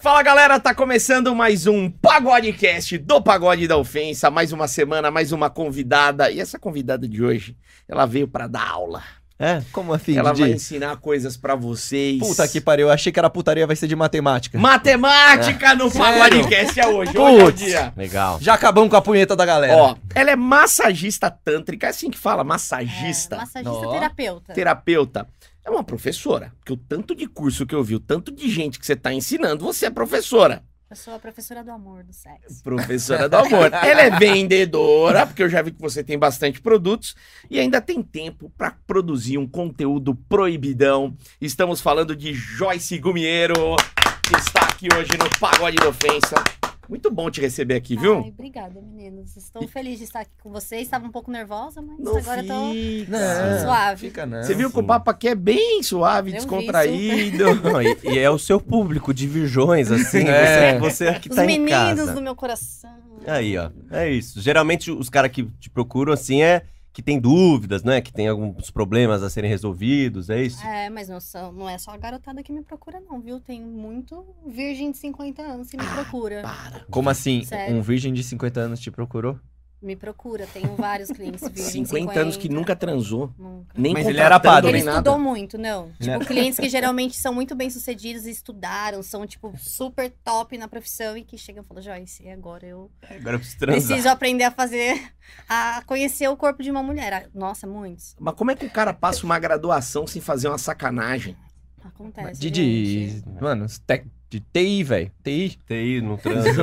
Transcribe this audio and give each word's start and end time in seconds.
Fala 0.00 0.22
galera, 0.22 0.58
tá 0.58 0.74
começando 0.74 1.34
mais 1.34 1.66
um 1.66 1.90
Pagodecast 1.90 2.96
do 2.98 3.20
Pagode 3.20 3.68
da 3.68 3.76
Ofensa. 3.76 4.30
Mais 4.30 4.50
uma 4.50 4.66
semana, 4.66 5.10
mais 5.10 5.30
uma 5.30 5.50
convidada. 5.50 6.30
E 6.30 6.40
essa 6.40 6.58
convidada 6.58 7.06
de 7.06 7.22
hoje, 7.22 7.54
ela 7.86 8.06
veio 8.06 8.26
pra 8.26 8.46
dar 8.46 8.66
aula. 8.66 9.02
É? 9.38 9.62
Como 9.72 9.92
assim, 9.94 10.16
ela 10.18 10.32
Didi? 10.32 10.42
vai 10.42 10.50
ensinar 10.52 10.96
coisas 10.98 11.36
pra 11.36 11.54
vocês. 11.54 12.18
Puta 12.18 12.46
que 12.48 12.60
pariu, 12.60 12.88
eu 12.88 12.92
achei 12.92 13.10
que 13.12 13.18
era 13.18 13.28
putaria, 13.30 13.66
vai 13.66 13.76
ser 13.76 13.88
de 13.88 13.96
matemática. 13.96 14.58
Matemática 14.58 15.74
no 15.74 15.90
Sério? 15.90 16.18
Pagodecast 16.18 16.80
é 16.80 16.86
hoje. 16.86 17.16
Hoje 17.18 17.42
é 17.46 17.50
dia. 17.52 17.92
Legal. 17.96 18.38
Já 18.40 18.54
acabamos 18.54 18.90
com 18.90 18.96
a 18.96 19.02
punheta 19.02 19.34
da 19.34 19.44
galera. 19.46 19.76
Ó, 19.76 19.96
ela 20.14 20.30
é 20.30 20.36
massagista 20.36 21.30
tântrica, 21.30 21.86
é 21.86 21.90
assim 21.90 22.10
que 22.10 22.18
fala, 22.18 22.44
massagista, 22.44 23.36
É, 23.36 23.38
massagista 23.38 23.70
Ó. 23.86 23.92
terapeuta. 23.92 24.52
terapeuta. 24.52 25.26
É 25.64 25.70
uma 25.70 25.84
professora, 25.84 26.52
porque 26.58 26.72
o 26.72 26.76
tanto 26.76 27.14
de 27.14 27.26
curso 27.26 27.66
que 27.66 27.74
eu 27.74 27.84
vi, 27.84 27.94
o 27.94 28.00
tanto 28.00 28.32
de 28.32 28.48
gente 28.48 28.78
que 28.78 28.86
você 28.86 28.96
tá 28.96 29.12
ensinando, 29.12 29.64
você 29.64 29.86
é 29.86 29.90
professora. 29.90 30.64
Eu 30.90 30.96
sou 30.96 31.14
a 31.14 31.20
professora 31.20 31.62
do 31.62 31.70
amor, 31.70 32.02
do 32.02 32.12
sexo. 32.12 32.64
Professora 32.64 33.28
do 33.28 33.36
amor. 33.36 33.70
Ela 33.84 34.02
é 34.02 34.10
vendedora, 34.10 35.24
porque 35.24 35.42
eu 35.42 35.48
já 35.48 35.62
vi 35.62 35.70
que 35.70 35.80
você 35.80 36.02
tem 36.02 36.18
bastante 36.18 36.60
produtos 36.60 37.14
e 37.48 37.60
ainda 37.60 37.80
tem 37.80 38.02
tempo 38.02 38.50
para 38.58 38.72
produzir 38.86 39.38
um 39.38 39.46
conteúdo 39.46 40.16
proibidão. 40.28 41.16
Estamos 41.40 41.80
falando 41.80 42.16
de 42.16 42.34
Joyce 42.34 42.98
Gumiero, 42.98 43.76
que 44.24 44.36
está 44.36 44.62
aqui 44.62 44.88
hoje 44.92 45.12
no 45.16 45.30
Pagode 45.38 45.76
da 45.76 45.90
Ofensa. 45.90 46.59
Muito 46.90 47.08
bom 47.08 47.30
te 47.30 47.40
receber 47.40 47.76
aqui, 47.76 47.96
viu? 47.96 48.16
Ai, 48.18 48.30
obrigada, 48.30 48.80
meninos. 48.82 49.36
Estou 49.36 49.66
feliz 49.68 49.98
de 49.98 50.04
estar 50.04 50.22
aqui 50.22 50.32
com 50.42 50.50
vocês. 50.50 50.82
Estava 50.82 51.06
um 51.06 51.12
pouco 51.12 51.30
nervosa, 51.30 51.80
mas 51.80 51.96
Não 52.00 52.16
agora 52.16 52.42
eu 52.42 52.48
tô. 52.48 52.74
Não, 53.08 53.60
suave. 53.62 54.08
Fica 54.08 54.26
não. 54.26 54.42
Você 54.42 54.54
viu 54.54 54.68
que 54.72 54.76
o 54.76 54.80
sim. 54.80 54.86
papo 54.88 55.08
aqui 55.08 55.28
é 55.28 55.36
bem 55.36 55.84
suave, 55.84 56.30
Eu 56.30 56.32
vi, 56.32 56.38
descontraído. 56.38 57.54
Não, 57.62 57.80
e, 57.80 57.96
e 58.02 58.18
é 58.18 58.28
o 58.28 58.40
seu 58.40 58.60
público 58.60 59.14
de 59.14 59.28
virgões, 59.28 59.88
assim. 59.92 60.26
É. 60.26 60.80
Você, 60.80 61.04
você 61.04 61.08
aqui 61.08 61.28
Os 61.28 61.36
tá 61.36 61.44
em 61.44 61.60
meninos 61.60 62.00
casa. 62.00 62.12
do 62.12 62.20
meu 62.20 62.34
coração. 62.34 62.90
Aí, 63.24 63.56
ó. 63.56 63.70
É 63.92 64.10
isso. 64.10 64.40
Geralmente 64.40 64.90
os 64.90 65.08
caras 65.08 65.30
que 65.30 65.44
te 65.60 65.70
procuram, 65.70 66.12
assim, 66.12 66.42
é 66.42 66.64
que 66.92 67.02
tem 67.02 67.20
dúvidas, 67.20 67.82
né? 67.84 68.00
Que 68.00 68.12
tem 68.12 68.28
alguns 68.28 68.70
problemas 68.70 69.22
a 69.22 69.30
serem 69.30 69.48
resolvidos, 69.48 70.28
é 70.28 70.42
isso? 70.42 70.64
É, 70.64 70.90
mas 70.90 71.08
não, 71.08 71.20
são, 71.20 71.52
não 71.52 71.68
é 71.68 71.78
só 71.78 71.92
a 71.92 71.96
garotada 71.96 72.42
que 72.42 72.52
me 72.52 72.62
procura, 72.62 73.00
não, 73.00 73.20
viu? 73.20 73.40
Tem 73.40 73.60
muito 73.60 74.24
virgem 74.46 74.90
de 74.90 74.98
50 74.98 75.42
anos 75.42 75.70
que 75.70 75.76
me 75.76 75.86
procura. 75.86 76.42
Para. 76.42 76.84
Como 76.90 77.08
assim? 77.08 77.44
Sério. 77.44 77.76
Um 77.76 77.82
virgem 77.82 78.12
de 78.12 78.22
50 78.24 78.60
anos 78.60 78.80
te 78.80 78.90
procurou? 78.90 79.38
Me 79.82 79.96
procura. 79.96 80.46
Tenho 80.52 80.74
vários 80.76 81.10
clientes 81.10 81.40
virgem 81.48 81.84
50 81.84 82.20
anos 82.20 82.36
que 82.36 82.48
nunca 82.48 82.76
transou. 82.76 83.32
Nunca. 83.38 83.74
Nem 83.74 83.94
Mas 83.94 84.06
ele 84.06 84.20
era 84.20 84.38
padre. 84.38 84.72
nem 84.72 84.80
Ele 84.80 84.84
nada. 84.84 84.98
estudou 84.98 85.18
muito, 85.18 85.56
não. 85.56 85.86
Né? 86.00 86.18
Tipo, 86.18 86.26
clientes 86.26 86.58
que 86.58 86.68
geralmente 86.68 87.16
são 87.16 87.32
muito 87.32 87.54
bem 87.54 87.70
sucedidos 87.70 88.26
e 88.26 88.30
estudaram, 88.30 89.02
são, 89.02 89.26
tipo, 89.26 89.52
super 89.58 90.10
top 90.22 90.58
na 90.58 90.68
profissão 90.68 91.16
e 91.16 91.24
que 91.24 91.38
chegam 91.38 91.62
e 91.62 91.66
falam, 91.66 91.82
Joyce, 91.82 92.28
agora 92.28 92.66
eu 92.66 92.90
Agora 93.08 93.36
eu 93.36 93.40
preciso 93.40 93.58
preciso 93.66 94.08
aprender 94.08 94.44
a 94.44 94.50
fazer, 94.50 95.00
a 95.48 95.82
conhecer 95.86 96.28
o 96.28 96.36
corpo 96.36 96.62
de 96.62 96.70
uma 96.70 96.82
mulher. 96.82 97.12
Ah, 97.12 97.22
Nossa, 97.34 97.66
muitos. 97.66 98.14
Mas 98.20 98.34
como 98.34 98.50
é 98.50 98.56
que 98.56 98.66
o 98.66 98.70
cara 98.70 98.92
passa 98.92 99.24
uma 99.24 99.38
graduação 99.38 100.06
sem 100.06 100.20
fazer 100.20 100.48
uma 100.48 100.58
sacanagem? 100.58 101.36
Acontece. 101.84 102.40
Didi, 102.40 103.08
gente. 103.10 103.24
mano, 103.40 103.66
tec- 103.86 104.06
de 104.28 104.40
TI, 104.40 104.82
velho. 104.84 105.10
TI. 105.24 105.58
TI, 105.66 106.00
não 106.02 106.16
transa. 106.16 106.62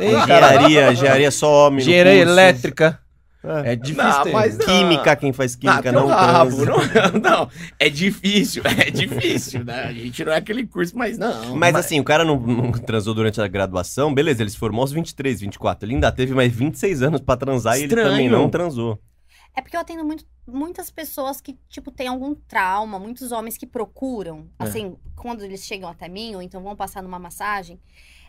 Engenharia, 0.00 0.92
engenharia 0.92 1.30
só 1.30 1.66
homem. 1.66 1.80
Engenharia 1.80 2.12
curso. 2.24 2.30
elétrica. 2.32 2.98
É. 3.44 3.72
É 3.72 3.76
difícil 3.76 4.02
Não, 4.04 4.22
ter. 4.24 4.32
mas 4.32 4.58
não. 4.58 4.66
Química, 4.66 5.14
quem 5.16 5.32
faz 5.32 5.54
química 5.54 5.88
Ah, 5.90 5.92
não 5.92 6.06
teu 6.06 6.08
rabo, 6.08 6.64
não, 6.64 6.76
não, 7.22 7.50
é 7.78 7.88
difícil, 7.88 8.62
é 8.64 8.90
difícil, 8.90 9.64
né? 9.64 9.84
A 9.84 9.92
gente 9.92 10.24
não 10.24 10.32
é 10.32 10.36
aquele 10.38 10.66
curso, 10.66 10.98
mas 10.98 11.16
não. 11.16 11.54
Mas 11.56 11.74
assim, 11.76 12.00
o 12.00 12.04
cara 12.04 12.24
não, 12.24 12.36
não 12.38 12.72
transou 12.72 13.14
durante 13.14 13.40
a 13.40 13.46
graduação, 13.46 14.12
beleza, 14.12 14.42
ele 14.42 14.50
se 14.50 14.58
formou 14.58 14.80
aos 14.82 14.90
23, 14.90 15.40
24. 15.40 15.86
Ele 15.86 15.94
ainda 15.94 16.10
teve 16.10 16.34
mais 16.34 16.52
26 16.52 17.00
anos 17.00 17.20
pra 17.20 17.36
transar 17.36 17.76
e 17.76 17.82
ele 17.82 17.86
Estranho. 17.86 18.08
também 18.10 18.28
não 18.28 18.50
transou. 18.50 18.98
É 19.56 19.62
porque 19.62 19.76
eu 19.76 19.80
atendo 19.80 20.04
muito, 20.04 20.24
muitas 20.48 20.90
pessoas 20.90 21.40
que, 21.40 21.58
tipo, 21.68 21.90
têm 21.90 22.08
algum 22.08 22.34
trauma, 22.34 22.98
muitos 22.98 23.30
homens 23.32 23.56
que 23.56 23.66
procuram, 23.66 24.48
É. 24.58 24.64
assim, 24.64 24.96
quando 25.14 25.42
eles 25.44 25.64
chegam 25.64 25.88
até 25.88 26.08
mim, 26.08 26.34
ou 26.34 26.42
então 26.42 26.62
vão 26.62 26.74
passar 26.74 27.02
numa 27.02 27.18
massagem, 27.18 27.80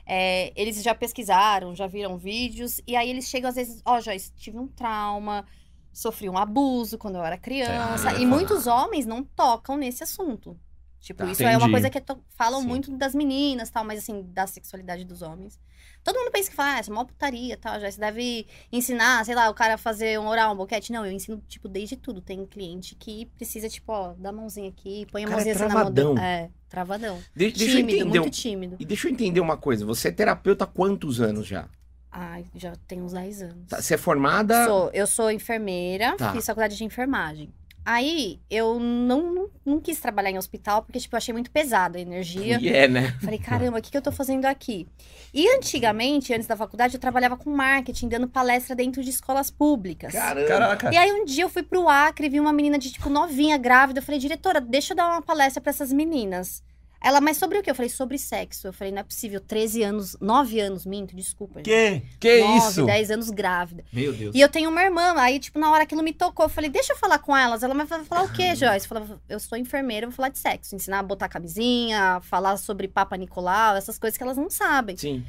é, 0.06 0.52
eles 0.60 0.82
já 0.84 0.94
pesquisaram, 0.94 1.76
já 1.76 1.88
viram 1.88 2.18
vídeos, 2.18 2.82
e 2.86 2.96
aí 2.96 3.10
eles 3.10 3.28
chegam 3.28 3.50
às 3.50 3.56
vezes, 3.56 3.82
ó, 3.86 4.00
Joyce, 4.02 4.32
tive 4.36 4.58
um 4.58 4.68
trauma, 4.68 5.46
sofri 5.94 6.30
um 6.30 6.38
abuso 6.38 6.98
quando 6.98 7.16
eu 7.16 7.24
era 7.24 7.38
criança, 7.38 8.10
Ah, 8.12 8.14
e 8.22 8.26
muitos 8.26 8.68
homens 8.68 9.06
não 9.06 9.24
tocam 9.24 9.78
nesse 9.78 10.04
assunto. 10.04 10.60
Tipo, 11.00 11.24
Tá. 11.24 11.32
isso 11.32 11.44
é 11.44 11.48
uma 11.52 11.56
Entendi. 11.58 11.72
coisa 11.72 11.90
que 11.90 12.02
to- 12.02 12.22
falam 12.32 12.62
Sim. 12.62 12.68
muito 12.68 12.92
das 12.98 13.16
meninas, 13.16 13.70
tal, 13.70 13.86
mas 13.86 14.00
assim, 14.00 14.22
da 14.34 14.46
sexualidade 14.46 15.06
dos 15.06 15.22
homens. 15.22 15.58
Todo 16.04 16.18
mundo 16.18 16.32
pensa 16.32 16.50
que 16.50 16.56
fala, 16.56 16.76
ah, 16.76 16.80
é 16.80 16.92
uma 16.92 17.06
putaria, 17.06 17.58
tal, 17.58 17.80
já 17.80 17.92
se 17.92 18.00
deve 18.00 18.48
ensinar, 18.72 19.24
sei 19.26 19.36
lá, 19.36 19.50
o 19.50 19.54
cara 19.54 19.74
a 19.76 19.78
fazer 19.78 20.20
um 20.20 20.28
oral, 20.28 20.54
um 20.54 20.58
boquete. 20.58 20.92
Não, 20.92 21.06
eu 21.06 21.12
ensino, 21.12 21.42
tipo, 21.48 21.68
desde 21.68 21.96
tudo. 21.98 22.22
Tem 22.22 22.46
cliente 22.46 22.96
que 22.96 23.26
precisa, 23.36 23.68
tipo, 23.70 23.92
ó, 23.92 24.14
dá 24.18 24.30
a 24.30 24.32
mãozinha 24.32 24.70
aqui, 24.70 25.06
põe 25.12 25.24
a 25.24 25.28
Cara, 25.28 25.42
é 25.42 25.46
mãozinha 25.46 25.56
assim 25.56 25.64
na 25.64 25.70
mão 25.70 25.78
travadão. 25.94 26.16
do... 26.16 26.22
É, 26.22 26.50
travadão. 26.70 27.20
De- 27.36 27.52
deixa 27.52 27.64
eu 27.74 27.78
tímido, 27.78 27.98
entender. 28.00 28.20
muito 28.22 28.34
tímido. 28.34 28.76
E 28.80 28.86
deixa 28.86 29.08
eu 29.08 29.12
entender 29.12 29.40
uma 29.40 29.58
coisa. 29.58 29.86
Você 29.86 30.08
é 30.08 30.12
terapeuta 30.12 30.64
há 30.64 30.68
quantos 30.68 31.20
anos 31.22 31.46
já? 31.46 31.68
Ai, 32.12 32.46
já 32.56 32.74
tem 32.88 33.02
uns 33.04 33.14
10 33.14 33.42
anos. 33.44 33.68
Tá, 33.68 33.80
Você 33.82 33.94
é 33.94 33.98
formada. 33.98 34.66
Sou, 34.66 34.90
eu 34.94 35.06
sou 35.06 35.30
enfermeira, 35.30 36.16
Tá. 36.18 36.32
fiz 36.34 36.44
faculdade 36.46 36.76
de 36.76 36.84
enfermagem. 36.84 37.54
Aí, 37.92 38.40
eu 38.52 38.80
não, 38.80 39.34
não, 39.34 39.50
não 39.66 39.80
quis 39.80 40.00
trabalhar 40.00 40.30
em 40.30 40.38
hospital, 40.38 40.84
porque, 40.84 41.00
tipo, 41.00 41.16
eu 41.16 41.18
achei 41.18 41.34
muito 41.34 41.50
pesado 41.50 41.98
a 41.98 42.00
energia. 42.00 42.60
E 42.62 42.70
é, 42.70 42.88
né? 42.88 43.18
Falei, 43.20 43.40
caramba, 43.40 43.80
o 43.80 43.82
que, 43.82 43.90
que 43.90 43.98
eu 43.98 44.02
tô 44.02 44.12
fazendo 44.12 44.46
aqui? 44.46 44.88
E 45.34 45.50
antigamente, 45.56 46.32
antes 46.32 46.46
da 46.46 46.56
faculdade, 46.56 46.94
eu 46.94 47.00
trabalhava 47.00 47.36
com 47.36 47.50
marketing, 47.50 48.08
dando 48.08 48.28
palestra 48.28 48.76
dentro 48.76 49.04
de 49.04 49.10
escolas 49.10 49.50
públicas. 49.50 50.14
Caramba. 50.14 50.48
Caraca. 50.48 50.94
E 50.94 50.98
aí 50.98 51.12
um 51.12 51.26
dia 51.26 51.44
eu 51.44 51.50
fui 51.50 51.64
pro 51.64 51.90
Acre 51.90 52.28
e 52.28 52.30
vi 52.30 52.40
uma 52.40 52.54
menina 52.54 52.78
de, 52.78 52.92
tipo, 52.92 53.10
novinha, 53.10 53.58
grávida. 53.58 54.02
Eu 54.02 54.04
falei, 54.04 54.20
diretora, 54.20 54.62
deixa 54.62 54.94
eu 54.94 54.98
dar 54.98 55.08
uma 55.08 55.24
palestra 55.24 55.60
pra 55.60 55.72
essas 55.72 55.92
meninas. 55.92 56.62
Ela, 57.02 57.22
mas 57.22 57.38
sobre 57.38 57.58
o 57.58 57.64
quê? 57.64 57.72
Eu 57.72 57.76
falei, 57.76 57.90
sobre 57.90 58.18
sexo. 58.18 58.68
Eu 58.68 58.74
falei, 58.74 58.92
não 58.92 59.00
é 59.00 59.04
possível, 59.04 59.40
13 59.40 59.84
anos, 59.84 60.18
9 60.20 60.60
anos, 60.60 60.86
minto, 60.86 61.16
desculpa. 61.16 61.60
gente. 61.60 61.70
Que? 61.70 62.02
Que 62.20 62.42
9, 62.42 62.58
isso? 62.58 62.86
10 62.86 63.12
anos 63.12 63.30
grávida. 63.30 63.86
Meu 63.92 64.12
Deus. 64.12 64.36
E 64.36 64.42
eu 64.42 64.50
tenho 64.50 64.70
uma 64.70 64.84
irmã, 64.84 65.14
aí, 65.18 65.40
tipo, 65.40 65.58
na 65.58 65.72
hora 65.72 65.84
aquilo 65.84 66.04
me 66.04 66.12
tocou, 66.14 66.46
eu 66.46 66.50
falei, 66.50 66.70
deixa 66.70 66.94
eu 66.94 66.98
falar 66.98 67.20
com 67.20 67.36
elas. 67.36 67.64
Ela 67.64 67.74
vai 67.74 67.88
falar 68.04 68.24
o 68.24 68.34
quê, 68.34 68.54
Joyce? 68.54 68.86
Eu 68.86 68.90
falava, 68.90 69.22
eu 69.30 69.40
sou 69.40 69.58
enfermeira, 69.58 70.06
eu 70.06 70.10
vou 70.10 70.16
falar 70.16 70.30
de 70.30 70.40
sexo. 70.40 70.76
Ensinar 70.76 71.00
a 71.00 71.04
botar 71.04 71.30
camisinha, 71.30 72.20
falar 72.22 72.58
sobre 72.58 72.88
Papa 72.88 73.16
Nicolau, 73.16 73.76
essas 73.78 73.98
coisas 73.98 74.18
que 74.18 74.24
elas 74.24 74.38
não 74.38 74.50
sabem. 74.50 74.98
Sim. 74.98 75.26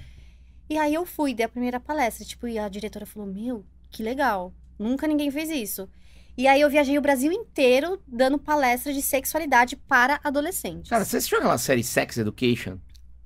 E 0.68 0.76
aí 0.76 0.94
eu 0.94 1.04
fui, 1.04 1.34
dei 1.34 1.46
a 1.46 1.48
primeira 1.48 1.80
palestra, 1.80 2.24
tipo, 2.24 2.46
e 2.48 2.58
a 2.58 2.68
diretora 2.68 3.06
falou, 3.06 3.28
meu, 3.28 3.64
que 3.90 4.02
legal. 4.02 4.52
Nunca 4.78 5.06
ninguém 5.06 5.30
fez 5.30 5.50
isso. 5.50 5.88
E 6.36 6.46
aí 6.46 6.60
eu 6.60 6.70
viajei 6.70 6.96
o 6.96 7.02
Brasil 7.02 7.32
inteiro 7.32 8.00
dando 8.06 8.38
palestra 8.38 8.92
de 8.92 9.02
sexualidade 9.02 9.76
para 9.76 10.20
adolescentes. 10.24 10.88
Cara, 10.88 11.04
você 11.04 11.18
assistiu 11.18 11.38
aquela 11.38 11.58
série 11.58 11.82
Sex 11.82 12.16
Education? 12.18 12.78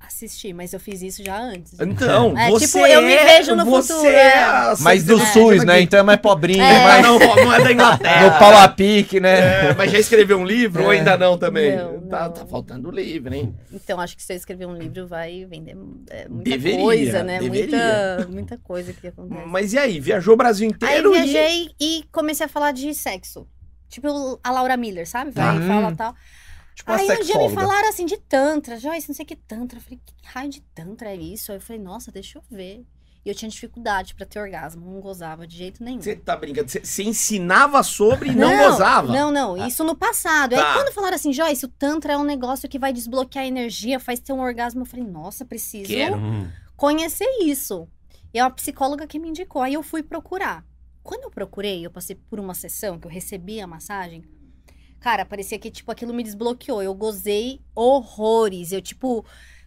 Assisti, 0.07 0.53
mas 0.53 0.73
eu 0.73 0.79
fiz 0.81 1.01
isso 1.03 1.25
já 1.25 1.39
antes. 1.39 1.73
Então, 1.81 2.37
É, 2.37 2.51
você 2.51 2.67
tipo, 2.67 2.79
eu 2.87 3.01
me 3.03 3.13
é- 3.13 3.25
vejo 3.39 3.55
no 3.57 3.65
você 3.65 3.93
futuro, 3.93 4.09
É 4.11 4.27
é. 4.29 4.75
Mas 4.81 5.05
do 5.05 5.15
Education 5.15 5.33
SUS, 5.51 5.65
né? 5.65 5.75
aqui. 5.75 5.83
Então 5.85 6.01
é 6.01 6.03
mais 6.03 6.21
pobrinho, 6.21 6.63
É. 6.63 6.73
Mas 6.85 6.85
mais 6.85 7.03
não, 7.07 7.19
não 7.19 7.53
é 7.53 7.63
da 7.65 7.73
Inglaterra. 7.73 8.23
no 8.33 8.39
pau 8.39 8.57
a 8.57 8.69
pique, 8.69 9.19
né? 9.21 9.71
É, 9.71 9.75
mas 9.75 9.91
já 9.91 9.99
escreveu 9.99 10.39
um 10.39 10.45
livro 10.45 10.85
ou 10.85 10.93
É. 10.93 10.99
ainda 10.99 11.17
não 11.17 11.39
também? 11.39 11.77
Não, 11.77 12.01
Tá, 12.09 12.25
não. 12.27 12.33
tá 12.33 12.47
faltando 12.47 12.91
livro, 12.91 13.35
hein? 13.35 13.55
Então, 13.73 13.99
acho 14.01 14.17
que 14.17 14.23
se 14.23 14.33
eu 14.33 14.37
escrever 14.37 14.67
um 14.67 14.75
livro 14.77 15.07
vai 15.07 15.45
vender 15.47 15.77
é, 16.11 16.29
muita 16.29 16.51
Deveria, 16.51 16.81
coisa, 16.81 17.23
né? 17.23 17.39
deveria. 17.39 17.77
Muita, 18.19 18.29
muita 18.33 18.59
coisa 18.59 18.93
que 18.93 19.07
acontece. 19.07 19.43
Mas 19.47 19.73
e 19.73 19.79
aí? 19.79 20.01
Viajou 20.01 20.35
o 20.35 20.37
Brasil 20.37 20.69
Aí 20.69 20.75
inteiro 20.75 21.15
e- 21.17 21.23
viajei 21.23 21.71
e 21.81 22.05
comecei 22.13 22.45
a 22.47 22.49
falar 22.49 22.73
de 22.73 22.93
sexo. 22.95 23.47
Tipo 23.89 24.41
a 24.43 24.51
Laura 24.51 24.77
Miller, 24.77 25.07
sabe? 25.09 25.31
Vai 25.31 25.57
e 25.57 25.61
fala 25.69 25.89
Hum. 25.89 25.95
tal. 25.97 26.15
Tipo 26.75 26.91
Aí 26.91 27.09
um 27.09 27.23
dia 27.23 27.39
me 27.39 27.51
falaram 27.51 27.89
assim 27.89 28.05
de 28.05 28.17
Tantra, 28.17 28.79
Joyce, 28.79 29.09
não 29.09 29.15
sei 29.15 29.25
o 29.25 29.29
que 29.29 29.37
Tantra. 29.37 29.79
Eu 29.79 29.83
falei, 29.83 30.01
que 30.05 30.15
raio 30.25 30.51
de 30.51 30.61
Tantra 30.61 31.11
é 31.11 31.17
isso? 31.17 31.53
Aí 31.53 31.59
eu 31.59 31.63
falei, 31.63 31.81
nossa, 31.81 32.11
deixa 32.11 32.39
eu 32.39 32.43
ver. 32.51 32.85
E 33.25 33.29
eu 33.31 33.35
tinha 33.35 33.49
dificuldade 33.49 34.15
pra 34.15 34.27
ter 34.27 34.39
orgasmo, 34.39 34.85
não 34.85 35.01
gozava 35.01 35.47
de 35.47 35.57
jeito 35.57 35.83
nenhum. 35.83 36.03
Você 36.03 36.15
tá 36.15 36.37
brincando? 36.37 36.69
Você, 36.69 37.03
ensinava 37.03 37.83
sobre 37.83 38.29
e 38.31 38.35
não, 38.35 38.55
gozava? 38.59 39.11
Não, 39.11 39.31
não, 39.31 39.67
isso 39.67 39.83
no 39.83 39.97
passado. 39.97 40.55
Tá. 40.55 40.69
Aí 40.69 40.75
quando 40.75 40.93
falaram 40.93 41.15
assim, 41.15 41.33
Joyce, 41.33 41.65
o 41.65 41.69
Tantra 41.69 42.13
é 42.13 42.19
um 42.19 42.25
negócio 42.25 42.69
que 42.69 42.79
vai 42.79 42.93
desbloquear 42.93 43.45
a 43.45 43.49
energia, 43.49 43.99
faz 43.99 44.21
ter 44.21 44.35
um 44.35 44.41
orgasmo, 44.41 44.83
eu 44.83 44.87
falei, 44.87 45.07
nossa, 45.07 45.43
preciso 45.43 45.89
Quero. 45.89 46.17
Hum. 46.17 46.51
conhecer 46.77 47.29
isso. 47.41 47.89
E 48.35 48.39
é 48.39 48.45
uma 48.45 48.51
psicóloga 48.51 49.07
que 49.07 49.19
me 49.19 49.29
indicou. 49.29 49.63
Aí 49.63 49.73
eu 49.73 49.83
fui 49.83 50.03
procurar. 50.03 50.63
Quando 51.03 51.25
eu 51.25 51.31
procurei, 51.31 51.87
eu 51.87 51.91
passei 51.91 52.17
por 52.17 52.39
uma 52.39 52.53
sessão 52.53 52.99
que 52.99 53.07
eu 53.07 53.11
recebi 53.11 53.59
a 53.59 53.67
massagem. 53.67 54.23
Cara, 55.05 55.27
parecia 55.27 55.59
que, 55.59 55.71
tipo, 55.71 55.93
aquilo 55.93 56.15
me 56.15 56.23
desbloqueou. 56.23 56.83
Eu 56.83 56.95
gozei 56.95 57.61
horrores. 57.75 58.73
Eu, 58.73 58.81
tipo, 58.81 59.23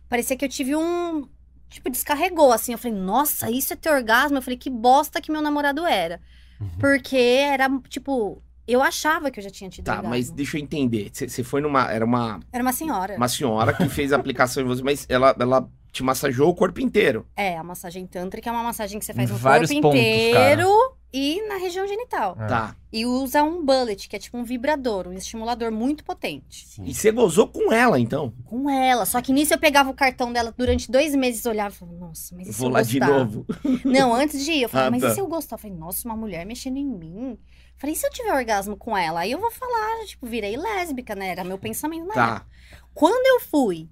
parecia 0.09 0.35
que 0.35 0.43
eu 0.43 0.49
tive 0.49 0.75
um. 0.75 1.27
Tipo, 1.69 1.91
descarregou, 1.91 2.51
assim. 2.51 2.71
Eu 2.71 2.77
falei, 2.79 2.97
nossa, 2.97 3.51
isso 3.51 3.71
é 3.71 3.75
ter 3.75 3.91
orgasmo? 3.91 4.39
Eu 4.39 4.41
falei, 4.41 4.57
que 4.57 4.67
bosta 4.71 5.21
que 5.21 5.31
meu 5.31 5.39
namorado 5.43 5.85
era. 5.85 6.19
Uhum. 6.59 6.69
Porque 6.79 7.15
era, 7.17 7.69
tipo, 7.87 8.41
Eu 8.67 8.81
achava 8.81 9.29
que 9.29 9.39
eu 9.39 9.43
já 9.43 9.51
tinha 9.51 9.69
tido 9.69 9.85
Tá, 9.85 9.91
orgasmo. 9.97 10.09
mas 10.09 10.31
deixa 10.31 10.57
eu 10.57 10.61
entender. 10.63 11.11
Você 11.13 11.43
foi 11.43 11.61
numa. 11.61 11.83
Era 11.91 12.03
uma, 12.03 12.39
Era 12.51 12.63
uma 12.63 12.73
senhora. 12.73 13.15
uma 13.15 13.27
senhora 13.29 13.73
que 13.73 13.87
fez 13.89 14.11
a 14.11 14.15
aplicação 14.15 14.63
em 14.63 14.65
você, 14.65 14.81
mas 14.81 15.05
ela, 15.07 15.35
ela 15.39 15.69
te 15.97 16.03
massageou 16.03 16.49
o 16.49 16.55
corpo 16.55 16.79
inteiro. 16.79 17.25
É, 17.35 17.57
a 17.57 17.63
massagem 17.63 18.05
tântrica 18.05 18.49
é 18.49 18.53
uma 18.53 18.63
massagem 18.63 18.99
que 18.99 19.05
você 19.05 19.13
faz 19.13 19.29
Em 19.29 19.33
no 19.33 19.39
vários 19.39 19.69
corpo 19.71 19.81
pontos, 19.89 19.99
inteiro 19.99 20.69
e 21.11 21.41
na 21.47 21.55
região 21.55 21.88
genital. 21.88 22.38
É. 22.39 22.45
Tá. 22.45 22.75
E 22.94 23.05
usa 23.05 23.41
um 23.44 23.65
bullet, 23.65 24.07
que 24.07 24.15
é 24.15 24.19
tipo 24.19 24.38
um 24.38 24.44
vibrador, 24.44 25.07
um 25.07 25.13
estimulador 25.13 25.71
muito 25.71 26.03
potente. 26.03 26.65
E 26.83 26.94
você 26.94 27.11
gozou 27.11 27.47
com 27.47 27.71
ela, 27.73 27.99
então. 27.99 28.31
Com 28.45 28.69
ela. 28.69 29.05
Só 29.05 29.21
que 29.21 29.33
nisso 29.33 29.53
eu 29.53 29.57
pegava 29.57 29.89
o 29.89 29.94
cartão 29.94 30.31
dela 30.31 30.53
durante 30.55 30.91
dois 30.91 31.15
meses 31.15 31.44
e 31.44 31.49
olhava 31.49 31.73
e 31.73 31.77
falava, 31.77 31.97
nossa, 31.97 32.35
mas 32.35 32.47
e 32.47 32.53
se 32.53 32.59
Vou 32.59 32.69
eu 32.69 32.73
lá 32.73 32.81
de 32.83 32.99
novo. 32.99 33.45
Não, 33.83 34.13
antes 34.13 34.45
de 34.45 34.51
ir, 34.51 34.61
eu 34.63 34.69
falei, 34.69 34.88
Ah, 34.88 34.91
mas 34.91 35.01
tá. 35.01 35.09
e 35.09 35.13
se 35.15 35.19
eu 35.19 35.27
gostar? 35.27 35.55
Eu 35.55 35.59
falei, 35.59 35.75
nossa, 35.75 36.07
uma 36.07 36.15
mulher 36.15 36.45
mexendo 36.45 36.77
em 36.77 36.85
mim. 36.85 37.38
Falei, 37.75 37.95
e 37.95 37.97
se 37.97 38.05
eu 38.05 38.11
tiver 38.11 38.33
orgasmo 38.33 38.77
com 38.77 38.95
ela? 38.97 39.21
Aí 39.21 39.31
eu 39.31 39.39
vou 39.39 39.51
falar, 39.51 40.05
tipo, 40.05 40.25
virei 40.27 40.55
lésbica, 40.57 41.15
né? 41.15 41.29
Era 41.29 41.44
meu 41.44 41.57
pensamento 41.57 42.05
na 42.05 42.13
época. 42.13 42.39
Tá. 42.39 42.45
Quando 42.94 43.25
eu 43.27 43.39
fui, 43.47 43.89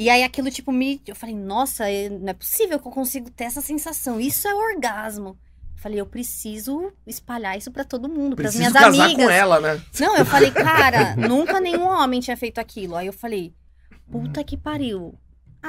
e 0.00 0.08
aí 0.08 0.22
aquilo, 0.22 0.50
tipo, 0.50 0.70
me. 0.72 1.02
Eu 1.06 1.14
falei, 1.16 1.34
nossa, 1.34 1.90
é- 1.90 2.08
não 2.08 2.28
é 2.28 2.32
possível 2.34 2.78
que 2.78 2.86
eu 2.86 2.92
consigo 2.92 3.30
ter 3.30 3.44
essa 3.44 3.60
sensação. 3.60 4.20
Isso 4.20 4.46
é 4.46 4.54
orgasmo. 4.54 5.30
Eu 5.76 5.82
falei, 5.82 6.00
eu 6.00 6.06
preciso 6.06 6.92
espalhar 7.06 7.56
isso 7.58 7.70
pra 7.70 7.84
todo 7.84 8.08
mundo, 8.08 8.34
pras 8.36 8.54
Preciso 8.54 8.70
minhas 8.70 8.72
casar 8.72 9.04
amigas. 9.04 9.24
com 9.26 9.30
ela, 9.30 9.60
né? 9.60 9.80
Não, 10.00 10.16
eu 10.16 10.24
falei, 10.24 10.50
cara, 10.50 11.14
nunca 11.28 11.60
nenhum 11.60 11.86
homem 11.86 12.20
tinha 12.20 12.36
feito 12.36 12.58
aquilo. 12.58 12.96
Aí 12.96 13.06
eu 13.06 13.12
falei, 13.12 13.52
puta 14.10 14.42
que 14.42 14.56
pariu. 14.56 15.14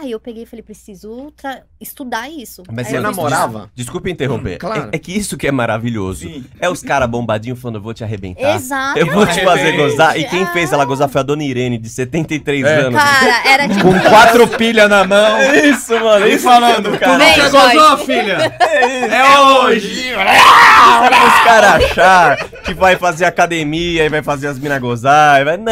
Aí 0.02 0.12
eu 0.12 0.20
peguei 0.20 0.44
e 0.44 0.46
falei, 0.46 0.64
preciso 0.64 1.30
tra- 1.36 1.62
estudar 1.80 2.30
isso. 2.30 2.64
Mas 2.72 2.88
Aí 2.88 2.94
Você 2.94 3.00
namorava? 3.02 3.70
Desculpa 3.76 4.10
interromper. 4.10 4.56
Hum, 4.56 4.60
claro. 4.60 4.90
É, 4.92 4.96
é 4.96 5.00
que 5.00 5.12
isso 5.12 5.36
que 5.36 5.46
é 5.46 5.52
maravilhoso. 5.52 6.22
Sim. 6.22 6.46
É 6.60 6.70
os 6.70 6.82
caras 6.82 7.10
bombadinhos 7.10 7.60
falando, 7.60 7.76
eu 7.76 7.82
vou 7.82 7.94
te 7.94 8.04
arrebentar. 8.04 8.56
Exato. 8.56 8.98
Eu 8.98 9.08
vou 9.12 9.26
te 9.28 9.44
fazer 9.44 9.74
gozar. 9.74 10.18
E 10.18 10.24
quem 10.26 10.44
Ah. 10.44 10.54
fez 10.54 10.72
ela 10.72 10.86
gozar 10.86 11.10
foi 11.10 11.20
a 11.20 11.24
dona 11.24 11.44
Irene, 11.44 11.78
de 11.78 11.90
73 11.90 12.66
É. 12.66 12.76
anos. 12.82 13.02
Cara, 13.02 13.42
era 13.50 13.68
tipo. 13.70 13.84
Com 13.84 14.00
quatro 14.00 14.48
pilhas 14.48 14.90
na 14.90 15.04
mão. 15.04 15.38
Isso, 15.54 15.94
mano. 16.00 16.26
E 16.28 16.34
Isso 16.36 16.44
falando, 16.46 16.92
tu 16.94 16.98
cara. 17.00 17.18
Vem, 17.18 17.38
nunca 17.38 17.50
gozou, 17.50 17.98
filha? 18.06 18.38
É 18.70 19.40
hoje! 19.40 20.12
Os 20.14 21.44
caras 21.44 21.84
achar 21.84 22.38
que 22.64 22.74
vai 22.74 22.96
fazer 22.96 23.26
academia 23.26 24.06
e 24.06 24.10
vai 24.10 24.22
fazer 24.22 24.48
as 24.48 24.60
minas 24.60 24.80
gozar. 24.80 25.42
e 25.42 25.46
Vai... 25.46 25.58
Não, 25.58 25.66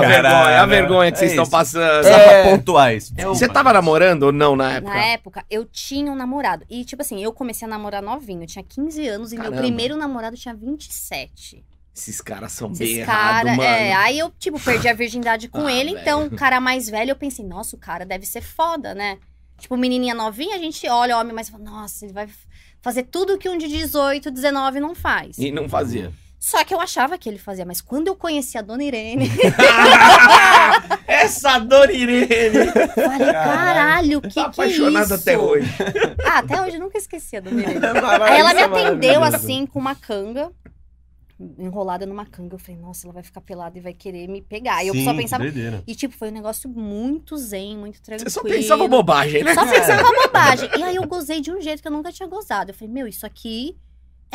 cara. 0.00 0.06
vergonha, 0.08 0.62
a 0.62 0.66
vergonha 0.66 1.10
que 1.12 1.16
É 1.16 1.18
vocês 1.20 1.30
estão 1.32 1.46
passando. 1.46 2.02
Só 2.04 2.08
É. 2.10 2.42
pra 2.42 2.50
pontuar 2.50 2.94
isso. 2.94 3.12
Você 3.16 3.48
tava 3.64 3.72
namorando 3.74 4.22
ou 4.24 4.32
não 4.32 4.54
na 4.56 4.72
época? 4.74 4.94
Na 4.94 5.04
época, 5.06 5.44
eu 5.50 5.64
tinha 5.64 6.10
um 6.12 6.14
namorado. 6.14 6.64
E, 6.70 6.84
tipo 6.84 7.02
assim, 7.02 7.22
eu 7.22 7.32
comecei 7.32 7.66
a 7.66 7.68
namorar 7.68 8.02
novinho. 8.02 8.42
Eu 8.42 8.46
tinha 8.46 8.64
15 8.64 9.08
anos 9.08 9.32
e 9.32 9.36
Caramba. 9.36 9.56
meu 9.56 9.62
primeiro 9.64 9.96
namorado 9.96 10.36
tinha 10.36 10.54
27. 10.54 11.64
Esses 11.96 12.20
caras 12.20 12.50
são 12.52 12.68
bem 12.72 12.86
Esses 12.88 12.98
errados, 12.98 13.42
cara, 13.52 13.56
mano. 13.56 13.62
é, 13.62 13.92
aí 13.94 14.18
eu, 14.18 14.30
tipo, 14.38 14.58
perdi 14.58 14.88
a 14.88 14.92
virgindade 14.92 15.48
com 15.48 15.60
Ah, 15.66 15.72
ele. 15.72 15.90
velho. 15.92 16.00
Então, 16.02 16.26
o 16.26 16.30
cara 16.36 16.60
mais 16.60 16.88
velho, 16.88 17.10
eu 17.12 17.16
pensei, 17.16 17.44
nossa, 17.44 17.76
o 17.76 17.78
cara 17.78 18.04
deve 18.04 18.26
ser 18.26 18.40
foda, 18.42 18.94
né? 18.94 19.18
Tipo, 19.58 19.76
menininha 19.76 20.14
novinha, 20.14 20.56
a 20.56 20.58
gente 20.58 20.88
olha 20.88 21.16
o 21.16 21.20
homem, 21.20 21.32
mas 21.32 21.48
fala, 21.48 21.62
nossa, 21.62 22.04
ele 22.04 22.12
vai 22.12 22.28
fazer 22.82 23.04
tudo 23.04 23.38
que 23.38 23.48
um 23.48 23.56
de 23.56 23.68
18, 23.68 24.28
19 24.30 24.80
não 24.80 24.94
faz. 24.94 25.38
E 25.38 25.52
não 25.52 25.68
fazia. 25.68 26.12
Só 26.44 26.62
que 26.62 26.74
eu 26.74 26.78
achava 26.78 27.16
que 27.16 27.26
ele 27.26 27.38
fazia, 27.38 27.64
mas 27.64 27.80
quando 27.80 28.08
eu 28.08 28.14
conheci 28.14 28.58
a 28.58 28.60
dona 28.60 28.84
Irene, 28.84 29.30
Essa 31.08 31.58
Dona 31.58 31.90
Irene! 31.90 32.70
falei, 32.94 33.32
caralho, 33.32 34.20
que 34.20 34.34
tá 34.34 34.50
que 34.50 34.60
é 34.60 34.66
isso? 34.66 35.14
até 35.14 35.38
hoje. 35.38 35.70
Ah, 36.22 36.40
até 36.40 36.60
hoje 36.60 36.76
eu 36.76 36.80
nunca 36.80 36.98
esqueci 36.98 37.38
a 37.38 37.40
dona 37.40 37.62
Irene. 37.62 37.80
Aí 38.28 38.40
ela 38.40 38.52
me 38.52 38.60
atendeu 38.60 39.24
assim 39.24 39.64
com 39.64 39.78
uma 39.78 39.94
canga, 39.94 40.52
enrolada 41.58 42.04
numa 42.04 42.26
canga. 42.26 42.56
Eu 42.56 42.58
falei, 42.58 42.78
nossa, 42.78 43.06
ela 43.06 43.14
vai 43.14 43.22
ficar 43.22 43.40
pelada 43.40 43.78
e 43.78 43.80
vai 43.80 43.94
querer 43.94 44.28
me 44.28 44.42
pegar. 44.42 44.76
Aí 44.76 44.88
eu 44.88 44.94
só 44.96 45.14
pensava. 45.14 45.44
E 45.86 45.94
tipo, 45.94 46.14
foi 46.14 46.28
um 46.28 46.34
negócio 46.34 46.68
muito 46.68 47.38
zen, 47.38 47.78
muito 47.78 48.02
tranquilo. 48.02 48.28
Você 48.28 48.38
só 48.38 48.42
pensava 48.42 48.86
bobagem, 48.86 49.42
né? 49.42 49.54
Só 49.54 49.64
pensava 49.64 50.02
bobagem. 50.02 50.68
E 50.76 50.82
aí 50.82 50.96
eu 50.96 51.06
gozei 51.06 51.40
de 51.40 51.50
um 51.50 51.62
jeito 51.62 51.80
que 51.80 51.88
eu 51.88 51.92
nunca 51.92 52.12
tinha 52.12 52.28
gozado. 52.28 52.70
Eu 52.70 52.74
falei, 52.74 52.92
meu, 52.92 53.08
isso 53.08 53.24
aqui 53.24 53.78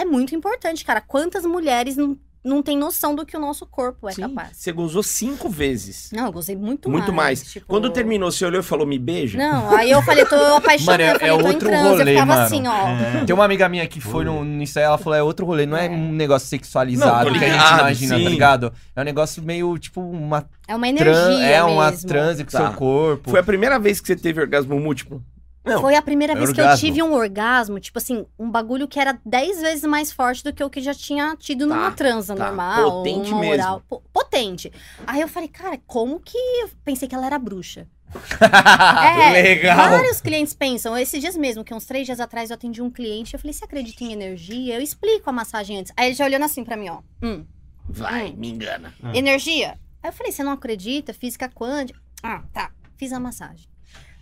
é 0.01 0.05
muito 0.05 0.35
importante, 0.35 0.83
cara. 0.85 1.01
Quantas 1.01 1.45
mulheres 1.45 1.95
não, 1.97 2.17
não 2.43 2.63
têm 2.63 2.77
noção 2.77 3.13
do 3.15 3.25
que 3.25 3.35
o 3.35 3.39
nosso 3.39 3.65
corpo 3.65 4.07
é 4.07 4.13
Sim, 4.13 4.21
capaz? 4.21 4.49
Você 4.57 4.71
gozou 4.71 5.03
cinco 5.03 5.49
vezes. 5.49 6.09
Não, 6.13 6.25
eu 6.27 6.31
gozei 6.31 6.55
muito, 6.55 6.89
Muito 6.89 7.11
mais. 7.11 7.43
tipo- 7.43 7.65
Quando 7.67 7.89
terminou, 7.89 8.31
você 8.31 8.45
olhou 8.45 8.61
e 8.61 8.63
falou, 8.63 8.87
me 8.87 8.97
beija? 8.97 9.37
Não, 9.37 9.75
aí 9.75 9.91
eu 9.91 10.01
falei, 10.01 10.25
tô 10.25 10.35
apaixonada. 10.55 11.03
Mano, 11.03 11.03
é- 11.03 11.13
eu 11.15 11.19
falei, 11.19 11.29
é 11.29 11.37
tô 11.37 11.43
em 11.43 11.47
outro 11.53 11.69
transe. 11.69 11.83
eu 11.85 11.97
rolê, 11.97 12.11
ficava 12.13 12.33
mano. 12.33 12.41
assim, 12.45 12.63
ó. 12.67 13.25
Tem 13.25 13.33
uma 13.35 13.45
amiga 13.45 13.67
minha 13.69 13.85
que 13.87 13.99
foi 13.99 14.23
no, 14.25 14.43
nisso 14.45 14.79
aí, 14.79 14.85
ela 14.85 14.97
falou, 14.97 15.17
é 15.17 15.23
outro 15.23 15.45
rolê, 15.45 15.65
não 15.65 15.75
é, 15.77 15.87
É. 15.87 15.89
um 15.89 16.11
negócio 16.13 16.47
sexualizado 16.47 17.29
Não, 17.29 17.37
que 17.37 17.45
a 17.45 17.49
gente 17.49 17.73
imagina, 17.79 18.17
sim. 18.17 18.23
tá 18.23 18.29
ligado? 18.29 18.73
É 18.95 19.01
um 19.01 19.05
negócio 19.05 19.43
meio, 19.43 19.77
tipo, 19.77 19.99
uma 20.01 20.47
É 20.67 20.75
uma 20.75 20.87
tran... 20.93 21.11
energia 21.31 21.45
É 21.45 21.61
uma 21.63 21.91
mesmo. 21.91 22.07
transe 22.07 22.45
com 22.45 22.51
Tá. 22.51 22.67
seu 22.69 22.73
corpo. 22.77 23.29
Foi 23.29 23.39
a 23.39 23.43
primeira 23.43 23.77
vez 23.77 23.99
que 23.99 24.07
você 24.07 24.15
teve 24.15 24.39
orgasmo 24.39 24.79
múltiplo? 24.79 25.21
Não, 25.69 25.81
Foi 25.81 25.95
a 25.95 26.01
primeira 26.01 26.33
é 26.33 26.35
vez 26.35 26.51
que 26.51 26.59
eu 26.59 26.65
orgasmo. 26.65 26.85
tive 26.87 27.03
um 27.03 27.13
orgasmo, 27.13 27.79
tipo 27.79 27.97
assim, 27.97 28.25
um 28.37 28.49
bagulho 28.49 28.87
que 28.87 28.99
era 28.99 29.19
10 29.25 29.61
vezes 29.61 29.83
mais 29.83 30.11
forte 30.11 30.43
do 30.43 30.51
que 30.53 30.63
o 30.63 30.69
que 30.69 30.81
já 30.81 30.93
tinha 30.93 31.35
tido 31.37 31.67
Tá, 31.67 31.75
numa 31.75 31.91
transa 31.91 32.35
tá. 32.35 32.45
normal. 32.45 32.91
Potente 33.03 33.31
uma 33.31 33.39
mesmo. 33.41 33.53
oral. 33.63 33.83
Po- 33.87 34.03
potente. 34.11 34.71
Aí 35.07 35.21
eu 35.21 35.27
falei, 35.27 35.49
cara, 35.49 35.79
como 35.87 36.19
que. 36.19 36.37
Eu 36.61 36.69
pensei 36.83 37.07
que 37.07 37.15
ela 37.15 37.25
era 37.25 37.37
bruxa. 37.39 37.87
é, 38.41 39.31
Legal. 39.31 39.77
vários 39.89 40.19
clientes 40.21 40.53
pensam. 40.53 40.97
Esses 40.97 41.21
dias 41.21 41.37
mesmo, 41.37 41.63
que 41.63 41.73
uns 41.73 41.85
três 41.85 42.05
dias 42.05 42.19
atrás 42.19 42.49
eu 42.49 42.55
atendi 42.55 42.81
um 42.81 42.89
cliente, 42.89 43.33
eu 43.33 43.39
falei, 43.39 43.53
você 43.53 43.65
acredita 43.65 44.03
em 44.03 44.11
energia? 44.13 44.75
Eu 44.75 44.81
explico 44.81 45.29
a 45.29 45.33
massagem 45.33 45.77
antes. 45.79 45.93
Aí 45.95 46.07
ele 46.07 46.15
já 46.15 46.25
olhando 46.25 46.45
assim 46.45 46.63
pra 46.63 46.75
mim, 46.77 46.89
ó. 46.89 46.99
Hum, 47.23 47.45
Vai, 47.87 48.27
Hum. 48.31 48.35
me 48.37 48.49
engana. 48.49 48.93
energia? 49.13 49.79
Aí 50.01 50.09
eu 50.09 50.13
falei, 50.13 50.31
você 50.31 50.43
não 50.43 50.51
acredita? 50.53 51.13
Física 51.13 51.49
quântica? 51.49 51.99
Ah, 52.23 52.41
tá. 52.53 52.71
Fiz 52.97 53.11
a 53.13 53.19
massagem. 53.19 53.67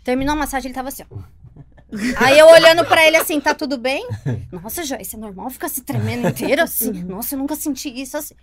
Terminou 0.04 0.34
a 0.34 0.38
massagem, 0.38 0.68
ele 0.70 0.76
tava 0.76 0.88
assim, 0.88 1.04
ó. 1.10 1.18
Aí 2.18 2.38
eu 2.38 2.48
olhando 2.48 2.86
pra 2.86 3.06
ele 3.08 3.16
assim, 3.18 3.40
tá 3.40 3.54
tudo 3.56 3.78
bem? 3.78 4.08
Nossa, 4.52 4.84
Joyce, 4.84 5.16
é 5.16 5.20
normal 5.20 5.50
ficar 5.50 5.70
se 5.70 5.82
tremendo 5.84 6.28
inteiro 6.28 6.62
assim? 6.62 6.92
Nossa, 7.04 7.36
eu 7.36 7.40
nunca 7.40 7.56
senti 7.56 7.90
isso 7.90 8.18
assim. 8.18 8.36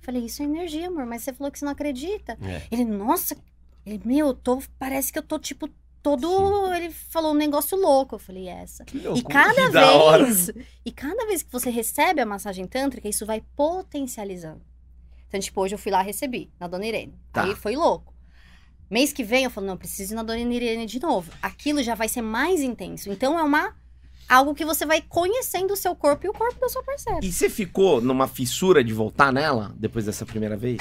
Falei, 0.00 0.24
isso 0.26 0.42
é 0.42 0.44
energia, 0.44 0.88
amor, 0.88 1.06
mas 1.06 1.22
você 1.22 1.32
falou 1.32 1.50
que 1.50 1.58
você 1.58 1.64
não 1.64 1.72
acredita. 1.72 2.38
É. 2.42 2.62
Ele, 2.70 2.84
nossa, 2.84 3.36
ele, 3.84 4.00
meu, 4.04 4.28
eu 4.28 4.34
tô, 4.34 4.62
parece 4.78 5.12
que 5.12 5.18
eu 5.18 5.22
tô 5.22 5.38
tipo 5.38 5.68
todo. 6.02 6.72
Ele 6.74 6.90
falou 6.90 7.32
um 7.32 7.36
negócio 7.36 7.76
louco. 7.76 8.14
Eu 8.14 8.18
falei, 8.18 8.46
é 8.48 8.62
essa. 8.62 8.84
Que 8.84 8.98
E 8.98 9.00
loucura. 9.00 9.32
cada 9.34 9.66
que 9.66 9.72
da 9.72 9.92
hora. 9.92 10.24
vez, 10.26 10.50
e 10.84 10.92
cada 10.92 11.26
vez 11.26 11.42
que 11.42 11.50
você 11.50 11.70
recebe 11.70 12.20
a 12.20 12.26
massagem 12.26 12.66
tântrica, 12.66 13.08
isso 13.08 13.24
vai 13.24 13.42
potencializando. 13.56 14.60
Então, 15.28 15.40
tipo, 15.40 15.60
hoje 15.60 15.74
eu 15.74 15.78
fui 15.78 15.90
lá 15.90 16.02
e 16.02 16.06
recebi, 16.06 16.52
na 16.60 16.68
Dona 16.68 16.86
Irene. 16.86 17.18
Tá. 17.32 17.44
Aí 17.44 17.54
foi 17.56 17.74
louco. 17.74 18.13
Mês 18.90 19.12
que 19.12 19.24
vem 19.24 19.44
eu 19.44 19.50
falo, 19.50 19.66
não, 19.66 19.76
preciso 19.76 20.12
ir 20.12 20.16
na 20.16 20.22
Dona 20.22 20.38
Irene 20.40 20.86
de 20.86 21.00
novo. 21.00 21.30
Aquilo 21.42 21.82
já 21.82 21.94
vai 21.94 22.08
ser 22.08 22.22
mais 22.22 22.60
intenso. 22.60 23.10
Então 23.10 23.38
é 23.38 23.42
uma 23.42 23.74
algo 24.28 24.54
que 24.54 24.64
você 24.64 24.86
vai 24.86 25.02
conhecendo 25.02 25.72
o 25.72 25.76
seu 25.76 25.94
corpo 25.94 26.26
e 26.26 26.28
o 26.28 26.32
corpo 26.32 26.58
da 26.60 26.68
sua 26.68 26.82
parceira. 26.82 27.20
E 27.22 27.30
você 27.32 27.48
ficou 27.50 28.00
numa 28.00 28.26
fissura 28.26 28.82
de 28.82 28.92
voltar 28.92 29.32
nela 29.32 29.74
depois 29.76 30.04
dessa 30.06 30.24
primeira 30.24 30.56
vez? 30.56 30.78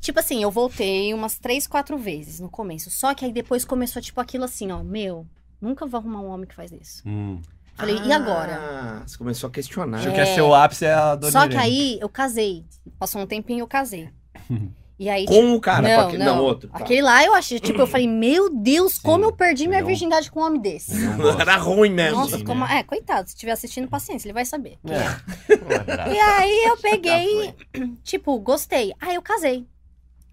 Tipo 0.00 0.20
assim, 0.20 0.42
eu 0.42 0.50
voltei 0.50 1.12
umas 1.14 1.38
três, 1.38 1.66
quatro 1.66 1.96
vezes 1.98 2.40
no 2.40 2.48
começo. 2.48 2.90
Só 2.90 3.14
que 3.14 3.24
aí 3.24 3.32
depois 3.32 3.64
começou, 3.64 4.00
tipo, 4.02 4.20
aquilo 4.20 4.44
assim, 4.44 4.70
ó, 4.70 4.82
meu, 4.82 5.26
nunca 5.60 5.86
vou 5.86 5.98
arrumar 5.98 6.20
um 6.20 6.28
homem 6.28 6.46
que 6.46 6.54
faz 6.54 6.72
isso. 6.72 7.02
Hum. 7.06 7.40
Falei, 7.74 7.96
e 8.04 8.12
agora? 8.12 8.56
Ah, 8.60 9.02
você 9.06 9.16
começou 9.16 9.48
a 9.48 9.50
questionar. 9.50 9.98
Acho 9.98 10.08
É. 10.08 10.12
que 10.12 10.20
é 10.20 10.26
seu 10.34 10.54
ápice 10.54 10.84
é 10.84 10.92
a 10.92 11.14
dona 11.14 11.32
Só 11.32 11.40
que 11.48 11.54
Irene. 11.54 11.62
aí 11.62 11.98
eu 12.00 12.08
casei. 12.08 12.64
Passou 12.98 13.22
um 13.22 13.26
tempinho 13.26 13.60
eu 13.60 13.66
casei. 13.66 14.10
E 15.02 15.08
aí, 15.08 15.24
Com 15.24 15.54
o 15.54 15.60
cara, 15.62 15.88
com 15.88 15.88
não, 15.96 16.06
aquele, 16.08 16.24
não. 16.24 16.36
não, 16.36 16.44
outro. 16.44 16.68
tá. 16.68 16.76
Aquele 16.76 17.00
lá 17.00 17.24
eu 17.24 17.32
achei, 17.32 17.58
tipo, 17.58 17.80
eu 17.80 17.86
falei, 17.86 18.06
meu 18.06 18.50
Deus, 18.54 18.98
como 18.98 19.24
eu 19.24 19.32
perdi 19.32 19.66
minha 19.66 19.80
Não. 19.80 19.86
virgindade 19.86 20.30
com 20.30 20.40
um 20.40 20.44
homem 20.44 20.60
desse. 20.60 20.92
Era 21.40 21.56
ruim 21.56 21.88
mesmo. 21.88 22.18
Nossa, 22.18 22.36
Sim, 22.36 22.44
como. 22.44 22.66
né? 22.66 22.80
É, 22.80 22.82
coitado, 22.82 23.26
se 23.26 23.34
estiver 23.34 23.52
assistindo, 23.52 23.88
paciência, 23.88 24.26
ele 24.28 24.34
vai 24.34 24.44
saber. 24.44 24.78
é. 24.84 24.92
É. 24.94 26.10
É. 26.10 26.14
E 26.14 26.18
aí 26.20 26.64
eu 26.68 26.76
peguei, 26.76 27.54
tipo, 28.04 28.38
gostei. 28.40 28.92
Aí 29.00 29.14
eu 29.14 29.22
casei. 29.22 29.66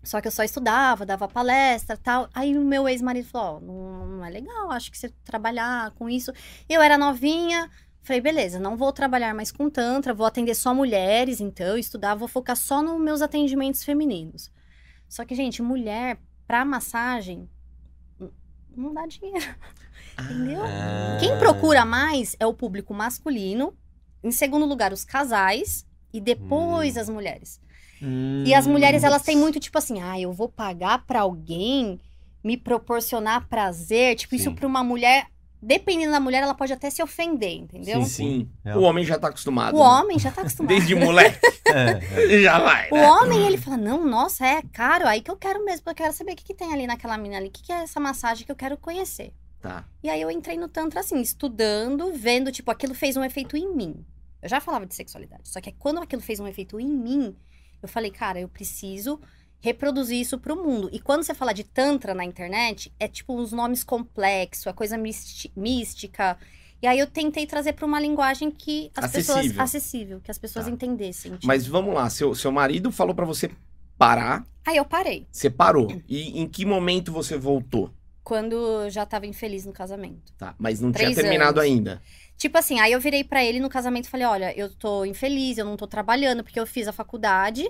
Só 0.03 0.19
que 0.19 0.27
eu 0.27 0.31
só 0.33 0.43
estudava, 0.43 1.05
dava 1.05 1.29
palestra 1.29 1.95
e 1.95 1.99
tal. 1.99 2.27
Aí 2.33 2.57
o 2.57 2.61
meu 2.65 2.89
ex-marido 2.89 3.29
falou: 3.29 3.57
ó, 3.57 3.59
não, 3.61 4.07
não 4.17 4.25
é 4.25 4.29
legal, 4.29 4.69
acho 4.71 4.91
que 4.91 4.97
você 4.97 5.09
trabalhar 5.23 5.91
com 5.91 6.09
isso. 6.09 6.33
Eu 6.67 6.81
era 6.81 6.97
novinha. 6.97 7.69
Falei, 8.03 8.21
beleza, 8.21 8.57
não 8.59 8.75
vou 8.77 8.91
trabalhar 8.93 9.33
mais 9.33 9.49
com 9.51 9.69
Tantra, 9.69 10.13
vou 10.13 10.25
atender 10.25 10.55
só 10.55 10.73
mulheres, 10.73 11.41
então, 11.41 11.77
estudar, 11.77 12.15
vou 12.15 12.27
focar 12.27 12.55
só 12.55 12.81
nos 12.81 12.99
meus 13.01 13.21
atendimentos 13.21 13.83
femininos. 13.83 14.49
Só 15.09 15.23
que, 15.25 15.35
gente, 15.35 15.61
mulher, 15.61 16.17
pra 16.47 16.63
massagem, 16.65 17.49
n- 18.19 18.31
não 18.75 18.93
dá 18.93 19.05
dinheiro. 19.07 19.55
Entendeu? 20.19 20.61
Ah. 20.63 21.17
Quem 21.19 21.37
procura 21.37 21.85
mais 21.85 22.35
é 22.39 22.45
o 22.45 22.53
público 22.53 22.93
masculino, 22.93 23.75
em 24.23 24.31
segundo 24.31 24.65
lugar, 24.65 24.91
os 24.91 25.05
casais, 25.05 25.85
e 26.13 26.19
depois 26.19 26.97
Hum. 26.97 26.99
as 27.01 27.09
mulheres. 27.09 27.61
Hum. 28.01 28.43
E 28.45 28.53
as 28.53 28.65
mulheres, 28.67 29.03
elas 29.03 29.21
têm 29.23 29.37
muito 29.37 29.59
tipo 29.59 29.77
assim, 29.77 30.01
ah, 30.01 30.19
eu 30.19 30.31
vou 30.31 30.49
pagar 30.49 31.05
pra 31.05 31.21
alguém 31.21 31.99
me 32.43 32.55
proporcionar 32.57 33.47
prazer. 33.47 34.15
Tipo, 34.15 34.35
isso 34.35 34.49
Sim. 34.49 34.55
pra 34.55 34.67
uma 34.67 34.83
mulher 34.83 35.27
dependendo 35.61 36.11
da 36.11 36.19
mulher, 36.19 36.43
ela 36.43 36.53
pode 36.53 36.71
até 36.71 36.89
se 36.89 37.01
ofender, 37.01 37.53
entendeu? 37.53 38.03
Sim, 38.03 38.09
sim. 38.09 38.49
É. 38.63 38.75
O 38.75 38.81
homem 38.81 39.03
já 39.03 39.17
tá 39.17 39.27
acostumado. 39.27 39.75
O 39.75 39.79
né? 39.79 39.85
homem 39.85 40.19
já 40.19 40.31
tá 40.31 40.41
acostumado. 40.41 40.69
Desde 40.69 40.95
moleque. 40.95 41.39
É, 41.67 41.99
já 42.41 42.59
vai. 42.59 42.89
O 42.91 42.95
né? 42.95 43.11
homem, 43.11 43.45
ele 43.45 43.57
fala, 43.57 43.75
não, 43.75 44.05
nossa, 44.05 44.47
é 44.47 44.61
caro, 44.71 45.05
aí 45.05 45.19
que 45.19 45.29
eu 45.29 45.35
quero 45.35 45.65
mesmo, 45.65 45.83
eu 45.85 45.93
quero 45.93 46.13
saber 46.13 46.31
o 46.31 46.35
que, 46.37 46.45
que 46.45 46.53
tem 46.53 46.71
ali 46.71 46.87
naquela 46.87 47.17
mina 47.17 47.35
ali, 47.35 47.49
o 47.49 47.51
que, 47.51 47.61
que 47.61 47.73
é 47.73 47.83
essa 47.83 47.99
massagem 47.99 48.45
que 48.45 48.51
eu 48.53 48.55
quero 48.55 48.77
conhecer. 48.77 49.33
Tá. 49.61 49.83
E 50.01 50.09
aí 50.09 50.21
eu 50.21 50.31
entrei 50.31 50.55
no 50.55 50.69
Tantra 50.69 51.01
assim, 51.01 51.19
estudando, 51.19 52.13
vendo, 52.13 52.53
tipo, 52.53 52.71
aquilo 52.71 52.93
fez 52.93 53.17
um 53.17 53.23
efeito 53.23 53.57
em 53.57 53.67
mim. 53.75 54.05
Eu 54.41 54.47
já 54.47 54.61
falava 54.61 54.85
de 54.85 54.95
sexualidade, 54.95 55.49
só 55.49 55.59
que 55.59 55.73
quando 55.73 55.99
aquilo 55.99 56.21
fez 56.21 56.39
um 56.39 56.47
efeito 56.47 56.79
em 56.79 56.87
mim, 56.87 57.35
eu 57.81 57.89
falei, 57.89 58.11
cara, 58.11 58.39
eu 58.39 58.47
preciso 58.47 59.19
reproduzir 59.59 60.19
isso 60.19 60.37
pro 60.37 60.55
mundo. 60.55 60.89
E 60.93 60.99
quando 60.99 61.23
você 61.23 61.33
fala 61.33 61.53
de 61.53 61.63
Tantra 61.63 62.13
na 62.13 62.23
internet, 62.23 62.91
é 62.99 63.07
tipo 63.07 63.35
uns 63.39 63.51
nomes 63.51 63.83
complexos, 63.83 64.67
a 64.67 64.73
coisa 64.73 64.97
mística. 65.55 66.37
E 66.81 66.85
aí 66.87 66.99
eu 66.99 67.07
tentei 67.07 67.45
trazer 67.47 67.73
pra 67.73 67.85
uma 67.85 67.99
linguagem 67.99 68.51
que 68.51 68.91
as 68.95 69.11
pessoas. 69.11 69.37
Acessível. 69.39 69.63
acessível, 69.63 70.21
que 70.21 70.29
as 70.31 70.37
pessoas 70.37 70.65
Tá. 70.65 70.71
entendessem. 70.71 71.31
tipo. 71.33 71.47
Mas 71.47 71.65
vamos 71.65 71.93
lá, 71.93 72.09
seu, 72.09 72.35
seu 72.35 72.51
marido 72.51 72.91
falou 72.91 73.15
pra 73.15 73.25
você 73.25 73.49
parar, 73.97 74.45
Aí 74.65 74.77
eu 74.77 74.85
parei. 74.85 75.25
você 75.31 75.49
parou. 75.49 75.87
E 76.07 76.39
em 76.39 76.47
que 76.47 76.65
momento 76.65 77.11
você 77.11 77.35
voltou? 77.35 77.91
Quando 78.23 78.53
eu 78.83 78.89
já 78.89 79.05
tava 79.05 79.25
infeliz 79.25 79.65
no 79.65 79.71
casamento. 79.71 80.33
Tá, 80.37 80.53
mas 80.59 80.79
não 80.81 80.91
Três 80.91 81.13
tinha 81.13 81.21
terminado 81.23 81.59
anos. 81.59 81.71
ainda. 81.71 82.01
Tipo 82.37 82.57
assim, 82.59 82.79
aí 82.79 82.91
eu 82.91 82.99
virei 82.99 83.23
pra 83.23 83.43
ele 83.43 83.59
no 83.59 83.69
casamento 83.69 84.05
e 84.05 84.09
falei: 84.09 84.27
olha, 84.27 84.55
eu 84.55 84.69
tô 84.69 85.03
infeliz, 85.05 85.57
eu 85.57 85.65
não 85.65 85.75
tô 85.77 85.87
trabalhando, 85.87 86.43
porque 86.43 86.59
eu 86.59 86.67
fiz 86.67 86.87
a 86.87 86.91
faculdade. 86.91 87.67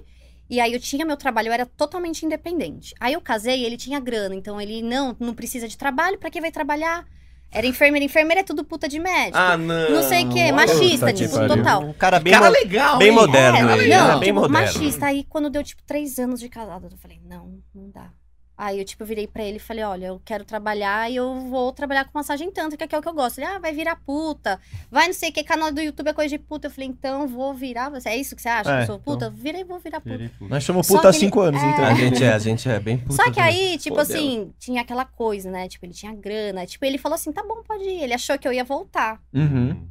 E 0.49 0.59
aí 0.59 0.73
eu 0.73 0.79
tinha 0.79 1.05
meu 1.05 1.17
trabalho, 1.17 1.49
eu 1.49 1.53
era 1.53 1.65
totalmente 1.65 2.25
independente. 2.25 2.93
Aí 2.99 3.13
eu 3.13 3.21
casei 3.21 3.59
e 3.61 3.65
ele 3.65 3.75
tinha 3.77 3.99
grana, 3.99 4.33
então 4.35 4.59
ele 4.61 4.81
não, 4.81 5.15
não 5.19 5.33
precisa 5.33 5.67
de 5.67 5.77
trabalho, 5.77 6.17
pra 6.17 6.29
que 6.29 6.39
vai 6.39 6.51
trabalhar? 6.51 7.05
Era 7.51 7.65
enfermeira, 7.65 8.03
enfermeira 8.05 8.41
é 8.41 8.43
tudo 8.43 8.63
puta 8.63 8.89
de 8.89 8.99
médico. 8.99 9.37
Ah, 9.37 9.57
não. 9.57 9.89
não 9.89 10.03
sei 10.03 10.25
o 10.25 10.29
quê, 10.29 10.51
machista, 10.51 11.13
tipo, 11.13 11.33
pariu. 11.35 11.55
total. 11.55 11.81
um 11.81 11.93
cara 11.93 12.19
bem, 12.19 12.33
Cara 12.33 12.47
mo- 12.47 12.51
legal, 12.51 12.97
bem 12.97 13.07
hein? 13.09 13.13
moderno. 13.15 13.57
É, 13.57 13.87
não, 13.87 14.07
né? 14.07 14.11
Bem 14.19 14.19
tipo, 14.29 14.39
moderno. 14.41 14.51
machista. 14.51 15.05
Aí 15.05 15.23
quando 15.23 15.49
deu, 15.49 15.63
tipo, 15.63 15.81
três 15.83 16.19
anos 16.19 16.39
de 16.41 16.49
casado, 16.49 16.89
eu 16.91 16.97
falei, 16.97 17.21
não, 17.25 17.59
não 17.73 17.89
dá. 17.89 18.09
Aí 18.57 18.79
eu, 18.79 18.85
tipo, 18.85 19.05
virei 19.05 19.27
pra 19.27 19.43
ele 19.43 19.57
e 19.57 19.59
falei, 19.59 19.83
olha, 19.83 20.07
eu 20.07 20.21
quero 20.25 20.43
trabalhar 20.43 21.11
e 21.11 21.15
eu 21.15 21.41
vou 21.41 21.71
trabalhar 21.71 22.05
com 22.05 22.17
massagem 22.17 22.49
tântrica, 22.49 22.87
que 22.87 22.95
é 22.95 22.97
o 22.97 23.01
que 23.03 23.07
eu 23.07 23.13
gosto. 23.13 23.37
Ele, 23.37 23.45
ah, 23.45 23.59
vai 23.59 23.71
virar 23.71 23.97
puta. 23.97 24.59
Vai 24.89 25.05
não 25.05 25.13
sei 25.13 25.29
o 25.29 25.33
que, 25.33 25.43
canal 25.43 25.71
do 25.71 25.79
YouTube 25.79 26.07
é 26.07 26.13
coisa 26.13 26.29
de 26.29 26.39
puta. 26.39 26.65
Eu 26.65 26.71
falei, 26.71 26.89
então 26.89 27.27
vou 27.27 27.53
virar. 27.53 27.89
Você 27.89 28.09
É 28.09 28.17
isso 28.17 28.35
que 28.35 28.41
você 28.41 28.49
acha? 28.49 28.71
É, 28.71 28.77
que 28.77 28.81
eu 28.83 28.87
sou 28.87 28.99
puta? 28.99 29.29
Virei, 29.29 29.63
vou 29.63 29.77
virar 29.77 30.01
puta. 30.01 30.31
Nós 30.41 30.63
chamamos 30.63 30.87
Só 30.87 30.95
puta 30.95 31.09
há 31.09 31.13
cinco 31.13 31.39
anos, 31.39 31.61
é. 31.61 31.69
então. 31.69 31.85
A 31.85 31.93
gente 31.93 32.23
é, 32.23 32.33
a 32.33 32.39
gente 32.39 32.67
é 32.67 32.79
bem 32.79 32.97
puta 32.97 33.13
Só 33.13 33.31
que 33.31 33.39
aí, 33.39 33.77
tipo 33.77 33.95
Fodeu. 33.95 34.15
assim, 34.15 34.51
tinha 34.57 34.81
aquela 34.81 35.05
coisa, 35.05 35.51
né? 35.51 35.67
Tipo, 35.67 35.85
ele 35.85 35.93
tinha 35.93 36.15
grana. 36.15 36.65
Tipo, 36.65 36.83
ele 36.83 36.97
falou 36.97 37.13
assim, 37.13 37.31
tá 37.31 37.43
bom, 37.43 37.61
pode 37.61 37.83
ir. 37.83 38.01
Ele 38.01 38.13
achou 38.15 38.39
que 38.39 38.47
eu 38.47 38.53
ia 38.53 38.63
voltar. 38.63 39.21
Uhum. 39.31 39.87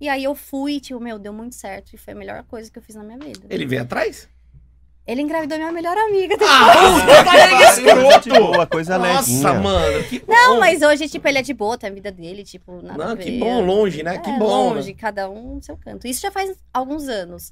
E 0.00 0.08
aí 0.08 0.24
eu 0.24 0.34
fui, 0.34 0.80
tipo, 0.80 0.98
meu, 0.98 1.20
deu 1.20 1.32
muito 1.32 1.54
certo. 1.54 1.94
E 1.94 1.96
foi 1.96 2.14
a 2.14 2.16
melhor 2.16 2.42
coisa 2.44 2.68
que 2.68 2.80
eu 2.80 2.82
fiz 2.82 2.96
na 2.96 3.04
minha 3.04 3.18
vida. 3.18 3.46
Ele 3.48 3.64
veio 3.64 3.82
atrás? 3.82 4.28
Ele 5.08 5.22
engravidou 5.22 5.56
minha 5.56 5.72
melhor 5.72 5.96
amiga. 5.96 6.36
Ah, 6.42 7.24
cara, 7.24 7.72
Gente 7.72 7.86
escroto! 7.88 8.28
boa, 8.28 8.66
coisa 8.66 8.98
Nossa, 8.98 9.30
levinha. 9.30 9.54
mano, 9.54 10.04
que 10.04 10.18
bom. 10.18 10.26
Não, 10.34 10.60
mas 10.60 10.82
hoje, 10.82 11.08
tipo, 11.08 11.26
ele 11.26 11.38
é 11.38 11.42
de 11.42 11.54
boa, 11.54 11.78
tem 11.78 11.88
a 11.88 11.92
vida 11.94 12.12
dele, 12.12 12.44
tipo, 12.44 12.82
nada 12.82 13.02
Não, 13.06 13.12
a 13.14 13.16
que 13.16 13.38
bom, 13.38 13.64
longe, 13.64 14.02
né? 14.02 14.18
Que 14.18 14.28
É, 14.28 14.38
bom, 14.38 14.74
Longe, 14.74 14.90
né? 14.92 14.96
cada 15.00 15.30
um 15.30 15.54
no 15.54 15.62
seu 15.62 15.78
canto. 15.78 16.06
Isso 16.06 16.20
já 16.20 16.30
faz 16.30 16.54
alguns 16.74 17.08
anos. 17.08 17.50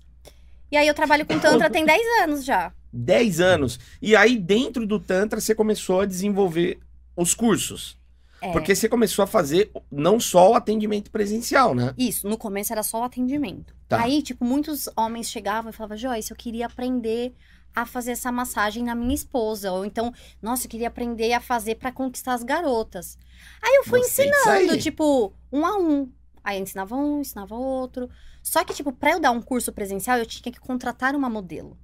E 0.70 0.76
aí 0.76 0.86
eu 0.86 0.92
trabalho 0.92 1.24
com 1.24 1.38
Tantra 1.38 1.70
tem 1.70 1.86
10 1.86 2.22
anos 2.24 2.44
já. 2.44 2.72
10 2.92 3.40
anos. 3.40 3.80
E 4.02 4.14
aí, 4.14 4.36
dentro 4.36 4.86
do 4.86 5.00
Tantra, 5.00 5.40
você 5.40 5.54
começou 5.54 6.02
a 6.02 6.06
desenvolver 6.06 6.78
os 7.16 7.32
cursos. 7.32 7.96
É. 8.40 8.52
Porque 8.52 8.74
você 8.74 8.88
começou 8.88 9.22
a 9.22 9.26
fazer 9.26 9.70
não 9.90 10.20
só 10.20 10.52
o 10.52 10.54
atendimento 10.54 11.10
presencial, 11.10 11.74
né? 11.74 11.94
Isso, 11.96 12.28
no 12.28 12.36
começo 12.36 12.72
era 12.72 12.82
só 12.82 13.00
o 13.00 13.04
atendimento. 13.04 13.74
Tá. 13.88 14.02
Aí, 14.02 14.22
tipo, 14.22 14.44
muitos 14.44 14.88
homens 14.96 15.30
chegavam 15.30 15.70
e 15.70 15.72
falavam, 15.72 15.96
Joyce, 15.96 16.30
eu 16.30 16.36
queria 16.36 16.66
aprender 16.66 17.34
a 17.74 17.84
fazer 17.84 18.12
essa 18.12 18.32
massagem 18.32 18.82
na 18.82 18.94
minha 18.94 19.14
esposa. 19.14 19.70
Ou 19.70 19.84
então, 19.84 20.12
nossa, 20.40 20.66
eu 20.66 20.70
queria 20.70 20.88
aprender 20.88 21.32
a 21.34 21.40
fazer 21.40 21.74
pra 21.74 21.92
conquistar 21.92 22.32
as 22.32 22.42
garotas. 22.42 23.18
Aí 23.62 23.74
eu 23.76 23.84
fui 23.84 24.00
Gostei 24.00 24.30
ensinando, 24.30 24.78
tipo, 24.78 25.32
um 25.52 25.66
a 25.66 25.76
um. 25.76 26.10
Aí 26.42 26.58
eu 26.58 26.62
ensinava 26.62 26.96
um, 26.96 27.20
ensinava 27.20 27.54
outro. 27.54 28.08
Só 28.42 28.64
que, 28.64 28.72
tipo, 28.72 28.92
pra 28.92 29.12
eu 29.12 29.20
dar 29.20 29.30
um 29.30 29.42
curso 29.42 29.72
presencial, 29.72 30.18
eu 30.18 30.24
tinha 30.24 30.52
que 30.52 30.60
contratar 30.60 31.14
uma 31.14 31.28
modelo. 31.28 31.76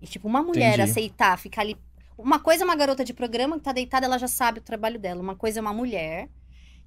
E, 0.00 0.06
tipo, 0.06 0.26
uma 0.26 0.42
mulher 0.42 0.74
Entendi. 0.74 0.90
aceitar 0.90 1.38
ficar 1.38 1.62
ali. 1.62 1.76
Uma 2.18 2.38
coisa 2.38 2.62
é 2.62 2.66
uma 2.66 2.76
garota 2.76 3.04
de 3.04 3.12
programa 3.14 3.56
que 3.58 3.64
tá 3.64 3.72
deitada, 3.72 4.06
ela 4.06 4.18
já 4.18 4.28
sabe 4.28 4.58
o 4.58 4.62
trabalho 4.62 4.98
dela. 4.98 5.20
Uma 5.20 5.34
coisa 5.36 5.58
é 5.58 5.62
uma 5.62 5.72
mulher 5.72 6.28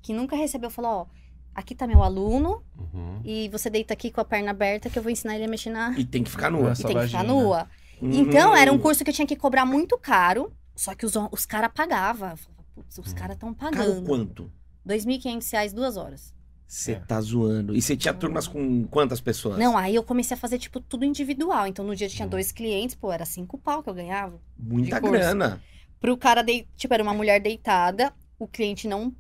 que 0.02 0.14
nunca 0.14 0.36
recebeu, 0.36 0.70
falou, 0.70 0.92
ó, 0.92 1.06
aqui 1.54 1.74
tá 1.74 1.88
meu 1.88 2.04
aluno, 2.04 2.64
Uhum. 2.78 3.22
e 3.24 3.50
você 3.50 3.70
deita 3.70 3.94
aqui 3.94 4.12
com 4.12 4.22
a 4.22 4.26
perna 4.26 4.52
aberta 4.52 4.90
que 4.90 4.98
eu 5.00 5.04
vou 5.04 5.12
ensinar 5.12 5.36
ele 5.36 5.46
a 5.46 5.48
mexer 5.48 5.70
na. 5.72 5.92
E 5.98 6.06
tem 6.06 6.24
que 6.24 6.30
ficar 6.30 6.50
nua. 6.52 6.72
E 6.74 6.76
tem 6.76 6.76
que 6.76 6.88
ficar 6.88 6.94
vagina. 7.00 7.24
nua. 7.24 7.68
Então, 8.02 8.52
Hum. 8.52 8.56
era 8.56 8.72
um 8.72 8.78
curso 8.78 9.04
que 9.04 9.10
eu 9.10 9.14
tinha 9.14 9.26
que 9.28 9.36
cobrar 9.36 9.66
muito 9.66 9.98
caro, 9.98 10.52
só 10.76 10.94
que 10.94 11.06
os, 11.06 11.14
os 11.32 11.46
caras 11.46 11.72
pagavam. 11.74 12.30
Eu 12.32 12.38
falava, 12.38 12.64
putz, 12.76 12.98
os 12.98 13.12
Hum. 13.12 13.16
caras 13.16 13.36
estão 13.36 13.54
Caro 13.54 13.76
pagando. 13.76 14.06
quanto? 14.06 14.52
2.500 14.86 15.50
reais, 15.52 15.74
duas 15.74 15.98
horas. 15.98 16.34
Você 16.68 16.94
É. 16.94 16.96
tá 17.00 17.22
zoando. 17.22 17.76
E 17.76 17.82
você 17.82 17.96
tinha 17.96 18.14
turmas 18.14 18.48
com 18.48 18.86
quantas 18.88 19.22
pessoas? 19.22 19.58
Não, 19.58 19.78
aí 19.78 19.94
eu 19.96 20.04
comecei 20.04 20.36
a 20.36 20.40
fazer, 20.40 20.58
tipo, 20.58 20.80
tudo 20.80 21.06
individual. 21.06 21.68
Então, 21.68 21.86
no 21.86 21.96
dia 21.96 22.08
eu 22.08 22.12
Hum. 22.12 22.16
tinha 22.16 22.28
dois 22.28 22.52
clientes, 22.52 22.96
pô, 22.96 23.12
era 23.12 23.26
cinco 23.26 23.58
pau 23.58 23.84
que 23.84 23.90
eu 23.90 23.94
ganhava. 23.94 24.40
Muita 24.58 25.00
de 25.00 25.10
grana. 25.10 25.62
Pro 26.00 26.18
cara, 26.18 26.42
dei, 26.42 26.68
tipo, 26.76 26.94
era 26.94 27.04
uma 27.04 27.14
mulher 27.14 27.40
deitada, 27.40 28.12
o 28.40 28.48
cliente 28.48 28.88
não, 28.88 29.14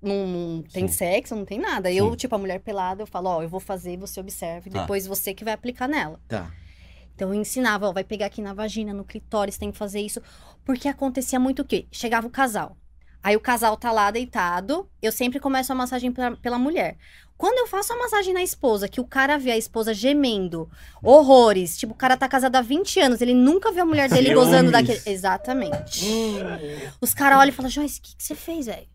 não, 0.00 0.26
não 0.26 0.62
tem 0.62 0.86
Sim. 0.88 0.94
sexo, 0.94 1.34
não 1.34 1.44
tem 1.44 1.58
nada. 1.58 1.90
Eu, 1.90 2.10
Sim. 2.10 2.16
tipo, 2.16 2.34
a 2.34 2.38
mulher 2.38 2.60
pelada, 2.60 3.02
eu 3.02 3.06
falo, 3.06 3.28
ó, 3.28 3.42
eu 3.42 3.48
vou 3.48 3.60
fazer, 3.60 3.96
você 3.96 4.20
observe, 4.20 4.70
Tá. 4.70 4.82
depois 4.82 5.06
você 5.06 5.34
que 5.34 5.44
vai 5.44 5.52
aplicar 5.54 5.88
nela. 5.88 6.20
Tá. 6.28 6.50
Então 7.14 7.34
eu 7.34 7.40
ensinava, 7.40 7.88
ó, 7.88 7.92
vai 7.92 8.04
pegar 8.04 8.26
aqui 8.26 8.40
na 8.40 8.54
vagina, 8.54 8.94
no 8.94 9.04
clitóris, 9.04 9.58
tem 9.58 9.70
que 9.70 9.76
fazer 9.76 10.00
isso. 10.00 10.22
Porque 10.64 10.88
acontecia 10.88 11.38
muito 11.40 11.60
o 11.62 11.64
quê? 11.64 11.86
Chegava 11.90 12.26
o 12.26 12.30
casal. 12.30 12.76
Aí 13.22 13.36
o 13.36 13.40
casal 13.40 13.76
tá 13.76 13.92
lá 13.92 14.10
deitado, 14.10 14.88
eu 15.02 15.12
sempre 15.12 15.38
começo 15.38 15.70
a 15.72 15.74
massagem 15.74 16.10
pela, 16.10 16.36
pela 16.36 16.58
mulher. 16.58 16.96
Quando 17.36 17.58
eu 17.58 17.66
faço 17.66 17.92
a 17.92 17.96
massagem 17.96 18.34
na 18.34 18.42
esposa, 18.42 18.86
que 18.88 19.00
o 19.00 19.04
cara 19.06 19.38
vê 19.38 19.50
a 19.50 19.56
esposa 19.56 19.94
gemendo, 19.94 20.68
horrores, 21.02 21.76
tipo, 21.78 21.92
o 21.92 21.96
cara 21.96 22.16
tá 22.16 22.28
casado 22.28 22.56
há 22.56 22.60
20 22.60 23.00
anos, 23.00 23.20
ele 23.20 23.32
nunca 23.34 23.72
viu 23.72 23.82
a 23.82 23.86
mulher 23.86 24.08
dele 24.10 24.28
Ciúmes. 24.28 24.44
gozando 24.44 24.70
daquele. 24.70 25.00
Exatamente. 25.06 26.06
Os 27.00 27.14
caras 27.14 27.38
olham 27.38 27.48
e 27.50 27.52
falam, 27.52 27.70
Joyce, 27.70 27.98
o 27.98 28.02
que, 28.02 28.16
que 28.16 28.22
você 28.22 28.34
fez, 28.34 28.66
velho? 28.66 28.86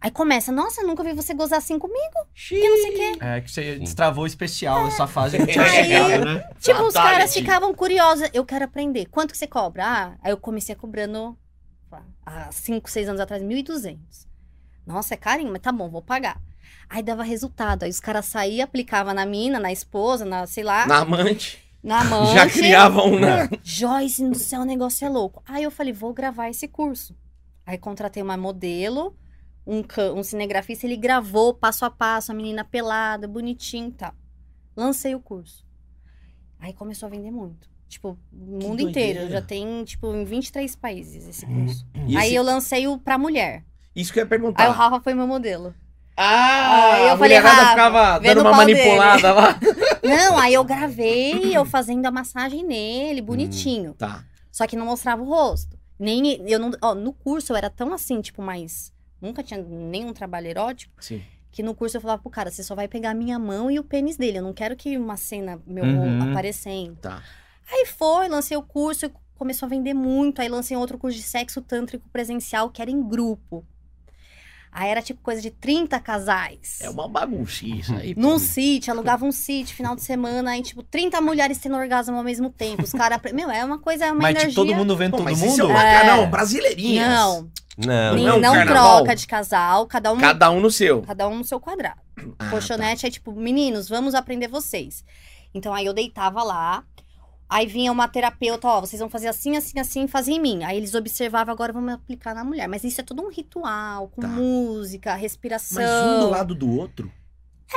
Aí 0.00 0.10
começa, 0.10 0.50
nossa, 0.50 0.82
nunca 0.82 1.04
vi 1.04 1.12
você 1.12 1.32
gozar 1.32 1.58
assim 1.58 1.78
comigo, 1.78 2.26
que 2.34 2.58
não 2.68 2.76
sei 2.76 2.90
o 2.90 2.94
quê. 2.94 3.24
É 3.24 3.40
que 3.40 3.50
você 3.50 3.76
destravou 3.78 4.24
o 4.24 4.26
especial 4.26 4.84
dessa 4.86 5.06
fase 5.06 5.38
que 5.38 5.46
tinha 5.46 5.64
Aí- 5.64 5.84
chegado, 5.84 6.24
né? 6.24 6.50
Tipo, 6.58 6.82
os 6.82 6.92
Fatality. 6.94 6.94
caras 7.18 7.34
ficavam 7.34 7.72
curiosos. 7.72 8.28
Eu 8.34 8.44
quero 8.44 8.64
aprender. 8.64 9.06
Quanto 9.06 9.30
que 9.30 9.38
você 9.38 9.46
cobra? 9.46 9.84
Ah, 9.86 10.12
aí 10.20 10.32
eu 10.32 10.36
comecei 10.38 10.74
cobrando 10.74 11.38
há 12.24 12.50
5, 12.52 12.90
6 12.90 13.08
anos 13.08 13.20
atrás, 13.20 13.42
1.200. 13.42 13.98
Nossa, 14.86 15.14
é 15.14 15.16
carinho, 15.16 15.50
mas 15.52 15.62
tá 15.62 15.70
bom, 15.72 15.88
vou 15.88 16.02
pagar. 16.02 16.40
Aí 16.88 17.02
dava 17.02 17.22
resultado. 17.22 17.84
Aí 17.84 17.90
os 17.90 18.00
caras 18.00 18.26
saíam, 18.26 18.64
aplicavam 18.64 19.14
na 19.14 19.24
mina, 19.26 19.58
na 19.60 19.72
esposa, 19.72 20.24
na, 20.24 20.46
sei 20.46 20.64
lá, 20.64 20.86
Na 20.86 20.98
amante. 20.98 21.62
na 21.82 22.00
amante. 22.02 22.34
Já 22.34 22.48
criavam, 22.48 23.18
né? 23.18 23.48
Joyce, 23.62 24.22
no 24.22 24.34
céu, 24.34 24.62
o 24.62 24.64
negócio 24.64 25.04
é 25.06 25.08
louco. 25.08 25.42
Aí 25.46 25.62
eu 25.62 25.70
falei, 25.70 25.92
vou 25.92 26.12
gravar 26.12 26.48
esse 26.50 26.66
curso. 26.68 27.16
Aí 27.64 27.78
contratei 27.78 28.22
uma 28.22 28.36
modelo, 28.36 29.16
um, 29.66 29.82
um 30.16 30.22
cinegrafista, 30.22 30.86
ele 30.86 30.96
gravou 30.96 31.54
passo 31.54 31.84
a 31.84 31.90
passo, 31.90 32.32
a 32.32 32.34
menina 32.34 32.64
pelada, 32.64 33.28
bonitinho 33.28 33.88
e 33.88 33.92
tal. 33.92 34.14
Lancei 34.76 35.14
o 35.14 35.20
curso. 35.20 35.64
Aí 36.58 36.72
começou 36.72 37.06
a 37.06 37.10
vender 37.10 37.30
muito. 37.30 37.68
Tipo, 37.92 38.18
no 38.32 38.58
mundo 38.68 38.80
inteiro. 38.80 39.28
Já 39.30 39.42
tem, 39.42 39.84
tipo, 39.84 40.14
em 40.14 40.24
23 40.24 40.74
países 40.76 41.28
esse 41.28 41.44
curso. 41.46 41.86
E 42.08 42.16
Aí 42.16 42.28
esse- 42.28 42.34
eu 42.34 42.42
lancei 42.42 42.86
o 42.88 42.96
pra 42.98 43.18
mulher. 43.18 43.62
Isso 43.94 44.10
que 44.12 44.18
eu 44.18 44.22
ia 44.22 44.28
perguntar. 44.28 44.62
Aí 44.64 44.68
o 44.70 44.72
Rafa 44.72 44.98
foi 45.00 45.12
meu 45.12 45.26
modelo. 45.26 45.74
Ah, 46.16 46.94
Aí 46.94 47.08
eu 47.08 47.14
a 47.14 47.18
falei, 47.18 47.38
Rafa, 47.38 47.70
ficava 47.70 48.18
dando 48.18 48.40
uma 48.40 48.50
pau 48.52 48.64
dele. 48.66 48.78
manipulada 48.78 49.32
lá. 49.32 49.58
Não, 50.02 50.38
aí 50.38 50.54
eu 50.54 50.64
gravei 50.64 51.56
eu 51.56 51.64
fazendo 51.64 52.04
a 52.06 52.10
massagem 52.10 52.64
nele, 52.64 53.20
bonitinho. 53.22 53.94
Tá. 53.94 54.24
Só 54.50 54.66
que 54.66 54.76
não 54.76 54.86
mostrava 54.86 55.22
o 55.22 55.26
rosto. 55.26 55.78
Nem 55.98 56.42
eu 56.50 56.58
não, 56.58 56.70
ó, 56.82 56.94
no 56.94 57.12
curso 57.12 57.52
eu 57.52 57.56
era 57.56 57.70
tão 57.70 57.92
assim, 57.94 58.20
tipo, 58.20 58.42
mais 58.42 58.92
nunca 59.20 59.42
tinha 59.42 59.62
nenhum 59.62 60.12
trabalho 60.12 60.48
erótico, 60.48 60.92
Sim. 61.00 61.22
que 61.50 61.62
no 61.62 61.74
curso 61.74 61.96
eu 61.96 62.00
falava 62.00 62.20
pro 62.20 62.30
cara, 62.30 62.50
você 62.50 62.62
só 62.62 62.74
vai 62.74 62.88
pegar 62.88 63.10
a 63.10 63.14
minha 63.14 63.38
mão 63.38 63.70
e 63.70 63.78
o 63.78 63.84
pênis 63.84 64.16
dele. 64.16 64.38
Eu 64.38 64.42
não 64.42 64.52
quero 64.52 64.74
que 64.76 64.96
uma 64.98 65.16
cena 65.16 65.60
meu 65.66 65.84
Uhum. 65.84 66.30
aparecendo. 66.30 66.96
Tá. 66.96 67.22
Aí 67.72 67.86
foi, 67.86 68.28
lancei 68.28 68.56
o 68.56 68.62
curso, 68.62 69.10
começou 69.36 69.66
a 69.66 69.70
vender 69.70 69.94
muito, 69.94 70.40
aí 70.42 70.48
lancei 70.48 70.76
outro 70.76 70.98
curso 70.98 71.16
de 71.16 71.22
sexo 71.24 71.60
tântrico 71.62 72.06
presencial 72.12 72.68
que 72.70 72.82
era 72.82 72.90
em 72.90 73.02
grupo. 73.02 73.64
Aí 74.74 74.88
era 74.88 75.02
tipo 75.02 75.20
coisa 75.22 75.40
de 75.42 75.50
30 75.50 76.00
casais. 76.00 76.78
É 76.80 76.88
uma 76.88 77.06
bagunça 77.06 77.64
aí. 78.00 78.14
Num 78.16 78.38
sítio, 78.38 78.90
alugava 78.90 79.22
um 79.26 79.32
sítio, 79.32 79.76
final 79.76 79.94
de 79.94 80.00
semana, 80.02 80.52
aí, 80.52 80.62
tipo, 80.62 80.82
30 80.82 81.20
mulheres 81.20 81.58
tendo 81.58 81.76
orgasmo 81.76 82.16
ao 82.16 82.24
mesmo 82.24 82.48
tempo. 82.48 82.82
Os 82.82 82.92
caras. 82.92 83.20
Meu, 83.34 83.50
é 83.50 83.62
uma 83.62 83.78
coisa, 83.78 84.06
é 84.06 84.12
uma 84.12 84.22
Mas, 84.22 84.30
energia. 84.36 84.48
tipo, 84.50 84.64
todo 84.66 84.74
mundo 84.74 84.96
vendo 84.96 85.10
Pô, 85.10 85.16
todo 85.18 85.24
mas 85.24 85.42
isso 85.42 85.46
é 85.46 85.62
mundo? 85.64 85.64
um 85.66 85.74
bacanão, 85.74 86.30
brasileirinhas. 86.30 87.06
Não, 87.06 87.50
Não, 87.76 88.14
nem- 88.14 88.24
não 88.24 88.36
é 88.36 88.40
não, 88.40 88.50
um 88.52 88.54
carnaval? 88.54 88.96
troca 88.98 89.14
de 89.16 89.26
casal, 89.26 89.86
cada 89.86 90.10
um, 90.10 90.18
Cada 90.18 90.50
um 90.50 90.58
no 90.60 90.70
seu. 90.70 91.02
cada 91.02 91.28
um 91.28 91.36
no 91.36 91.44
seu 91.44 91.60
quadrado. 91.60 92.00
Ah, 92.38 92.48
Colchonete 92.48 93.06
é 93.06 93.10
tipo, 93.10 93.30
meninos, 93.32 93.90
vamos 93.90 94.14
aprender 94.14 94.48
vocês. 94.48 95.04
Então 95.52 95.74
aí 95.74 95.84
eu 95.84 95.92
deitava 95.92 96.42
lá, 96.42 96.82
aí 97.48 97.66
vinha 97.66 97.92
uma 97.92 98.08
terapeuta, 98.08 98.66
ó, 98.68 98.80
vocês 98.80 99.00
vão 99.00 99.08
fazer 99.10 99.28
assim, 99.28 99.56
assim, 99.56 99.78
assim, 99.78 100.06
fazer 100.08 100.32
em 100.32 100.40
mim. 100.40 100.64
Aí 100.64 100.76
eles 100.76 100.94
observavam, 100.94 101.52
agora 101.52 101.72
vamos 101.72 101.92
aplicar 101.94 102.34
na 102.34 102.42
mulher. 102.44 102.66
Mas 102.68 102.82
isso 102.84 103.00
é 103.00 103.04
todo 103.04 103.22
um 103.22 103.28
ritual, 103.30 104.08
com 104.08 104.20
Tá. 104.22 104.28
música, 104.28 105.14
respiração. 105.14 105.82
Mas 105.82 106.02
um 106.02 106.20
do 106.20 106.30
lado 106.30 106.54
do 106.54 106.70
outro. 106.78 107.10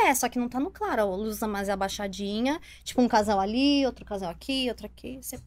É, 0.05 0.13
só 0.13 0.27
que 0.27 0.37
não 0.37 0.49
tá 0.49 0.59
no 0.59 0.69
claro, 0.71 1.03
ó, 1.07 1.15
luz 1.15 1.39
mais 1.41 1.69
abaixadinha, 1.69 2.59
tipo 2.83 3.01
um 3.01 3.07
casal 3.07 3.39
ali, 3.39 3.85
outro 3.85 4.03
casal 4.03 4.29
aqui, 4.29 4.65
outro 4.69 4.85
aqui. 4.85 5.17
Você 5.21 5.39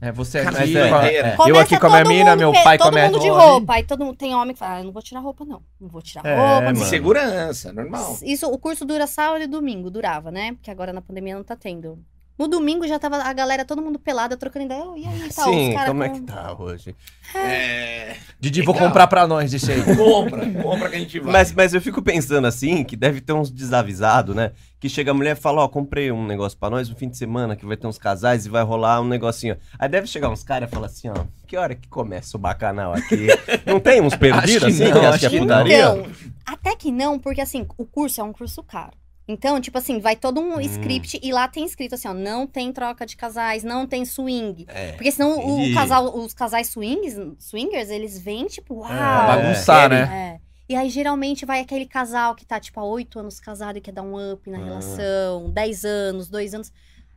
É, 0.00 0.12
você 0.12 0.44
Cara, 0.44 0.58
aqui. 0.60 0.76
a- 0.78 1.10
é, 1.10 1.36
eu 1.48 1.58
aqui 1.58 1.78
com 1.80 1.86
a 1.86 1.88
minha 1.90 2.02
todo 2.04 2.12
mina, 2.12 2.36
meu 2.36 2.52
pai 2.52 2.76
com 2.76 2.84
a 2.84 2.86
Todo 2.86 2.94
minha 2.94 3.06
mundo 3.06 3.18
de 3.18 3.28
roupa. 3.30 3.72
Aí 3.74 3.82
todo 3.82 4.04
mundo 4.04 4.16
tem 4.16 4.34
homem 4.34 4.52
que 4.52 4.58
fala, 4.58 4.74
ah, 4.76 4.80
eu 4.80 4.84
não 4.84 4.92
vou 4.92 5.00
tirar 5.00 5.20
roupa, 5.20 5.42
não. 5.46 5.62
Não 5.80 5.88
vou 5.88 6.02
tirar 6.02 6.24
É, 6.26 6.36
roupa. 6.36 6.54
não 6.70 6.72
mano. 6.74 6.84
Segurança, 6.84 7.72
normal. 7.72 8.18
Isso, 8.22 8.46
o 8.46 8.58
curso 8.58 8.84
dura 8.84 9.06
sábado 9.06 9.42
e 9.42 9.46
domingo, 9.46 9.90
durava, 9.90 10.30
né? 10.30 10.52
Porque 10.52 10.70
agora 10.70 10.92
na 10.92 11.00
pandemia 11.00 11.34
não 11.34 11.42
tá 11.42 11.56
tendo. 11.56 11.98
No 12.38 12.46
domingo 12.48 12.86
já 12.86 12.98
tava 12.98 13.16
a 13.16 13.32
galera, 13.32 13.64
todo 13.64 13.80
mundo 13.80 13.98
pelada, 13.98 14.36
trocando 14.36 14.66
ideia. 14.66 14.84
"Oh, 14.84 14.96
E 14.96 15.06
aí, 15.06 15.28
tal, 15.34 15.44
Sim, 15.48 15.68
os 15.70 15.74
caras 15.74 15.88
como 15.88 16.02
é 16.02 16.08
que 16.10 16.20
tá 16.20 16.54
hoje? 16.58 16.94
É. 17.34 18.16
Didi, 18.38 18.62
vou 18.62 18.74
Legal. 18.74 18.88
comprar 18.88 19.06
pra 19.06 19.26
nós 19.26 19.52
esse 19.54 19.72
aí. 19.72 19.82
Compra, 19.96 20.46
compra 20.62 20.88
que 20.90 20.96
a 20.96 20.98
gente 20.98 21.18
vai. 21.18 21.32
Mas, 21.32 21.52
mas 21.52 21.72
eu 21.74 21.80
fico 21.80 22.02
pensando 22.02 22.46
assim, 22.46 22.84
que 22.84 22.94
deve 22.96 23.20
ter 23.20 23.32
uns 23.32 23.50
desavisados, 23.50 24.36
né? 24.36 24.52
Que 24.78 24.88
chega 24.88 25.10
a 25.10 25.14
mulher 25.14 25.32
e 25.36 25.40
fala, 25.40 25.62
ó, 25.64 25.68
comprei 25.68 26.12
um 26.12 26.26
negócio 26.26 26.58
pra 26.58 26.68
nós 26.68 26.88
no 26.88 26.94
fim 26.94 27.08
de 27.08 27.16
semana, 27.16 27.56
que 27.56 27.64
vai 27.64 27.76
ter 27.76 27.86
uns 27.86 27.98
casais 27.98 28.44
e 28.44 28.48
vai 28.50 28.62
rolar 28.62 29.00
um 29.00 29.08
negocinho. 29.08 29.56
Aí 29.78 29.88
deve 29.88 30.06
chegar 30.06 30.28
uns 30.28 30.44
caras 30.44 30.68
e 30.68 30.72
falar 30.72 30.86
assim, 30.86 31.08
ó, 31.08 31.24
que 31.46 31.56
hora 31.56 31.74
que 31.74 31.88
começa 31.88 32.36
o 32.36 32.40
bacanal 32.40 32.92
aqui? 32.92 33.28
não 33.64 33.80
tem 33.80 34.02
uns 34.02 34.14
perdidos 34.14 34.64
Acho 34.64 34.76
que 34.76 34.82
assim? 34.82 34.92
não, 34.92 35.00
que 35.00 35.06
acho 35.06 35.14
acha 35.16 35.30
que 35.30 35.36
que 35.38 35.42
é 35.42 35.46
não. 35.46 35.66
Então, 35.66 36.06
até 36.44 36.76
que 36.76 36.92
não, 36.92 37.18
porque 37.18 37.40
assim, 37.40 37.66
o 37.78 37.86
curso 37.86 38.20
é 38.20 38.24
um 38.24 38.32
curso 38.32 38.62
caro. 38.62 38.92
Então, 39.28 39.60
tipo 39.60 39.76
assim, 39.76 39.98
vai 39.98 40.14
todo 40.14 40.40
um 40.40 40.56
Hum. 40.56 40.60
script 40.60 41.18
e 41.22 41.32
lá 41.32 41.48
tem 41.48 41.64
escrito 41.64 41.94
assim, 41.96 42.06
ó, 42.06 42.14
não 42.14 42.46
tem 42.46 42.72
troca 42.72 43.04
de 43.04 43.16
casais, 43.16 43.64
não 43.64 43.84
tem 43.86 44.04
swing. 44.04 44.64
É. 44.68 44.92
Porque 44.92 45.10
senão 45.10 45.38
o 45.38 45.58
entendi. 45.60 45.74
casal, 45.74 46.16
os 46.16 46.32
casais 46.32 46.68
swings, 46.68 47.16
swingers, 47.38 47.90
eles 47.90 48.18
vêm 48.20 48.46
tipo, 48.46 48.76
uau. 48.76 48.90
É, 48.92 49.26
Bagunçar, 49.26 49.90
querem. 49.90 50.06
né? 50.06 50.40
É. 50.42 50.46
E 50.68 50.74
aí, 50.76 50.88
geralmente, 50.90 51.44
vai 51.46 51.60
aquele 51.60 51.86
casal 51.86 52.34
que 52.34 52.44
tá, 52.44 52.58
tipo, 52.60 52.78
há 52.80 52.84
oito 52.84 53.18
anos 53.18 53.38
casado 53.40 53.78
e 53.78 53.80
quer 53.80 53.92
dar 53.92 54.02
um 54.02 54.32
up 54.32 54.48
na 54.50 54.58
Ah. 54.58 54.64
relação, 54.64 55.50
10 55.50 55.84
anos, 55.84 56.28
dois 56.28 56.54
anos. 56.54 56.72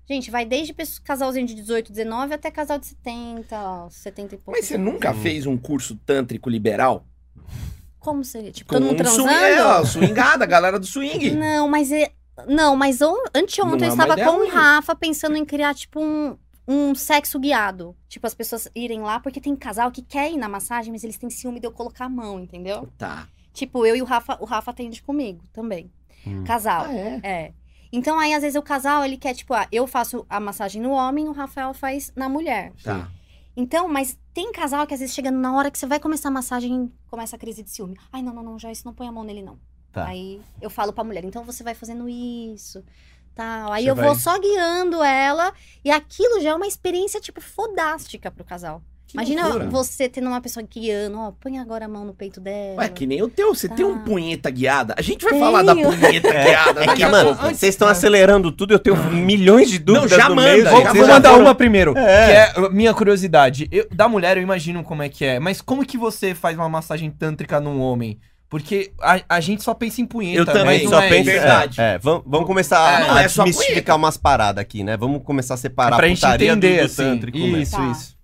Gente, 0.07 0.31
vai 0.31 0.45
desde 0.45 0.73
casalzinho 1.03 1.45
de 1.45 1.53
18, 1.53 1.91
19 1.91 2.33
até 2.33 2.49
casal 2.49 2.79
de 2.79 2.87
70, 2.87 3.87
70 3.91 4.33
e 4.33 4.37
pouco. 4.39 4.51
Mas 4.57 4.65
você 4.65 4.77
nunca 4.77 5.13
fez 5.13 5.45
um 5.45 5.55
curso 5.57 5.95
tântrico 6.05 6.49
liberal? 6.49 7.05
Como 7.99 8.23
seria? 8.23 8.51
Tipo, 8.51 8.73
todo 8.73 8.83
mundo 8.83 9.01
um 9.01 9.05
swing, 9.05 9.27
transando? 9.29 9.45
é, 9.45 9.63
ó, 9.65 9.83
swingada, 9.85 10.43
a 10.43 10.47
galera 10.47 10.79
do 10.79 10.85
swing. 10.85 11.31
Não, 11.31 11.67
mas 11.67 11.91
é... 11.91 12.11
Não, 12.47 12.75
mas 12.75 13.01
on- 13.01 13.17
anteontem 13.35 13.87
é 13.87 13.89
eu 13.91 13.93
uma 13.93 14.03
estava 14.05 14.15
com 14.15 14.45
o. 14.45 14.49
Rafa 14.49 14.95
pensando 14.95 15.35
em 15.35 15.43
criar, 15.43 15.75
tipo, 15.75 15.99
um, 15.99 16.37
um 16.65 16.95
sexo 16.95 17.37
guiado. 17.37 17.93
Tipo, 18.07 18.25
as 18.27 18.33
pessoas 18.33 18.69
irem 18.73 19.01
lá, 19.01 19.19
porque 19.19 19.41
tem 19.41 19.53
casal 19.57 19.91
que 19.91 20.01
quer 20.01 20.31
ir 20.31 20.37
na 20.37 20.47
massagem, 20.47 20.91
mas 20.93 21.03
eles 21.03 21.17
têm 21.17 21.29
ciúme 21.29 21.59
de 21.59 21.67
eu 21.67 21.71
colocar 21.73 22.05
a 22.05 22.09
mão, 22.09 22.39
entendeu? 22.39 22.87
Tá. 22.97 23.27
Tipo, 23.53 23.85
eu 23.85 23.93
e 23.97 24.01
o 24.01 24.05
Rafa, 24.05 24.37
o 24.39 24.45
Rafa 24.45 24.71
atende 24.71 25.03
comigo 25.03 25.43
também. 25.51 25.91
Hum. 26.25 26.45
Casal. 26.45 26.85
Ah, 26.87 26.93
é? 26.93 27.19
É. 27.23 27.53
Então, 27.91 28.17
aí, 28.17 28.33
às 28.33 28.41
vezes, 28.41 28.55
o 28.55 28.61
casal, 28.61 29.03
ele 29.03 29.17
quer, 29.17 29.33
tipo, 29.33 29.53
ah, 29.53 29.67
eu 29.69 29.85
faço 29.85 30.25
a 30.29 30.39
massagem 30.39 30.81
no 30.81 30.91
homem, 30.91 31.27
o 31.27 31.33
Rafael 31.33 31.73
faz 31.73 32.13
na 32.15 32.29
mulher. 32.29 32.71
Tá. 32.81 33.09
Então, 33.57 33.89
mas 33.89 34.17
tem 34.39 34.53
casal 34.53 34.87
que 34.87 34.93
às 34.93 35.01
vezes 35.01 35.13
chega 35.13 35.29
na 35.29 35.53
hora 35.53 35.69
que 35.69 35.77
você 35.77 35.85
vai 35.85 35.99
começar 35.99 36.29
a 36.29 36.31
massagem, 36.31 36.89
começa 37.09 37.35
a 37.35 37.39
crise 37.39 37.61
de 37.61 37.69
ciúme. 37.69 37.97
Ai, 38.09 38.21
não, 38.21 38.33
não, 38.33 38.41
não, 38.41 38.57
Joyce, 38.57 38.85
não 38.85 38.93
põe 38.93 39.05
a 39.05 39.11
mão 39.11 39.21
nele, 39.25 39.41
não. 39.41 39.59
Tá. 39.91 40.05
Aí 40.05 40.39
eu 40.61 40.69
falo 40.69 40.93
pra 40.93 41.03
mulher, 41.03 41.25
então 41.25 41.43
você 41.43 41.61
vai 41.61 41.75
fazendo 41.75 42.07
isso, 42.07 42.81
tal. 43.35 43.73
Aí 43.73 43.83
Você 43.83 43.91
eu 43.91 43.95
vai- 43.95 44.05
vou 44.05 44.15
só 44.15 44.39
guiando 44.39 45.03
ela, 45.03 45.53
e 45.83 45.91
aquilo 45.91 46.39
já 46.39 46.51
é 46.51 46.55
uma 46.55 46.67
experiência, 46.67 47.19
tipo, 47.19 47.41
fodástica 47.41 48.31
pro 48.31 48.45
casal. 48.45 48.81
Que 49.09 49.17
Imagina 49.17 49.43
loucura. 49.47 49.65
você 49.71 50.07
tendo 50.07 50.27
uma 50.27 50.39
pessoa 50.39 50.63
guiando, 50.71 51.17
ó, 51.17 51.31
põe 51.31 51.57
agora 51.57 51.85
a 51.85 51.87
mão 51.87 52.05
no 52.05 52.13
peito 52.13 52.39
dela. 52.39 52.75
Ué, 52.77 52.89
que 52.89 53.07
nem 53.07 53.23
o 53.23 53.27
teu, 53.27 53.55
você 53.55 53.67
tem 53.67 53.83
um 53.83 53.97
Tá. 53.97 54.03
punheta 54.05 54.49
guiada. 54.51 54.93
A 54.95 55.01
gente 55.01 55.23
vai 55.23 55.33
Tenho. 55.33 55.43
falar 55.45 55.63
da 55.63 55.73
punheta 55.75 56.29
guiada 56.31 56.83
É 56.83 56.85
daqui 56.85 56.97
que, 56.97 57.03
a 57.03 57.09
mano, 57.09 57.35
pouco. 57.35 57.41
vocês 57.55 57.73
estão 57.73 57.87
acelerando 57.87 58.51
tudo, 58.51 58.71
eu 58.71 58.77
tenho 58.77 58.95
milhões 59.11 59.67
de 59.71 59.79
dúvidas 59.79 60.11
já 60.11 60.29
no 60.29 60.35
manda, 60.35 60.51
meio. 60.51 60.63
já 60.63 60.69
Vou, 60.69 60.81
já 61.07 61.07
mandar 61.13 61.29
foram- 61.31 61.43
uma 61.45 61.55
primeiro, 61.55 61.97
É. 61.97 62.51
que 62.53 62.59
é 62.61 62.61
uh, 62.67 62.71
minha 62.71 62.93
curiosidade. 62.93 63.67
Eu- 63.71 63.87
da 63.91 64.07
mulher 64.07 64.37
eu 64.37 64.43
imagino 64.43 64.83
como 64.83 65.01
é 65.01 65.09
que 65.09 65.25
é, 65.25 65.39
mas 65.39 65.59
como 65.59 65.83
que 65.83 65.97
você 65.97 66.35
faz 66.35 66.55
uma 66.55 66.69
massagem 66.69 67.09
tântrica 67.09 67.59
num 67.59 67.81
homem? 67.81 68.19
Porque 68.47 68.91
a, 69.01 69.21
a 69.27 69.39
gente 69.39 69.63
só 69.63 69.73
pensa 69.73 70.01
em 70.01 70.05
punheta, 70.05 70.39
Eu 70.39 70.45
também, 70.45 70.65
mas 70.65 70.83
não 70.83 70.89
Só 70.91 71.01
é 71.01 71.09
pensa, 71.09 71.21
isso. 71.31 71.31
verdade. 71.39 71.81
É, 71.81 71.93
é, 71.93 71.97
vamos, 71.97 72.23
vamos 72.27 72.45
começar 72.47 72.77
É, 72.91 72.95
a, 73.03 73.07
não 73.07 73.15
a 73.15 73.21
é 73.21 73.27
desmistificar 73.27 73.95
umas 73.95 74.17
paradas 74.17 74.61
aqui, 74.61 74.83
né? 74.83 74.95
Vamos 74.97 75.21
começar 75.23 75.53
a 75.55 75.57
separar 75.57 75.95
É 75.95 75.97
pra 75.97 76.05
a 76.05 76.09
gente 76.09 76.25
entender, 76.25 76.75
do, 76.75 76.79
do 76.79 76.85
assim. 76.85 76.95
tântrico, 77.03 77.37
né? 77.39 77.59
Isso, 77.59 77.75
Tá. 77.75 77.91
isso. 77.91 78.18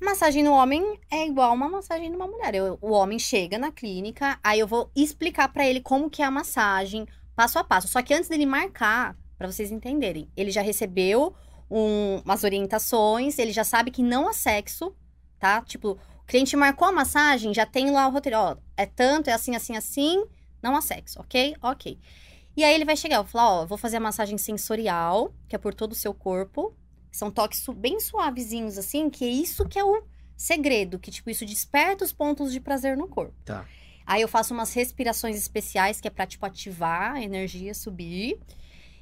Massagem 0.00 0.44
no 0.44 0.52
homem 0.52 0.98
é 1.10 1.26
igual 1.26 1.52
uma 1.52 1.68
massagem 1.68 2.08
numa 2.08 2.26
mulher. 2.26 2.54
Eu- 2.54 2.78
o 2.80 2.92
homem 2.92 3.18
chega 3.18 3.58
na 3.58 3.72
clínica, 3.72 4.38
aí 4.44 4.60
eu 4.60 4.66
vou 4.66 4.90
explicar 4.94 5.52
pra 5.52 5.66
ele 5.66 5.80
como 5.80 6.08
que 6.08 6.22
é 6.22 6.24
a 6.24 6.30
massagem, 6.30 7.06
passo 7.34 7.58
a 7.58 7.64
passo. 7.64 7.88
Só 7.88 8.00
que 8.00 8.14
antes 8.14 8.28
dele 8.28 8.46
marcar, 8.46 9.16
pra 9.36 9.50
vocês 9.50 9.72
entenderem, 9.72 10.30
ele 10.36 10.50
já 10.52 10.62
recebeu 10.62 11.34
um- 11.70 12.22
umas 12.24 12.44
orientações, 12.44 13.38
ele 13.38 13.52
já 13.52 13.64
sabe 13.64 13.90
que 13.90 14.02
não 14.02 14.28
há 14.28 14.32
sexo, 14.32 14.94
tá? 15.38 15.60
Tipo, 15.62 15.90
o 15.92 16.26
cliente 16.26 16.56
marcou 16.56 16.86
a 16.88 16.92
massagem, 16.92 17.52
já 17.52 17.66
tem 17.66 17.90
lá 17.90 18.06
o 18.06 18.10
roteiro, 18.12 18.38
ó, 18.38 18.56
é 18.76 18.86
tanto, 18.86 19.28
é 19.28 19.32
assim, 19.32 19.54
assim, 19.56 19.76
assim, 19.76 20.24
não 20.62 20.76
há 20.76 20.80
sexo, 20.80 21.20
ok? 21.20 21.56
Ok. 21.60 21.98
E 22.56 22.64
aí 22.64 22.74
ele 22.74 22.84
vai 22.84 22.96
chegar, 22.96 23.16
eu 23.16 23.22
vou 23.24 23.30
falar, 23.32 23.50
ó, 23.62 23.66
vou 23.66 23.78
fazer 23.78 23.96
a 23.98 24.00
massagem 24.00 24.38
sensorial, 24.38 25.32
que 25.48 25.54
é 25.56 25.58
por 25.58 25.74
todo 25.74 25.92
o 25.92 25.96
seu 25.96 26.14
corpo. 26.14 26.74
São 27.10 27.30
toques 27.30 27.64
bem 27.76 27.98
suavezinhos, 28.00 28.78
assim, 28.78 29.08
que 29.10 29.24
é 29.24 29.28
isso 29.28 29.66
que 29.66 29.78
é 29.78 29.84
o 29.84 30.02
segredo, 30.36 30.98
que, 30.98 31.10
tipo, 31.10 31.30
isso 31.30 31.44
desperta 31.44 32.04
os 32.04 32.12
pontos 32.12 32.52
de 32.52 32.60
prazer 32.60 32.96
no 32.96 33.08
corpo. 33.08 33.34
Tá. 33.44 33.66
Aí 34.06 34.22
eu 34.22 34.28
faço 34.28 34.54
umas 34.54 34.72
respirações 34.72 35.36
especiais, 35.36 36.00
que 36.00 36.08
é 36.08 36.10
pra, 36.10 36.26
tipo, 36.26 36.46
ativar 36.46 37.12
a 37.14 37.22
energia, 37.22 37.74
subir. 37.74 38.38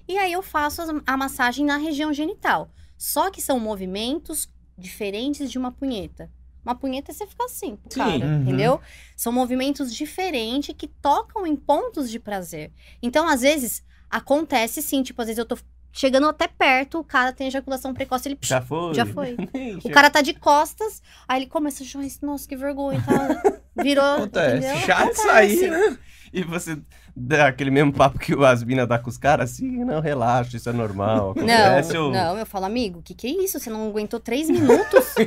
E 0.08 0.16
aí 0.18 0.32
eu 0.32 0.42
faço 0.42 0.82
a 1.06 1.16
massagem 1.16 1.64
na 1.64 1.76
região 1.76 2.12
genital. 2.12 2.70
Só 2.96 3.30
que 3.30 3.42
são 3.42 3.60
movimentos 3.60 4.48
diferentes 4.78 5.50
de 5.50 5.58
uma 5.58 5.70
punheta. 5.70 6.30
Uma 6.64 6.74
punheta 6.74 7.12
você 7.12 7.26
fica 7.26 7.44
assim, 7.44 7.78
Sim. 7.88 7.98
cara, 8.00 8.26
Uhum. 8.26 8.42
entendeu? 8.42 8.80
São 9.16 9.30
movimentos 9.32 9.94
diferentes 9.94 10.74
que 10.76 10.88
tocam 10.88 11.46
em 11.46 11.54
pontos 11.54 12.10
de 12.10 12.18
prazer. 12.18 12.72
Então, 13.00 13.28
às 13.28 13.42
vezes, 13.42 13.84
acontece 14.10 14.82
sim, 14.82 15.02
tipo, 15.02 15.20
às 15.22 15.28
vezes 15.28 15.38
eu 15.38 15.44
tô 15.46 15.56
chegando 15.96 16.28
até 16.28 16.46
perto, 16.46 16.98
o 17.00 17.04
cara 17.04 17.32
tem 17.32 17.48
ejaculação 17.48 17.94
precoce, 17.94 18.28
ele 18.28 18.38
Já 18.42 18.60
foi? 18.60 18.94
já 18.94 19.06
foi. 19.06 19.36
O 19.84 19.90
cara 19.90 20.10
tá 20.10 20.20
de 20.20 20.34
costas, 20.34 21.02
aí 21.26 21.40
ele 21.40 21.46
começa, 21.50 21.82
Joyce, 21.84 22.18
nossa, 22.22 22.46
que 22.46 22.54
vergonha, 22.56 23.02
tá? 23.04 23.60
Virou, 23.82 24.04
Acontece. 24.16 24.56
entendeu? 24.66 24.94
Acontece. 24.96 25.22
sair, 25.22 25.70
né? 25.70 25.98
E 26.32 26.42
você 26.44 26.76
dá 27.16 27.46
aquele 27.46 27.70
mesmo 27.70 27.92
papo 27.92 28.18
que 28.18 28.34
o 28.34 28.44
Asbina 28.44 28.86
dá 28.86 28.98
com 28.98 29.08
os 29.08 29.16
caras, 29.16 29.52
assim, 29.52 29.84
não, 29.84 30.00
relaxa, 30.00 30.56
isso 30.56 30.68
é 30.68 30.72
normal. 30.72 31.30
Acontece, 31.30 31.92
Não, 31.94 32.04
ou- 32.06 32.12
não, 32.12 32.36
eu 32.38 32.44
falo, 32.44 32.66
amigo, 32.66 32.98
o 32.98 33.02
que 33.02 33.14
que 33.14 33.26
é 33.26 33.44
isso? 33.44 33.58
Você 33.58 33.70
não 33.70 33.88
aguentou 33.88 34.20
três 34.20 34.50
minutos? 34.50 35.14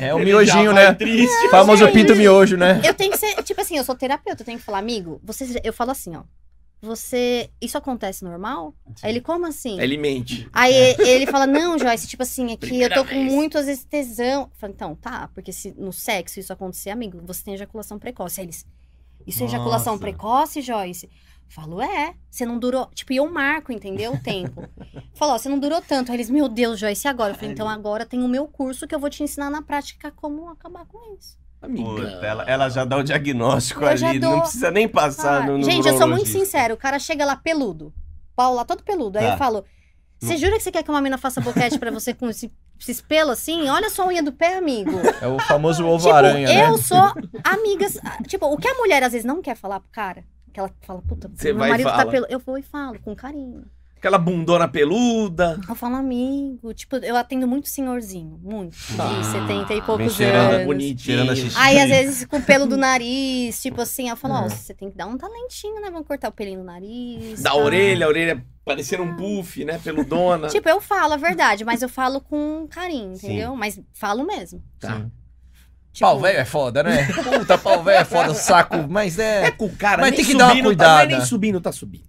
É 0.00 0.14
o 0.14 0.18
miojinho, 0.18 0.72
né? 0.72 0.94
Triste. 0.94 1.50
Famoso 1.50 1.84
gente. 1.84 1.92
pinto 1.92 2.16
miojo, 2.16 2.56
né? 2.56 2.80
eu 2.82 2.94
tenho 2.94 3.10
que 3.12 3.18
ser, 3.18 3.34
tipo 3.42 3.60
assim, 3.60 3.76
eu 3.76 3.84
sou 3.84 3.94
terapeuta, 3.94 4.40
eu 4.42 4.46
tenho 4.46 4.58
que 4.58 4.64
falar, 4.64 4.78
amigo, 4.78 5.20
você, 5.22 5.60
eu 5.62 5.72
falo 5.72 5.90
assim, 5.90 6.16
ó, 6.16 6.22
você, 6.80 7.50
isso 7.60 7.76
acontece 7.76 8.24
normal? 8.24 8.74
Aí 9.02 9.12
ele, 9.12 9.20
como 9.20 9.46
assim? 9.46 9.80
Ele 9.80 9.96
mente. 9.96 10.48
Aí 10.52 10.94
ele 10.98 11.26
fala, 11.26 11.46
não, 11.46 11.78
Joyce, 11.78 12.06
tipo 12.06 12.22
assim, 12.22 12.52
é 12.52 12.56
que 12.56 12.80
eu 12.80 12.88
tô 12.90 12.96
com 13.00 13.06
Primeira 13.06 13.28
vez. 13.28 13.32
muito, 13.32 13.58
às 13.58 13.66
vezes, 13.66 13.84
tesão. 13.84 14.42
Eu 14.42 14.50
falo, 14.56 14.72
então, 14.72 14.94
tá, 14.94 15.28
porque 15.34 15.52
se 15.52 15.72
no 15.72 15.92
sexo 15.92 16.38
isso 16.38 16.52
acontecer, 16.52 16.90
amigo, 16.90 17.20
você 17.24 17.42
tem 17.42 17.54
ejaculação 17.54 17.98
precoce. 17.98 18.40
Aí 18.40 18.46
eles, 18.46 18.66
isso 19.26 19.42
é 19.42 19.46
ejaculação 19.46 19.94
Nossa. 19.94 20.02
precoce, 20.04 20.60
Joyce? 20.60 21.10
Falo, 21.48 21.80
é, 21.80 22.14
você 22.30 22.44
não 22.44 22.58
durou. 22.58 22.86
Tipo, 22.94 23.12
e 23.12 23.16
eu 23.16 23.30
marco, 23.30 23.72
entendeu? 23.72 24.12
O 24.12 24.20
tempo. 24.20 24.68
Falou, 25.14 25.34
ó, 25.34 25.38
você 25.38 25.48
não 25.48 25.58
durou 25.58 25.80
tanto. 25.80 26.10
Aí 26.10 26.16
eles, 26.16 26.28
meu 26.28 26.48
Deus, 26.48 26.78
Joyce, 26.78 27.06
e 27.06 27.08
agora? 27.08 27.32
Eu 27.32 27.36
falei, 27.36 27.52
então 27.52 27.68
agora 27.68 28.04
tem 28.04 28.22
o 28.22 28.28
meu 28.28 28.46
curso 28.46 28.86
que 28.86 28.94
eu 28.94 28.98
vou 28.98 29.08
te 29.08 29.22
ensinar 29.22 29.48
na 29.48 29.62
prática 29.62 30.10
como 30.10 30.48
acabar 30.50 30.84
com 30.86 31.16
isso. 31.16 31.38
Amigão. 31.66 31.94
Puta, 31.96 32.26
ela, 32.26 32.44
ela 32.44 32.68
já 32.68 32.84
dá 32.84 32.96
o 32.96 33.02
diagnóstico 33.02 33.82
Eu 33.82 33.88
ali, 33.88 34.18
dou- 34.18 34.30
não 34.32 34.40
precisa 34.40 34.70
nem 34.70 34.88
passar 34.88 35.42
Ah, 35.42 35.46
no, 35.46 35.58
no 35.58 35.64
gente, 35.64 35.86
eu 35.86 35.96
sou 35.98 36.06
muito 36.08 36.28
sincera. 36.28 36.72
O 36.72 36.76
cara 36.76 36.98
chega 36.98 37.24
lá 37.24 37.36
peludo. 37.36 37.92
Pau 38.34 38.54
lá 38.54 38.64
todo 38.64 38.82
peludo. 38.82 39.18
Aí 39.18 39.26
Tá. 39.26 39.32
eu 39.34 39.38
falo, 39.38 39.64
você 40.18 40.36
jura 40.36 40.56
que 40.56 40.62
você 40.62 40.70
quer 40.72 40.82
que 40.82 40.90
uma 40.90 41.00
mina 41.00 41.18
faça 41.18 41.40
boquete 41.40 41.78
pra 41.78 41.90
você 41.90 42.14
com 42.14 42.28
esse 42.30 42.50
esses 42.78 43.00
pelos 43.00 43.32
assim, 43.38 43.70
olha 43.70 43.88
só 43.88 44.02
a 44.02 44.08
unha 44.08 44.22
do 44.22 44.30
pé, 44.32 44.58
amigo. 44.58 44.90
É 45.22 45.26
o 45.26 45.38
famoso 45.38 45.78
tipo, 45.82 45.88
ovo-aranha, 45.94 46.46
né? 46.46 46.68
eu 46.68 46.76
sou 46.76 47.10
amiga. 47.42 47.86
Tipo, 48.26 48.52
o 48.52 48.58
que 48.58 48.68
a 48.68 48.74
mulher 48.74 49.02
às 49.02 49.12
vezes 49.12 49.24
não 49.24 49.40
quer 49.40 49.56
falar 49.56 49.80
pro 49.80 49.88
cara, 49.90 50.22
que 50.52 50.60
ela 50.60 50.70
fala, 50.82 51.00
puta, 51.00 51.30
Você 51.34 51.48
meu 51.52 51.60
vai 51.60 51.70
marido 51.70 51.88
tá 51.88 51.96
fala. 51.96 52.10
pelo. 52.10 52.26
Eu 52.28 52.38
vou 52.38 52.58
e 52.58 52.62
falo, 52.62 52.98
com 53.00 53.16
carinho. 53.16 53.64
Aquela 54.06 54.18
bundona 54.18 54.68
peluda. 54.68 55.58
Eu 55.68 55.74
falo, 55.74 55.96
amigo. 55.96 56.72
Tipo, 56.72 56.94
eu 56.98 57.16
atendo 57.16 57.44
muito 57.44 57.66
senhorzinho. 57.68 58.38
Muito. 58.40 58.76
Ah, 58.96 59.18
de 59.18 59.26
70 59.26 59.74
e 59.74 59.82
poucos 59.82 60.14
cheirando, 60.14 60.52
anos. 60.54 60.66
bonitinho. 60.66 61.26
Aí, 61.56 61.80
às 61.80 61.88
vezes, 61.88 62.24
com 62.24 62.36
o 62.36 62.42
pelo 62.42 62.66
do 62.68 62.76
nariz, 62.76 63.60
tipo 63.60 63.80
assim, 63.80 64.08
eu 64.08 64.16
falo, 64.16 64.34
ó, 64.34 64.46
É. 64.46 64.48
você 64.48 64.72
tem 64.72 64.92
que 64.92 64.96
dar 64.96 65.06
um 65.06 65.18
talentinho, 65.18 65.80
né? 65.80 65.90
Vamos 65.90 66.06
cortar 66.06 66.28
o 66.28 66.32
pelinho 66.32 66.60
do 66.60 66.64
nariz. 66.64 67.42
Da 67.42 67.50
tá? 67.50 67.56
orelha, 67.56 68.06
a 68.06 68.08
orelha 68.08 68.46
parecendo 68.64 69.02
um 69.02 69.16
puff, 69.16 69.64
né? 69.64 69.80
Peludona. 69.82 70.46
Tipo, 70.54 70.68
eu 70.68 70.80
falo 70.80 71.14
a 71.14 71.16
verdade, 71.16 71.64
mas 71.64 71.82
eu 71.82 71.88
falo 71.88 72.20
com 72.20 72.68
carinho, 72.70 73.16
Sim. 73.16 73.26
entendeu? 73.26 73.56
Mas 73.56 73.80
falo 73.92 74.24
mesmo. 74.24 74.62
Tá. 74.78 74.98
Sim. 74.98 75.10
Tipo, 75.92 76.06
Pau 76.10 76.20
velho 76.20 76.38
é 76.38 76.44
foda, 76.44 76.82
né? 76.84 77.08
Puta, 77.38 77.58
pau 77.58 77.82
velho 77.82 77.98
é 78.02 78.04
foda, 78.04 78.34
saco. 78.34 78.86
Mas 78.88 79.18
É 79.18 79.46
é. 79.46 79.50
com 79.50 79.64
o 79.66 79.76
cara, 79.76 80.02
Mas 80.02 80.12
nem 80.12 80.16
tem 80.20 80.26
que 80.32 80.38
dar 80.38 80.46
uma 80.52 80.54
tá, 80.56 80.62
cuidada. 80.62 80.94
mas 81.08 81.18
nem 81.18 81.26
subindo, 81.26 81.60
tá 81.60 81.72
subindo. 81.72 82.06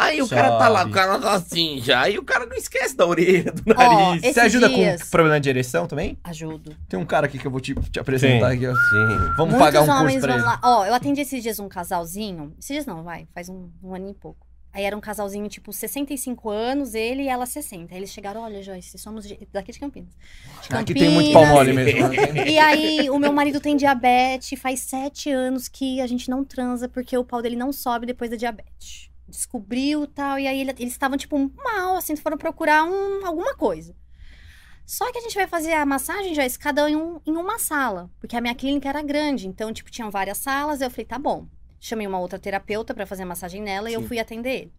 Aí 0.00 0.22
o 0.22 0.28
cara 0.28 0.58
tá 0.58 0.68
lá, 0.68 0.80
o 0.80 0.82
Sobe. 0.82 0.94
cara 0.94 1.18
tá 1.18 1.32
assim 1.32 1.80
já. 1.82 2.00
Aí 2.02 2.18
o 2.18 2.22
cara 2.22 2.46
não 2.46 2.56
esquece 2.56 2.96
da 2.96 3.06
orelha, 3.06 3.52
do 3.52 3.62
nariz. 3.74 4.22
Você 4.34 4.40
ajuda 4.40 4.68
dias- 4.68 5.02
com 5.02 5.10
problema 5.10 5.38
de 5.40 5.48
ereção 5.48 5.86
também? 5.86 6.18
Ajudo. 6.24 6.76
Tem 6.88 6.98
um 6.98 7.04
cara 7.04 7.26
aqui 7.26 7.38
que 7.38 7.46
eu 7.46 7.50
vou 7.50 7.60
te, 7.60 7.74
te 7.74 8.00
apresentar 8.00 8.50
Sim. 8.50 8.56
aqui, 8.56 8.66
ó. 8.66 8.74
Sim. 8.74 9.16
Vamos 9.36 9.54
Muitos 9.54 9.58
pagar 9.58 9.82
um 9.82 9.86
curso 10.02 10.20
pra 10.20 10.34
ele. 10.34 10.42
lá. 10.42 10.60
Ó, 10.62 10.84
eu 10.86 10.94
atendi 10.94 11.20
esses 11.20 11.42
dias 11.42 11.58
um 11.58 11.68
casalzinho. 11.68 12.54
Esses 12.58 12.70
dias 12.74 12.86
não, 12.86 13.02
vai. 13.02 13.26
Faz 13.34 13.48
um, 13.48 13.68
um 13.82 13.94
ano 13.94 14.08
e 14.10 14.14
pouco. 14.14 14.46
Aí 14.72 14.84
era 14.84 14.96
um 14.96 15.00
casalzinho, 15.00 15.48
tipo, 15.48 15.72
65 15.72 16.48
anos, 16.48 16.94
ele 16.94 17.24
e 17.24 17.28
ela 17.28 17.44
60. 17.44 17.92
Aí 17.92 17.98
eles 17.98 18.10
chegaram, 18.10 18.40
olha, 18.42 18.62
Joyce, 18.62 18.96
somos 18.98 19.26
de- 19.26 19.36
daqui 19.52 19.72
de 19.72 19.80
Campinas. 19.80 20.10
De 20.68 20.76
Aqui 20.76 20.94
tem 20.94 21.10
muito 21.10 21.32
Campinas. 21.32 21.48
pau 21.48 21.56
mole 21.56 21.72
mesmo. 21.72 22.08
né? 22.08 22.48
E 22.48 22.56
aí, 22.56 23.10
o 23.10 23.18
meu 23.18 23.32
marido 23.32 23.58
tem 23.58 23.76
diabetes, 23.76 24.56
faz 24.60 24.78
sete 24.78 25.28
anos 25.28 25.66
que 25.66 26.00
a 26.00 26.06
gente 26.06 26.30
não 26.30 26.44
transa 26.44 26.88
porque 26.88 27.18
o 27.18 27.24
pau 27.24 27.42
dele 27.42 27.56
não 27.56 27.72
sobe 27.72 28.06
depois 28.06 28.30
da 28.30 28.36
diabetes. 28.36 29.09
Descobriu 29.30 30.06
tal, 30.06 30.38
e 30.38 30.46
aí 30.46 30.60
ele- 30.60 30.70
eles 30.78 30.92
estavam, 30.92 31.16
tipo, 31.16 31.38
mal, 31.56 31.96
assim, 31.96 32.14
foram 32.16 32.36
procurar 32.36 32.84
um, 32.84 33.24
alguma 33.24 33.54
coisa. 33.54 33.94
Só 34.84 35.10
que 35.12 35.18
a 35.18 35.20
gente 35.20 35.36
vai 35.36 35.46
fazer 35.46 35.72
a 35.72 35.86
massagem, 35.86 36.34
Joyce, 36.34 36.58
cada 36.58 36.84
um 36.84 36.88
em, 36.88 36.96
um- 36.96 37.20
em 37.24 37.36
uma 37.36 37.58
sala, 37.58 38.10
porque 38.18 38.36
a 38.36 38.40
minha 38.40 38.54
clínica 38.54 38.88
era 38.88 39.00
grande, 39.02 39.46
então, 39.46 39.72
tipo, 39.72 39.90
tinham 39.90 40.10
várias 40.10 40.38
salas, 40.38 40.80
eu 40.80 40.90
falei, 40.90 41.04
tá 41.06 41.18
bom. 41.18 41.46
Chamei 41.78 42.06
uma 42.06 42.18
outra 42.18 42.38
terapeuta 42.38 42.92
pra 42.92 43.06
fazer 43.06 43.22
a 43.22 43.26
massagem 43.26 43.62
nela 43.62 43.88
e 43.88 43.94
eu 43.94 44.00
Sim. 44.02 44.08
fui 44.08 44.18
atender 44.18 44.62
ele. 44.62 44.72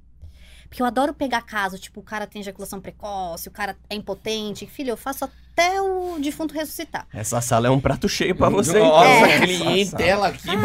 Porque 0.68 0.82
eu 0.82 0.86
adoro 0.86 1.14
pegar 1.14 1.42
caso, 1.42 1.80
tipo, 1.80 2.00
o 2.00 2.04
cara 2.04 2.28
tem 2.28 2.42
ejaculação 2.42 2.80
precoce, 2.80 3.48
o 3.48 3.52
cara 3.52 3.78
é 3.90 3.96
impotente. 3.96 4.68
Filho, 4.68 4.92
eu 4.92 4.98
faço 4.98 5.26
até 5.54 5.82
o 5.82 6.18
defunto 6.20 6.54
ressuscitar. 6.54 7.08
Essa 7.14 7.42
sala 7.42 7.68
é 7.68 7.70
um 7.70 7.80
prato 7.80 8.08
cheio 8.10 8.36
pra 8.36 8.50
você. 8.50 8.80
Nossa, 8.80 9.10
então. 9.10 9.26
É. 9.26 9.40
clientela 9.48 10.28
aqui 10.30 10.46
Cara, 10.48 10.58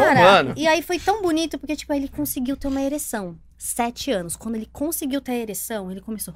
bombando. 0.43 0.53
e 0.59 0.67
aí 0.67 0.81
foi 0.81 0.97
tão 0.99 1.21
bonito, 1.21 1.57
porque, 1.57 1.75
tipo, 1.75 1.93
ele 1.93 2.07
conseguiu 2.07 2.55
ter 2.57 2.67
uma 2.67 2.81
ereção. 2.81 3.37
Sete 3.57 4.11
anos. 4.11 4.35
Quando 4.35 4.55
ele 4.55 4.69
conseguiu 4.71 5.19
ter 5.21 5.31
a 5.33 5.35
ereção, 5.37 5.91
ele 5.91 6.01
começou. 6.01 6.33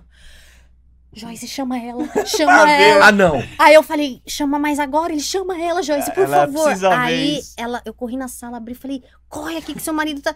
Joyce, 1.13 1.45
chama 1.47 1.77
ela, 1.77 2.07
chama 2.25 2.69
ela. 2.71 3.07
Ah, 3.07 3.11
não. 3.11 3.43
Aí 3.59 3.73
eu 3.73 3.83
falei, 3.83 4.21
chama 4.25 4.57
mais 4.57 4.79
agora, 4.79 5.11
ele 5.11 5.21
chama 5.21 5.59
ela, 5.61 5.83
Joyce, 5.83 6.09
por 6.13 6.23
Ela 6.23 6.47
favor. 6.47 6.71
Aí 6.93 7.41
ela, 7.57 7.81
eu 7.85 7.93
corri 7.93 8.15
na 8.15 8.29
sala, 8.29 8.57
abri 8.57 8.71
e 8.73 8.75
falei, 8.77 9.03
corre 9.27 9.57
aqui 9.57 9.73
que 9.73 9.81
seu 9.81 9.93
marido 9.93 10.21
tá. 10.21 10.33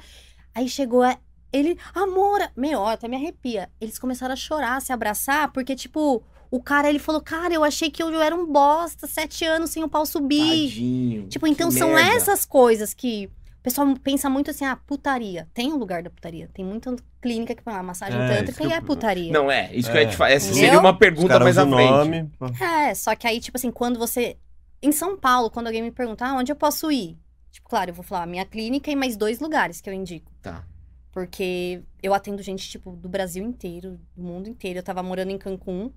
Aí 0.53 0.67
chegou 0.67 1.01
a- 1.01 1.17
ele, 1.53 1.77
amor, 1.93 2.39
meu, 2.57 2.81
ó, 2.81 2.89
até 2.89 3.07
me 3.07 3.15
arrepia. 3.15 3.69
Eles 3.79 3.97
começaram 3.97 4.33
a 4.33 4.35
chorar, 4.35 4.75
a 4.75 4.81
se 4.81 4.91
abraçar, 4.91 5.49
porque, 5.53 5.73
tipo, 5.75 6.21
o 6.55 6.61
cara, 6.63 6.89
ele 6.89 6.99
falou, 6.99 7.21
cara, 7.21 7.53
eu 7.53 7.63
achei 7.63 7.89
que 7.89 8.01
eu 8.01 8.21
era 8.21 8.35
um 8.35 8.45
bosta, 8.51 9.07
sete 9.07 9.43
anos 9.45 9.69
sem 9.71 9.83
o 9.83 9.89
pau 9.89 10.05
subir. 10.05 10.69
Tadinho. 10.69 11.27
Tipo, 11.27 11.47
então 11.47 11.69
são 11.71 11.93
merda. 11.93 12.13
essas 12.15 12.45
coisas 12.45 12.93
que 12.93 13.25
o 13.59 13.63
pessoal 13.63 13.87
pensa 14.03 14.29
muito 14.29 14.51
assim, 14.51 14.63
ah, 14.65 14.75
putaria. 14.75 15.47
Tem 15.53 15.73
o 15.73 15.75
lugar 15.77 16.03
da 16.03 16.09
putaria. 16.09 16.49
Tem 16.53 16.63
muita 16.63 16.95
clínica 17.21 17.55
que 17.55 17.63
fala, 17.63 17.79
ah, 17.79 17.83
massagem 17.83 18.19
É, 18.21 18.27
tântrica 18.37 18.63
e 18.63 18.67
eu- 18.67 18.71
é 18.71 18.81
putaria. 18.81 19.31
Não, 19.33 19.49
é. 19.51 19.73
Isso 19.75 19.89
que 19.89 19.97
eu 19.97 20.01
É. 20.01 20.03
ia 20.03 20.09
te 20.09 20.15
falar. 20.15 20.31
Essa 20.31 20.47
Entendeu? 20.51 20.63
seria 20.65 20.79
uma 20.79 20.97
pergunta 20.97 21.39
mais 21.39 21.57
à 21.57 21.65
frente. 21.67 21.89
nome. 21.91 22.31
É, 22.61 22.93
só 22.93 23.15
que 23.15 23.25
aí, 23.27 23.39
tipo 23.39 23.57
assim, 23.57 23.71
quando 23.71 23.97
você. 23.97 24.37
Em 24.81 24.91
São 24.91 25.17
Paulo, 25.17 25.49
quando 25.49 25.65
alguém 25.67 25.81
me 25.81 25.91
perguntar 25.91 26.29
ah, 26.29 26.35
onde 26.35 26.51
eu 26.51 26.55
posso 26.55 26.91
ir? 26.91 27.17
Tipo, 27.51 27.67
claro, 27.69 27.89
eu 27.89 27.95
vou 27.95 28.03
falar 28.03 28.27
minha 28.27 28.45
clínica 28.45 28.91
e 28.91 28.95
mais 28.95 29.17
dois 29.17 29.39
lugares 29.39 29.81
que 29.81 29.89
eu 29.89 29.93
indico. 29.93 30.31
Tá. 30.43 30.63
Porque 31.11 31.81
eu 32.03 32.13
atendo 32.13 32.43
gente, 32.43 32.69
tipo, 32.69 32.91
do 32.91 33.07
Brasil 33.09 33.43
inteiro, 33.43 33.97
do 34.15 34.21
mundo 34.23 34.49
inteiro. 34.49 34.79
Eu 34.79 34.83
tava 34.83 35.01
morando 35.01 35.31
em 35.31 35.37
Cancún. 35.37 35.89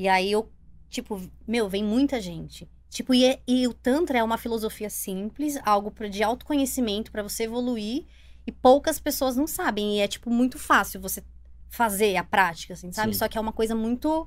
E 0.00 0.08
aí 0.08 0.32
eu, 0.32 0.50
tipo, 0.88 1.20
meu, 1.46 1.68
vem 1.68 1.84
muita 1.84 2.18
gente. 2.22 2.66
Tipo, 2.88 3.12
e, 3.12 3.26
é- 3.26 3.42
e 3.46 3.68
o 3.68 3.74
Tantra 3.74 4.18
é 4.18 4.24
uma 4.24 4.38
filosofia 4.38 4.88
simples, 4.88 5.58
algo 5.62 5.92
de 6.08 6.22
autoconhecimento 6.22 7.12
pra 7.12 7.22
você 7.22 7.42
evoluir. 7.44 8.06
E 8.46 8.50
poucas 8.50 8.98
pessoas 8.98 9.36
não 9.36 9.46
sabem. 9.46 9.98
E 9.98 10.00
é, 10.00 10.08
tipo, 10.08 10.30
muito 10.30 10.58
fácil 10.58 11.02
você 11.02 11.22
fazer 11.68 12.16
a 12.16 12.24
prática, 12.24 12.72
assim, 12.72 12.90
sabe? 12.90 13.12
Sim. 13.12 13.18
Só 13.18 13.28
que 13.28 13.36
é 13.36 13.40
uma 13.42 13.52
coisa 13.52 13.74
muito. 13.74 14.26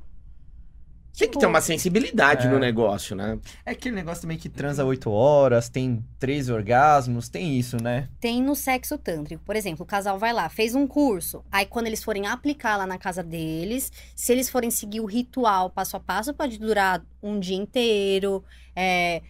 Tem 1.16 1.28
que 1.28 1.34
tipo, 1.34 1.40
ter 1.40 1.46
uma 1.46 1.62
sensibilidade 1.62 2.48
É. 2.48 2.50
no 2.50 2.58
negócio, 2.58 3.16
né? 3.16 3.38
É 3.64 3.72
aquele 3.72 3.96
negócio 3.96 4.24
também 4.24 4.36
que 4.38 4.50
transa 4.50 4.84
8 4.84 5.12
horas, 5.12 5.70
tem 5.70 6.04
três 6.18 6.50
orgasmos, 6.50 7.30
tem 7.30 7.58
isso, 7.58 7.78
né? 7.82 8.10
Tem 8.20 8.42
no 8.42 8.56
sexo 8.56 8.98
tântrico. 8.98 9.44
Por 9.46 9.56
exemplo, 9.56 9.84
o 9.84 9.86
casal 9.88 10.18
vai 10.18 10.34
lá, 10.34 10.50
fez 10.50 10.74
um 10.74 10.88
curso. 10.88 11.44
Aí, 11.52 11.68
quando 11.68 11.86
eles 11.86 12.04
forem 12.04 12.26
aplicar 12.26 12.78
lá 12.78 12.88
na 12.88 12.98
casa 12.98 13.22
deles, 13.22 13.92
se 14.16 14.32
eles 14.32 14.50
forem 14.50 14.72
seguir 14.72 15.02
o 15.02 15.06
ritual 15.06 15.70
passo 15.70 15.96
a 15.96 16.00
passo, 16.00 16.34
pode 16.34 16.58
durar 16.58 17.06
um 17.22 17.40
dia 17.40 17.58
inteiro, 17.58 18.44
é, 18.76 19.22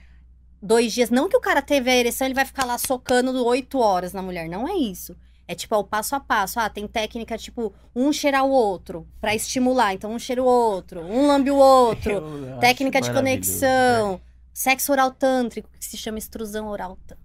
dois 0.61 0.93
dias. 0.93 1.09
Não 1.09 1.27
que 1.27 1.35
o 1.35 1.41
cara 1.41 1.61
teve 1.61 1.91
a 1.91 1.95
ereção, 1.95 2.25
ele 2.25 2.33
vai 2.33 2.45
ficar 2.45 2.63
lá 2.63 2.77
socando 2.77 3.45
oito 3.45 3.77
horas 3.79 4.13
na 4.13 4.21
mulher. 4.21 4.47
Não 4.47 4.65
é 4.67 4.73
isso. 4.77 5.17
É 5.47 5.53
tipo, 5.55 5.75
é 5.75 5.77
o 5.77 5.83
passo 5.83 6.15
a 6.15 6.19
passo. 6.19 6.59
Ah, 6.59 6.69
tem 6.69 6.87
técnica 6.87 7.37
tipo, 7.37 7.73
um 7.95 8.11
cheirar 8.13 8.45
o 8.45 8.49
outro 8.49 9.05
pra 9.19 9.35
estimular. 9.35 9.93
Então, 9.93 10.11
um 10.13 10.17
cheira 10.19 10.41
o 10.41 10.45
outro, 10.45 11.01
um 11.01 11.27
lambe 11.27 11.51
o 11.51 11.57
outro. 11.57 12.11
Eu 12.53 12.57
técnica 12.59 13.01
de 13.01 13.11
conexão. 13.11 14.19
Sexo 14.53 14.91
oral 14.91 15.11
tântrico, 15.11 15.67
que 15.79 15.83
se 15.85 15.97
chama 15.97 16.17
extrusão 16.19 16.67
oral 16.67 16.95
tântrica. 17.07 17.23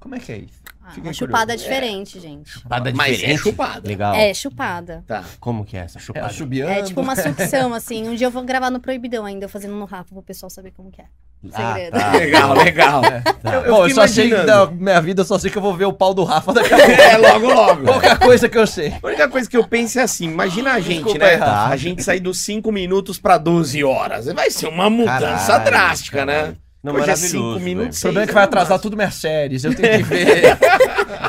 Como 0.00 0.14
é 0.16 0.18
que 0.18 0.32
é 0.32 0.38
isso? 0.38 0.60
Ah, 0.82 0.90
Fiquei 0.90 1.04
uma 1.08 1.12
chupada 1.14 1.54
curioso. 1.54 1.64
diferente, 1.64 2.20
gente. 2.20 2.50
Chupada 2.50 2.92
Mas 2.92 3.12
é 3.12 3.16
diferente. 3.16 3.38
chupada. 3.38 3.88
Legal. 3.88 4.14
É, 4.14 4.34
chupada. 4.34 5.04
Tá. 5.06 5.24
Como 5.40 5.64
que 5.64 5.76
é 5.78 5.80
essa 5.80 5.98
É 5.98 6.00
chupada? 6.02 6.28
chubiando? 6.28 6.72
É 6.72 6.82
tipo 6.82 7.00
uma 7.00 7.16
sucção, 7.16 7.72
assim. 7.72 8.06
Um 8.06 8.14
dia 8.14 8.26
eu 8.26 8.30
vou 8.30 8.42
gravar 8.44 8.70
no 8.70 8.80
Proibidão 8.80 9.24
ainda, 9.24 9.46
eu 9.46 9.48
fazendo 9.48 9.74
no 9.74 9.86
Rafa, 9.86 10.12
pro 10.12 10.22
pessoal 10.22 10.50
saber 10.50 10.72
como 10.72 10.90
que 10.90 11.00
é. 11.00 11.06
Ah, 11.52 11.74
segredo. 11.74 11.98
tá. 11.98 12.12
Legal, 12.16 12.54
legal. 12.54 13.02
Tá. 13.42 13.54
Eu, 13.54 13.62
Bom, 13.74 13.86
eu 13.86 13.94
só 13.94 14.06
sei 14.06 14.28
que 14.28 14.34
imaginando. 14.34 14.66
da 14.66 14.72
minha 14.72 15.00
vida, 15.00 15.20
eu 15.22 15.24
só 15.24 15.38
sei 15.38 15.50
que 15.50 15.58
eu 15.58 15.62
vou 15.62 15.74
ver 15.74 15.84
o 15.86 15.92
pau 15.92 16.14
do 16.14 16.24
Rafa 16.24 16.52
daqui 16.52 16.72
a 16.72 16.76
pouco. 16.78 16.92
É, 16.92 17.16
logo, 17.16 17.46
logo. 17.52 17.82
Pouca 17.84 18.16
coisa 18.16 18.48
que 18.48 18.56
eu 18.58 18.66
sei. 18.66 18.94
A 19.02 19.06
única 19.06 19.28
coisa 19.28 19.48
que 19.48 19.56
eu 19.56 19.64
penso 19.64 19.98
é 19.98 20.02
assim, 20.02 20.24
imagina 20.26 20.72
a 20.72 20.80
gente, 20.80 21.02
Desculpa 21.04 21.18
né? 21.18 21.30
aí, 21.32 21.36
Rafa. 21.36 21.72
A 21.72 21.76
gente 21.76 22.02
sair 22.02 22.20
dos 22.20 22.38
5 22.38 22.70
minutos 22.72 23.18
pra 23.18 23.36
12 23.38 23.82
horas. 23.84 24.26
Vai 24.26 24.50
ser 24.50 24.68
uma 24.68 24.88
mudança 24.88 25.18
Caralho, 25.46 25.64
drástica, 25.64 26.18
caralho. 26.24 26.48
né? 26.48 26.54
Não, 26.82 26.92
Hoje 26.92 27.04
é 27.04 27.06
maravilhoso, 27.06 27.54
cinco 27.54 27.60
minutos, 27.64 27.98
O 27.98 28.00
problema 28.02 28.24
é 28.24 28.26
que 28.26 28.34
vai 28.34 28.42
é 28.42 28.44
atrasar 28.44 28.68
máximo. 28.72 28.82
tudo 28.82 28.96
minhas 28.98 29.14
séries, 29.14 29.64
eu 29.64 29.74
tenho 29.74 29.96
que 29.96 30.02
ver. 30.04 30.58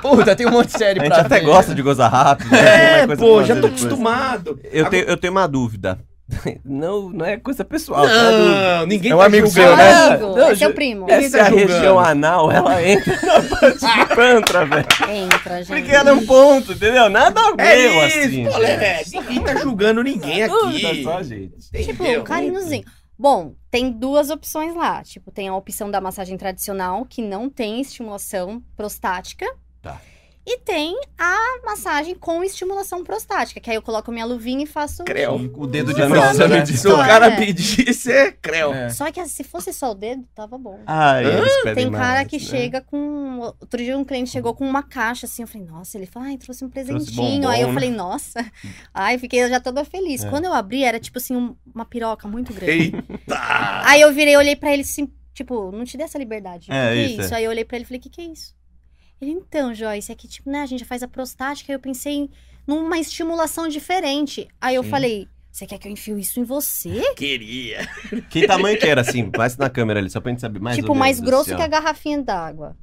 Puta, 0.01 0.35
tem 0.35 0.45
um 0.45 0.51
monte 0.51 0.67
de 0.73 0.77
série 0.77 0.99
A 0.99 1.03
gente 1.03 1.13
pra 1.13 1.21
até 1.21 1.39
ver. 1.39 1.45
gosta 1.45 1.73
de 1.73 1.81
gozar 1.81 2.11
rápido. 2.11 2.51
né? 2.51 2.99
É, 3.03 3.07
pô, 3.15 3.35
pra 3.37 3.43
já 3.45 3.55
tô 3.55 3.61
depois. 3.61 3.85
acostumado. 3.85 4.59
Eu 4.69 4.89
tenho, 4.89 5.05
eu 5.05 5.15
tenho 5.15 5.31
uma 5.31 5.47
dúvida. 5.47 5.97
Não, 6.65 7.09
não 7.09 7.23
é 7.25 7.37
coisa 7.37 7.63
pessoal. 7.63 8.03
tá? 8.05 8.11
É. 8.11 8.79
Não, 8.79 8.85
ninguém 8.87 9.11
É 9.11 9.15
um 9.15 9.19
tá 9.19 9.25
amigo 9.25 9.47
seu, 9.47 9.75
né? 9.77 9.91
Amigo, 9.93 10.35
Não, 10.35 10.47
é 10.49 10.55
ju- 10.55 10.73
primo. 10.73 11.05
Essa 11.09 11.37
tá 11.37 11.37
é 11.37 11.41
a 11.41 11.49
região 11.49 11.99
anal, 11.99 12.51
ela 12.51 12.81
entra 12.83 13.13
na 13.21 13.43
parte 13.59 13.79
de 13.79 14.15
pantra, 14.15 14.65
velho. 14.65 14.87
Entra, 15.09 15.63
gente. 15.63 15.67
Porque 15.67 15.91
ela 15.95 16.09
é 16.09 16.13
um 16.13 16.25
ponto, 16.25 16.71
entendeu? 16.71 17.09
Nada 17.09 17.41
meu, 17.55 17.59
É 17.65 18.07
isso, 18.07 18.19
assim. 18.19 18.43
moleque. 18.43 19.11
Ninguém 19.11 19.43
tá 19.43 19.55
julgando 19.57 20.01
ninguém 20.03 20.43
aqui. 20.43 21.03
só, 21.03 21.21
gente. 21.21 21.69
Tipo, 21.71 22.03
um 22.03 22.23
carinhozinho. 22.23 22.83
Bom, 23.17 23.53
tem 23.71 23.91
duas 23.91 24.29
opções 24.29 24.75
lá. 24.75 25.03
Tipo, 25.03 25.31
tem 25.31 25.47
a 25.47 25.55
opção 25.55 25.89
da 25.91 26.01
massagem 26.01 26.37
tradicional, 26.37 27.05
que 27.05 27.21
não 27.21 27.49
tem 27.49 27.79
estimulação 27.79 28.61
prostática. 28.75 29.45
Tá. 29.81 30.01
E 30.47 30.59
tem 30.59 30.95
a 31.17 31.59
massagem 31.65 32.13
com 32.13 32.43
estimulação 32.43 33.03
prostática, 33.03 33.59
que 33.59 33.69
aí 33.69 33.75
eu 33.75 33.81
coloco 33.81 34.11
minha 34.11 34.25
luvinha 34.25 34.63
e 34.63 34.67
faço. 34.67 35.03
Creu. 35.03 35.35
O 35.55 35.65
dedo 35.65 35.91
de 35.93 35.99
frango, 36.01 36.29
usando 36.31 36.51
né? 36.51 36.65
Se 36.65 36.87
o 36.87 37.01
É. 37.01 37.07
cara 37.07 37.31
pedisse, 37.35 38.11
é 38.13 38.31
creu. 38.31 38.71
É. 38.71 38.89
Só 38.89 39.11
que 39.11 39.25
se 39.27 39.43
fosse 39.43 39.73
só 39.73 39.91
o 39.91 39.95
dedo, 39.95 40.23
tava 40.35 40.55
bom. 40.57 40.79
Ah, 40.85 41.19
eles 41.23 41.51
pedem 41.63 41.85
Tem 41.85 41.91
cara 41.91 42.13
mais, 42.15 42.27
que 42.27 42.37
né? 42.37 42.43
chega 42.43 42.81
com. 42.81 43.39
Outro 43.39 43.77
dia 43.83 43.97
um 43.97 44.05
cliente 44.05 44.29
chegou 44.29 44.53
com 44.53 44.67
uma 44.67 44.83
caixa 44.83 45.25
assim. 45.25 45.41
Eu 45.41 45.47
falei, 45.47 45.65
nossa, 45.67 45.97
ele 45.97 46.05
falou, 46.05 46.29
ai, 46.29 46.37
trouxe 46.37 46.63
um 46.63 46.69
presentinho. 46.69 47.15
bombom, 47.15 47.47
Aí 47.49 47.61
eu 47.61 47.67
né? 47.69 47.73
falei, 47.73 47.89
nossa. 47.89 48.45
Ai, 48.93 49.17
fiquei 49.17 49.47
já 49.49 49.59
toda 49.59 49.83
feliz. 49.83 50.23
É. 50.23 50.29
Quando 50.29 50.45
eu 50.45 50.53
abri, 50.53 50.83
era 50.83 50.99
tipo 50.99 51.17
assim, 51.17 51.35
um- 51.35 51.55
uma 51.73 51.85
piroca 51.85 52.27
muito 52.27 52.53
grande. 52.53 52.71
Eita! 52.95 53.81
Aí 53.83 53.99
eu 54.01 54.13
virei, 54.13 54.37
olhei 54.37 54.55
pra 54.55 54.71
ele 54.71 54.83
assim, 54.83 55.11
tipo, 55.33 55.71
não 55.71 55.83
te 55.83 55.97
dê 55.97 56.03
essa 56.03 56.17
liberdade. 56.17 56.71
É, 56.71 56.89
que 56.93 56.95
que 56.95 57.11
isso, 57.13 57.21
isso? 57.21 57.33
é. 57.33 57.37
Aí 57.37 57.43
eu 57.45 57.51
olhei 57.51 57.65
pra 57.65 57.77
ele 57.77 57.83
e 57.83 57.87
falei, 57.87 57.99
o 57.99 58.01
que, 58.03 58.09
que 58.09 58.21
é 58.21 58.25
isso? 58.25 58.54
Ele, 59.21 59.31
então, 59.31 59.73
Joyce, 59.73 60.11
é 60.11 60.15
que, 60.15 60.27
tipo, 60.27 60.49
né, 60.49 60.61
a 60.61 60.65
gente 60.65 60.79
já 60.81 60.85
faz 60.85 61.01
a 61.03 61.07
prostática. 61.07 61.71
Aí 61.71 61.75
eu 61.75 61.79
pensei 61.79 62.29
numa 62.67 62.99
estimulação 62.99 63.67
diferente. 63.67 64.47
Aí 64.59 64.75
eu 64.75 64.83
Sim. 64.83 64.89
falei, 64.89 65.27
Você 65.51 65.65
quer 65.65 65.77
que 65.77 65.87
eu 65.87 65.91
enfio 65.91 66.19
isso 66.19 66.37
em 66.39 66.43
você? 66.43 66.89
Queria. 67.15 67.87
Que 68.29 68.45
tamanho 68.45 68.77
que 68.77 68.85
era, 68.85 68.99
assim? 69.01 69.29
Vai 69.33 69.47
na 69.57 69.69
câmera 69.69 69.99
ali, 70.01 70.09
só 70.09 70.19
pra 70.19 70.31
gente 70.31 70.41
saber 70.41 70.59
mais 70.59 70.75
tipo, 70.75 70.89
ou 70.89 70.95
mais 70.95 71.19
grosso 71.21 71.49
assim, 71.51 71.55
que 71.55 71.61
a 71.61 71.67
garrafinha 71.67 72.21
d'água. 72.21 72.75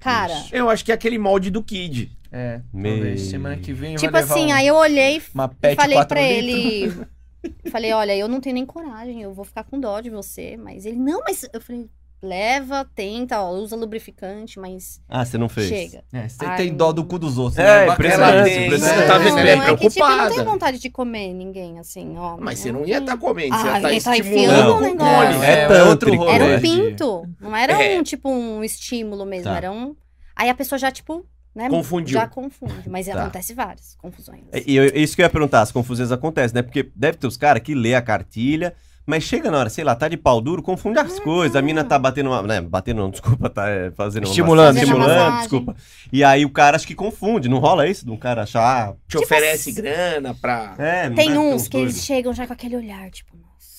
Cara, 0.00 0.32
Ixi. 0.40 0.48
Eu 0.56 0.68
acho 0.68 0.84
que 0.84 0.90
é 0.90 0.94
aquele 0.96 1.18
molde 1.18 1.50
do 1.50 1.62
Kid. 1.62 2.10
É, 2.32 2.60
Meio- 2.72 2.96
talvez. 2.96 3.20
Semana 3.22 3.56
que 3.56 3.72
vem 3.72 3.94
tipo 3.94 4.16
assim, 4.16 4.46
um- 4.46 4.52
aí 4.54 4.66
eu 4.66 4.74
olhei 4.74 5.18
e 5.18 5.20
falei 5.20 5.96
4 5.96 6.08
pra 6.08 6.20
litros. 6.20 7.06
ele. 7.46 7.70
falei, 7.70 7.92
olha, 7.92 8.16
eu 8.16 8.26
não 8.26 8.40
tenho 8.40 8.54
nem 8.54 8.66
coragem, 8.66 9.22
eu 9.22 9.32
vou 9.32 9.44
ficar 9.44 9.62
com 9.62 9.78
dó 9.78 10.00
de 10.00 10.10
você. 10.10 10.56
Mas 10.56 10.84
ele, 10.84 10.98
não, 10.98 11.20
mas. 11.20 11.48
Eu 11.52 11.60
falei, 11.60 11.88
leva, 12.22 12.84
tenta, 12.94 13.40
ó, 13.40 13.50
usa 13.52 13.76
lubrificante, 13.76 14.58
mas 14.58 15.00
Ah, 15.08 15.24
você 15.24 15.36
não 15.38 15.48
fez? 15.48 15.68
chega. 15.68 16.02
É, 16.12 16.28
você 16.28 16.44
Ai, 16.44 16.56
tem 16.56 16.74
dó 16.74 16.92
do 16.92 17.04
cu 17.04 17.18
dos 17.18 17.38
outros. 17.38 17.58
É, 17.58 17.86
né? 17.86 17.92
Impressionante, 17.92 18.50
impressionante. 18.50 19.00
Você 19.00 19.06
tá 19.06 19.18
vendo 19.18 19.38
é 19.38 19.42
é 19.42 19.56
que, 19.56 19.60
tipo, 19.60 19.68
eu 19.68 19.68
não 19.70 19.76
preocupada. 20.16 20.30
tenho 20.30 20.44
vontade 20.44 20.78
de 20.78 20.90
comer 20.90 21.32
ninguém, 21.34 21.78
assim, 21.78 22.16
ó. 22.16 22.36
Mas 22.38 22.58
você 22.58 22.72
não 22.72 22.84
ia 22.86 22.98
estar 22.98 23.16
comendo, 23.16 23.54
Ah, 23.54 23.58
você 23.58 23.66
ia 23.68 23.76
estar 23.76 23.90
ele 23.90 24.00
tá 24.00 24.16
estimulando 24.16 24.52
enfiando 24.52 24.72
com 24.72 24.78
o 24.78 24.80
negócio. 24.82 25.32
cone. 25.34 25.44
É 25.46 25.62
é 25.78 25.82
outro 25.84 26.14
rolê. 26.16 26.32
Era 26.32 26.44
um 26.44 26.48
né? 26.48 26.60
pinto, 26.60 27.28
não 27.40 27.56
era 27.56 27.72
É. 27.82 27.98
um, 27.98 28.02
tipo, 28.02 28.28
um 28.30 28.64
estímulo 28.64 29.24
mesmo, 29.26 29.44
Tá. 29.44 29.56
era 29.56 29.70
um... 29.72 29.94
Aí 30.34 30.48
a 30.50 30.54
pessoa 30.54 30.78
já, 30.78 30.90
tipo, 30.90 31.24
né? 31.54 31.68
Confundiu. 31.70 32.18
Já 32.18 32.26
confunde, 32.26 32.88
mas 32.88 33.06
Tá. 33.06 33.20
acontece 33.22 33.54
várias 33.54 33.94
confusões. 33.96 34.42
É, 34.52 34.62
E 34.66 34.76
eu- 34.76 34.84
isso 34.94 35.14
que 35.16 35.22
eu 35.22 35.24
ia 35.26 35.30
perguntar, 35.30 35.62
as 35.62 35.72
confusões 35.72 36.12
acontecem, 36.12 36.54
né? 36.54 36.62
Porque 36.62 36.90
deve 36.94 37.16
ter 37.18 37.26
os 37.26 37.36
caras 37.36 37.62
que 37.62 37.74
lê 37.74 37.94
a 37.94 38.02
cartilha, 38.02 38.74
mas 39.06 39.22
chega 39.22 39.50
na 39.50 39.58
hora, 39.58 39.70
sei 39.70 39.84
lá, 39.84 39.94
tá 39.94 40.08
de 40.08 40.16
pau 40.16 40.40
duro, 40.40 40.60
confunde 40.60 40.98
as 40.98 41.20
coisas. 41.20 41.54
A 41.54 41.62
mina 41.62 41.84
tá 41.84 41.96
batendo 41.96 42.30
uma. 42.30 42.42
Né, 42.42 42.60
batendo 42.60 43.02
não, 43.02 43.10
desculpa, 43.10 43.48
tá 43.48 43.68
é, 43.68 43.92
fazendo 43.92 44.24
uma 44.24 44.30
Estimulando, 44.30 44.74
Fazendo 44.74 44.82
estimulando, 44.82 45.38
desculpa. 45.38 45.76
E 46.12 46.24
aí 46.24 46.44
o 46.44 46.50
cara 46.50 46.76
acho 46.76 46.86
que 46.86 46.94
confunde, 46.94 47.48
não 47.48 47.58
rola 47.58 47.86
isso? 47.86 48.04
De 48.04 48.10
um 48.10 48.16
cara 48.16 48.42
achar. 48.42 48.94
Te 49.06 49.16
oferece 49.16 49.70
grana 49.70 50.34
pra. 50.34 50.74
ah, 50.76 50.82
É, 50.82 51.08
não 51.08 51.16
Tem 51.16 51.38
uns 51.38 51.68
que 51.68 51.76
eles 51.76 52.04
chegam 52.04 52.32
já 52.34 52.46
com 52.46 52.52
aquele 52.52 52.76
olhar, 52.76 53.08
tipo. 53.10 53.36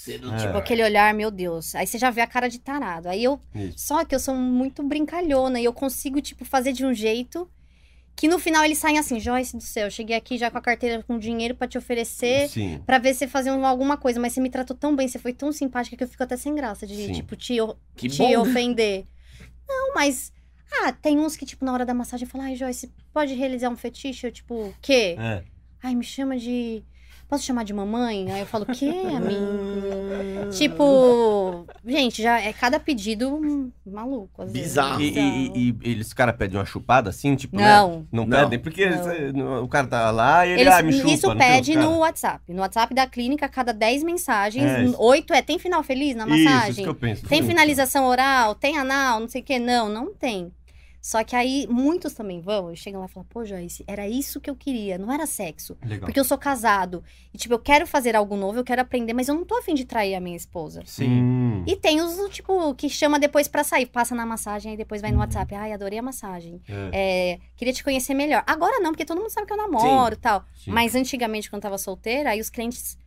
É. 0.10 0.38
Tipo, 0.38 0.58
aquele 0.58 0.82
olhar, 0.82 1.14
meu 1.14 1.30
Deus. 1.30 1.76
Aí 1.76 1.86
você 1.86 1.98
já 1.98 2.10
vê 2.10 2.22
a 2.22 2.28
cara 2.28 2.48
de 2.48 2.60
tarado. 2.60 3.10
Aí 3.10 3.22
eu. 3.22 3.38
Isso. 3.54 3.74
Só 3.76 4.06
que 4.06 4.16
eu 4.16 4.20
sou 4.20 4.34
muito 4.34 4.82
brincalhona 4.82 5.60
e 5.60 5.66
eu 5.66 5.74
consigo, 5.74 6.22
tipo, 6.22 6.46
fazer 6.46 6.72
de 6.72 6.86
um 6.86 6.94
jeito 6.94 7.46
que 8.18 8.28
no 8.28 8.40
final 8.40 8.66
eles 8.66 8.80
saem 8.80 8.98
assim, 8.98 9.20
Joyce 9.20 9.56
do 9.56 9.62
céu, 9.62 9.86
eu 9.86 9.92
cheguei 9.92 10.16
aqui 10.16 10.40
já 10.40 10.50
com 10.50 10.58
a 10.58 10.62
carteira 10.62 11.04
com 11.04 11.20
dinheiro 11.20 11.54
pra 11.56 11.68
te 11.68 11.78
oferecer. 11.78 12.50
Pra 12.84 12.98
ver 12.98 13.14
se 13.14 13.20
você 13.20 13.28
fazia 13.28 13.54
alguma 13.54 13.96
coisa, 13.96 14.20
mas 14.20 14.34
você 14.34 14.42
me 14.42 14.50
tratou 14.50 14.76
tão 14.76 14.96
bem, 14.96 15.08
você 15.08 15.20
foi 15.20 15.32
tão 15.34 15.52
simpática 15.52 15.96
que 15.96 16.04
eu 16.04 16.08
fico 16.08 16.24
até 16.24 16.36
sem 16.36 16.54
graça 16.56 16.88
de, 16.88 16.96
Sim. 16.96 17.14
tipo, 17.14 17.36
te, 17.36 17.56
Que 17.96 18.10
te 18.10 18.18
bom. 18.18 18.42
ofender. 18.42 19.06
Não, 19.70 19.94
mas. 19.94 20.34
Ah, 20.84 20.92
tem 20.92 21.20
uns 21.20 21.38
que, 21.38 21.46
tipo, 21.46 21.64
na 21.64 21.72
hora 21.72 21.86
da 21.86 21.94
massagem 21.94 22.28
falam, 22.28 22.48
ai, 22.48 22.56
Joyce, 22.56 22.92
pode 23.14 23.34
realizar 23.36 23.70
um 23.70 23.78
fetiche? 23.78 24.26
Eu, 24.28 24.32
tipo, 24.32 24.54
o 24.56 24.74
quê? 24.82 25.16
É. 25.18 25.44
Ai, 25.84 25.94
me 25.96 26.04
chama 26.04 26.38
de. 26.38 26.84
Posso 27.30 27.44
chamar 27.44 27.64
de 27.64 27.74
mamãe? 27.74 28.32
Aí 28.32 28.40
eu 28.40 28.46
falo, 28.46 28.64
o 28.64 28.74
quê, 28.74 28.86
amigo? 29.16 30.50
tipo, 30.52 31.66
gente, 31.86 32.22
já 32.22 32.40
é 32.40 32.54
cada 32.54 32.80
pedido 32.80 33.72
maluco. 33.86 34.42
Às 34.44 34.52
vezes. 34.52 34.68
Bizarro. 34.70 35.02
E, 35.02 35.10
e, 35.18 35.52
e, 35.54 35.70
e 35.84 35.92
eles 35.92 36.14
caras 36.14 36.36
pedem 36.38 36.58
uma 36.58 36.66
chupada 36.66 37.10
assim, 37.10 37.36
tipo, 37.36 37.56
né? 37.58 37.64
Não. 37.68 38.08
Não, 38.12 38.26
Não. 38.26 38.40
pedem, 38.40 38.60
porque 38.60 38.90
Não. 38.90 39.34
no- 39.34 39.64
o 39.64 39.68
cara 39.68 39.88
tá 39.88 40.10
lá 40.12 40.46
e 40.46 40.52
ele, 40.52 40.62
Eles, 40.62 40.74
ah, 40.74 40.82
me 40.82 40.94
chupa. 40.94 41.10
isso 41.10 41.28
tem 41.30 41.38
pede 41.38 41.74
cara? 41.74 41.86
no 41.86 41.98
WhatsApp. 42.00 42.54
No 42.54 42.62
WhatsApp 42.62 42.94
da 42.94 43.06
clínica, 43.08 43.50
cada 43.50 43.74
10 43.74 44.04
mensagens, 44.04 44.64
É, 44.64 44.84
isso. 44.86 44.96
8 44.98 45.34
é 45.34 45.42
tem 45.42 45.60
final 45.60 45.84
feliz 45.84 46.16
na 46.16 46.26
Isso, 46.28 46.44
massagem? 46.46 46.72
isso 46.72 46.82
que 46.84 46.90
eu 46.90 46.96
penso. 46.96 47.26
Tem 47.28 47.44
finalização 47.44 48.06
oral? 48.08 48.56
Tem 48.56 48.78
anal? 48.78 49.20
Não 49.20 49.28
sei 49.28 49.42
o 49.42 49.44
que. 49.44 49.60
Não, 49.60 49.90
não 49.90 50.14
tem. 50.14 50.52
Só 51.02 51.24
que 51.24 51.36
aí 51.36 51.66
muitos 51.70 52.14
também 52.14 52.42
vão 52.42 52.72
e 52.72 52.76
chegam 52.76 53.00
lá 53.00 53.06
e 53.06 53.10
falam, 53.10 53.28
pô, 53.30 53.46
Joyce, 53.46 53.84
era 53.88 54.08
isso 54.08 54.42
que 54.42 54.50
eu 54.50 54.56
queria, 54.56 54.98
não 54.98 55.12
era 55.12 55.26
sexo. 55.26 55.78
Legal. 55.84 56.06
Porque 56.08 56.20
eu 56.20 56.24
sou 56.26 56.38
casado. 56.38 57.04
E, 57.34 57.38
tipo, 57.38 57.54
eu 57.54 57.60
quero 57.60 57.88
fazer 57.88 58.16
algo 58.16 58.36
novo, 58.36 58.60
eu 58.60 58.64
quero 58.64 58.82
aprender, 58.82 59.14
mas 59.14 59.28
eu 59.28 59.36
não 59.36 59.46
tô 59.46 59.56
afim 59.58 59.74
de 59.74 59.86
trair 59.86 60.16
a 60.16 60.20
minha 60.20 60.36
esposa. 60.36 60.82
Sim. 60.86 61.10
Hum. 61.10 61.64
E 61.66 61.76
tem 61.76 62.02
os, 62.02 62.18
tipo, 62.30 62.74
que 62.76 62.90
chama 62.90 63.20
depois 63.20 63.48
pra 63.48 63.64
sair, 63.64 63.86
passa 63.86 64.14
na 64.16 64.26
massagem, 64.26 64.72
aí 64.72 64.78
depois 64.78 65.02
vai 65.02 65.12
no 65.12 65.20
WhatsApp. 65.20 65.54
Ai, 65.56 65.72
adorei 65.74 66.00
a 66.00 66.04
massagem. 66.04 66.62
É, 66.68 66.90
É, 66.94 67.40
queria 67.56 67.74
te 67.74 67.84
conhecer 67.84 68.14
melhor. 68.14 68.44
Agora 68.46 68.80
não, 68.80 68.92
porque 68.92 69.06
todo 69.06 69.20
mundo 69.20 69.30
sabe 69.30 69.48
que 69.48 69.54
eu 69.54 69.58
namoro 69.58 70.14
e 70.16 70.18
tal. 70.18 70.44
sim. 70.56 70.72
Mas 70.72 70.96
antigamente, 70.96 71.50
quando 71.50 71.60
eu 71.60 71.64
tava 71.64 71.78
solteira, 71.78 72.32
aí 72.32 72.42
os 72.42 72.50
clientes. 72.50 72.98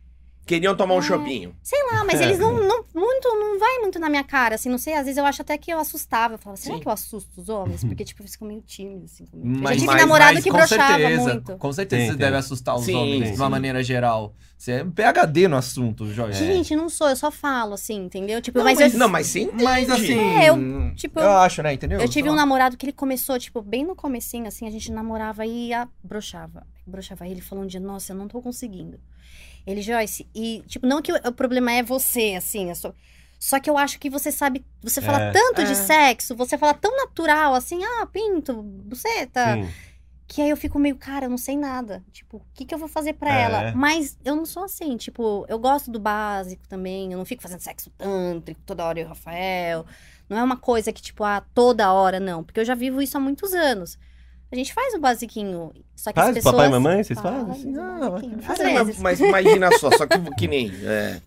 Queriam 0.45 0.75
tomar 0.75 0.95
um 0.95 0.99
É. 0.99 1.01
chopinho. 1.03 1.55
Sei 1.61 1.79
lá, 1.91 2.03
mas 2.03 2.19
eles 2.19 2.37
não, 2.39 2.51
não, 2.53 2.83
muito, 2.93 3.27
não 3.39 3.59
vai 3.59 3.77
muito 3.79 3.99
na 3.99 4.09
minha 4.09 4.23
cara, 4.23 4.55
assim, 4.55 4.69
não 4.69 4.77
sei. 4.77 4.93
Às 4.95 5.05
vezes 5.05 5.17
eu 5.17 5.25
acho 5.25 5.41
até 5.41 5.57
que 5.57 5.71
eu 5.71 5.79
assustava. 5.79 6.33
Eu 6.33 6.37
falava, 6.39 6.59
será 6.59 6.75
Sim. 6.75 6.81
que 6.81 6.87
eu 6.87 6.91
assusto 6.91 7.39
os 7.39 7.47
homens? 7.47 7.83
Porque, 7.83 8.03
tipo, 8.03 8.21
eles 8.21 8.33
ficam 8.33 8.47
meio 8.47 8.61
tímidos, 8.61 9.13
assim, 9.13 9.25
comigo. 9.27 9.47
eu 9.47 9.61
Mas- 9.61 9.69
já 9.75 9.79
tive 9.81 9.85
mas- 9.87 10.01
namorado 10.01 10.33
mas 10.33 10.43
que 10.43 10.49
com 10.49 10.57
broxava 10.57 10.97
certeza, 10.97 11.33
muito. 11.33 11.57
Com 11.57 11.73
certeza 11.73 12.11
você 12.11 12.17
deve 12.17 12.37
assustar 12.37 12.75
os 12.75 12.83
Sim, 12.85 12.95
homens 12.95 13.23
de 13.23 13.29
sim. 13.29 13.35
uma 13.35 13.49
maneira 13.49 13.83
geral. 13.83 14.33
Você 14.57 14.71
é 14.73 14.83
um 14.83 14.91
PHD 14.91 15.47
no 15.47 15.57
assunto, 15.57 16.05
Joyce. 16.11 16.39
Gente, 16.45 16.75
não 16.75 16.89
sou, 16.89 17.07
eu 17.09 17.15
só 17.15 17.31
falo, 17.31 17.73
assim, 17.75 17.95
entendeu? 18.03 18.41
Tipo, 18.41 18.57
Não, 18.59 18.65
mas, 18.65 18.79
mas- 18.79 18.93
eu. 18.93 18.99
Não, 18.99 19.07
mas 19.09 19.27
você 19.27 19.39
entende. 19.41 19.63
Mas 19.63 19.89
assim. 19.89 20.19
É, 20.19 20.49
eu- 20.49 20.95
Tipo, 20.95 21.19
eu 21.19 21.29
acho, 21.31 21.63
né? 21.63 21.73
Entendeu? 21.73 21.99
Eu 22.01 22.09
tive 22.09 22.29
um 22.29 22.35
namorado 22.35 22.75
que 22.77 22.85
ele 22.85 22.93
começou, 22.93 23.39
tipo, 23.39 23.61
bem 23.61 23.85
no 23.85 23.95
comecinho, 23.95 24.47
assim, 24.47 24.67
a 24.67 24.71
gente 24.71 24.91
namorava 24.91 25.45
e 25.45 25.69
ia, 25.69 25.87
broxava. 26.03 26.65
Broxava. 26.85 27.23
Aí 27.25 27.31
ele 27.31 27.41
falou 27.41 27.63
um 27.63 27.67
dia, 27.67 27.79
nossa, 27.79 28.11
eu 28.11 28.17
não 28.17 28.27
tô 28.27 28.41
conseguindo. 28.41 28.99
Ele, 29.65 29.81
Joyce, 29.81 30.27
e, 30.33 30.63
tipo, 30.67 30.85
não 30.87 31.01
que 31.01 31.11
o, 31.11 31.15
o 31.27 31.31
problema 31.31 31.71
é 31.71 31.83
você, 31.83 32.35
assim, 32.37 32.73
só... 32.73 32.93
Só 33.39 33.59
que 33.59 33.67
eu 33.67 33.75
acho 33.75 33.99
que 33.99 34.07
você 34.07 34.31
sabe, 34.31 34.63
você 34.83 35.01
fala 35.01 35.19
É. 35.19 35.31
tanto 35.31 35.63
de 35.63 35.71
É. 35.71 35.75
sexo, 35.75 36.35
você 36.35 36.59
fala 36.59 36.75
tão 36.75 36.95
natural, 36.95 37.55
assim, 37.55 37.83
ah, 37.83 38.05
pinto, 38.05 38.61
buceta, 38.61 39.55
Sim. 39.55 39.67
que 40.27 40.43
aí 40.43 40.49
eu 40.51 40.55
fico 40.57 40.77
meio, 40.77 40.95
cara, 40.95 41.25
eu 41.25 41.29
não 41.31 41.39
sei 41.39 41.57
nada. 41.57 42.03
Tipo, 42.11 42.37
o 42.37 42.45
que 42.53 42.65
que 42.65 42.73
eu 42.75 42.77
vou 42.77 42.87
fazer 42.87 43.13
pra 43.13 43.35
É. 43.35 43.41
ela? 43.43 43.71
Mas 43.75 44.15
eu 44.23 44.35
não 44.35 44.45
sou 44.45 44.63
assim, 44.65 44.95
tipo, 44.95 45.43
eu 45.49 45.57
gosto 45.57 45.89
do 45.89 45.99
básico 45.99 46.67
também, 46.67 47.11
eu 47.11 47.17
não 47.17 47.25
fico 47.25 47.41
fazendo 47.41 47.61
sexo 47.61 47.89
tântrico 47.97 48.61
toda 48.63 48.85
hora 48.85 48.99
eu 48.99 49.03
e 49.03 49.05
o 49.05 49.09
Rafael. 49.09 49.87
Não 50.29 50.37
é 50.37 50.43
uma 50.43 50.57
coisa 50.57 50.93
que, 50.93 51.01
tipo, 51.01 51.23
ah, 51.23 51.43
toda 51.53 51.91
hora, 51.91 52.19
não. 52.19 52.43
Porque 52.43 52.59
eu 52.59 52.65
já 52.65 52.75
vivo 52.75 53.01
isso 53.01 53.17
há 53.17 53.19
muitos 53.19 53.53
anos. 53.53 53.97
A 54.51 54.55
gente 54.55 54.73
faz 54.73 54.93
o 54.93 54.99
basiquinho, 54.99 55.71
só 55.95 56.11
que 56.11 56.15
Faz 56.15 56.29
as 56.29 56.35
pessoas... 56.35 56.53
papai 56.55 56.67
e 56.67 56.71
mamãe, 56.71 57.03
vocês 57.03 57.19
Faz 57.19 57.47
fazem? 57.47 57.73
Ah, 57.77 58.09
basiquinho. 58.09 58.37
Às 58.45 58.57
Mas, 58.59 58.85
vezes. 58.87 59.01
mas 59.01 59.19
imagina 59.21 59.69
só, 59.77 59.89
só 59.91 60.05
que, 60.05 60.19
que 60.37 60.47
nem. 60.47 60.69
é, 60.83 61.21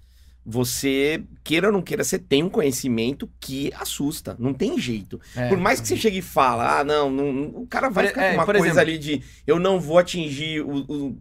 você, 0.46 1.22
queira 1.42 1.68
ou 1.68 1.72
não 1.72 1.80
queira, 1.80 2.04
você 2.04 2.18
tem 2.18 2.42
um 2.42 2.50
conhecimento 2.50 3.28
que 3.40 3.72
assusta. 3.80 4.36
Não 4.38 4.52
tem 4.52 4.78
jeito. 4.78 5.18
É. 5.34 5.48
Por 5.48 5.56
mais 5.58 5.80
que 5.80 5.88
você 5.88 5.96
chegue 5.96 6.18
e 6.18 6.22
fala, 6.22 6.80
ah, 6.80 6.84
não, 6.84 7.10
não- 7.10 7.44
o 7.62 7.66
cara 7.66 7.88
vai 7.88 8.08
ficar 8.08 8.22
é, 8.24 8.28
com 8.30 8.34
uma 8.36 8.44
por 8.44 8.54
coisa 8.56 8.66
exemplo- 8.68 8.80
ali 8.82 8.98
de 8.98 9.22
eu 9.46 9.58
não 9.58 9.80
vou 9.80 9.98
atingir 9.98 10.60
o- 10.60 10.84
o- 10.86 11.16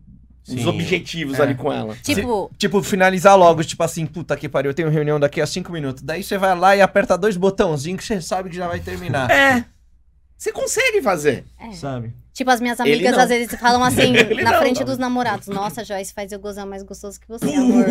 os 0.46 0.62
Sim. 0.62 0.68
objetivos 0.68 1.40
É. 1.40 1.44
ali 1.44 1.56
com 1.56 1.72
ela. 1.72 1.96
Tipo, 2.04 2.52
Tipo, 2.58 2.84
finalizar 2.84 3.38
logo, 3.38 3.64
tipo 3.64 3.82
assim, 3.82 4.06
puta 4.06 4.36
que 4.36 4.50
pariu, 4.50 4.72
eu 4.72 4.76
tenho 4.76 4.90
reunião 4.90 5.18
daqui 5.18 5.40
a 5.40 5.48
cinco 5.48 5.72
minutos. 5.72 6.04
Daí 6.04 6.22
você 6.22 6.38
vai 6.38 6.54
lá 6.60 6.76
e 6.76 6.82
aperta 6.82 7.18
dois 7.18 7.38
botãozinhos 7.38 8.02
que 8.02 8.06
você 8.06 8.20
sabe 8.20 8.50
que 8.50 8.58
já 8.58 8.68
vai 8.68 8.82
terminar. 8.82 9.32
É. 9.32 9.64
Você 10.44 10.52
consegue 10.52 11.02
fazer. 11.02 11.46
é. 11.58 11.72
Sabe? 11.72 12.14
Tipo, 12.34 12.50
as 12.52 12.60
minhas 12.60 12.78
amigas 12.78 13.18
às 13.18 13.30
vezes 13.30 13.58
falam 13.58 13.82
assim, 13.86 14.12
na 14.44 14.52
não, 14.52 14.60
frente 14.60 14.80
não. 14.80 14.86
dos 14.88 14.98
namorados. 14.98 15.48
Nossa, 15.48 15.86
Joyce 15.86 16.14
faz 16.14 16.34
eu 16.34 16.40
gozar 16.40 16.66
mais 16.66 16.84
gostoso 16.84 17.18
que 17.18 17.30
você, 17.30 17.46
amor. 17.46 17.86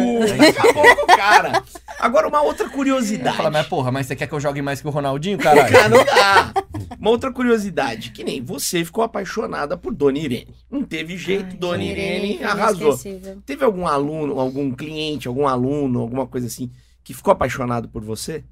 Acabou 0.51 0.97
com 0.97 1.03
o 1.05 1.07
cara. 1.17 1.63
Agora, 1.99 2.29
uma 2.29 2.43
outra 2.43 2.69
curiosidade. 2.69 3.39
Fala, 3.39 3.51
mas 3.51 3.67
porra, 3.67 3.91
mas 3.91 4.07
você 4.07 4.15
quer 4.15 4.27
que 4.27 4.35
eu 4.35 4.41
jogue 4.41 4.61
mais 4.61 4.83
que 4.83 4.87
o 4.87 4.91
Ronaldinho, 4.91 5.39
caralho? 5.39 5.73
Cara, 5.73 5.89
não 5.89 6.05
dá. 6.05 6.53
Uma 7.01 7.09
outra 7.09 7.33
curiosidade, 7.33 8.11
que 8.11 8.23
nem 8.23 8.43
você 8.43 8.85
ficou 8.85 9.03
apaixonada 9.03 9.75
por 9.75 9.95
Dona 9.95 10.19
Irene. 10.19 10.55
Não 10.71 10.83
teve 10.85 11.17
jeito, 11.17 11.47
Ai, 11.53 11.57
Dona 11.57 11.83
Irene 11.83 12.45
arrasou. 12.45 12.99
Teve 13.47 13.65
algum 13.65 13.87
aluno, 13.87 14.39
algum 14.39 14.73
cliente, 14.73 15.27
algum 15.27 15.49
aluno, 15.49 16.01
alguma 16.01 16.27
coisa 16.27 16.49
assim, 16.49 16.71
que 17.03 17.15
ficou 17.15 17.33
apaixonado 17.33 17.89
por 17.89 18.03
você? 18.03 18.45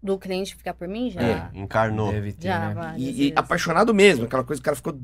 Do 0.00 0.16
cliente 0.16 0.54
ficar 0.54 0.74
por 0.74 0.86
mim, 0.86 1.10
já. 1.10 1.20
É, 1.20 1.50
encarnou. 1.54 2.12
Deve 2.12 2.32
ter, 2.32 2.46
Já, 2.46 2.68
né? 2.68 2.74
várias 2.74 3.02
E, 3.02 3.28
e 3.28 3.32
apaixonado 3.34 3.92
mesmo, 3.92 4.26
aquela 4.26 4.44
coisa 4.44 4.62
que 4.62 4.62
o 4.62 4.66
cara 4.66 4.76
ficou 4.76 4.96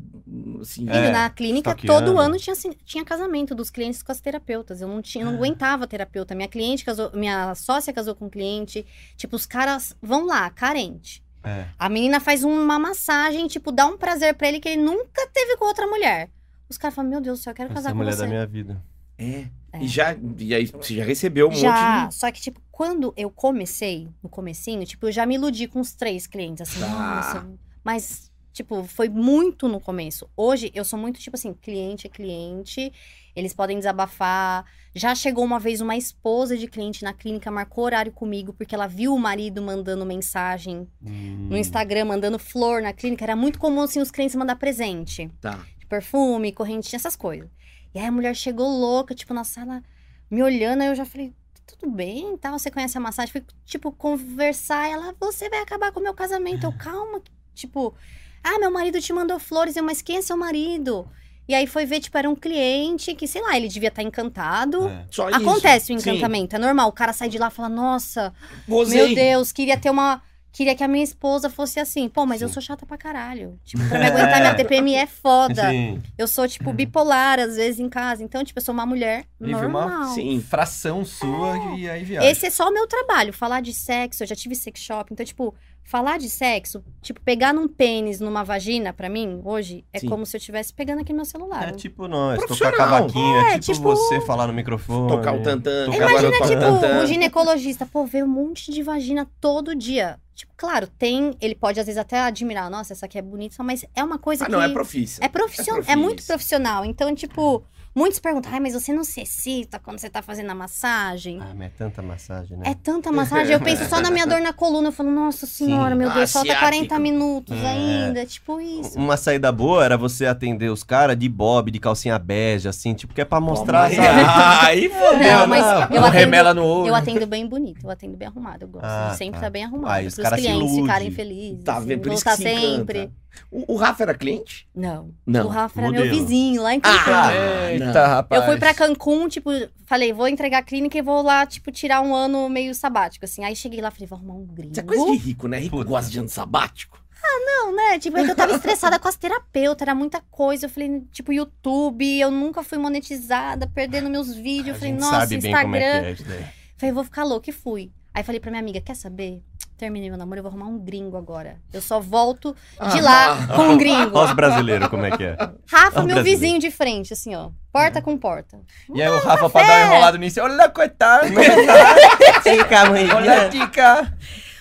assim. 0.61 0.89
É, 0.89 1.11
na 1.11 1.29
clínica, 1.31 1.71
stalkeando. 1.71 2.07
todo 2.07 2.19
ano 2.21 2.37
tinha, 2.39 2.53
assim, 2.53 2.71
tinha 2.85 3.05
casamento 3.05 3.57
dos 3.57 3.71
clientes 3.71 4.05
com 4.05 4.13
as 4.13 4.21
terapeutas. 4.21 4.81
Eu 4.81 4.87
não 4.87 5.03
tinha, 5.03 5.25
eu 5.25 5.31
não 5.31 5.37
aguentava 5.39 5.85
terapeuta. 5.89 6.33
Minha 6.35 6.47
cliente 6.47 6.85
casou, 6.85 7.11
minha 7.13 7.55
sócia 7.57 7.93
casou 7.93 8.15
com 8.15 8.27
um 8.27 8.31
cliente. 8.31 8.87
Tipo, 9.17 9.35
os 9.35 9.47
caras 9.47 9.97
vão 10.01 10.27
lá, 10.27 10.49
carente. 10.51 11.25
É. 11.43 11.67
A 11.77 11.89
menina 11.89 12.21
faz 12.21 12.45
uma 12.45 12.79
massagem, 12.79 13.49
tipo, 13.49 13.73
dá 13.73 13.87
um 13.87 13.99
prazer 13.99 14.35
pra 14.35 14.47
ele 14.49 14.61
que 14.61 14.69
ele 14.69 14.81
nunca 14.83 15.27
teve 15.33 15.57
com 15.57 15.65
outra 15.67 15.87
mulher. 15.89 16.31
Os 16.69 16.79
caras 16.79 16.95
falam, 16.95 17.11
meu 17.11 17.21
Deus 17.21 17.41
do 17.41 17.43
céu, 17.43 17.51
eu 17.51 17.55
quero 17.57 17.69
Essa 17.71 17.75
casar 17.75 17.89
é 17.89 17.91
a 17.91 17.93
com 17.93 17.99
mulher 17.99 18.13
você. 18.15 18.23
da 18.23 18.27
minha 18.29 18.47
vida. 18.47 18.81
É. 19.19 19.47
É. 19.75 19.83
E 19.83 19.89
já, 19.89 20.17
e 20.39 20.55
aí 20.55 20.67
você 20.67 20.95
já 20.95 21.05
recebeu 21.05 21.49
um 21.49 21.53
já, 21.55 22.03
monte 22.05 22.15
só 22.15 22.31
que, 22.31 22.41
tipo, 22.41 22.61
quando 22.71 23.13
eu 23.17 23.29
comecei, 23.31 24.09
no 24.23 24.29
comecinho, 24.29 24.85
tipo, 24.87 25.07
eu 25.09 25.13
já 25.13 25.27
me 25.27 25.35
iludi 25.35 25.67
com 25.67 25.81
uns 25.81 25.93
três 25.95 26.27
clientes, 26.27 26.63
assim, 26.69 26.81
Tá. 26.81 26.89
nossa. 26.89 27.47
Mas, 27.83 28.31
tipo, 28.53 28.85
foi 28.85 29.09
muito 29.09 29.67
no 29.69 29.81
começo. 29.81 30.29
Hoje, 30.37 30.71
eu 30.75 30.85
sou 30.85 30.99
muito, 30.99 31.19
tipo 31.19 31.37
assim, 31.37 31.53
cliente 31.55 32.07
é 32.07 32.11
cliente, 32.11 32.93
eles 33.35 33.53
podem 33.53 33.77
desabafar. 33.79 34.65
Já 34.95 35.13
chegou 35.15 35.45
uma 35.45 35.59
vez 35.59 35.81
uma 35.81 35.97
esposa 35.97 36.57
de 36.57 36.69
cliente 36.69 37.03
na 37.03 37.13
clínica, 37.13 37.51
marcou 37.51 37.85
horário 37.85 38.13
comigo, 38.13 38.53
porque 38.53 38.75
ela 38.77 38.87
viu 38.87 39.13
o 39.13 39.19
marido 39.19 39.61
mandando 39.61 40.07
mensagem 40.07 40.87
Hum. 41.05 41.49
no 41.51 41.57
Instagram, 41.57 42.05
mandando 42.05 42.39
flor 42.39 42.81
na 42.81 42.93
clínica. 42.93 43.25
Era 43.25 43.35
muito 43.35 43.59
comum, 43.59 43.81
assim, 43.81 44.01
os 44.01 44.11
clientes 44.13 44.37
mandar 44.37 44.55
presente 44.57 45.27
de. 45.27 45.33
Tá. 45.41 45.59
de 45.79 45.87
perfume, 45.87 46.53
correntinha, 46.53 46.97
essas 46.97 47.17
coisas. 47.17 47.49
E 47.95 47.99
aí 47.99 48.07
a 48.07 48.13
mulher 48.13 48.35
chegou 48.35 48.67
louca, 48.69 49.15
tipo, 49.15 49.33
na 49.33 49.45
sala. 49.45 49.83
me 50.31 50.43
olhando, 50.43 50.83
aí 50.83 50.89
eu 50.89 50.95
já 50.95 51.05
falei, 51.05 51.33
tudo 51.67 51.91
bem, 51.91 52.37
tal, 52.37 52.59
você 52.59 52.71
conhece 52.71 52.97
a 52.99 53.01
massagem? 53.01 53.33
Fui, 53.33 53.45
tipo, 53.65 53.93
conversar, 53.93 54.89
ela, 54.89 55.15
você 55.19 55.49
vai 55.49 55.61
acabar 55.61 55.93
com 55.93 56.01
o 56.01 56.03
meu 56.03 56.15
casamento. 56.15 56.67
Eu, 56.67 56.73
calma, 56.73 57.23
tipo, 57.55 57.95
ah, 58.43 58.59
meu 58.59 58.71
marido 58.71 59.01
te 59.01 59.13
mandou 59.13 59.39
flores, 59.39 59.77
eu, 59.77 59.85
mas 59.85 60.03
quem 60.03 60.17
é 60.19 60.23
seu 60.23 60.37
marido? 60.37 61.09
E 61.47 61.55
aí 61.55 61.67
foi 61.67 61.85
ver, 61.85 62.01
tipo, 62.01 62.17
era 62.17 62.29
um 62.29 62.35
cliente 62.35 63.15
que, 63.15 63.29
sei 63.29 63.43
lá, 63.43 63.57
ele 63.57 63.69
devia 63.69 63.91
estar 63.91 64.03
encantado. 64.03 64.89
É. 64.89 65.07
Só 65.11 65.29
isso. 65.29 65.39
Acontece 65.39 65.93
o 65.93 66.01
Sim. 66.01 66.11
encantamento, 66.11 66.57
é 66.57 66.59
normal. 66.59 66.89
O 66.89 66.93
cara 66.93 67.13
sai 67.13 67.29
de 67.29 67.39
lá 67.39 67.49
e 67.49 67.51
fala, 67.51 67.69
nossa, 67.69 68.33
Gozei. 68.67 69.07
meu 69.07 69.15
Deus, 69.15 69.53
queria 69.53 69.77
ter 69.79 69.91
uma. 69.91 70.23
Queria 70.55 70.75
que 70.77 70.85
a 70.85 70.89
minha 70.89 71.03
esposa 71.03 71.51
fosse 71.51 71.81
assim. 71.81 72.09
Pô, 72.09 72.25
mas 72.25 72.41
eu 72.41 72.47
Sim. 72.47 72.55
sou 72.55 72.63
chata 72.63 72.87
pra 72.87 72.97
caralho. 72.97 73.59
Tipo, 73.65 73.87
pra 73.89 73.99
me 73.99 74.07
aguentar, 74.07 74.41
minha 74.41 74.55
TPM 74.55 74.95
é 74.95 75.05
foda. 75.07 75.69
Sim. 75.69 76.01
Eu 76.17 76.29
sou, 76.29 76.47
tipo, 76.49 76.73
bipolar, 76.73 77.41
às 77.41 77.57
vezes, 77.57 77.81
em 77.81 77.89
casa. 77.89 78.23
Então, 78.23 78.45
tipo, 78.45 78.59
eu 78.61 78.63
sou 78.65 78.73
uma 78.73 78.87
mulher 78.87 79.25
Vive 79.41 79.55
uma- 79.67 79.85
normal. 79.87 80.15
Sim. 80.15 80.41
Fração 80.41 81.05
sua 81.05 81.77
e 81.77 81.91
aí 81.91 82.05
viaja. 82.05 82.31
Esse 82.31 82.47
é 82.47 82.51
só 82.51 82.69
o 82.69 82.73
meu 82.73 82.87
trabalho, 82.87 83.33
falar 83.33 83.61
de 83.61 83.75
sexo. 83.75 84.23
Eu 84.23 84.29
já 84.29 84.37
tive 84.37 84.55
sex 84.55 84.81
shop. 84.81 85.13
Então, 85.13 85.27
tipo, 85.27 85.53
falar 85.87 86.19
de 86.19 86.29
sexo, 86.31 86.83
tipo, 87.03 87.21
pegar 87.21 87.53
num 87.53 87.69
pênis, 87.69 88.19
numa 88.19 88.43
vagina, 88.43 88.93
pra 88.93 89.09
mim, 89.09 89.41
hoje, 89.45 89.85
é 89.93 89.99
Sim. 90.01 90.09
como 90.09 90.25
se 90.25 90.35
eu 90.35 90.39
estivesse 90.39 90.73
pegando 90.73 91.03
aqui 91.03 91.13
no 91.13 91.17
meu 91.17 91.25
celular. 91.27 91.69
É 91.69 91.73
tipo 91.73 92.09
nós, 92.09 92.41
tocar 92.41 92.47
Profissional. 92.47 92.77
cavaquinho, 92.79 93.37
é, 93.37 93.55
É, 93.55 93.59
tipo, 93.59 93.75
tipo- 93.75 93.83
você 93.91 94.21
falar 94.23 94.47
no 94.47 94.53
microfone. 94.55 95.09
Tocar 95.09 95.35
o 95.35 95.43
tantã. 95.43 95.85
Tocar 95.87 95.97
Imagina, 96.11 96.29
o 96.29 96.33
tipo, 96.33 96.49
tantã. 96.61 97.03
um 97.03 97.07
ginecologista, 97.07 97.87
pô, 97.87 98.07
vê 98.07 98.23
um 98.23 98.27
monte 98.29 98.73
de 98.73 98.83
vagina 98.83 99.29
todo 99.41 99.75
dia. 99.75 100.19
Tipo, 100.35 100.53
claro, 100.57 100.89
tem. 100.89 101.37
Ele 101.41 101.55
pode, 101.55 101.79
às 101.79 101.87
vezes, 101.87 101.99
até 102.01 102.19
admirar, 102.19 102.69
nossa, 102.69 102.93
essa 102.93 103.07
aqui 103.07 103.17
é 103.19 103.23
bonita, 103.23 103.63
mas 103.63 103.85
é 103.95 104.03
uma 104.03 104.19
coisa 104.19 104.45
Ah, 104.45 104.47
que. 104.47 104.53
não, 104.53 104.61
é 104.63 104.69
profissa. 104.69 105.25
É 105.25 105.29
profissional, 105.29 105.81
é, 105.81 105.85
profissa. 105.85 105.97
muito 106.03 106.27
profissional. 106.27 106.85
Então, 106.85 107.15
tipo, 107.15 107.63
muitos 107.95 108.19
perguntam, 108.19 108.53
ai, 108.53 108.61
mas 108.61 108.73
você 108.75 108.93
não 108.93 109.05
se 109.05 109.21
excita 109.21 109.79
quando 109.79 109.99
você 109.99 110.11
tá 110.11 110.21
fazendo 110.23 110.51
a 110.51 110.55
massagem? 110.55 111.39
Ah, 111.41 111.53
mas 111.55 111.67
é 111.69 111.71
tanta 111.77 112.03
massagem, 112.03 112.57
né? 112.57 112.65
É 112.71 112.75
tanta 112.75 113.13
massagem, 113.13 113.53
eu 113.53 113.61
penso 113.61 113.85
só 113.89 114.01
na 114.01 114.11
minha 114.11 114.27
dor 114.27 114.41
na 114.41 114.53
coluna. 114.53 114.89
Eu 114.89 114.93
falo, 114.93 115.11
nossa 115.11 115.47
senhora, 115.47 115.93
Sim. 115.93 115.99
meu 115.99 116.11
Deus, 116.11 116.33
falta 116.33 116.49
Asiático. 116.53 116.69
40 116.89 116.99
minutos 116.99 117.57
É. 117.57 117.67
ainda. 117.69 118.27
Tipo 118.27 118.61
isso. 118.61 118.99
Uma 118.99 119.17
saída 119.17 119.51
boa 119.53 119.85
era 119.85 119.97
você 119.97 120.27
atender 120.27 120.71
os 120.71 120.83
caras 120.83 121.17
de 121.17 121.29
bob, 121.29 121.71
de 121.71 121.79
calcinha 121.79 122.19
bege, 122.19 122.69
assim, 122.69 122.95
tipo, 122.95 123.15
que 123.15 123.21
é 123.21 123.25
pra 123.25 123.41
mostrar, 123.41 123.89
Mas- 123.91 123.97
sabe? 123.97 124.21
Aí 124.67 124.89
fodeu. 124.89 125.39
Não, 125.39 125.47
mas 125.47 125.65
não. 125.65 125.73
eu 125.73 125.85
atendo, 126.05 126.09
remela 126.09 126.55
no 126.55 126.65
olho. 126.65 126.89
eu 126.89 126.95
atendo 126.95 127.27
bem 127.27 127.47
bonito, 127.47 127.81
eu 127.85 127.91
atendo 127.91 128.17
bem 128.17 128.29
arrumado. 128.29 128.63
Eu 128.65 128.69
gosto 128.69 128.85
Ah, 128.87 129.15
sempre 129.17 129.33
tá. 129.33 129.39
estar 129.39 129.51
bem 129.51 129.65
arrumado. 129.65 129.93
Aí 129.93 130.07
os 130.07 130.17
os 130.19 130.29
clientes 130.29 130.75
ficarem 130.75 131.11
felizes. 131.11 131.65
Tá 131.65 131.77
assim, 131.77 131.87
vendo? 131.87 132.03
Por 132.03 132.13
isso 132.13 132.25
que 132.25 132.37
se 132.37 132.49
encanta. 132.49 133.11
O, 133.51 133.75
o 133.75 133.77
Rafa 133.77 134.03
era 134.03 134.15
cliente? 134.15 134.69
Não. 134.75 135.11
Não. 135.27 135.47
O 135.47 135.49
Rafa 135.49 135.81
era 135.81 135.91
meu 135.91 136.05
modelo. 136.05 136.21
vizinho 136.21 136.63
lá 136.63 136.75
em 136.75 136.81
Cancún. 136.81 137.13
Ah, 137.13 137.73
Eita, 137.73 137.85
não. 137.87 137.93
rapaz. 137.93 138.43
Eu 138.43 138.49
fui 138.49 138.59
pra 138.59 138.75
Cancún, 138.75 139.29
tipo, 139.29 139.51
falei, 139.87 140.13
vou 140.13 140.29
entregar 140.29 140.59
a 140.59 140.63
clínica 140.63 140.99
e 140.99 141.03
vou 141.03 141.23
lá, 141.23 141.47
tipo, 141.47 141.71
tirar 141.71 142.01
um 142.01 142.15
ano 142.15 142.49
meio 142.49 142.75
sabático, 142.75 143.25
assim. 143.25 143.45
Aí 143.45 143.55
cheguei 143.55 143.81
lá, 143.81 143.91
falei, 143.91 144.07
vou 144.07 144.19
arrumar 144.19 144.35
um 144.35 144.47
gringo. 144.47 144.73
Isso 144.73 144.81
é 144.81 144.83
coisa 144.83 145.05
de 145.07 145.17
rico, 145.17 145.49
né? 145.49 145.59
Rico 145.59 145.77
Puta. 145.77 145.89
gosta 145.89 146.11
de 146.11 146.19
ano 146.19 146.29
sabático. 146.29 147.03
Não, 147.47 147.75
né? 147.75 147.99
Tipo, 147.99 148.19
é 148.19 148.25
que 148.25 148.31
eu 148.31 148.37
tava 148.37 148.55
estressada 148.55 148.99
com 148.99 149.09
as 149.09 149.17
terapeutas, 149.17 149.83
era 149.83 149.95
muita 149.95 150.21
coisa. 150.31 150.67
Eu 150.67 150.71
falei, 150.71 151.03
tipo, 151.11 151.33
YouTube, 151.33 152.21
eu 152.21 152.31
nunca 152.31 152.63
fui 152.63 152.77
monetizada, 152.77 153.67
perdendo 153.67 154.11
meus 154.11 154.35
vídeos. 154.35 154.69
Eu 154.69 154.75
falei, 154.75 154.93
gente 154.93 155.01
nossa, 155.01 155.21
sabe 155.21 155.39
bem 155.39 155.51
Instagram. 155.51 155.63
como 155.63 155.77
é 155.77 156.15
que 156.15 156.23
é. 156.23 156.53
Falei, 156.77 156.93
vou 156.93 157.05
ficar 157.05 157.25
louca 157.25 157.49
e 157.49 157.53
fui. 157.53 157.91
Aí 158.13 158.23
falei 158.23 158.41
pra 158.41 158.51
minha 158.51 158.61
amiga, 158.61 158.81
quer 158.81 158.95
saber? 158.95 159.43
Terminei 159.77 160.09
meu 160.09 160.17
namoro, 160.17 160.39
eu 160.39 160.43
vou 160.43 160.51
arrumar 160.51 160.67
um 160.67 160.79
gringo 160.79 161.17
agora. 161.17 161.57
Eu 161.73 161.83
só 161.83 161.99
volto 161.99 162.55
de 162.93 163.01
lá 163.01 163.47
com 163.49 163.63
um 163.63 163.77
gringo. 163.77 164.11
Olha 164.17 164.29
os 164.29 164.33
brasileiros 164.33 164.89
como 164.89 165.05
é 165.05 165.17
que 165.17 165.25
é. 165.25 165.37
Rafa, 165.67 166.05
meu 166.05 166.23
vizinho 166.23 166.61
de 166.61 166.71
frente, 166.71 167.13
assim, 167.13 167.35
ó. 167.35 167.51
Porta 167.73 168.01
com 168.01 168.17
porta. 168.17 168.61
E 168.95 169.03
aí 169.03 169.09
o 169.09 169.19
Rafa, 169.19 169.51
pra 169.51 169.63
dar 169.63 169.77
uma 169.79 169.87
enrolada 169.87 170.19
nisso, 170.19 170.41
olha, 170.41 170.69
coitado. 170.69 171.27
Fica, 172.43 172.89
mãe. 172.89 173.11
Olha, 173.11 173.49
tica. 173.49 174.17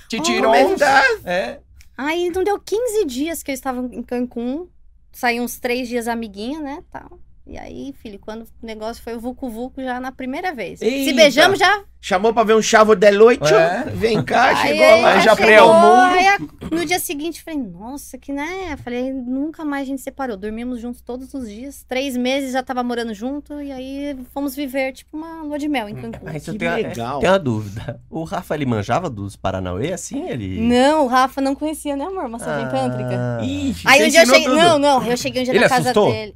Te 0.08 0.20
tirou. 0.20 0.54
É 0.54 0.66
que 0.66 0.80
tá? 0.80 1.04
É. 1.26 1.60
Aí 1.96 2.32
não 2.32 2.44
deu 2.44 2.60
15 2.60 3.06
dias 3.06 3.44
que 3.44 3.52
eu 3.52 3.56
estava 3.56 3.82
em 3.82 4.02
Cancún. 4.02 4.68
Saí 5.12 5.40
uns 5.40 5.60
três 5.60 5.88
dias 5.88 6.08
amiguinha, 6.08 6.60
né? 6.60 6.84
Tal. 6.92 7.20
E 7.46 7.58
aí, 7.58 7.94
filho, 8.02 8.18
quando 8.20 8.44
o 8.44 8.48
negócio 8.66 9.04
foi 9.04 9.16
o 9.16 9.20
Vucu 9.20 9.50
Vucu 9.50 9.84
já 9.84 10.00
na 10.00 10.14
primeira 10.14 10.54
vez. 10.54 10.80
Se 10.80 10.86
Eita. 10.86 11.14
beijamos 11.14 11.60
já. 11.60 11.84
Chamou 12.00 12.34
pra 12.34 12.44
ver 12.44 12.56
um 12.56 12.62
chavo 12.62 12.96
de 12.96 13.12
noite. 13.12 13.54
É. 13.54 13.84
Vem 13.94 14.24
cá, 14.24 14.50
Aí, 14.50 14.56
chegou 14.68 14.86
aí, 14.86 15.02
lá. 15.02 15.10
Aí 15.14 15.22
já 15.22 15.36
chegou, 15.36 15.36
pré 15.46 15.62
o 15.62 15.74
muro. 15.74 16.14
aí 16.20 16.28
a- 16.28 16.38
no 16.72 16.86
dia 16.86 17.00
seguinte, 17.00 17.44
falei, 17.44 17.60
nossa, 17.60 18.18
que 18.18 18.32
né? 18.32 18.70
Eu 18.72 18.78
Falei, 18.78 19.12
nunca 19.12 19.64
mais 19.66 19.84
a 19.84 19.86
gente 19.86 20.02
separou. 20.02 20.36
Dormimos 20.38 20.80
juntos 20.82 21.02
todos 21.02 21.34
os 21.34 21.48
dias. 21.50 21.84
Três 21.88 22.16
meses 22.18 22.54
já 22.54 22.64
tava 22.64 22.82
morando 22.84 23.14
junto. 23.14 23.62
E 23.62 23.72
aí 23.74 24.18
fomos 24.34 24.56
viver, 24.56 24.94
tipo, 24.94 25.16
uma 25.18 25.44
lua 25.44 25.60
de 25.60 25.68
mel 25.68 25.88
em 25.90 25.96
Cancún. 25.96 26.20
Mas 26.26 26.48
eu 26.48 26.58
tenho, 26.58 26.74
legal. 26.76 27.20
tenho 27.20 27.32
uma 27.32 27.40
dúvida. 27.40 28.02
O 28.10 28.24
Rafa, 28.24 28.56
ele 28.56 28.66
manjava 28.66 29.10
dos 29.10 29.36
Paranauê 29.36 29.92
assim? 29.94 30.30
Ele... 30.30 30.62
Não, 30.62 31.04
o 31.06 31.08
Rafa 31.08 31.42
não 31.42 31.56
conhecia, 31.56 31.96
né, 31.96 32.06
amor? 32.06 32.28
Massagem 32.30 32.70
tântrica. 32.70 33.38
Ah. 33.40 33.44
Ixi, 33.46 33.84
Aí 33.88 34.00
você 34.00 34.06
um 34.08 34.10
dia 34.10 34.22
eu 34.22 34.26
cheguei. 34.28 34.44
tudo. 34.46 34.56
Não, 34.56 34.80
não, 34.80 35.04
eu 35.06 35.18
cheguei 35.18 35.42
um 35.42 35.46
dia 35.46 35.54
Ele 35.54 35.60
na 35.60 35.70
casa 35.70 35.82
assustou? 35.92 36.12
dele. 36.12 36.36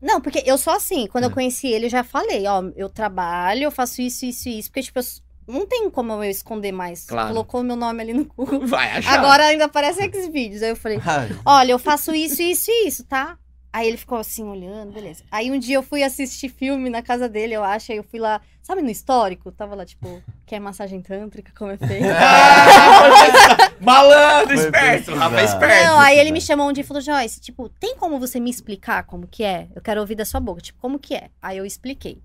Não, 0.00 0.20
porque 0.20 0.42
eu 0.46 0.56
sou 0.56 0.72
assim. 0.72 1.06
Quando 1.06 1.24
eu 1.24 1.30
É. 1.30 1.34
conheci 1.34 1.66
ele, 1.68 1.86
eu 1.86 1.90
já 1.90 2.04
falei, 2.04 2.46
ó, 2.46 2.62
eu 2.76 2.88
trabalho, 2.88 3.64
eu 3.64 3.70
faço 3.70 4.00
isso, 4.00 4.24
isso 4.24 4.48
e 4.48 4.58
isso. 4.58 4.70
Porque, 4.70 4.82
tipo, 4.82 4.98
eu 4.98 5.04
não 5.46 5.66
tem 5.66 5.90
como 5.90 6.12
eu 6.12 6.24
esconder 6.24 6.70
mais. 6.72 7.04
Claro. 7.06 7.28
Colocou 7.28 7.62
meu 7.62 7.74
nome 7.76 8.02
ali 8.02 8.12
no 8.12 8.24
Google. 8.24 8.66
Vai 8.66 8.98
achar. 8.98 9.18
Agora 9.18 9.46
ainda 9.46 9.64
aparece 9.64 10.00
Xvideos. 10.10 10.62
Aí 10.62 10.70
eu 10.70 10.76
falei, 10.76 11.00
Ai, 11.04 11.28
olha, 11.44 11.72
eu 11.72 11.78
faço 11.78 12.14
isso, 12.14 12.40
isso 12.42 12.70
e 12.70 12.86
isso, 12.86 13.04
tá? 13.04 13.36
Aí 13.72 13.86
ele 13.86 13.96
ficou 13.96 14.18
assim, 14.18 14.44
olhando, 14.44 14.92
beleza. 14.92 15.24
Aí 15.30 15.50
um 15.50 15.58
dia 15.58 15.76
eu 15.76 15.82
fui 15.82 16.02
assistir 16.02 16.48
filme 16.48 16.88
na 16.88 17.02
casa 17.02 17.28
dele, 17.28 17.54
eu 17.54 17.62
acho. 17.62 17.92
Aí 17.92 17.98
eu 17.98 18.02
fui 18.04 18.18
lá, 18.18 18.40
sabe, 18.62 18.80
no 18.82 18.90
histórico? 18.90 19.52
Tava 19.52 19.74
lá, 19.74 19.84
tipo, 19.84 20.22
quer 20.46 20.58
massagem 20.58 21.02
tântrica, 21.02 21.52
como 21.56 21.72
é 21.72 21.76
feito? 21.76 22.04
Malandro, 23.80 24.54
esperto. 24.54 25.12
Pesquisar. 25.12 25.44
esperto. 25.44 25.86
Não, 25.86 26.00
aí 26.00 26.18
ele 26.18 26.32
me 26.32 26.40
chamou 26.40 26.68
um 26.68 26.72
dia 26.72 26.82
e 26.82 26.86
falou, 26.86 27.02
Joyce, 27.02 27.40
tipo, 27.40 27.68
tem 27.68 27.96
como 27.96 28.18
você 28.18 28.40
me 28.40 28.50
explicar 28.50 29.04
como 29.04 29.26
que 29.26 29.44
é? 29.44 29.68
Eu 29.74 29.82
quero 29.82 30.00
ouvir 30.00 30.14
da 30.14 30.24
sua 30.24 30.40
boca, 30.40 30.60
tipo, 30.60 30.78
como 30.80 30.98
que 30.98 31.14
é? 31.14 31.30
Aí 31.42 31.58
eu 31.58 31.66
expliquei. 31.66 32.22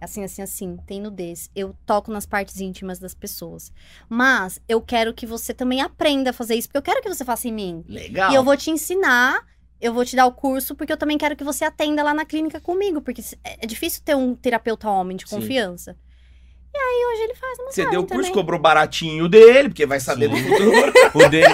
É 0.00 0.04
Assim, 0.06 0.24
assim, 0.24 0.40
assim, 0.42 0.76
tem 0.86 1.00
nudez. 1.00 1.50
Eu 1.54 1.76
toco 1.84 2.10
nas 2.10 2.24
partes 2.24 2.58
íntimas 2.58 2.98
das 2.98 3.14
pessoas. 3.14 3.70
Mas 4.08 4.58
eu 4.66 4.80
quero 4.80 5.12
que 5.12 5.26
você 5.26 5.52
também 5.52 5.82
aprenda 5.82 6.30
a 6.30 6.32
fazer 6.32 6.54
isso, 6.54 6.68
porque 6.68 6.78
eu 6.78 6.82
quero 6.82 7.02
que 7.02 7.08
você 7.08 7.24
faça 7.24 7.46
em 7.48 7.52
mim. 7.52 7.84
Legal. 7.86 8.32
E 8.32 8.34
eu 8.34 8.42
vou 8.42 8.56
te 8.56 8.70
ensinar, 8.70 9.44
eu 9.80 9.92
vou 9.94 10.04
te 10.04 10.14
dar 10.16 10.26
o 10.26 10.32
curso, 10.32 10.74
porque 10.74 10.92
eu 10.92 10.96
também 10.96 11.16
quero 11.18 11.34
que 11.36 11.44
você 11.44 11.64
atenda 11.64 12.02
lá 12.02 12.12
na 12.14 12.24
clínica 12.24 12.60
comigo, 12.60 13.00
porque 13.00 13.22
é 13.44 13.56
é 13.62 13.66
difícil 13.66 14.02
ter 14.04 14.14
um 14.16 14.34
terapeuta 14.34 14.88
homem 14.88 15.16
de 15.16 15.28
Sim. 15.28 15.36
confiança. 15.36 15.96
E 16.72 16.78
aí 16.78 17.04
hoje 17.12 17.22
ele 17.24 17.34
faz 17.34 17.58
uma 17.58 17.72
Você 17.72 17.90
deu 17.90 18.00
o 18.02 18.06
curso, 18.06 18.22
também. 18.22 18.32
cobrou 18.32 18.60
baratinho 18.60 19.28
dele, 19.28 19.68
porque 19.70 19.84
vai 19.84 19.98
saber 19.98 20.28
do 20.28 20.36
Sim. 20.36 20.44
futuro. 20.44 20.92
O 21.12 21.28
dele, 21.28 21.46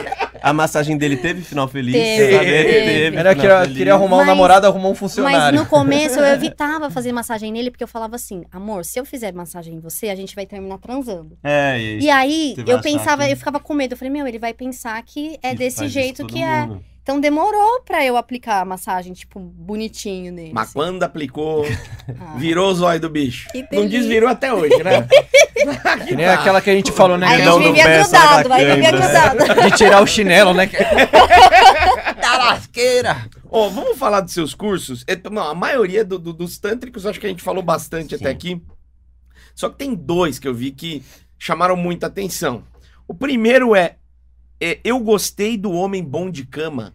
a 0.43 0.53
massagem 0.53 0.99
dele 0.99 1.17
teve 1.17 1.41
final 1.41 1.67
feliz. 1.67 1.95
Teve, 1.95 2.39
dele 2.39 2.73
teve. 2.85 3.17
Era 3.17 3.35
que 3.35 3.41
feliz. 3.41 3.77
queria 3.79 3.95
arrumar 3.95 4.17
um 4.17 4.19
Mas- 4.19 4.27
namorado, 4.27 4.67
arrumou 4.67 4.89
um 4.89 4.93
Mas 4.93 4.99
funcionário. 4.99 5.59
no 5.59 5.65
começo 5.65 6.19
eu 6.21 6.25
evitava 6.35 6.91
fazer 6.91 7.13
massagem 7.13 7.51
nele, 7.51 7.71
porque 7.71 7.83
eu 7.83 7.89
falava 7.89 8.17
assim, 8.17 8.45
amor, 8.53 8.85
se 8.85 9.01
eu 9.01 9.07
fizer 9.07 9.33
massagem 9.33 9.77
em 9.77 9.81
você, 9.81 10.11
a 10.11 10.15
gente 10.15 10.35
vai 10.35 10.45
terminar 10.45 10.77
transando. 10.77 11.39
É, 11.43 11.81
e, 11.81 12.01
E 12.03 12.11
aí 12.11 12.55
eu 12.67 12.79
pensava, 12.83 13.25
que- 13.25 13.33
eu 13.33 13.37
ficava 13.39 13.59
com 13.59 13.73
medo. 13.73 13.93
Eu 13.95 13.97
falei, 13.97 14.13
meu, 14.13 14.27
ele 14.29 14.39
vai 14.39 14.53
pensar 14.53 15.03
que 15.03 15.39
é 15.43 15.53
que 15.53 15.57
desse 15.57 15.89
jeito 15.89 16.27
que 16.27 16.43
é. 16.43 16.69
Então 17.07 17.21
demorou 17.21 17.83
pra 17.83 18.05
eu 18.05 18.17
aplicar 18.17 18.63
a 18.63 18.65
massagem, 18.65 19.13
tipo, 19.13 19.39
bonitinho 19.39 20.33
nele. 20.33 20.51
Mas 20.53 20.65
assim. 20.71 20.73
quando 20.73 21.05
aplicou, 21.05 21.65
Ah. 22.21 22.35
virou 22.37 22.69
o 22.69 22.75
zóio 22.75 22.99
do 22.99 23.09
bicho. 23.09 23.49
Não 23.71 23.87
desvirou 23.87 24.29
até 24.29 24.53
hoje, 24.53 24.83
né? 24.83 25.07
Que 26.07 26.17
nem 26.17 26.27
aquela 26.27 26.61
que 26.61 26.69
a 26.69 26.73
gente 26.75 26.91
falou, 26.93 27.17
né? 27.17 27.27
Aí 27.29 27.43
a 27.43 27.51
gente 27.53 27.63
vivia 27.63 27.99
grudado, 28.03 28.49
vai 28.49 28.65
vivia 28.67 28.91
grudado. 28.91 29.39
De 29.71 29.77
tirar 29.77 30.03
o 30.03 30.07
chinelo, 30.07 30.53
né? 30.53 30.67
da 32.21 32.39
lasqueira. 32.39 33.17
Ó, 33.51 33.69
vamos 33.69 33.97
falar 33.97 34.21
dos 34.21 34.33
seus 34.35 34.53
cursos? 34.55 35.05
É, 35.07 35.17
Não, 35.31 35.43
a 35.43 35.55
maioria 35.55 36.05
do- 36.05 36.19
do- 36.19 36.33
dos 36.33 36.59
tântricos, 36.59 37.07
acho 37.07 37.19
que 37.21 37.27
a 37.27 37.29
gente 37.29 37.43
falou 37.43 37.63
bastante 37.63 38.11
Sim. 38.17 38.25
até 38.25 38.31
aqui. 38.31 38.61
Só 39.55 39.69
que 39.69 39.77
tem 39.77 39.95
dois 39.95 40.39
que 40.41 40.47
eu 40.49 40.55
vi 40.55 40.71
que 40.73 41.03
chamaram 41.39 41.77
muita 41.77 42.07
atenção. 42.09 42.65
O 43.09 43.15
primeiro 43.15 43.75
é, 43.77 43.97
é, 44.61 44.81
Eu 44.85 44.99
gostei 45.01 45.57
do 45.57 45.73
homem 45.73 46.03
bom 46.03 46.31
de 46.31 46.45
cama. 46.47 46.95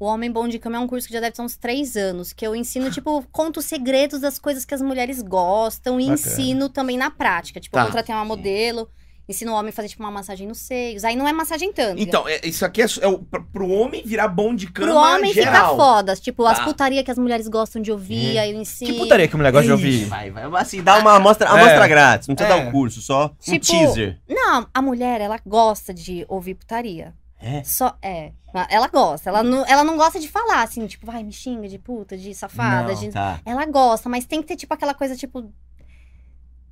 O 0.00 0.04
Homem 0.04 0.32
Bom 0.32 0.48
de 0.48 0.58
Cama 0.58 0.78
é 0.78 0.80
um 0.80 0.88
curso 0.88 1.06
que 1.06 1.14
já 1.14 1.20
deve 1.20 1.30
ter 1.36 1.42
uns 1.42 1.56
três 1.56 1.96
anos, 1.96 2.32
que 2.32 2.44
eu 2.44 2.56
ensino, 2.56 2.90
tipo, 2.90 3.24
conto 3.30 3.60
os 3.60 3.66
segredos 3.66 4.20
das 4.20 4.36
coisas 4.36 4.64
que 4.64 4.74
as 4.74 4.82
mulheres 4.82 5.22
gostam 5.22 6.00
e 6.00 6.08
Bacana. 6.08 6.14
ensino 6.14 6.68
também 6.68 6.98
na 6.98 7.08
prática. 7.08 7.60
Tipo, 7.60 7.74
Tá. 7.76 7.82
eu 7.82 7.86
contratei 7.86 8.12
uma 8.12 8.24
modelo, 8.24 8.90
ensino 9.28 9.52
o 9.52 9.54
homem 9.54 9.70
a 9.70 9.72
fazer, 9.72 9.88
tipo, 9.88 10.02
uma 10.02 10.10
massagem 10.10 10.46
nos 10.46 10.58
seios. 10.58 11.04
Aí 11.04 11.14
não 11.16 11.26
é 11.28 11.32
massagem 11.32 11.72
tântrica. 11.72 12.00
Então, 12.02 12.28
é- 12.28 12.40
isso 12.44 12.64
aqui 12.64 12.82
é, 12.82 12.86
é 13.00 13.06
o, 13.08 13.18
pra- 13.18 13.40
pro 13.52 13.68
homem 13.68 14.02
virar 14.04 14.28
bom 14.28 14.54
de 14.54 14.66
cama 14.70 14.88
Pro 14.92 14.96
homem 15.00 15.32
geral. 15.32 15.52
ficar 15.72 15.76
foda. 15.76 16.16
Tipo, 16.16 16.44
as 16.46 16.58
Tá. 16.58 16.64
putaria 16.64 17.02
que 17.04 17.10
as 17.10 17.18
mulheres 17.18 17.48
gostam 17.48 17.80
de 17.80 17.90
ouvir, 17.92 18.36
É. 18.36 18.40
aí 18.40 18.52
eu 18.52 18.60
ensino. 18.60 18.92
Que 18.92 18.98
putaria 18.98 19.28
que 19.28 19.34
o 19.34 19.38
mulher 19.38 19.52
gosta 19.52 19.66
de 19.66 19.72
ouvir. 19.72 20.04
Vai, 20.06 20.30
vai, 20.30 20.44
assim, 20.60 20.82
dá 20.82 20.98
uma 20.98 21.14
amostra, 21.14 21.46
É. 21.48 21.50
amostra 21.50 21.88
grátis. 21.88 22.28
Não 22.28 22.34
precisa 22.34 22.56
É. 22.56 22.60
dar 22.62 22.68
um 22.68 22.72
curso, 22.72 23.00
só 23.00 23.26
um 23.26 23.28
Tipo, 23.58 23.66
teaser. 23.66 24.18
Não, 24.28 24.66
a 24.74 24.82
mulher, 24.82 25.20
ela 25.20 25.38
gosta 25.46 25.94
de 25.94 26.24
ouvir 26.28 26.54
putaria. 26.54 27.14
É? 27.40 27.62
Só, 27.64 27.96
é. 28.00 28.30
Ela 28.70 28.86
gosta. 28.86 29.30
Ela 29.30 29.42
não, 29.42 29.66
ela 29.66 29.82
não 29.82 29.96
gosta 29.96 30.20
de 30.20 30.28
falar, 30.28 30.62
assim, 30.62 30.86
tipo, 30.86 31.04
vai, 31.06 31.22
me 31.24 31.32
xinga 31.32 31.66
de 31.68 31.78
puta, 31.78 32.16
de 32.16 32.32
safada, 32.34 32.92
Não. 32.92 33.00
de... 33.00 33.08
Tá. 33.10 33.40
Ela 33.44 33.64
gosta, 33.66 34.08
mas 34.08 34.24
tem 34.26 34.40
que 34.42 34.46
ter, 34.48 34.56
tipo, 34.56 34.72
aquela 34.74 34.94
coisa, 34.94 35.16
tipo... 35.16 35.50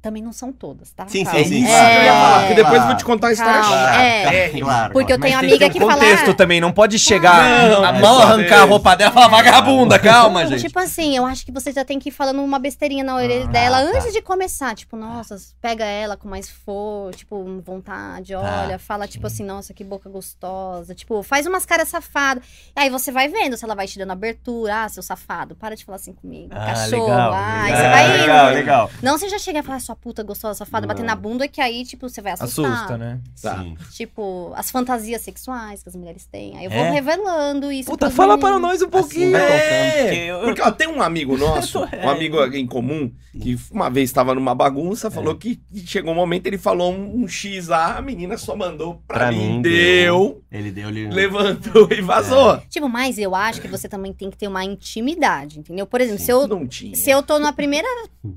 Também 0.02 0.22
não 0.22 0.32
são 0.32 0.50
todas, 0.50 0.90
tá? 0.92 1.06
Sim, 1.08 1.24
Calma. 1.24 1.40
É 1.40 1.44
sim, 1.44 1.50
sim. 1.50 1.64
que 1.66 1.70
eu 1.70 1.74
ia 2.04 2.12
falar, 2.12 2.38
porque 2.40 2.54
depois 2.54 2.74
eu 2.74 2.78
vou 2.80 2.86
Claro. 2.86 2.96
te 2.98 3.04
contar 3.04 3.28
a 3.28 3.32
história 3.32 3.60
Calma, 3.60 3.76
chata. 3.76 4.02
é. 4.02 4.48
Claro. 4.60 4.92
Porque 4.94 5.12
eu 5.12 5.18
Mas 5.18 5.28
tenho 5.30 5.40
tem 5.40 5.48
amiga 5.50 5.66
ter 5.66 5.72
que 5.72 5.78
um 5.84 5.86
fala. 5.86 6.00
contexto 6.00 6.30
"Ah, 6.30 6.34
também, 6.34 6.58
não 6.60 6.72
pode 6.72 6.98
chegar, 6.98 7.68
Não, 7.68 7.84
a 7.84 7.92
mas 7.92 8.00
mão 8.00 8.18
arrancar 8.18 8.62
a 8.62 8.64
roupa 8.64 8.96
dela 8.96 9.10
e 9.10 9.14
falar 9.14 9.28
vagabunda, 9.28 9.98
calma, 9.98 10.46
gente. 10.46 10.62
Tipo 10.62 10.78
assim, 10.78 11.14
eu 11.16 11.26
acho 11.26 11.44
que 11.44 11.52
você 11.52 11.70
já 11.70 11.84
tem 11.84 11.98
que 11.98 12.08
ir 12.08 12.12
falando 12.12 12.42
uma 12.42 12.58
besteirinha 12.58 13.04
na 13.04 13.14
orelha 13.14 13.44
Ah, 13.44 13.48
dela 13.48 13.82
tá. 13.82 13.98
antes 13.98 14.12
de 14.14 14.22
começar. 14.22 14.74
Tipo, 14.74 14.96
nossa, 14.96 15.36
pega 15.60 15.84
ela 15.84 16.16
com 16.16 16.28
mais 16.28 16.48
for, 16.48 17.14
tipo, 17.14 17.60
vontade, 17.62 18.32
Tá. 18.32 18.62
olha, 18.64 18.78
fala 18.78 19.06
tipo 19.06 19.26
assim, 19.26 19.44
nossa, 19.44 19.74
que 19.74 19.84
boca 19.84 20.08
gostosa. 20.08 20.94
Tipo, 20.94 21.22
faz 21.22 21.46
umas 21.46 21.66
caras 21.66 21.88
safadas. 21.88 22.42
Aí 22.74 22.88
você 22.88 23.12
vai 23.12 23.28
vendo 23.28 23.54
se 23.56 23.64
ela 23.66 23.74
vai 23.74 23.86
te 23.86 23.98
dando 23.98 24.12
abertura. 24.12 24.84
Ah, 24.84 24.88
seu 24.88 25.02
safado, 25.02 25.54
para 25.54 25.74
de 25.76 25.84
falar 25.84 25.96
assim 25.96 26.14
comigo. 26.14 26.54
Ah, 26.54 26.66
Cachorro, 26.72 27.02
legal, 27.02 27.32
ai, 27.34 27.64
legal, 27.70 27.76
você 27.82 27.88
vai 27.90 28.04
indo. 28.08 28.20
legal, 28.20 28.46
legal. 28.50 28.90
Não 29.02 29.18
você 29.18 29.28
já 29.28 29.38
chega 29.38 29.60
a 29.60 29.62
falar 29.62 29.80
sua 29.90 29.96
puta 29.96 30.22
gostosa, 30.22 30.58
safada, 30.58 30.86
bater 30.86 31.04
na 31.04 31.16
bunda, 31.16 31.48
que 31.48 31.60
aí, 31.60 31.84
tipo, 31.84 32.08
você 32.08 32.20
vai 32.22 32.32
assustar. 32.32 32.72
Assusta, 32.72 32.96
né? 32.98 33.20
Tá. 33.42 33.58
Sim. 33.62 33.76
Tipo, 33.92 34.52
as 34.54 34.70
fantasias 34.70 35.20
sexuais 35.22 35.82
que 35.82 35.88
as 35.88 35.96
mulheres 35.96 36.24
têm. 36.26 36.56
Aí 36.56 36.64
eu 36.66 36.70
vou 36.70 36.78
É? 36.80 36.90
revelando 36.90 37.72
isso. 37.72 37.90
Puta, 37.90 38.06
pros 38.06 38.16
fala 38.16 38.36
meninos. 38.36 38.50
para 38.50 38.58
nós 38.60 38.82
um 38.82 38.84
Assim, 38.84 38.90
pouquinho. 38.90 39.30
vai 39.32 39.40
É, 39.42 40.02
porque 40.02 40.16
eu- 40.16 40.40
Porque 40.40 40.62
ó, 40.62 40.70
tem 40.70 40.88
um 40.88 41.02
amigo 41.02 41.36
nosso, 41.36 41.80
tô 41.80 41.84
um 42.06 42.08
amigo 42.08 42.42
em 42.54 42.66
comum, 42.66 43.12
que 43.40 43.58
uma 43.70 43.90
vez 43.90 44.08
estava 44.10 44.34
numa 44.34 44.54
bagunça, 44.54 45.10
falou 45.10 45.34
que 45.34 45.56
que 45.56 45.86
chegou 45.86 46.12
um 46.12 46.16
momento, 46.16 46.46
ele 46.46 46.58
falou 46.58 46.92
um, 46.92 47.22
um 47.22 47.28
X 47.28 47.68
lá, 47.68 47.96
a 47.98 48.02
menina 48.02 48.36
só 48.38 48.54
mandou 48.56 49.02
pra, 49.06 49.18
Pra 49.18 49.32
mim, 49.32 49.54
mim, 49.54 49.62
deu, 49.62 50.42
Ele 50.50 50.70
deu 50.70 50.88
ali. 50.88 51.08
levantou 51.08 51.88
e 51.92 52.00
vazou. 52.00 52.58
Tipo, 52.68 52.88
mas 52.88 53.18
eu 53.18 53.34
acho 53.34 53.60
que 53.60 53.68
você 53.68 53.88
também 53.88 54.12
tem 54.12 54.30
que 54.30 54.36
ter 54.36 54.46
uma 54.48 54.64
intimidade, 54.64 55.58
entendeu? 55.58 55.86
Por 55.86 56.00
exemplo, 56.00 56.18
Sim. 56.20 56.24
se 56.26 56.30
eu, 56.32 56.46
Não 56.48 56.66
tinha. 56.66 56.94
se 56.94 57.10
eu 57.10 57.22
tô 57.22 57.38
na 57.38 57.52
primeira 57.52 57.88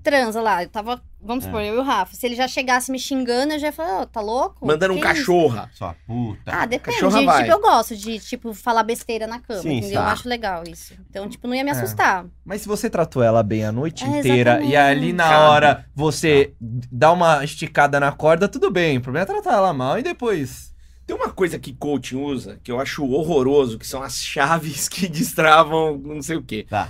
transa 0.02 0.42
lá, 0.42 0.64
eu 0.64 0.70
tava, 0.70 1.02
vamos 1.24 1.44
É. 1.44 1.48
supor, 1.48 1.62
eu 1.62 1.76
e 1.76 1.78
o 1.78 1.82
Rafa, 1.82 2.16
se 2.16 2.26
ele 2.26 2.36
já 2.36 2.48
chegasse 2.48 2.92
me 2.92 3.00
xingando, 3.00 3.54
eu 3.54 3.60
já 3.60 3.68
ia 3.68 3.74
falar, 3.74 4.02
ô, 4.02 4.06
tá 4.06 4.22
louco? 4.22 4.66
Mandando 4.66 4.94
um 4.94 4.98
Que 4.98 5.04
cachorra. 5.04 5.70
Sua 5.74 5.96
puta. 6.06 6.52
Ah, 6.52 6.66
depende. 6.66 6.98
Cachorra 7.00 7.22
vai. 7.24 7.44
Tipo, 7.44 7.56
eu 7.56 7.62
gosto 7.62 7.96
de, 7.96 8.20
tipo, 8.20 8.54
falar 8.54 8.84
besteira 8.84 9.26
na 9.28 9.40
cama, 9.40 9.62
Sim, 9.62 9.78
entendeu? 9.78 10.02
tá. 10.02 10.08
Eu 10.08 10.12
acho 10.12 10.28
legal 10.30 10.64
isso. 10.68 10.94
Então, 11.10 11.30
tipo, 11.30 11.48
não 11.48 11.56
ia 11.56 11.64
me 11.64 11.70
É. 11.70 11.74
assustar. 11.74 12.26
Mas 12.46 12.62
se 12.62 12.68
você 12.68 12.90
tratou 12.90 13.24
ela 13.24 13.42
bem 13.44 13.64
a 13.66 13.72
noite 13.72 14.04
É, 14.04 14.08
inteira 14.20 14.62
e 14.62 14.74
exatamente. 14.74 14.76
ali 14.78 15.14
na 15.14 15.24
Cabe. 15.30 15.36
hora 15.46 15.86
você 15.96 16.54
dá 16.92 17.12
uma 17.12 17.44
esticada 17.44 18.00
na 18.00 18.12
corda, 18.12 18.48
tudo 18.48 18.70
bem. 18.70 18.98
O 18.98 19.02
problema 19.02 19.24
é 19.24 19.26
tratar 19.34 19.54
ela 19.58 19.74
mal 19.74 19.98
e 19.98 20.04
depois. 20.04 20.72
Tem 21.06 21.14
uma 21.16 21.30
coisa 21.32 21.60
que 21.60 21.74
coaching 21.74 22.16
usa, 22.16 22.60
que 22.64 22.72
eu 22.72 22.80
acho 22.80 23.06
horroroso, 23.06 23.78
que 23.78 23.86
são 23.86 24.02
as 24.02 24.24
chaves 24.24 24.88
que 24.90 25.08
destravam 25.10 25.98
não 25.98 26.22
sei 26.22 26.38
o 26.38 26.42
quê. 26.42 26.66
Tá. 26.70 26.90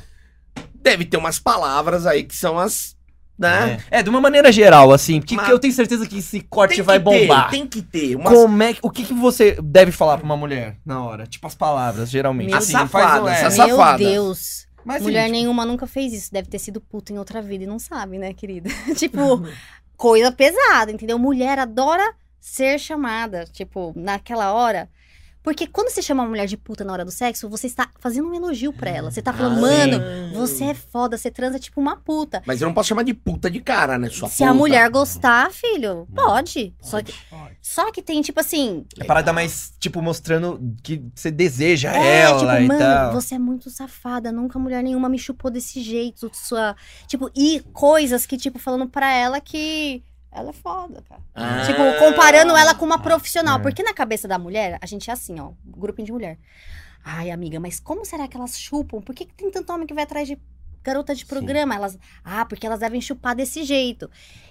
Deve 0.76 1.06
ter 1.06 1.18
umas 1.18 1.40
palavras 1.40 2.06
aí 2.06 2.24
que 2.24 2.36
são 2.36 2.60
as... 2.60 2.96
Né? 3.38 3.80
É, 3.90 4.04
de 4.04 4.10
uma 4.10 4.22
maneira 4.22 4.52
geral, 4.52 4.92
assim, 4.92 5.20
porque 5.20 5.36
Mas- 5.36 5.50
eu 5.50 5.58
tenho 5.58 5.74
certeza 5.74 6.08
que 6.08 6.20
esse 6.20 6.40
corte 6.42 6.76
Tem 6.76 6.84
vai 6.84 7.00
que 7.00 7.10
ter, 7.10 7.20
bombar. 7.28 7.50
tem 7.50 7.68
que 7.68 7.82
ter. 7.82 8.16
Umas... 8.16 8.32
Como 8.32 8.64
é 8.64 8.74
que, 8.74 8.80
o 8.82 8.90
que, 8.92 9.04
que 9.04 9.14
você 9.14 9.58
deve 9.62 9.92
falar 9.92 10.18
pra 10.18 10.26
uma 10.26 10.38
mulher 10.38 10.78
na 10.86 11.04
hora? 11.04 11.26
Tipo 11.26 11.48
as 11.48 11.56
palavras, 11.56 12.10
geralmente. 12.10 12.50
Meu 12.50 12.58
As 12.58 12.64
Assim, 12.66 12.76
um- 12.76 13.28
é. 13.28 13.42
Meu 13.42 13.52
safadas. 13.52 14.08
Deus. 14.08 14.68
Mas, 14.86 15.02
Mulher 15.02 15.24
tipo, 15.26 15.32
nenhuma 15.36 15.66
nunca 15.66 15.88
fez 15.88 16.14
isso. 16.14 16.32
Deve 16.32 16.48
ter 16.48 16.60
sido 16.60 16.80
puta 16.82 17.12
em 17.14 17.18
outra 17.18 17.42
vida 17.42 17.64
e 17.64 17.68
não 17.68 17.80
sabe, 17.80 18.18
né, 18.20 18.34
querida? 18.34 18.70
tipo, 18.98 19.44
coisa 19.98 20.32
pesada, 20.32 20.92
entendeu? 20.92 21.18
Mulher 21.18 21.58
adora 21.58 22.14
ser 22.40 22.78
chamada, 22.78 23.46
tipo, 23.52 23.94
naquela 23.96 24.52
hora. 24.54 24.90
Porque 25.44 25.68
quando 25.68 25.90
você 25.90 26.02
chama 26.02 26.24
uma 26.24 26.30
mulher 26.30 26.48
de 26.48 26.56
puta 26.56 26.86
na 26.86 26.94
hora 26.94 27.04
do 27.04 27.12
sexo, 27.12 27.50
você 27.50 27.68
está 27.68 27.90
fazendo 28.00 28.30
um 28.30 28.34
elogio 28.34 28.72
pra 28.72 28.90
ela. 28.90 29.12
Você 29.12 29.22
tá 29.22 29.34
falando, 29.34 29.58
Ah, 29.58 29.62
mano, 29.62 29.98
sim. 29.98 30.32
você 30.34 30.64
é 30.66 30.74
foda, 30.74 31.18
você 31.18 31.30
transa 31.30 31.60
tipo 31.60 31.82
uma 31.82 31.98
puta. 31.98 32.42
Mas 32.46 32.62
eu 32.62 32.68
não 32.68 32.74
posso 32.74 32.88
chamar 32.90 33.04
de 33.04 33.14
puta 33.14 33.52
de 33.52 33.60
cara, 33.60 33.98
né? 34.00 34.10
Sua 34.10 34.30
Se 34.30 34.38
puta. 34.38 34.50
a 34.50 34.54
mulher 34.54 34.90
gostar, 34.90 35.52
filho, 35.52 36.08
Não. 36.12 36.24
pode. 36.28 36.74
Só 36.82 37.02
que, 37.02 37.14
só 37.62 37.92
que 37.92 38.02
tem, 38.02 38.22
tipo 38.22 38.40
assim. 38.40 38.86
É 38.98 39.04
parada 39.04 39.34
mais, 39.34 39.74
tipo, 39.80 40.02
mostrando 40.02 40.60
que 40.82 41.04
você 41.14 41.30
deseja 41.30 41.94
É, 41.94 42.22
ela 42.22 42.40
tipo, 42.40 42.52
e 42.64 42.68
mano, 42.68 42.80
tal. 42.80 43.14
você 43.14 43.36
é 43.36 43.40
muito 43.40 43.70
safada, 43.70 44.32
nunca 44.32 44.58
mulher 44.58 44.82
nenhuma 44.82 45.10
me 45.10 45.20
chupou 45.20 45.52
desse 45.52 45.82
jeito, 45.82 46.32
sua, 46.34 46.74
tipo, 47.06 47.30
e 47.36 47.60
coisas 47.74 48.26
que 48.26 48.38
tipo 48.38 48.58
falando 48.60 48.88
pra 48.88 49.12
ela 49.14 49.42
que 49.42 50.04
ela 50.34 50.50
é 50.50 50.54
foda, 50.54 51.02
cara. 51.08 51.22
Ah. 51.36 51.64
Tipo, 51.66 51.82
comparando 52.00 52.56
ela 52.56 52.74
com 52.76 52.86
uma 52.86 53.00
profissional, 53.00 53.60
é. 53.60 53.62
porque 53.62 53.84
na 53.84 53.94
cabeça 53.94 54.28
da 54.28 54.38
mulher, 54.38 54.78
a 54.82 54.86
gente 54.86 55.10
é 55.10 55.14
assim, 55.14 55.40
ó, 55.40 55.52
grupinho 55.66 56.06
de 56.06 56.12
mulher. 56.12 56.38
Ai, 57.04 57.32
amiga, 57.32 57.60
mas 57.60 57.80
como 57.80 58.06
será 58.06 58.28
que 58.28 58.38
elas 58.38 58.58
chupam? 58.58 59.02
Por 59.02 59.14
que, 59.14 59.26
que 59.26 59.34
tem 59.34 59.52
tanto 59.52 59.72
homem 59.74 59.86
que 59.86 59.94
vai 59.94 60.04
atrás 60.04 60.28
de 60.28 60.38
garota 60.84 61.14
de 61.14 61.22
Sim. 61.22 61.28
programa? 61.28 61.76
Elas, 61.76 61.98
ah, 62.24 62.46
porque 62.46 62.66
elas 62.66 62.80
devem 62.80 63.02
chupar 63.02 63.36
desse 63.36 63.64
jeito. 63.64 64.10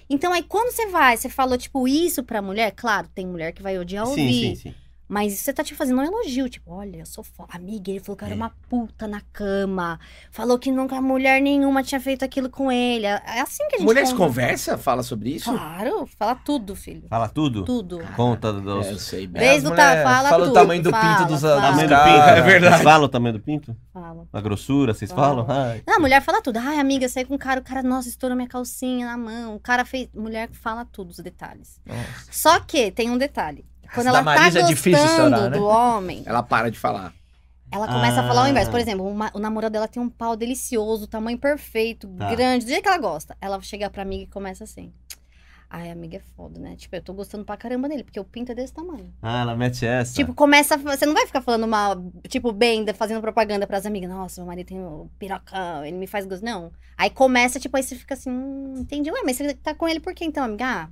Então 0.09 0.31
aí 0.31 0.43
quando 0.43 0.71
você 0.71 0.87
vai, 0.87 1.17
você 1.17 1.29
falou 1.29 1.57
tipo 1.57 1.87
isso 1.87 2.23
pra 2.23 2.41
mulher, 2.41 2.71
claro, 2.75 3.07
tem 3.13 3.25
mulher 3.25 3.53
que 3.53 3.61
vai 3.61 3.77
odiar 3.79 4.07
ouvir. 4.07 4.33
Sim, 4.33 4.55
sim, 4.55 4.69
sim. 4.69 4.75
Mas 5.07 5.33
você 5.33 5.51
tá 5.53 5.63
te 5.63 5.75
fazendo 5.75 5.99
um 5.99 6.03
elogio, 6.03 6.49
tipo, 6.49 6.71
olha, 6.71 6.97
eu 6.97 7.05
sou 7.05 7.23
foda. 7.23 7.49
Amiga, 7.53 7.91
ele 7.91 7.99
falou 7.99 8.15
que 8.17 8.23
eu 8.23 8.27
era 8.27 8.35
É. 8.35 8.37
uma 8.37 8.49
puta 8.69 9.07
na 9.07 9.21
cama. 9.33 9.99
Falou 10.31 10.57
que 10.57 10.71
nunca 10.71 10.99
mulher 11.01 11.41
nenhuma 11.41 11.83
tinha 11.83 11.99
feito 11.99 12.23
aquilo 12.25 12.49
com 12.49 12.71
ele. 12.71 13.05
É 13.05 13.21
é 13.25 13.41
assim 13.41 13.67
que 13.67 13.75
a 13.75 13.77
gente 13.79 13.85
Mulheres 13.87 14.11
conta. 14.11 14.23
conversa, 14.25 14.77
fala 14.77 15.03
sobre 15.03 15.31
isso? 15.35 15.51
Claro, 15.51 16.07
fala 16.17 16.33
tudo, 16.35 16.75
filho. 16.75 17.07
Fala 17.09 17.27
tudo? 17.29 17.63
Tudo. 17.65 17.99
Conta 18.15 18.51
dos. 18.53 18.87
É, 18.87 18.91
eu 18.93 18.97
sei 18.99 19.27
bem. 19.27 19.41
Desde 19.41 19.67
o 19.67 19.75
tá, 19.75 20.01
fala 20.03 20.29
fala 20.29 20.43
o 20.43 20.47
tudo. 20.47 20.53
tamanho 20.53 20.81
do 20.83 20.89
fala, 20.89 21.17
pinto 21.17 21.27
dos- 21.31 21.41
fala, 21.41 21.55
dos 21.55 21.69
Tamanho 21.69 21.89
do 21.89 21.95
pinto. 21.95 22.29
É 22.29 22.41
verdade. 22.41 22.83
Falam 22.83 23.05
o 23.05 23.09
tamanho 23.09 23.33
do 23.33 23.39
pinto? 23.41 23.77
fala. 23.91 24.27
A 24.33 24.41
grossura, 24.41 24.93
vocês 24.93 25.11
Fala. 25.11 25.45
falam? 25.45 25.63
Ai. 25.69 25.83
Não, 25.85 25.97
a 25.97 25.99
mulher 25.99 26.21
fala 26.21 26.41
tudo. 26.41 26.57
Ai, 26.57 26.79
amiga, 26.79 27.07
saí 27.09 27.25
com 27.25 27.35
um 27.35 27.37
cara, 27.37 27.59
o 27.59 27.63
cara, 27.63 27.83
nossa, 27.83 28.07
estourou 28.09 28.35
minha 28.35 28.47
calcinha 28.47 29.05
na 29.05 29.17
mão. 29.17 29.55
O 29.55 29.59
cara 29.59 29.83
fez. 29.85 30.09
Mulher 30.13 30.49
fala 30.51 30.85
tudo, 30.85 31.11
os 31.11 31.17
detalhes. 31.19 31.79
Nossa. 31.85 32.31
Só 32.31 32.59
que 32.61 32.89
tem 32.91 33.09
um 33.11 33.17
detalhe. 33.17 33.65
Quando 33.93 34.05
da 34.05 34.09
ela 34.11 34.19
tá 34.19 34.23
Marisa 34.23 34.59
é 34.59 34.61
gostando 34.61 34.67
difícil 34.75 35.05
estourar, 35.05 35.41
né? 35.49 35.49
do 35.57 35.63
homem, 35.65 36.23
Ela 36.25 36.43
para 36.43 36.69
de 36.71 36.77
falar. 36.79 37.13
Ela 37.71 37.87
começa 37.87 38.21
a 38.21 38.27
falar 38.27 38.43
o 38.43 38.47
inverso. 38.47 38.69
Por 38.69 38.77
Ah. 38.77 38.81
exemplo, 38.81 39.07
uma- 39.07 39.31
o 39.33 39.39
namorado 39.39 39.73
dela 39.73 39.87
tem 39.87 40.01
um 40.01 40.09
pau 40.09 40.35
delicioso, 40.35 41.07
tamanho 41.07 41.39
perfeito, 41.39 42.07
Tá. 42.09 42.29
grande, 42.29 42.65
do 42.65 42.69
jeito 42.69 42.83
que 42.83 42.87
ela 42.87 42.99
gosta. 42.99 43.35
Ela 43.41 43.59
chega 43.61 43.89
pra 43.89 44.03
amiga 44.03 44.23
e 44.23 44.27
começa 44.27 44.63
assim. 44.63 44.93
Ai, 45.75 45.89
amiga 45.89 46.17
é 46.17 46.21
foda, 46.37 46.59
né? 46.59 46.75
Tipo, 46.75 46.95
eu 46.97 47.01
tô 47.01 47.13
gostando 47.13 47.43
pra 47.43 47.57
caramba 47.57 47.89
dele, 47.89 48.03
porque 48.03 48.19
o 48.19 48.23
pinto 48.23 48.51
é 48.51 48.55
desse 48.55 48.71
tamanho. 48.71 49.11
Ah, 49.19 49.41
ela 49.41 49.55
mete 49.55 49.83
essa. 49.83 50.13
Tipo, 50.13 50.31
começa. 50.35 50.75
a- 50.75 50.77
Você 50.77 51.03
não 51.07 51.15
vai 51.15 51.25
ficar 51.25 51.41
falando 51.41 51.67
mal, 51.67 51.95
tipo, 52.29 52.51
bem, 52.51 52.85
da- 52.85 52.93
fazendo 52.93 53.19
propaganda 53.21 53.65
pras 53.65 53.83
amigas. 53.87 54.07
Nossa, 54.07 54.39
meu 54.39 54.47
marido 54.47 54.67
tem 54.67 54.77
um 54.79 55.09
pirocão, 55.17 55.83
ele 55.83 55.97
me 55.97 56.05
faz 56.05 56.27
gosto. 56.27 56.43
Não. 56.45 56.71
Aí 56.95 57.09
começa, 57.09 57.59
tipo, 57.59 57.75
aí 57.75 57.81
você 57.81 57.95
fica 57.95 58.13
assim, 58.13 58.29
hum, 58.29 58.75
entendi. 58.81 59.09
Ué, 59.09 59.21
mas 59.25 59.35
você 59.37 59.51
tá 59.55 59.73
com 59.73 59.87
ele 59.87 59.99
por 59.99 60.13
quê 60.13 60.25
então, 60.25 60.43
amiga? 60.43 60.63
Ah, 60.63 60.89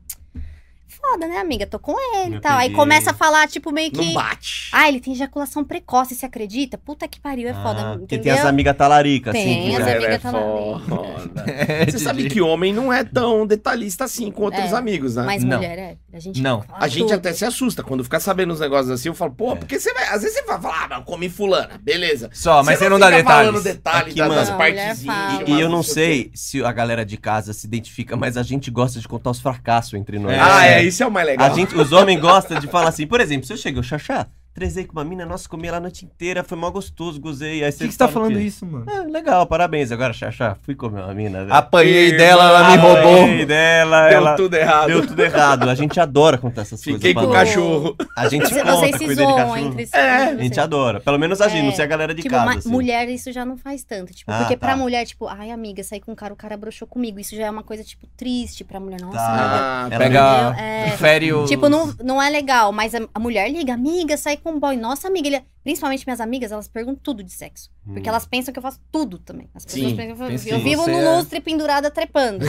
foda, 0.91 1.27
né, 1.27 1.37
amiga? 1.37 1.65
Tô 1.65 1.79
com 1.79 1.95
ele 2.23 2.35
e 2.37 2.39
tal. 2.39 2.53
Aí 2.57 2.63
peguei. 2.69 2.75
começa 2.75 3.11
a 3.11 3.13
falar, 3.13 3.47
tipo, 3.47 3.71
meio 3.71 3.91
Não 3.93 4.03
que. 4.03 4.13
bate. 4.13 4.69
Ah, 4.71 4.87
ele 4.87 4.99
tem 4.99 5.13
ejaculação 5.13 5.63
precoce, 5.63 6.13
você 6.15 6.25
acredita? 6.25 6.77
Puta 6.77 7.07
que 7.07 7.19
pariu, 7.19 7.47
é 7.49 7.53
foda. 7.53 7.81
Ah, 7.81 7.97
porque 7.97 8.15
entendeu? 8.15 8.23
tem 8.23 8.31
as 8.41 8.45
amigas 8.45 8.75
talaricas, 8.77 9.33
assim. 9.35 9.43
Tem, 9.45 9.69
que 9.71 9.75
as 9.81 9.87
amigas 9.87 10.03
é 10.13 10.17
tá 10.19 10.31
lá. 10.31 10.39
foda. 10.39 11.11
É, 11.51 11.85
Você 11.89 11.99
sabe 11.99 12.29
que 12.29 12.41
homem 12.41 12.73
não 12.73 12.91
é 12.91 13.03
tão 13.03 13.45
detalhista 13.47 14.03
assim 14.05 14.29
com 14.31 14.43
outros 14.43 14.71
É, 14.71 14.75
amigos, 14.75 15.15
né? 15.15 15.23
Mas 15.23 15.43
Não. 15.43 15.57
mulher 15.57 15.77
é. 15.77 15.97
A 16.13 16.19
gente 16.19 16.41
Não. 16.41 16.63
A 16.71 16.87
gente 16.87 17.03
tudo. 17.03 17.13
até 17.13 17.31
se 17.33 17.45
assusta 17.45 17.83
quando 17.83 18.03
fica 18.03 18.19
sabendo 18.19 18.53
uns 18.53 18.59
negócios 18.59 18.89
assim. 18.91 19.09
Eu 19.09 19.15
falo, 19.15 19.31
pô, 19.31 19.55
porque 19.55 19.79
você 19.79 19.93
vai. 19.93 20.07
Às 20.09 20.21
vezes 20.21 20.37
você 20.37 20.43
vai 20.45 20.59
falar, 20.59 20.83
ah, 20.83 20.87
mas 20.89 20.97
eu 20.99 21.03
comi 21.05 21.29
fulana, 21.29 21.79
beleza. 21.81 22.29
Só, 22.33 22.63
mas 22.63 22.79
você 22.79 22.89
não 22.89 22.99
dá 22.99 23.07
fica 23.07 23.17
detalhes. 23.19 23.47
falando 23.49 23.63
detalhes 23.63 24.07
É 24.07 24.13
que, 24.13 24.19
da- 24.19 24.27
mano, 24.27 24.39
das 24.39 24.49
Não, 24.49 24.57
partezinhas. 24.57 25.47
E, 25.47 25.51
e 25.51 25.61
eu 25.61 25.69
não 25.69 25.83
sei 25.83 26.31
se 26.33 26.63
a 26.63 26.71
galera 26.71 27.05
de 27.05 27.17
casa 27.17 27.53
se 27.53 27.65
identifica, 27.65 28.15
mas 28.17 28.35
a 28.37 28.43
gente 28.43 28.69
gosta 28.69 28.99
de 28.99 29.07
contar 29.07 29.29
os 29.31 29.39
fracassos 29.39 29.93
entre 29.93 30.19
nós. 30.19 30.37
Ah, 30.39 30.65
é, 30.65 30.80
isso 30.83 31.03
é 31.03 31.07
o 31.07 31.11
mais 31.11 31.27
legal. 31.27 31.51
A 31.51 31.53
gente, 31.53 31.75
os 31.75 31.91
homens 31.91 32.19
gostam 32.19 32.59
de 32.59 32.67
falar 32.67 32.89
assim, 32.89 33.07
por 33.07 33.19
exemplo, 33.21 33.45
se 33.45 33.53
eu 33.53 33.57
chego, 33.57 33.83
Xaxá, 33.83 34.27
tresei 34.53 34.85
com 34.85 34.93
uma 34.93 35.03
mina, 35.03 35.25
nossa, 35.25 35.47
comi 35.47 35.67
ela 35.67 35.77
a 35.77 35.79
noite 35.79 36.03
inteira, 36.05 36.43
foi 36.43 36.57
mó 36.57 36.69
gostoso, 36.69 37.19
gozei. 37.19 37.63
Aí 37.63 37.71
Por 37.71 37.77
que, 37.79 37.85
que 37.87 37.91
você 37.93 37.97
tá 37.97 38.07
falando 38.07 38.33
quê? 38.37 38.41
isso, 38.43 38.65
mano? 38.65 38.85
É, 38.89 38.99
legal, 39.01 39.45
parabéns. 39.47 39.91
Agora, 39.91 40.11
Xaxá, 40.13 40.55
fui 40.61 40.75
comer 40.75 41.01
uma 41.03 41.13
mina. 41.13 41.39
velho. 41.39 41.53
Apanhei 41.53 42.09
Ih, 42.09 42.17
dela, 42.17 42.43
ela 42.49 42.71
me 42.71 42.77
roubou. 42.77 43.23
Apanhei 43.23 43.45
dela, 43.45 44.09
Deu 44.09 44.17
ela 44.17 44.35
tudo 44.35 44.53
errado. 44.55 44.87
deu 44.87 45.07
tudo 45.07 45.19
errado. 45.21 45.69
A 45.69 45.75
gente 45.75 45.99
adora 45.99 46.37
contar 46.37 46.61
essas 46.63 46.83
Fiquei 46.83 47.13
coisas. 47.13 47.29
com 47.29 47.29
o 47.29 47.33
cachorro. 47.33 47.95
A 48.17 48.27
gente 48.27 48.47
Você- 48.47 48.59
conta, 48.61 48.75
Vocês 48.75 48.95
se 48.97 49.15
zoam 49.15 49.35
cachorro. 49.35 49.57
entre 49.57 49.85
si. 49.85 49.95
É, 49.95 50.23
A 50.23 50.35
gente 50.35 50.59
adora. 50.59 50.99
Pelo 50.99 51.17
menos 51.17 51.39
a 51.41 51.47
gente, 51.47 51.61
É. 51.61 51.63
não 51.63 51.71
sei 51.71 51.85
a 51.85 51.87
galera 51.87 52.13
de 52.13 52.21
Tipo, 52.21 52.35
casa. 52.35 52.57
assim. 52.59 52.69
mulher 52.69 53.07
isso 53.09 53.31
já 53.31 53.45
não 53.45 53.57
faz 53.57 53.83
tanto. 53.83 54.13
Tipo, 54.13 54.31
Ah, 54.31 54.39
porque 54.39 54.57
tá. 54.57 54.67
pra 54.67 54.75
mulher, 54.75 55.05
tipo, 55.05 55.27
ai, 55.27 55.49
amiga, 55.51 55.83
saí 55.83 55.99
com 56.01 56.11
um 56.11 56.15
cara, 56.15 56.33
o 56.33 56.37
cara 56.37 56.57
broxou 56.57 56.87
comigo. 56.87 57.19
Isso 57.19 57.35
já 57.35 57.45
é 57.45 57.49
uma 57.49 57.63
coisa, 57.63 57.83
tipo, 57.83 58.05
triste 58.17 58.63
pra 58.63 58.79
mulher. 58.79 58.99
Nossa, 58.99 59.15
Tá. 59.17 59.31
amiga. 59.31 59.51
Ah, 59.61 59.87
Ela 59.91 59.97
Pega, 59.97 60.55
É. 60.61 60.89
fere 60.97 61.31
o... 61.33 61.45
Tipo, 61.45 61.69
não, 61.69 61.93
não 62.03 62.21
é 62.21 62.29
legal, 62.29 62.71
mas 62.71 62.93
a, 62.95 62.99
a 63.13 63.19
mulher 63.19 63.49
liga, 63.49 63.73
amiga, 63.73 64.17
saí 64.17 64.37
com 64.41 64.51
um 64.51 64.59
boy. 64.59 64.75
Nossa, 64.75 65.07
amiga, 65.07 65.27
ele 65.27 65.35
é... 65.37 65.43
principalmente 65.63 66.05
minhas 66.05 66.19
amigas, 66.19 66.51
elas 66.51 66.67
perguntam 66.67 67.01
tudo 67.03 67.23
de 67.23 67.31
sexo. 67.31 67.69
Porque 67.85 68.07
Hum. 68.07 68.11
elas 68.11 68.25
pensam 68.25 68.51
que 68.53 68.59
eu 68.59 68.63
faço 68.63 68.79
tudo 68.91 69.17
também. 69.17 69.49
As 69.55 69.65
pessoas 69.65 69.89
Sim, 69.91 69.95
pensam 69.95 70.15
que 70.15 70.23
eu, 70.23 70.27
pensa 70.27 70.49
eu 70.49 70.59
vivo 70.59 70.85
no 70.87 70.93
é- 70.99 71.15
lustre 71.17 71.39
pendurada 71.41 71.89
trepando. 71.89 72.45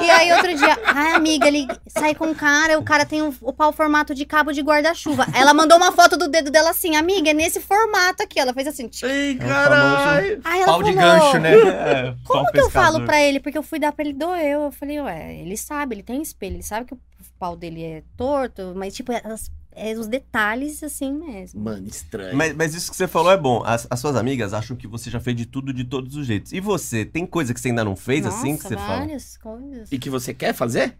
e 0.00 0.10
aí 0.10 0.32
outro 0.32 0.54
dia, 0.56 0.78
ai 0.84 1.14
amiga, 1.14 1.46
ele 1.46 1.66
sai 1.88 2.14
com 2.14 2.26
um 2.28 2.34
cara, 2.34 2.78
o 2.78 2.82
cara 2.82 3.04
tem 3.04 3.22
o, 3.22 3.34
o 3.42 3.52
pau 3.52 3.72
formato 3.72 4.14
de 4.14 4.24
cabo 4.24 4.52
de 4.52 4.62
guarda-chuva. 4.62 5.26
Ela 5.34 5.52
mandou 5.52 5.76
uma 5.76 5.92
foto 5.92 6.16
do 6.16 6.28
dedo 6.28 6.50
dela 6.50 6.70
assim, 6.70 6.96
amiga, 6.96 7.30
é 7.30 7.34
nesse 7.34 7.60
formato 7.60 8.22
aqui. 8.22 8.38
Ela 8.40 8.52
fez 8.54 8.66
assim. 8.66 8.88
Ei, 9.02 9.32
É 9.32 9.34
caralho. 9.36 10.40
Aí 10.44 10.60
ela 10.62 10.72
Pau 10.72 10.82
de 10.82 10.92
falou, 10.94 11.20
gancho, 11.20 11.38
né? 11.38 11.52
É, 11.54 12.14
Como 12.24 12.44
pau 12.44 12.52
que 12.52 12.60
eu 12.60 12.70
falo 12.70 13.04
pra 13.04 13.20
ele? 13.20 13.40
Porque 13.40 13.58
eu 13.58 13.62
fui 13.62 13.78
dar 13.78 13.92
pra 13.92 14.04
ele 14.04 14.14
doeu. 14.14 14.62
Eu 14.62 14.72
falei, 14.72 15.00
ué, 15.00 15.34
ele 15.36 15.56
sabe, 15.56 15.94
ele 15.96 16.02
tem 16.02 16.22
espelho, 16.22 16.56
ele 16.56 16.62
sabe 16.62 16.86
que 16.86 16.94
o 16.94 16.98
pau 17.38 17.56
dele 17.56 17.82
é 17.82 18.02
torto, 18.16 18.72
mas 18.76 18.94
tipo, 18.94 19.12
é, 19.12 19.20
as- 19.24 19.50
é 19.80 19.98
os 19.98 20.06
detalhes 20.06 20.82
assim 20.82 21.12
mesmo. 21.12 21.60
Mano, 21.62 21.86
estranho. 21.86 22.36
Mas, 22.36 22.54
mas 22.54 22.74
isso 22.74 22.90
que 22.90 22.96
você 22.96 23.08
falou 23.08 23.32
é 23.32 23.36
bom. 23.36 23.62
As, 23.64 23.86
as 23.90 23.98
suas 24.00 24.16
amigas 24.16 24.52
acham 24.52 24.76
que 24.76 24.86
você 24.86 25.10
já 25.10 25.18
fez 25.20 25.36
de 25.36 25.46
tudo 25.46 25.72
de 25.72 25.84
todos 25.84 26.14
os 26.16 26.26
jeitos. 26.26 26.52
E 26.52 26.60
você, 26.60 27.04
tem 27.04 27.24
coisa 27.26 27.52
que 27.54 27.60
você 27.60 27.68
ainda 27.68 27.84
não 27.84 27.96
fez 27.96 28.24
assim 28.26 28.56
que 28.56 28.62
Nossa, 28.64 28.68
você 28.68 28.76
fala? 28.76 28.98
várias 29.00 29.36
coisas. 29.36 29.92
E 29.92 29.98
que 29.98 30.10
você 30.10 30.34
quer 30.34 30.52
fazer? 30.54 30.96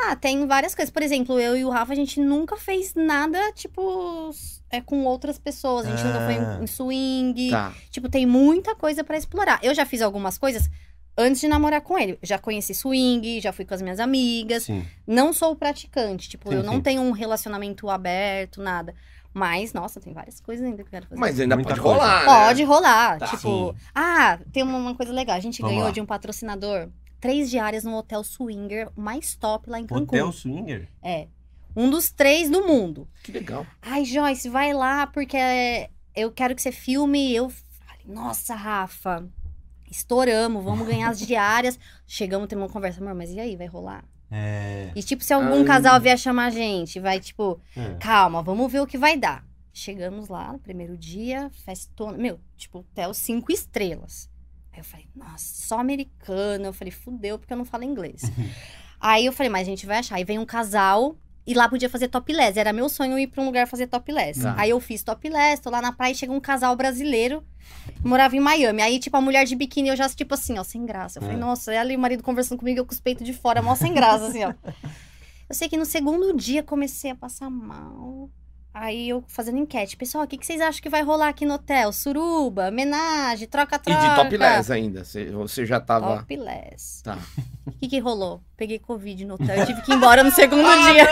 Ah, 0.00 0.14
tem 0.14 0.46
várias 0.46 0.74
coisas. 0.74 0.92
Por 0.92 1.02
exemplo, 1.02 1.38
eu 1.40 1.56
e 1.56 1.64
o 1.64 1.70
Rafa, 1.70 1.92
a 1.92 1.96
gente 1.96 2.20
nunca 2.20 2.56
fez 2.56 2.94
nada, 2.94 3.52
tipo, 3.52 4.30
é, 4.70 4.80
com 4.80 5.04
outras 5.04 5.38
pessoas. 5.38 5.86
A 5.86 5.90
gente 5.90 6.04
nunca 6.04 6.24
foi 6.24 6.34
Ah. 6.36 6.58
em, 6.60 6.64
em 6.64 6.66
swing. 6.66 7.50
Tá. 7.50 7.72
Tipo, 7.90 8.08
tem 8.08 8.24
muita 8.24 8.74
coisa 8.76 9.02
pra 9.02 9.16
explorar. 9.16 9.58
Eu 9.62 9.74
já 9.74 9.84
fiz 9.84 10.00
algumas 10.02 10.38
coisas 10.38 10.70
antes 11.18 11.40
de 11.40 11.48
namorar 11.48 11.80
com 11.82 11.98
ele. 11.98 12.18
Já 12.22 12.38
conheci 12.38 12.72
swing, 12.72 13.40
já 13.40 13.52
fui 13.52 13.64
com 13.64 13.74
as 13.74 13.82
minhas 13.82 13.98
amigas. 14.00 14.62
Sim. 14.62 14.86
Não 15.06 15.32
sou 15.32 15.54
praticante, 15.56 16.28
tipo, 16.28 16.48
Sim, 16.48 16.54
eu 16.56 16.62
não 16.62 16.74
sim. 16.74 16.80
tenho 16.82 17.02
um 17.02 17.10
relacionamento 17.10 17.90
aberto, 17.90 18.62
nada. 18.62 18.94
Mas, 19.34 19.72
nossa, 19.72 20.00
tem 20.00 20.12
várias 20.12 20.40
coisas 20.40 20.64
ainda 20.64 20.76
que 20.78 20.82
eu 20.82 20.86
quero 20.90 21.06
fazer. 21.06 21.20
Mas 21.20 21.38
ainda 21.38 21.54
Muita 21.56 21.70
pode 21.70 21.80
coisa. 21.82 21.98
rolar, 21.98 22.20
né? 22.20 22.24
Pode 22.24 22.64
rolar. 22.64 23.18
Tá. 23.18 23.26
tipo, 23.26 23.72
Sim. 23.72 23.86
ah, 23.94 24.38
tem 24.52 24.62
uma, 24.62 24.78
uma 24.78 24.94
coisa 24.94 25.12
legal. 25.12 25.36
A 25.36 25.40
gente 25.40 25.60
Vamos 25.60 25.74
ganhou 25.74 25.86
lá. 25.88 25.92
de 25.92 26.00
um 26.00 26.06
patrocinador 26.06 26.88
três 27.20 27.50
diárias 27.50 27.84
no 27.84 27.94
hotel 27.96 28.22
swinger 28.24 28.88
mais 28.96 29.34
top 29.34 29.68
lá 29.68 29.78
em 29.80 29.86
Cancún. 29.86 30.02
Hotel 30.02 30.32
Swinger? 30.32 30.88
É. 31.02 31.26
Um 31.76 31.90
dos 31.90 32.10
três 32.10 32.48
do 32.50 32.66
mundo. 32.66 33.06
Que 33.22 33.30
legal. 33.32 33.66
Ai, 33.82 34.04
Joyce, 34.04 34.48
vai 34.48 34.72
lá, 34.72 35.06
porque 35.06 35.36
eu 36.16 36.32
quero 36.32 36.54
que 36.54 36.62
você 36.62 36.72
filme. 36.72 37.32
Eu 37.34 37.50
falei, 37.50 38.04
nossa, 38.06 38.54
Rafa, 38.54 39.28
estouramos, 39.90 40.62
vamos 40.64 40.86
ganhar 40.86 41.08
as 41.10 41.18
diárias. 41.18 41.78
Chegamos, 42.06 42.48
temos 42.48 42.64
uma 42.64 42.72
conversa, 42.72 43.00
amor, 43.00 43.14
mas 43.14 43.30
e 43.30 43.40
aí, 43.40 43.56
vai 43.56 43.66
rolar? 43.66 44.04
É. 44.30 44.90
E 44.94 45.02
tipo, 45.02 45.24
se 45.24 45.32
algum 45.32 45.62
Ah. 45.62 45.64
casal 45.64 46.00
vier 46.00 46.18
chamar 46.18 46.46
a 46.46 46.50
gente, 46.50 47.00
vai 47.00 47.18
tipo, 47.18 47.58
é. 47.76 47.94
calma, 48.00 48.42
vamos 48.42 48.70
ver 48.70 48.80
o 48.80 48.86
que 48.86 48.98
vai 48.98 49.16
dar. 49.16 49.44
Chegamos 49.72 50.28
lá 50.28 50.52
no 50.52 50.58
primeiro 50.58 50.96
dia, 50.98 51.50
festona, 51.64 52.18
meu, 52.18 52.38
tipo, 52.56 52.80
hotel 52.80 53.14
cinco 53.14 53.52
estrelas. 53.52 54.28
Aí 54.72 54.80
eu 54.80 54.84
falei, 54.84 55.08
nossa, 55.14 55.38
só 55.66 55.78
americano. 55.78 56.66
Eu 56.66 56.72
falei, 56.72 56.90
fudeu, 56.92 57.38
porque 57.38 57.52
eu 57.52 57.56
não 57.56 57.64
falo 57.64 57.84
inglês. 57.84 58.22
Aí 59.00 59.24
eu 59.26 59.32
falei, 59.32 59.48
mas 59.50 59.62
a 59.66 59.70
gente 59.70 59.86
vai 59.86 59.98
achar. 59.98 60.16
Aí 60.16 60.24
vem 60.24 60.38
um 60.38 60.44
casal 60.46 61.16
e 61.48 61.54
lá 61.54 61.66
podia 61.66 61.88
fazer 61.88 62.08
topless. 62.08 62.58
Era 62.58 62.72
meu 62.74 62.88
sonho 62.90 63.18
ir 63.18 63.26
pra 63.26 63.42
um 63.42 63.46
lugar 63.46 63.66
fazer 63.66 63.86
topless. 63.86 64.42
Tá. 64.42 64.54
Aí 64.58 64.68
eu 64.70 64.78
fiz 64.78 65.02
topless, 65.02 65.62
tô 65.62 65.70
lá 65.70 65.80
na 65.80 65.92
praia 65.92 66.12
e 66.12 66.14
chega 66.14 66.30
um 66.30 66.38
casal 66.38 66.76
brasileiro, 66.76 67.42
morava 68.04 68.36
em 68.36 68.40
Miami. 68.40 68.82
Aí, 68.82 68.98
tipo, 68.98 69.16
a 69.16 69.20
mulher 69.20 69.46
de 69.46 69.56
biquíni, 69.56 69.88
eu 69.88 69.96
já, 69.96 70.06
tipo 70.10 70.34
assim, 70.34 70.58
ó, 70.58 70.62
sem 70.62 70.84
graça. 70.84 71.18
Eu 71.18 71.22
falei, 71.22 71.36
É. 71.36 71.40
nossa, 71.40 71.72
ela 71.72 71.90
e 71.90 71.96
o 71.96 71.98
marido 71.98 72.22
conversando 72.22 72.58
comigo, 72.58 72.80
eu 72.80 72.84
com 72.84 72.92
os 72.92 73.00
peitos 73.00 73.24
de 73.24 73.32
fora, 73.32 73.62
mó 73.62 73.74
sem 73.74 73.94
graça, 73.94 74.26
assim, 74.26 74.44
ó. 74.44 74.52
Eu 75.48 75.54
sei 75.54 75.66
que 75.66 75.78
no 75.78 75.86
segundo 75.86 76.36
dia 76.36 76.62
comecei 76.62 77.10
a 77.10 77.14
passar 77.14 77.48
mal. 77.48 78.28
Aí 78.80 79.08
eu 79.08 79.24
fazendo 79.26 79.58
enquete. 79.58 79.96
Pessoal, 79.96 80.22
o 80.22 80.26
que, 80.26 80.38
que 80.38 80.46
vocês 80.46 80.60
acham 80.60 80.80
que 80.80 80.88
vai 80.88 81.02
rolar 81.02 81.28
aqui 81.28 81.44
no 81.44 81.54
hotel? 81.54 81.92
Suruba, 81.92 82.68
homenagem, 82.68 83.44
E 83.44 83.46
troca-troca. 83.48 84.00
de 84.00 84.14
topless 84.30 84.70
ainda. 84.72 85.02
Você, 85.04 85.66
já 85.66 85.80
tava. 85.80 86.18
Topless. 86.18 87.02
Tá. 87.02 87.18
O 87.66 87.72
que, 87.72 87.88
que 87.88 87.98
rolou? 87.98 88.40
Peguei 88.56 88.78
Covid 88.78 89.24
no 89.24 89.34
hotel. 89.34 89.56
Eu 89.56 89.66
tive 89.66 89.82
que 89.82 89.90
ir 89.90 89.94
embora 89.96 90.22
no 90.22 90.30
segundo 90.30 90.62
dia. 90.92 91.04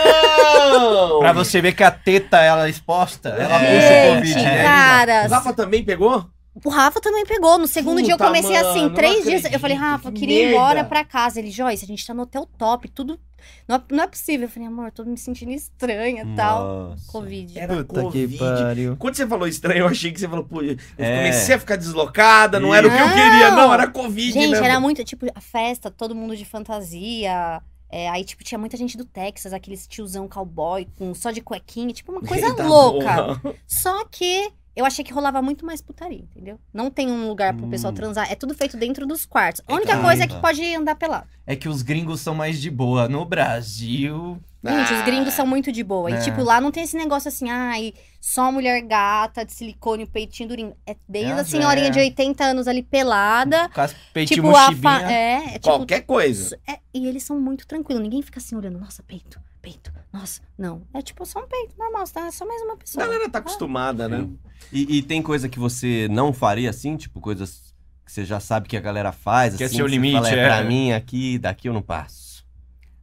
Não! 0.71 1.19
Pra 1.19 1.33
você 1.33 1.61
ver 1.61 1.73
que 1.73 1.83
a 1.83 1.91
teta, 1.91 2.37
ela 2.37 2.67
é 2.67 2.69
exposta, 2.69 3.29
ela 3.29 3.59
puxa 3.59 3.69
o 3.69 3.81
Gente, 3.81 4.15
Covid. 4.33 4.35
né? 4.45 4.63
cara. 4.63 5.25
O 5.27 5.29
Rafa 5.29 5.53
também 5.53 5.83
pegou? 5.83 6.25
O 6.65 6.69
Rafa 6.69 6.99
também 6.99 7.25
pegou. 7.25 7.57
No 7.57 7.67
segundo 7.67 8.01
dia 8.01 8.13
eu 8.13 8.17
Puta, 8.17 8.27
comecei 8.29 8.55
mano, 8.55 8.69
assim, 8.69 8.81
não 8.83 8.93
três 8.93 9.23
dias. 9.25 9.43
Eu 9.51 9.59
falei, 9.59 9.77
Rafa, 9.77 10.09
eu 10.09 10.13
que 10.13 10.19
queria 10.21 10.43
ir 10.43 10.49
embora 10.53 10.75
merda. 10.75 10.89
pra 10.89 11.03
casa. 11.05 11.39
Ele, 11.39 11.51
Joyce, 11.51 11.83
a 11.83 11.87
gente 11.87 12.05
tá 12.05 12.13
no 12.13 12.23
hotel 12.23 12.47
top, 12.57 12.87
tudo. 12.89 13.19
Não 13.67 13.75
é, 13.75 13.81
não 13.91 14.03
é 14.03 14.07
possível. 14.07 14.47
Eu 14.47 14.49
falei, 14.51 14.67
amor, 14.67 14.91
tô 14.91 15.05
me 15.05 15.17
sentindo 15.17 15.51
estranha 15.51 16.23
e 16.23 16.35
tal. 16.35 16.95
Covid. 17.07 17.57
Era 17.59 17.75
Puta 17.83 18.01
Covid. 18.01 18.33
que 18.33 18.39
pariu. 18.39 18.97
Quando 18.97 19.15
você 19.15 19.27
falou 19.27 19.47
estranho, 19.47 19.79
eu 19.79 19.87
achei 19.87 20.11
que 20.11 20.19
você 20.19 20.27
falou, 20.27 20.43
pô, 20.45 20.61
eu 20.61 20.75
É. 20.97 21.17
comecei 21.17 21.55
a 21.55 21.59
ficar 21.59 21.75
deslocada, 21.75 22.59
não 22.59 22.73
era 22.73 22.87
o 22.87 22.91
que 22.91 22.97
eu 22.97 23.07
Não. 23.07 23.13
queria, 23.13 23.51
não, 23.51 23.73
era 23.73 23.87
Covid 23.87 24.31
Gente, 24.33 24.49
mesmo. 24.49 24.65
era 24.65 24.79
muito, 24.79 25.03
tipo, 25.03 25.25
a 25.33 25.39
festa, 25.41 25.91
todo 25.91 26.15
mundo 26.15 26.35
de 26.35 26.43
fantasia. 26.43 27.61
É, 27.89 28.09
aí, 28.09 28.23
tipo, 28.25 28.43
tinha 28.43 28.57
muita 28.57 28.75
gente 28.75 28.97
do 28.97 29.05
Texas, 29.05 29.53
aqueles 29.53 29.87
tiozão 29.87 30.27
cowboy, 30.27 30.87
com 30.97 31.13
só 31.13 31.31
de 31.31 31.39
cuequinha, 31.39 31.93
tipo, 31.93 32.11
uma 32.11 32.21
coisa 32.27 32.47
Eita 32.47 32.63
louca. 32.65 33.15
porra. 33.15 33.55
Só 33.65 34.03
que 34.05 34.51
eu 34.77 34.85
achei 34.85 35.03
que 35.03 35.11
rolava 35.11 35.41
muito 35.41 35.65
mais 35.65 35.81
putaria, 35.81 36.19
entendeu? 36.19 36.59
Não 36.73 36.89
tem 36.91 37.09
um 37.11 37.27
lugar 37.27 37.53
pro 37.55 37.67
pessoal 37.67 37.91
Hum. 37.91 37.95
transar. 37.95 38.31
É 38.31 38.35
tudo 38.35 38.53
feito 38.53 38.77
dentro 38.77 39.05
dos 39.07 39.25
quartos. 39.25 39.61
A 39.67 39.71
É 39.73 39.75
única 39.75 39.99
coisa 40.01 40.23
é 40.23 40.27
que 40.27 40.39
pode 40.39 40.63
andar 40.75 40.95
pelado. 40.95 41.27
É 41.45 41.55
que 41.55 41.67
os 41.67 41.81
gringos 41.81 42.21
são 42.21 42.35
mais 42.35 42.61
de 42.61 42.69
boa. 42.69 43.09
No 43.09 43.25
Brasil. 43.25 44.39
Gente, 44.63 44.93
os 44.93 44.99
Ah, 44.99 45.03
gringos 45.03 45.33
são 45.33 45.47
muito 45.47 45.71
de 45.71 45.83
boa. 45.83 46.09
É. 46.11 46.19
E, 46.19 46.23
tipo, 46.23 46.43
lá 46.43 46.59
não 46.59 46.71
tem 46.71 46.83
esse 46.83 46.97
negócio 46.97 47.29
assim, 47.29 47.49
ai, 47.49 47.93
só 48.19 48.51
mulher 48.51 48.81
gata, 48.81 49.45
de 49.45 49.53
silicone, 49.53 50.03
o 50.03 50.07
peitinho 50.07 50.49
durinho. 50.49 50.75
É 50.85 50.95
desde 51.07 51.31
É 51.31 51.35
a 51.35 51.45
senhorinha 51.45 51.91
véia. 51.91 51.91
de 51.91 51.99
80 51.99 52.43
anos 52.43 52.67
ali 52.67 52.83
pelada. 52.83 53.69
Com 53.69 53.81
as 53.81 53.93
peitinho 54.13 54.43
Tipo, 54.43 54.55
a 54.55 54.71
fa... 54.73 55.01
É, 55.11 55.33
é 55.35 55.49
tipo, 55.53 55.61
Qualquer 55.69 56.01
coisa. 56.01 56.59
É, 56.67 56.79
e 56.93 57.07
eles 57.07 57.23
são 57.23 57.39
muito 57.39 57.65
tranquilos. 57.65 58.01
Ninguém 58.03 58.21
fica 58.21 58.39
assim 58.39 58.55
olhando, 58.55 58.77
nossa, 58.79 59.01
peito, 59.03 59.39
peito, 59.61 59.91
nossa. 60.19 60.41
Não. 60.57 60.81
É 60.93 61.01
tipo 61.01 61.25
só 61.25 61.39
um 61.39 61.47
peito 61.47 61.75
normal, 61.77 62.05
você 62.05 62.13
tá? 62.13 62.25
É 62.27 62.31
só 62.31 62.45
mais 62.45 62.61
uma 62.61 62.73
A 62.73 62.77
pessoa. 62.77 63.05
galera 63.05 63.29
tá 63.29 63.39
acostumada, 63.39 64.07
né? 64.07 64.27
E, 64.71 64.97
e 64.97 65.01
tem 65.03 65.21
coisa 65.21 65.47
que 65.49 65.59
você 65.59 66.07
não 66.09 66.33
faria 66.33 66.69
assim? 66.69 66.95
Tipo, 66.97 67.19
coisas 67.21 67.73
que 68.05 68.11
você 68.11 68.23
já 68.25 68.39
sabe 68.39 68.67
que 68.67 68.77
a 68.77 68.81
galera 68.81 69.11
faz, 69.11 69.55
Que 69.55 69.63
é 69.63 69.65
assim, 69.65 69.75
seu 69.77 69.85
você 69.85 69.91
limite, 69.91 70.15
fala, 70.15 70.29
é 70.29 70.39
é. 70.39 70.45
pra 70.47 70.63
mim 70.63 70.91
aqui, 70.93 71.37
daqui 71.37 71.67
eu 71.69 71.73
não 71.73 71.81
passo. 71.81 72.45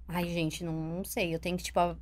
Ai, 0.08 0.24
gente, 0.28 0.62
não, 0.64 0.72
não 0.72 1.04
sei. 1.04 1.34
Eu 1.34 1.38
tenho 1.38 1.56
que, 1.56 1.62
tipo. 1.64 1.78
a- 1.80 1.96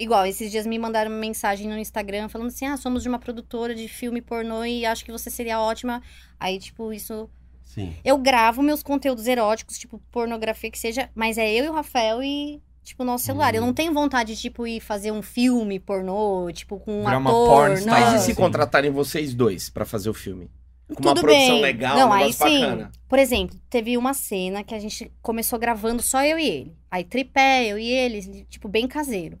Igual, 0.00 0.26
esses 0.26 0.50
dias 0.52 0.64
me 0.64 0.78
mandaram 0.78 1.10
uma 1.10 1.18
mensagem 1.18 1.66
no 1.68 1.76
Instagram 1.76 2.28
falando 2.28 2.48
assim: 2.48 2.66
ah, 2.66 2.76
somos 2.76 3.02
de 3.02 3.08
uma 3.08 3.18
produtora 3.18 3.74
de 3.74 3.88
filme 3.88 4.20
pornô 4.22 4.64
e 4.64 4.86
acho 4.86 5.04
que 5.04 5.10
você 5.12 5.28
seria 5.30 5.60
ótima. 5.60 6.00
Aí, 6.38 6.58
tipo, 6.58 6.92
isso. 6.92 7.28
Sim. 7.64 7.94
Eu 8.04 8.16
gravo 8.16 8.62
meus 8.62 8.82
conteúdos 8.82 9.26
eróticos, 9.26 9.76
tipo, 9.78 9.98
pornografia 10.10 10.70
que 10.70 10.78
seja, 10.78 11.10
mas 11.14 11.36
é 11.36 11.52
eu 11.52 11.64
e 11.64 11.68
o 11.68 11.72
Rafael 11.72 12.22
e. 12.22 12.62
Tipo, 12.88 13.04
nosso 13.04 13.26
celular. 13.26 13.54
Eu 13.54 13.62
Hum. 13.62 13.66
não 13.66 13.74
tenho 13.74 13.92
vontade 13.92 14.34
de, 14.34 14.40
tipo, 14.40 14.66
ir 14.66 14.80
fazer 14.80 15.12
um 15.12 15.20
filme 15.20 15.78
pornô, 15.78 16.50
tipo, 16.50 16.80
com 16.80 17.00
um 17.02 17.04
Virar 17.04 17.18
uma 17.18 17.28
ator. 17.28 17.48
porn 17.48 17.84
não. 17.84 17.92
Mas 17.92 18.22
e 18.22 18.24
se 18.24 18.34
contratarem 18.34 18.90
vocês 18.90 19.34
dois 19.34 19.68
pra 19.68 19.84
fazer 19.84 20.08
o 20.08 20.14
filme? 20.14 20.50
Com 20.94 21.02
uma 21.02 21.14
Tudo 21.14 21.20
produção 21.26 21.56
bem. 21.56 21.60
legal, 21.60 21.98
não, 21.98 22.08
um 22.08 22.12
aí 22.14 22.32
sim. 22.32 22.60
bacana. 22.60 22.90
Por 23.06 23.18
exemplo, 23.18 23.60
teve 23.68 23.94
uma 23.98 24.14
cena 24.14 24.64
que 24.64 24.74
a 24.74 24.78
gente 24.78 25.12
começou 25.20 25.58
gravando 25.58 26.00
só 26.00 26.24
eu 26.24 26.38
e 26.38 26.48
ele. 26.48 26.76
Aí 26.90 27.04
tripé, 27.04 27.66
eu 27.66 27.78
e 27.78 27.86
ele, 27.90 28.46
tipo, 28.48 28.68
bem 28.68 28.88
caseiro. 28.88 29.38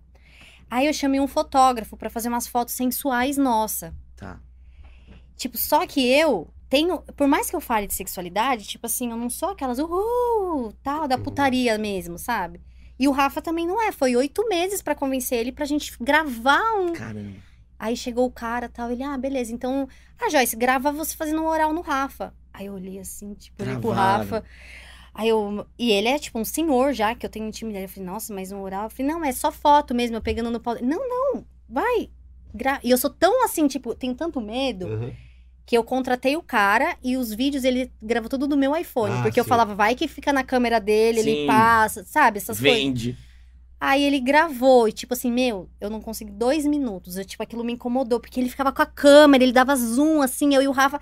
Aí 0.70 0.86
eu 0.86 0.92
chamei 0.92 1.18
um 1.18 1.26
fotógrafo 1.26 1.96
pra 1.96 2.10
fazer 2.10 2.28
umas 2.28 2.46
fotos 2.46 2.74
sensuais, 2.74 3.38
nossa. 3.38 3.94
Tá. 4.14 4.38
Tipo, 5.38 5.56
só 5.56 5.86
que 5.86 6.06
eu 6.06 6.48
tenho. 6.68 6.98
Por 7.16 7.26
mais 7.26 7.48
que 7.48 7.56
eu 7.56 7.60
fale 7.62 7.86
de 7.86 7.94
sexualidade, 7.94 8.66
tipo 8.66 8.84
assim, 8.84 9.10
eu 9.10 9.16
não 9.16 9.30
sou 9.30 9.48
aquelas 9.48 9.78
uhul, 9.78 10.70
tal, 10.82 11.08
da 11.08 11.16
Uhum. 11.16 11.22
putaria 11.22 11.78
mesmo, 11.78 12.18
sabe? 12.18 12.60
E 12.98 13.06
o 13.06 13.12
Rafa 13.12 13.40
também 13.40 13.66
não 13.66 13.80
é. 13.80 13.92
Foi 13.92 14.16
oito 14.16 14.46
meses 14.48 14.82
pra 14.82 14.94
convencer 14.94 15.38
ele 15.38 15.52
pra 15.52 15.64
gente 15.64 15.96
gravar 16.00 16.74
um. 16.78 16.92
Caramba. 16.92 17.36
Aí 17.78 17.96
chegou 17.96 18.26
o 18.26 18.30
cara 18.30 18.68
tal, 18.68 18.90
ele, 18.90 19.04
ah, 19.04 19.16
beleza, 19.16 19.52
então. 19.52 19.88
Ah, 20.20 20.28
Joyce, 20.28 20.56
grava 20.56 20.90
você 20.90 21.16
fazendo 21.16 21.40
um 21.40 21.46
oral 21.46 21.72
no 21.72 21.80
Rafa. 21.80 22.34
Aí 22.52 22.66
eu 22.66 22.74
olhei 22.74 22.98
assim, 22.98 23.34
tipo, 23.34 23.62
olhei 23.62 23.78
pro. 23.78 23.90
Rafa. 23.90 24.42
Aí 25.14 25.28
eu. 25.28 25.64
E 25.78 25.92
ele 25.92 26.08
é 26.08 26.18
tipo 26.18 26.38
um 26.38 26.44
senhor 26.44 26.92
já, 26.92 27.14
que 27.14 27.24
eu 27.24 27.30
tenho 27.30 27.46
intimidade. 27.46 27.84
Eu 27.84 27.88
falei, 27.88 28.08
nossa, 28.08 28.34
mas 28.34 28.50
um 28.50 28.60
oral. 28.60 28.84
Eu 28.84 28.90
falei, 28.90 29.12
não, 29.12 29.24
é 29.24 29.30
só 29.30 29.52
foto 29.52 29.94
mesmo, 29.94 30.16
eu 30.16 30.20
pegando 30.20 30.50
no 30.50 30.58
pau. 30.58 30.76
Não, 30.82 31.08
não, 31.08 31.44
vai. 31.68 32.10
Gra... 32.52 32.80
E 32.82 32.90
eu 32.90 32.98
sou 32.98 33.10
tão 33.10 33.44
assim, 33.44 33.68
tipo, 33.68 33.94
tenho 33.94 34.14
tanto 34.14 34.40
medo 34.40 34.88
que 35.68 35.76
eu 35.76 35.84
contratei 35.84 36.34
o 36.34 36.40
cara 36.40 36.96
e 37.04 37.18
os 37.18 37.30
vídeos 37.30 37.62
ele 37.62 37.92
grava 38.02 38.26
tudo 38.26 38.48
do 38.48 38.56
meu 38.56 38.74
iPhone. 38.74 39.12
Ah, 39.12 39.22
porque 39.22 39.38
eu 39.38 39.44
sim. 39.44 39.50
falava, 39.50 39.74
vai 39.74 39.94
que 39.94 40.08
fica 40.08 40.32
na 40.32 40.42
câmera 40.42 40.80
dele, 40.80 41.22
Sim. 41.22 41.28
ele 41.28 41.46
passa, 41.46 42.02
sabe? 42.04 42.38
Essas 42.38 42.58
coisas. 42.58 42.78
Vende. 42.78 43.18
Aí 43.78 44.02
ele 44.02 44.18
gravou 44.18 44.88
e, 44.88 44.92
tipo 44.92 45.12
assim, 45.12 45.30
meu, 45.30 45.68
eu 45.78 45.90
não 45.90 46.00
consegui 46.00 46.32
dois 46.32 46.64
minutos. 46.64 47.18
Eu, 47.18 47.24
tipo, 47.26 47.42
aquilo 47.42 47.62
me 47.62 47.74
incomodou, 47.74 48.18
porque 48.18 48.40
ele 48.40 48.48
ficava 48.48 48.72
com 48.72 48.80
a 48.80 48.86
câmera, 48.86 49.44
ele 49.44 49.52
dava 49.52 49.76
zoom, 49.76 50.22
assim, 50.22 50.54
eu 50.54 50.62
e 50.62 50.68
o 50.68 50.72
Rafa. 50.72 50.98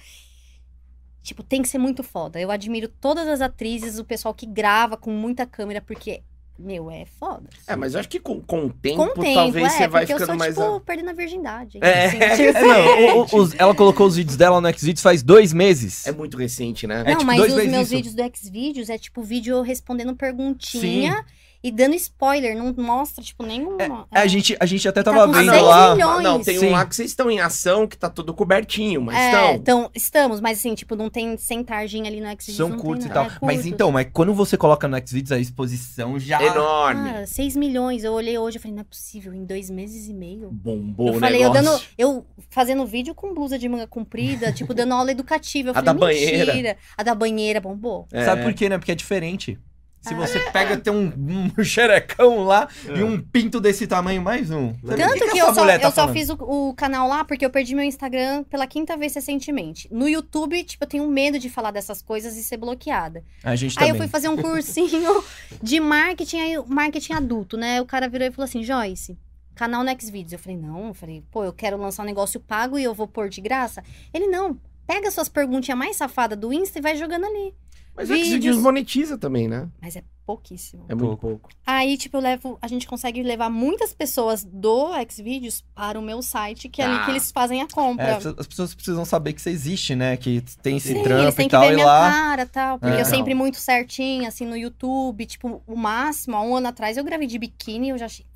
Tipo, 1.22 1.44
tem 1.44 1.62
que 1.62 1.68
ser 1.68 1.78
muito 1.78 2.02
foda. 2.02 2.40
Eu 2.40 2.50
admiro 2.50 2.88
todas 2.88 3.28
as 3.28 3.40
atrizes, 3.40 4.00
o 4.00 4.04
pessoal 4.04 4.34
que 4.34 4.46
grava 4.46 4.96
com 4.96 5.12
muita 5.12 5.46
câmera, 5.46 5.80
porque 5.80 6.24
meu, 6.58 6.90
é 6.90 7.04
foda. 7.20 7.48
É, 7.66 7.76
mas 7.76 7.94
eu 7.94 8.00
acho 8.00 8.08
que 8.08 8.18
com, 8.18 8.40
com 8.40 8.66
o 8.66 8.72
tempo, 8.72 8.96
Com 8.96 9.04
o 9.04 9.22
tempo, 9.22 9.34
talvez 9.34 9.66
é, 9.66 9.70
você 9.70 9.88
vai 9.88 10.02
porque 10.06 10.12
eu 10.14 10.18
ficando 10.18 10.26
sou, 10.26 10.36
mais. 10.38 10.54
tipo, 10.54 10.80
perdendo 10.80 11.10
a 11.10 11.12
virgindade. 11.12 11.78
É. 11.82 12.06
assim, 12.06 12.16
É, 12.18 12.30
tipo- 12.36 12.58
É, 12.58 13.06
não, 13.08 13.18
o- 13.18 13.20
o- 13.30 13.36
os- 13.42 13.54
ela 13.58 13.74
colocou 13.74 14.06
os 14.06 14.16
vídeos 14.16 14.36
dela 14.36 14.60
no 14.60 14.72
Xvideos 14.72 15.02
faz 15.02 15.22
dois 15.22 15.52
meses. 15.52 16.06
É 16.06 16.12
muito 16.12 16.36
recente, 16.36 16.86
né? 16.86 17.00
É 17.00 17.10
Não, 17.10 17.18
tipo 17.18 17.24
mas 17.26 17.38
dois 17.38 17.52
os 17.52 17.66
meus 17.66 17.82
isso. 17.82 17.90
vídeos 17.96 18.14
do 18.14 18.22
Xvideos 18.36 18.88
é 18.90 18.98
tipo 18.98 19.22
vídeo 19.22 19.56
eu 19.56 19.62
respondendo 19.62 20.14
perguntinha 20.16 21.24
e 21.66 21.70
dando 21.72 21.94
spoiler, 21.96 22.56
não 22.56 22.72
mostra, 22.76 23.24
tipo, 23.24 23.44
nenhuma. 23.44 24.06
É, 24.12 24.20
a, 24.20 24.26
gente, 24.26 24.56
a 24.60 24.66
gente 24.66 24.86
até 24.88 25.02
Tá 25.02 25.12
tava 25.12 25.26
com 25.26 25.32
vendo 25.32 25.46
lá. 25.62 25.94
milhões. 25.94 26.22
Não, 26.22 26.40
tem 26.42 26.58
Sim. 26.58 26.66
um 26.68 26.70
lá 26.72 26.86
que 26.86 26.94
vocês 26.94 27.10
estão 27.10 27.30
em 27.30 27.40
ação 27.40 27.86
que 27.86 27.96
tá 27.98 28.08
tudo 28.08 28.32
cobertinho, 28.32 29.00
mas 29.02 29.16
É, 29.16 29.26
estão. 29.30 29.54
então, 29.54 29.90
estamos, 29.94 30.40
mas 30.40 30.58
assim, 30.58 30.74
tipo, 30.74 30.94
não 30.94 31.10
tem 31.10 31.36
centagem 31.36 32.06
ali 32.06 32.20
no 32.20 32.26
Xvideos. 32.28 32.56
São 32.56 32.68
não 32.68 32.78
curtos 32.78 33.06
e 33.06 33.08
tem 33.08 33.14
tal. 33.14 33.24
nada. 33.24 33.34
É, 33.36 33.44
Mas 33.44 33.56
curtos. 33.56 33.72
então, 33.72 33.90
mas 33.92 34.06
quando 34.12 34.32
você 34.32 34.56
coloca 34.56 34.86
no 34.86 34.96
Xvideos 35.04 35.32
a 35.32 35.38
exposição 35.38 36.18
já. 36.18 36.42
Enorme. 36.42 37.10
Ah, 37.10 37.26
6 37.26 37.56
milhões. 37.56 38.04
Eu 38.04 38.12
olhei 38.12 38.38
hoje 38.38 38.58
e 38.58 38.60
falei, 38.60 38.74
não 38.74 38.82
é 38.82 38.84
possível, 38.84 39.34
em 39.34 39.44
dois 39.44 39.68
meses 39.70 40.08
e 40.08 40.14
meio. 40.14 40.50
Bombou 40.52 41.08
eu 41.14 41.20
falei, 41.20 41.44
eu 41.44 41.50
dando. 41.50 41.70
Eu 41.98 42.24
fazendo 42.50 42.86
vídeo 42.86 43.14
com 43.14 43.34
blusa 43.34 43.58
de 43.58 43.68
manga 43.68 43.86
comprida, 43.86 44.52
tipo, 44.52 44.72
dando 44.72 44.94
aula 44.94 45.10
educativa. 45.10 45.70
Eu 45.70 45.72
A 45.76 45.82
falei, 45.82 45.84
da 45.86 45.94
banheira. 45.94 46.46
mentira. 46.52 46.76
A 46.96 47.02
da 47.02 47.14
banheira 47.14 47.60
bombou. 47.60 48.06
É. 48.12 48.24
Sabe 48.24 48.42
por 48.42 48.52
quê, 48.54 48.68
né? 48.68 48.78
Porque 48.78 48.92
é 48.92 48.94
diferente. 48.94 49.58
Se 50.00 50.14
você 50.14 50.38
pega, 50.50 50.76
tem 50.76 50.92
um, 50.92 51.12
um 51.58 51.58
xerecão 51.64 52.44
lá 52.44 52.68
e 52.84 53.02
um 53.02 53.20
pinto 53.20 53.60
desse 53.60 53.86
tamanho, 53.86 54.22
mais 54.22 54.50
um. 54.50 54.72
Tanto 54.74 54.96
que, 54.96 55.38
essa 55.38 55.38
eu, 55.38 55.54
só, 55.54 55.66
tá 55.66 55.78
eu 55.82 55.90
só 55.90 56.12
fiz 56.12 56.30
o, 56.30 56.34
o 56.34 56.74
canal 56.74 57.08
lá 57.08 57.24
porque 57.24 57.44
eu 57.44 57.50
perdi 57.50 57.74
meu 57.74 57.84
Instagram 57.84 58.44
pela 58.44 58.66
quinta 58.66 58.96
vez 58.96 59.14
recentemente. 59.14 59.88
No 59.90 60.08
YouTube, 60.08 60.62
tipo, 60.62 60.84
eu 60.84 60.88
tenho 60.88 61.08
medo 61.08 61.38
de 61.38 61.50
falar 61.50 61.72
dessas 61.72 62.00
coisas 62.00 62.36
e 62.36 62.44
ser 62.44 62.56
bloqueada. 62.56 63.24
A 63.42 63.56
gente 63.56 63.72
Aí 63.78 63.86
também. 63.86 63.90
eu 63.90 63.96
fui 63.96 64.08
fazer 64.08 64.28
um 64.28 64.36
cursinho 64.36 65.24
de 65.60 65.80
marketing, 65.80 66.38
aí, 66.38 66.64
marketing 66.68 67.14
adulto, 67.14 67.56
né? 67.56 67.80
O 67.80 67.86
cara 67.86 68.08
virou 68.08 68.28
e 68.28 68.30
falou 68.30 68.44
assim, 68.44 68.62
Joyce, 68.62 69.18
canal 69.56 69.82
no 69.82 69.90
Xvideos. 70.00 70.32
Eu 70.32 70.38
falei, 70.38 70.56
não, 70.56 70.88
eu 70.88 70.94
falei, 70.94 71.24
pô, 71.32 71.44
eu 71.44 71.52
quero 71.52 71.76
lançar 71.76 72.04
um 72.04 72.06
negócio 72.06 72.38
pago 72.38 72.78
e 72.78 72.84
eu 72.84 72.94
vou 72.94 73.08
pôr 73.08 73.28
de 73.28 73.40
graça. 73.40 73.82
Ele, 74.14 74.28
não, 74.28 74.56
pega 74.86 75.10
suas 75.10 75.28
perguntinhas 75.28 75.78
mais 75.78 75.96
safadas 75.96 76.38
do 76.38 76.52
Insta 76.52 76.78
e 76.78 76.82
vai 76.82 76.96
jogando 76.96 77.24
ali. 77.24 77.52
Mas 77.96 78.10
o 78.10 78.12
vídeos. 78.12 78.28
Xvideos 78.28 78.56
monetiza 78.58 79.16
também, 79.18 79.48
né? 79.48 79.68
Mas 79.80 79.96
é 79.96 80.02
pouquíssimo. 80.26 80.84
É 80.88 80.94
muito 80.94 81.16
pouco. 81.16 81.48
Aí, 81.64 81.96
tipo, 81.96 82.16
eu 82.16 82.20
levo, 82.20 82.58
a 82.60 82.66
gente 82.68 82.86
consegue 82.86 83.22
levar 83.22 83.48
muitas 83.48 83.94
pessoas 83.94 84.44
do 84.44 84.90
Xvideos 85.08 85.64
para 85.74 85.98
o 85.98 86.02
meu 86.02 86.20
site, 86.20 86.68
que 86.68 86.82
é 86.82 86.84
ali 86.84 86.96
Ah. 86.96 87.04
que 87.04 87.10
eles 87.12 87.30
fazem 87.30 87.62
a 87.62 87.68
compra. 87.68 88.04
É, 88.04 88.16
as 88.16 88.46
pessoas 88.46 88.74
precisam 88.74 89.04
saber 89.04 89.32
que 89.32 89.40
você 89.40 89.50
existe, 89.50 89.94
né? 89.94 90.16
Que 90.16 90.42
tem 90.62 90.76
esse 90.76 90.88
Sim, 90.92 91.02
trampo 91.02 91.22
eles 91.22 91.34
têm 91.34 91.46
e 91.46 91.48
que 91.48 91.52
tal, 91.52 91.62
ver 91.62 91.72
e 91.72 91.74
minha 91.76 91.86
lá. 91.86 92.10
cara 92.10 92.42
e 92.42 92.46
tal. 92.46 92.78
Porque 92.78 92.96
É. 92.96 93.00
eu 93.00 93.04
sempre 93.04 93.34
muito 93.34 93.56
certinho, 93.56 94.26
assim, 94.28 94.44
no 94.44 94.56
YouTube. 94.56 95.24
Tipo, 95.26 95.62
o 95.66 95.76
máximo, 95.76 96.36
há 96.36 96.42
um 96.42 96.56
ano 96.56 96.68
atrás, 96.68 96.96
eu 96.96 97.04
gravei 97.04 97.26
de 97.26 97.38
biquíni 97.38 97.86
e 97.86 97.90
eu 97.90 97.98
já 97.98 98.06
achei. 98.06 98.26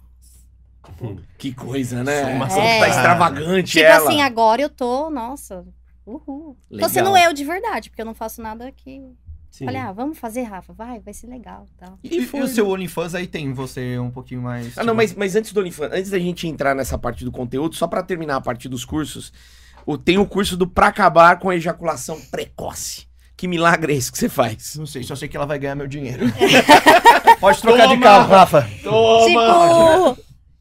Que 1.38 1.52
coisa, 1.52 2.02
né? 2.02 2.24
Uma 2.34 2.48
Tá 2.48 2.56
É. 2.61 2.88
extravagante 2.88 3.72
Tipo 3.72 3.84
ela. 3.84 4.08
assim, 4.08 4.20
agora 4.22 4.62
eu 4.62 4.68
tô, 4.70 5.11
nossa, 5.11 5.64
uhul. 6.06 6.56
Legal. 6.70 6.88
Tô 6.88 6.92
sendo 6.94 7.16
eu 7.16 7.32
de 7.32 7.44
verdade, 7.44 7.90
porque 7.90 8.00
eu 8.00 8.06
não 8.06 8.14
faço 8.14 8.40
nada 8.42 8.70
que. 8.72 9.00
Sim. 9.51 9.64
Falei, 9.64 9.80
ah, 9.80 9.92
vamos 9.92 10.18
fazer, 10.18 10.42
Rafa, 10.42 10.72
vai, 10.72 11.01
vai 11.01 11.12
ser 11.12 11.26
legal 11.26 11.66
tal. 11.76 11.98
E, 12.05 12.18
e 12.18 12.26
foi, 12.26 12.40
o 12.40 12.46
seu 12.46 12.68
OnlyFans 12.68 13.14
aí 13.14 13.26
tem 13.26 13.53
você 13.53 13.98
um 13.98 14.11
pouquinho 14.11 14.40
mais. 14.40 14.78
Ah, 14.78 14.84
não, 14.84 14.92
tipo, 14.92 14.96
mas, 14.96 15.14
mas 15.14 15.36
antes 15.36 15.53
do 15.53 15.61
OnlyFans, 15.61 15.92
antes 15.92 16.11
da 16.11 16.18
gente 16.18 16.46
entrar 16.46 16.74
nessa 16.74 16.96
parte 16.96 17.24
do 17.24 17.32
conteúdo, 17.32 17.74
só 17.74 17.88
pra 17.88 18.03
terminar 18.03 18.36
a 18.36 18.40
parte 18.40 18.68
dos 18.68 18.84
cursos, 18.84 19.32
o, 19.84 19.98
tem 19.98 20.18
o 20.18 20.26
curso 20.26 20.57
do 20.57 20.66
Pra 20.66 20.86
Acabar 20.86 21.38
com 21.38 21.51
a 21.51 21.57
Ejaculação 21.57 22.20
Precoce. 22.30 23.09
Que 23.36 23.48
milagre 23.48 23.94
é 23.94 23.96
esse 23.96 24.12
que 24.12 24.18
você 24.18 24.28
faz? 24.28 24.76
Não 24.76 24.84
sei, 24.86 25.03
só 25.03 25.16
sei 25.16 25.26
que 25.26 25.36
ela 25.36 25.46
vai 25.46 25.59
ganhar 25.59 25.74
meu 25.74 25.86
dinheiro. 25.86 26.26
Pode 27.40 27.61
trocar 27.61 27.88
de 27.88 27.94
Toma! 27.94 28.03
carro, 28.03 28.28
Rafa. 28.28 28.62
Tipo. 28.62 30.18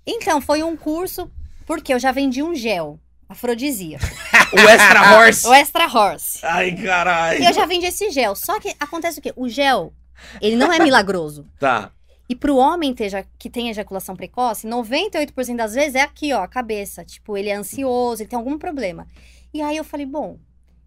Então, 0.08 0.40
foi 0.40 0.64
um 0.64 0.78
curso, 0.78 1.30
porque 1.66 1.94
eu 1.94 2.00
já 2.00 2.12
vendi 2.12 2.42
um 2.42 2.56
gel, 2.56 2.98
afrodisíaco, 3.28 4.06
O 4.54 4.60
Extra 4.60 5.02
Horse. 5.18 5.48
o 5.48 5.54
Extra 5.54 5.86
Horse. 5.88 6.40
Ai, 6.44 6.72
caralho. 6.76 7.42
E 7.42 7.46
eu 7.46 7.54
já 7.54 7.66
vendi 7.66 7.86
esse 7.86 8.10
gel. 8.12 8.36
Só 8.36 8.60
que 8.60 8.76
acontece 8.80 9.20
o 9.20 9.22
quê? 9.22 9.34
O 9.36 9.48
gel, 9.50 9.94
ele 10.42 10.56
não 10.56 10.72
é 10.72 10.80
milagroso. 10.80 11.46
Tá. 11.60 11.92
E 12.28 12.36
pro 12.36 12.56
homem 12.58 12.94
ter, 12.94 13.26
que 13.40 13.50
tem 13.50 13.70
ejaculação 13.70 14.16
precoce, 14.16 14.68
98% 14.68 15.56
das 15.56 15.74
vezes 15.74 15.96
é 15.96 16.02
aqui, 16.02 16.32
ó, 16.32 16.44
a 16.44 16.48
cabeça. 16.48 17.04
Tipo, 17.04 17.36
ele 17.36 17.50
é 17.50 17.56
ansioso, 17.56 18.22
ele 18.22 18.30
tem 18.30 18.38
algum 18.38 18.56
problema. 18.56 19.08
E 19.52 19.64
aí 19.64 19.76
eu 19.76 19.84
falei, 19.84 20.06
bom, 20.06 20.38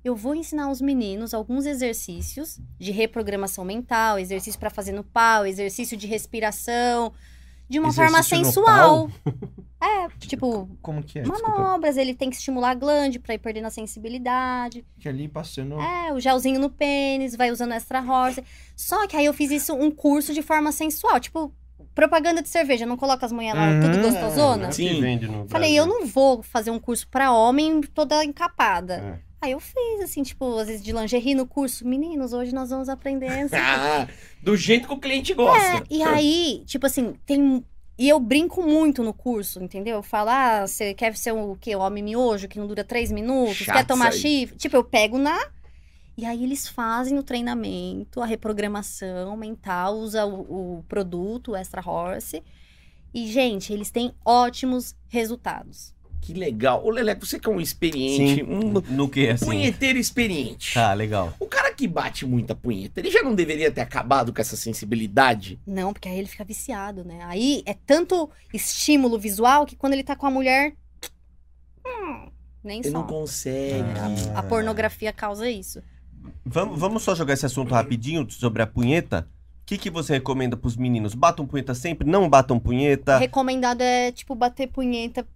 eu 0.04 0.14
vou 0.14 0.36
ensinar 0.36 0.70
os 0.70 0.80
meninos 0.80 1.34
alguns 1.34 1.66
exercícios 1.66 2.60
de 2.78 2.92
reprogramação 2.92 3.64
mental, 3.64 4.20
exercício 4.20 4.58
pra 4.58 4.70
fazer 4.70 4.92
no 4.92 5.02
pau, 5.02 5.44
exercício 5.44 5.96
de 5.96 6.06
respiração, 6.06 7.12
de 7.72 7.78
uma 7.80 7.92
forma 7.92 8.22
sensual. 8.22 9.10
É, 9.84 10.08
tipo, 10.28 10.68
Como 10.80 11.02
que 11.02 11.18
é? 11.18 11.22
Desculpa. 11.22 11.58
manobras, 11.58 11.96
ele 11.96 12.14
tem 12.14 12.30
que 12.30 12.36
estimular 12.36 12.70
a 12.70 12.74
glande 12.74 13.18
pra 13.18 13.34
ir 13.34 13.38
perdendo 13.38 13.66
a 13.66 13.70
sensibilidade. 13.70 14.86
Que 15.00 15.08
ali 15.08 15.26
passando. 15.26 15.74
É, 15.80 16.12
o 16.12 16.20
gelzinho 16.20 16.60
no 16.60 16.70
pênis, 16.70 17.34
vai 17.34 17.50
usando 17.50 17.72
extra 17.72 18.00
horse. 18.00 18.44
Só 18.76 19.08
que 19.08 19.16
aí 19.16 19.24
eu 19.24 19.34
fiz 19.34 19.50
isso 19.50 19.74
um 19.74 19.90
curso 19.90 20.32
de 20.32 20.40
forma 20.40 20.70
sensual, 20.70 21.18
tipo 21.18 21.52
propaganda 21.96 22.40
de 22.40 22.48
cerveja, 22.48 22.86
não 22.86 22.96
coloca 22.96 23.26
as 23.26 23.32
mulheres 23.32 23.58
lá 23.60 23.68
Uhum. 23.70 23.80
tudo 23.80 24.02
gostosona. 24.02 24.68
Que 24.68 24.74
Sim. 24.74 25.00
vende 25.00 25.26
no 25.26 25.48
Falei, 25.48 25.76
eu 25.76 25.84
não 25.84 26.06
vou 26.06 26.44
fazer 26.44 26.70
um 26.70 26.78
curso 26.78 27.08
pra 27.08 27.32
homem 27.32 27.80
toda 27.80 28.24
encapada. 28.24 28.94
É. 28.94 29.31
Aí 29.43 29.51
eu 29.51 29.59
fiz, 29.61 30.01
assim, 30.03 30.22
tipo, 30.22 30.57
às 30.57 30.68
vezes 30.68 30.84
de 30.84 30.93
lingerie 30.93 31.34
no 31.34 31.45
curso. 31.47 31.84
Meninos, 31.86 32.32
hoje 32.32 32.55
nós 32.55 32.70
vamos 32.70 32.88
aprender. 32.88 33.26
assim. 33.26 33.57
Ah, 33.59 34.07
do 34.40 34.57
jeito 34.57 34.86
que 34.86 34.95
o 34.95 34.99
cliente 35.01 35.34
gosta. 35.34 35.78
É, 35.78 35.82
e 35.90 36.01
aí, 36.01 36.62
tipo 36.64 36.86
assim, 36.86 37.14
tem. 37.26 37.64
E 37.99 38.09
eu 38.09 38.20
brinco 38.20 38.62
muito 38.62 39.03
no 39.03 39.12
curso, 39.12 39.62
entendeu? 39.62 39.97
Eu 39.97 40.03
falo, 40.03 40.30
ah, 40.30 40.66
você 40.66 40.95
quer 40.95 41.16
ser 41.16 41.32
o 41.32 41.57
quê? 41.61 41.74
O 41.74 41.80
homem 41.80 42.03
miojo 42.05 42.47
que 42.49 42.59
não 42.59 42.68
dura 42.68 42.84
três 42.84 43.11
minutos? 43.11 43.57
Chato 43.57 43.76
quer 43.76 43.84
tomar 43.86 44.12
chifre? 44.12 44.57
Tipo, 44.57 44.76
eu 44.76 44.84
pego 44.84 45.18
na. 45.18 45.38
E 46.16 46.24
aí 46.24 46.45
eles 46.45 46.68
fazem 46.68 47.18
o 47.18 47.22
treinamento, 47.22 48.20
a 48.20 48.26
reprogramação 48.26 49.36
mental, 49.36 49.97
usa 49.99 50.24
o, 50.24 50.78
o 50.78 50.84
produto, 50.84 51.53
o 51.53 51.57
Extra 51.57 51.82
Horse. 51.84 52.43
E, 53.12 53.26
gente, 53.30 53.72
eles 53.72 53.90
têm 53.90 54.12
ótimos 54.24 54.95
resultados. 55.09 55.91
Que 56.22 56.32
legal. 56.32 56.82
Ô, 56.86 56.90
Leleco, 56.90 57.26
você 57.26 57.36
que 57.38 57.48
é 57.48 57.52
um 57.52 57.60
experiente, 57.60 58.36
Sim. 58.36 58.42
um 58.44 58.80
No 58.94 59.08
que, 59.08 59.28
assim? 59.28 59.44
punheteiro 59.44 59.98
experiente. 59.98 60.72
Tá, 60.74 60.94
legal. 60.94 61.34
O 61.40 61.46
cara 61.46 61.74
que 61.74 61.88
bate 61.88 62.24
muita 62.24 62.54
punheta, 62.54 63.00
ele 63.00 63.10
já 63.10 63.22
não 63.24 63.34
deveria 63.34 63.72
ter 63.72 63.80
acabado 63.80 64.32
com 64.32 64.40
essa 64.40 64.56
sensibilidade? 64.56 65.58
Não, 65.66 65.92
porque 65.92 66.08
aí 66.08 66.16
ele 66.16 66.28
fica 66.28 66.44
viciado, 66.44 67.04
né? 67.04 67.18
Aí 67.24 67.64
é 67.66 67.74
tanto 67.74 68.30
estímulo 68.54 69.18
visual 69.18 69.66
que 69.66 69.74
quando 69.74 69.94
ele 69.94 70.04
tá 70.04 70.14
com 70.14 70.24
a 70.26 70.30
mulher. 70.30 70.74
hum, 71.84 72.28
nem 72.62 72.78
Ele 72.78 72.90
só. 72.90 72.98
não 72.98 73.06
consegue. 73.06 73.84
A, 74.34 74.38
a 74.38 74.42
pornografia 74.44 75.12
causa 75.12 75.50
isso. 75.50 75.82
Vamos, 76.46 76.78
vamos 76.78 77.02
só 77.02 77.16
jogar 77.16 77.34
esse 77.34 77.46
assunto 77.46 77.74
rapidinho 77.74 78.24
sobre 78.30 78.62
a 78.62 78.66
punheta? 78.66 79.28
O 79.62 79.66
que, 79.66 79.76
que 79.76 79.90
você 79.90 80.12
recomenda 80.14 80.56
pros 80.56 80.76
meninos? 80.76 81.14
Batam 81.14 81.46
punheta 81.46 81.74
sempre? 81.74 82.08
Não 82.08 82.28
batam 82.28 82.60
punheta? 82.60 83.18
Recomendado 83.18 83.80
é, 83.80 84.12
tipo, 84.12 84.36
bater 84.36 84.68
punheta. 84.68 85.26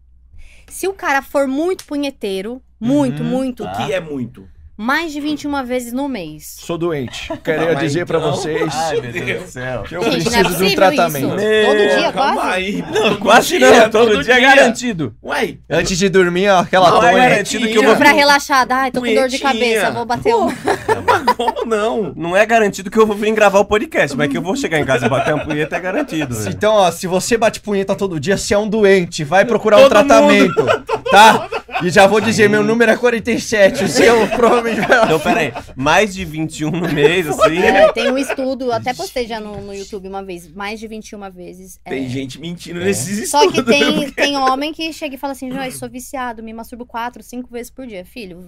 Se 0.69 0.87
o 0.89 0.93
cara 0.93 1.23
for 1.23 1.47
muito 1.47 1.85
punheteiro, 1.85 2.63
muito, 2.81 3.23
Uhum, 3.23 3.29
muito, 3.29 3.65
O 3.65 3.73
que 3.73 3.93
é 3.93 4.01
muito? 4.01 4.49
Mais 4.77 5.13
de 5.13 5.21
21 5.21 5.65
vezes 5.65 5.93
no 5.93 6.09
mês. 6.09 6.57
Sou 6.59 6.77
doente. 6.77 7.33
Queria 7.43 7.75
dizer 7.75 8.05
pra 8.07 8.19
então- 8.19 8.31
vocês 8.33 8.71
Ai, 8.75 9.01
meu 9.01 9.13
Deus 9.13 9.43
do 9.43 9.49
céu. 9.49 9.83
que 9.85 9.95
eu 9.97 10.03
Gente, 10.03 10.29
é 10.35 10.39
preciso 10.45 10.57
de 10.67 10.73
um 10.73 10.75
tratamento. 10.75 11.29
Meu, 11.35 11.67
Todo 11.67 11.79
dia, 11.79 12.13
Calma 12.13 12.35
quase? 12.35 12.51
aí. 12.55 12.85
Não, 12.93 13.17
quase 13.17 13.59
não. 13.59 13.91
Todo, 13.91 14.23
dia, 14.23 14.35
é 14.35 14.41
garantido. 14.41 15.15
Ué, 15.23 15.57
Antes 15.71 15.97
de 15.99 16.09
dormir, 16.09 16.49
ó, 16.51 16.59
aquela 16.61 16.91
Não, 16.91 16.99
é 16.99 17.11
tonha. 17.13 17.29
garantido 17.31 17.67
que 17.69 17.79
eu 17.79 17.83
vou... 17.83 17.97
Pra 17.97 18.13
relaxar, 18.13 18.67
ai, 18.71 18.91
tô 18.91 19.01
com 19.01 19.15
dor 19.15 19.29
de 19.29 19.39
cabeça, 19.39 19.91
vou 19.91 20.05
bater 20.05 20.35
um. 20.35 20.47
mas 21.07 21.37
como 21.37 21.65
não? 21.65 22.13
Não 22.15 22.37
é 22.37 22.45
garantido 22.45 22.91
que 22.91 22.99
eu 22.99 23.07
vou 23.07 23.17
vir 23.17 23.33
gravar 23.33 23.61
o 23.61 23.65
podcast, 23.65 24.17
mas 24.17 24.29
que 24.31 24.37
eu 24.37 24.43
vou 24.43 24.55
chegar 24.57 24.79
em 24.79 24.85
casa 24.85 25.07
e 25.07 25.09
bater 25.09 25.35
uma 25.35 25.45
punheta 25.45 25.77
é 25.77 25.81
garantido. 25.81 26.37
Então, 26.49 26.75
ó, 26.75 26.91
se 26.91 27.07
você 27.07 27.37
bate 27.39 27.61
punheta 27.61 27.95
todo 27.95 28.21
dia, 28.21 28.37
você 28.37 28.53
é 28.55 28.59
um 28.59 28.69
doente. 28.69 29.25
Vai 29.25 29.45
procurar 29.45 29.79
um 29.79 29.83
Todo 29.83 29.91
tratamento, 29.91 30.67
tá? 31.11 31.49
E 31.83 31.91
já 31.91 32.07
vou 32.07 32.21
dizer, 32.21 32.49
meu 32.49 32.63
número 32.63 32.91
é 32.91 32.97
47, 32.97 33.85
o 33.85 33.89
seu 33.89 34.27
provavelmente 34.37 34.81
vai 34.87 34.99
lá. 34.99 35.05
Então, 35.07 35.21
pera 35.21 35.41
aí. 35.41 35.53
Mais 35.77 36.15
de 36.15 36.25
21 36.25 36.71
no 36.71 36.89
mês, 36.93 37.27
assim. 37.29 37.59
É, 37.59 37.93
tem 37.93 38.11
um 38.11 38.17
estudo, 38.19 38.73
até 38.73 38.95
postei 38.95 39.27
já 39.27 39.39
no, 39.41 39.61
no 39.61 39.75
YouTube 39.75 40.09
uma 40.09 40.23
vez, 40.25 40.51
mais 40.53 40.81
de 40.81 40.87
21 40.89 41.31
vezes. 41.31 41.79
é. 41.85 41.91
Tem 41.91 42.09
gente 42.09 42.41
mentindo 42.41 42.81
nesses 42.81 43.31
Só 43.31 43.41
que 43.41 43.59
estudos. 43.61 43.71
tem, 43.75 44.11
tem 44.11 44.37
homem 44.37 44.73
que 44.73 44.93
chega 44.93 45.15
e 45.15 45.19
fala 45.19 45.33
assim, 45.33 45.51
Joyce, 45.51 45.79
sou 45.79 45.89
viciado, 45.89 46.43
me 46.43 46.53
masturbo 46.53 46.87
quatro, 46.87 47.23
cinco 47.23 47.49
vezes 47.51 47.71
por 47.71 47.87
dia. 47.87 48.05
Filho, 48.05 48.47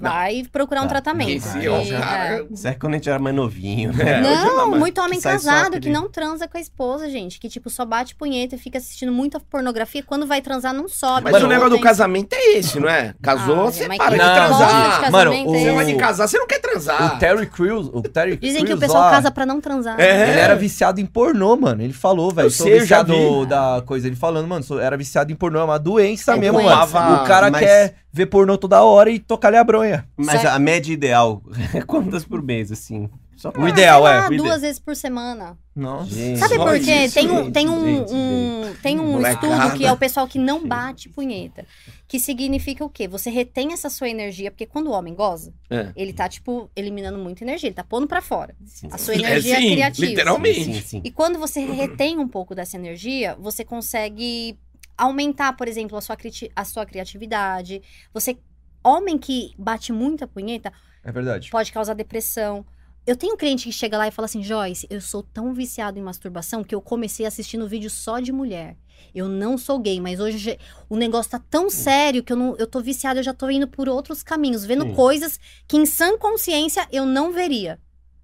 vai 0.00 0.44
procurar 0.50 0.80
um 0.80 0.84
Tá. 0.84 0.88
tratamento. 1.00 1.30
Esse 1.30 1.64
é 1.66 1.70
o 1.70 1.76
porque, 1.76 1.90
cara... 1.92 2.46
Isso 2.50 2.68
é 2.68 2.74
quando 2.74 2.94
a 2.94 2.96
gente 2.96 3.08
era 3.08 3.18
mais 3.18 3.34
novinho. 3.34 3.90
É, 4.00 4.20
hoje 4.20 4.22
Não, 4.22 4.56
não, 4.56 4.70
mas 4.70 4.80
muito 4.80 5.00
homem 5.00 5.18
que 5.18 5.24
casado 5.24 5.80
que 5.80 5.88
não 5.90 6.08
transa 6.08 6.46
com 6.48 6.56
a 6.56 6.60
esposa, 6.60 7.08
gente. 7.10 7.38
Que, 7.40 7.48
tipo, 7.48 7.70
só 7.70 7.84
bate 7.84 8.14
punheta 8.14 8.54
e 8.54 8.58
fica 8.58 8.78
assistindo 8.78 9.12
muita 9.12 9.38
pornografia. 9.40 10.02
Quando 10.02 10.26
vai 10.26 10.40
transar, 10.40 10.72
não 10.74 10.88
sobe. 10.88 11.30
Mas 11.30 11.42
o 11.42 11.46
negócio 11.46 11.70
Não 11.70 11.76
do 11.78 11.82
casamento 11.82 12.32
é 12.34 12.58
esse, 12.58 12.61
não 12.80 12.88
é? 12.88 13.14
Casou, 13.22 13.60
Ah, 13.68 13.72
você 13.72 13.86
para 13.86 14.10
de 14.10 14.16
Não, 14.18 14.34
transar. 14.34 15.10
Mano, 15.10 15.30
o- 15.30 15.34
Você 15.50 15.56
esse? 15.66 15.74
vai 15.74 15.84
de 15.84 15.94
casar, 15.94 16.28
você 16.28 16.38
não 16.38 16.46
quer 16.46 16.60
transar. 16.60 17.14
O 17.16 17.18
Terry 17.18 17.46
Crews, 17.46 17.88
o 17.92 18.02
Terry 18.02 18.36
Dizem 18.36 18.64
que 18.64 18.72
o 18.72 18.76
Crews 18.76 18.80
pessoal 18.80 19.02
lá, 19.04 19.10
casa 19.10 19.30
pra 19.30 19.44
não 19.46 19.60
transar. 19.60 19.98
É. 20.00 20.30
Ele 20.30 20.40
era 20.40 20.54
viciado 20.54 21.00
em 21.00 21.06
pornô, 21.06 21.56
mano. 21.56 21.82
Ele 21.82 21.92
falou, 21.92 22.30
velho. 22.30 22.46
Eu 22.46 22.50
Sou 22.50 22.66
sei, 22.66 22.80
viciado 22.80 23.12
vi. 23.12 23.46
da 23.46 23.82
coisa. 23.86 24.06
Ele 24.06 24.16
falando, 24.16 24.46
mano, 24.46 24.62
sou- 24.64 24.80
era 24.80 24.96
viciado 24.96 25.32
em 25.32 25.34
pornô. 25.36 25.60
É 25.60 25.64
uma 25.64 25.78
doença 25.78 26.34
É 26.34 26.36
mesmo, 26.38 26.60
doença. 26.60 26.86
mano. 27.00 27.22
O 27.22 27.26
cara 27.26 27.50
Mas- 27.50 27.60
quer 27.62 27.94
ver 28.12 28.26
pornô 28.26 28.58
toda 28.58 28.82
hora 28.82 29.10
e 29.10 29.18
tocar-lhe 29.18 29.56
a 29.56 29.64
bronha. 29.64 30.04
Mas 30.16 30.40
Certo. 30.42 30.54
a 30.54 30.58
média 30.58 30.92
ideal 30.92 31.42
é 31.74 31.80
quantas 31.82 32.24
por 32.24 32.42
mês, 32.42 32.70
assim? 32.72 33.08
Só 33.42 33.52
O 33.58 33.66
ideal 33.66 34.06
é. 34.06 34.28
o 34.28 34.32
ide- 34.32 34.36
duas 34.42 34.60
vezes 34.62 34.78
por 34.78 34.94
semana. 34.94 35.58
Nossa. 35.74 36.14
Gente. 36.14 36.38
Sabe 36.38 36.56
por 36.58 36.78
quê? 36.78 37.06
isso, 37.06 37.14
Tem 37.14 37.28
um, 37.28 37.36
gente, 37.44 37.52
tem 37.52 37.68
um, 37.68 37.84
gente, 37.84 38.12
um- 38.14 38.74
tem 38.80 39.00
um 39.00 39.12
Molecada. 39.14 39.46
estudo 39.48 39.76
que 39.78 39.84
é 39.84 39.90
o 39.90 39.96
pessoal 39.96 40.28
que 40.28 40.38
não 40.38 40.64
bate 40.64 41.08
punheta. 41.08 41.66
Que 42.06 42.20
significa 42.20 42.84
o 42.84 42.88
quê? 42.88 43.08
Você 43.08 43.30
retém 43.30 43.72
essa 43.72 43.90
sua 43.90 44.08
energia, 44.08 44.48
porque 44.52 44.64
quando 44.64 44.86
o 44.86 44.92
homem 44.92 45.12
goza, 45.12 45.52
É. 45.68 45.90
ele 45.96 46.12
tá, 46.12 46.28
tipo, 46.28 46.70
eliminando 46.76 47.18
muita 47.18 47.42
energia, 47.42 47.66
ele 47.68 47.74
tá 47.74 47.82
pondo 47.82 48.06
pra 48.06 48.22
fora. 48.22 48.54
Sim, 48.64 48.88
A 48.92 48.96
sua 48.98 49.14
É, 49.14 49.18
energia 49.18 49.56
sim, 49.56 49.72
criativa. 49.72 50.06
literalmente. 50.06 50.64
Sim, 50.74 50.80
sim. 50.82 51.00
E 51.04 51.10
quando 51.10 51.36
você 51.38 51.60
retém 51.64 52.18
um 52.18 52.28
pouco 52.28 52.54
dessa 52.54 52.76
energia, 52.76 53.36
você 53.40 53.64
consegue 53.64 54.56
aumentar, 54.96 55.54
por 55.56 55.66
exemplo, 55.66 55.96
a 55.98 56.00
sua, 56.00 56.16
a 56.54 56.64
sua 56.64 56.86
criatividade. 56.86 57.82
Você. 58.14 58.36
Homem 58.84 59.16
que 59.16 59.52
bate 59.56 59.92
muita 59.92 60.26
punheta 60.26 60.72
É 61.04 61.12
verdade. 61.12 61.50
pode 61.50 61.70
causar 61.72 61.94
depressão. 61.94 62.64
Eu 63.04 63.16
tenho 63.16 63.34
um 63.34 63.36
cliente 63.36 63.64
que 63.64 63.72
chega 63.72 63.98
lá 63.98 64.06
e 64.06 64.12
fala 64.12 64.26
assim: 64.26 64.42
Joyce, 64.42 64.86
eu 64.88 65.00
sou 65.00 65.22
tão 65.22 65.52
viciado 65.52 65.98
em 65.98 66.02
masturbação 66.02 66.62
que 66.62 66.74
eu 66.74 66.80
comecei 66.80 67.26
assistindo 67.26 67.66
vídeo 67.66 67.90
só 67.90 68.20
de 68.20 68.30
mulher. 68.32 68.76
Eu 69.12 69.28
não 69.28 69.58
sou 69.58 69.78
gay, 69.78 70.00
mas 70.00 70.20
hoje 70.20 70.58
o 70.88 70.96
negócio 70.96 71.32
tá 71.32 71.40
tão 71.50 71.68
sério 71.68 72.22
que 72.22 72.32
eu, 72.32 72.36
não, 72.36 72.56
eu 72.56 72.66
tô 72.66 72.80
viciado, 72.80 73.18
eu 73.18 73.24
já 73.24 73.34
tô 73.34 73.50
indo 73.50 73.66
por 73.66 73.88
outros 73.88 74.22
caminhos, 74.22 74.64
vendo 74.64 74.84
Sim. 74.84 74.94
coisas 74.94 75.40
que 75.66 75.76
em 75.76 75.84
sã 75.84 76.16
consciência 76.16 76.86
eu 76.92 77.04
não 77.04 77.32
veria. 77.32 77.80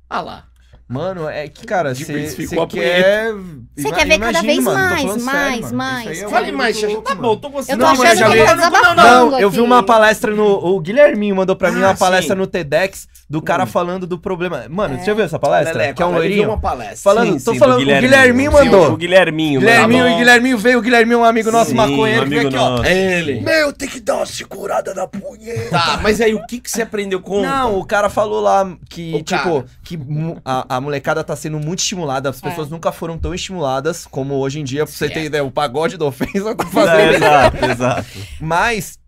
Ah 0.09 0.21
lá. 0.21 0.49
Mano, 0.89 1.29
é 1.29 1.47
que, 1.49 1.67
cara, 1.67 1.95
você 1.95 2.35
a 2.59 2.67
quer... 2.67 3.35
Você 3.77 3.93
quer 3.93 4.07
ver 4.07 4.19
cada 4.19 4.41
vez 4.41 4.65
mais, 4.65 5.05
mais, 5.05 5.23
mais, 5.23 5.73
mais. 5.73 6.23
Fale 6.23 6.51
mais, 6.51 6.79
Xaxá. 6.79 7.01
Tá 7.03 7.15
bom, 7.15 7.37
tô 7.37 7.51
gostando. 7.51 7.83
Eu 7.83 7.87
tô 7.89 7.95
Não, 7.95 8.03
achando 8.03 8.31
que 8.33 8.39
ele 8.39 8.45
tá 8.47 8.57
Não, 8.57 8.63
não, 8.63 8.71
desabafando. 8.71 9.31
Não, 9.33 9.39
eu 9.39 9.51
vi 9.51 9.61
uma 9.61 9.83
palestra 9.83 10.35
no. 10.35 10.47
O 10.47 10.81
Guilherminho 10.81 11.37
mandou 11.37 11.55
pra 11.55 11.71
mim 11.71 11.83
Ah, 11.83 11.89
uma 11.89 11.95
palestra 11.95 12.35
sim. 12.35 12.41
no 12.41 12.47
TEDx 12.47 13.07
do 13.29 13.43
cara 13.43 13.65
Hum. 13.65 13.67
falando 13.67 14.07
do 14.07 14.19
problema. 14.19 14.65
Mano, 14.71 14.95
É. 14.95 14.99
você 14.99 15.05
já 15.05 15.15
viu 15.15 15.25
essa 15.25 15.39
palestra? 15.39 15.77
Leleco, 15.77 15.97
que 15.99 16.03
é 16.03 16.07
um 16.07 16.13
loirinho. 16.15 16.49
uma 16.49 16.59
palestra. 16.59 16.97
Falando, 16.97 17.39
Sim, 17.39 17.45
tô 17.45 17.55
falando, 17.57 17.83
o 17.83 17.85
Guilherminho 17.85 18.51
Sim, 18.51 18.57
mandou. 18.57 18.93
o 18.93 18.97
Guilherminho. 18.97 19.61
Guilherminho 19.61 20.09
e 20.09 20.17
Guilherminho 20.17 20.57
veio, 20.59 20.79
o 20.79 20.83
Guilherminho 20.83 21.19
é 21.19 21.21
um 21.21 21.25
amigo 21.25 21.51
nosso 21.53 21.75
maconheiro, 21.75 22.23
um 22.23 22.25
amigo 22.25 22.49
aqui, 22.49 22.57
ó. 22.57 22.71
nosso. 22.71 22.85
É 22.85 23.19
ele. 23.19 23.41
Meu, 23.43 23.73
tem 23.75 23.89
que 23.89 24.01
dar 24.01 24.17
uma 24.17 24.27
segurada 24.27 24.95
na 24.95 25.07
punheta. 25.07 25.69
Tá, 25.71 26.01
mas 26.03 26.21
aí 26.23 26.35
o 26.35 26.47
que, 26.47 26.59
que 26.61 26.71
você 26.71 26.81
aprendeu 26.81 27.21
com. 27.21 27.43
Não, 27.43 27.79
o 27.79 27.85
cara 27.85 28.09
falou 28.09 28.41
lá 28.41 28.67
que, 28.89 29.23
tipo, 29.23 29.65
que 29.85 29.99
a, 30.45 30.78
a 30.79 30.81
molecada 30.81 31.23
tá 31.23 31.37
sendo 31.37 31.59
muito 31.59 31.81
estimulada. 31.81 32.31
As 32.31 32.41
pessoas 32.41 32.71
nunca 32.71 32.91
foram 32.93 33.19
tão 33.19 33.35
estimuladas 33.35 34.07
como 34.07 34.35
hoje 34.37 34.61
em 34.61 34.65
dia. 34.65 34.85
Pra 34.85 34.93
você 34.95 35.09
ter 35.09 35.15
Certo. 35.15 35.27
ideia, 35.27 35.45
o 35.45 35.51
pagode 35.51 35.97
da 35.97 36.05
ofensa 36.07 36.55
tá 36.55 36.65
É, 36.65 36.71
fazendo. 36.71 37.15
exato, 37.15 37.65
exato. 37.65 38.09
Mas, 38.41 38.99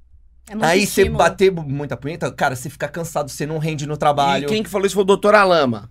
É 0.49 0.55
aí 0.67 0.87
você 0.87 1.09
bater 1.09 1.51
muita 1.53 1.97
punheta, 1.97 2.31
cara, 2.33 2.55
você 2.57 2.69
fica 2.69 2.89
cansado, 2.89 3.31
você 3.31 3.47
não 3.47 3.59
rende 3.59 3.87
no 3.87 3.95
E 3.95 3.97
trabalho. 3.97 4.49
quem 4.49 4.63
que 4.63 4.69
falou 4.69 4.87
isso 4.87 4.95
foi 4.95 5.03
o 5.03 5.07
doutor 5.07 5.35
Alama. 5.35 5.91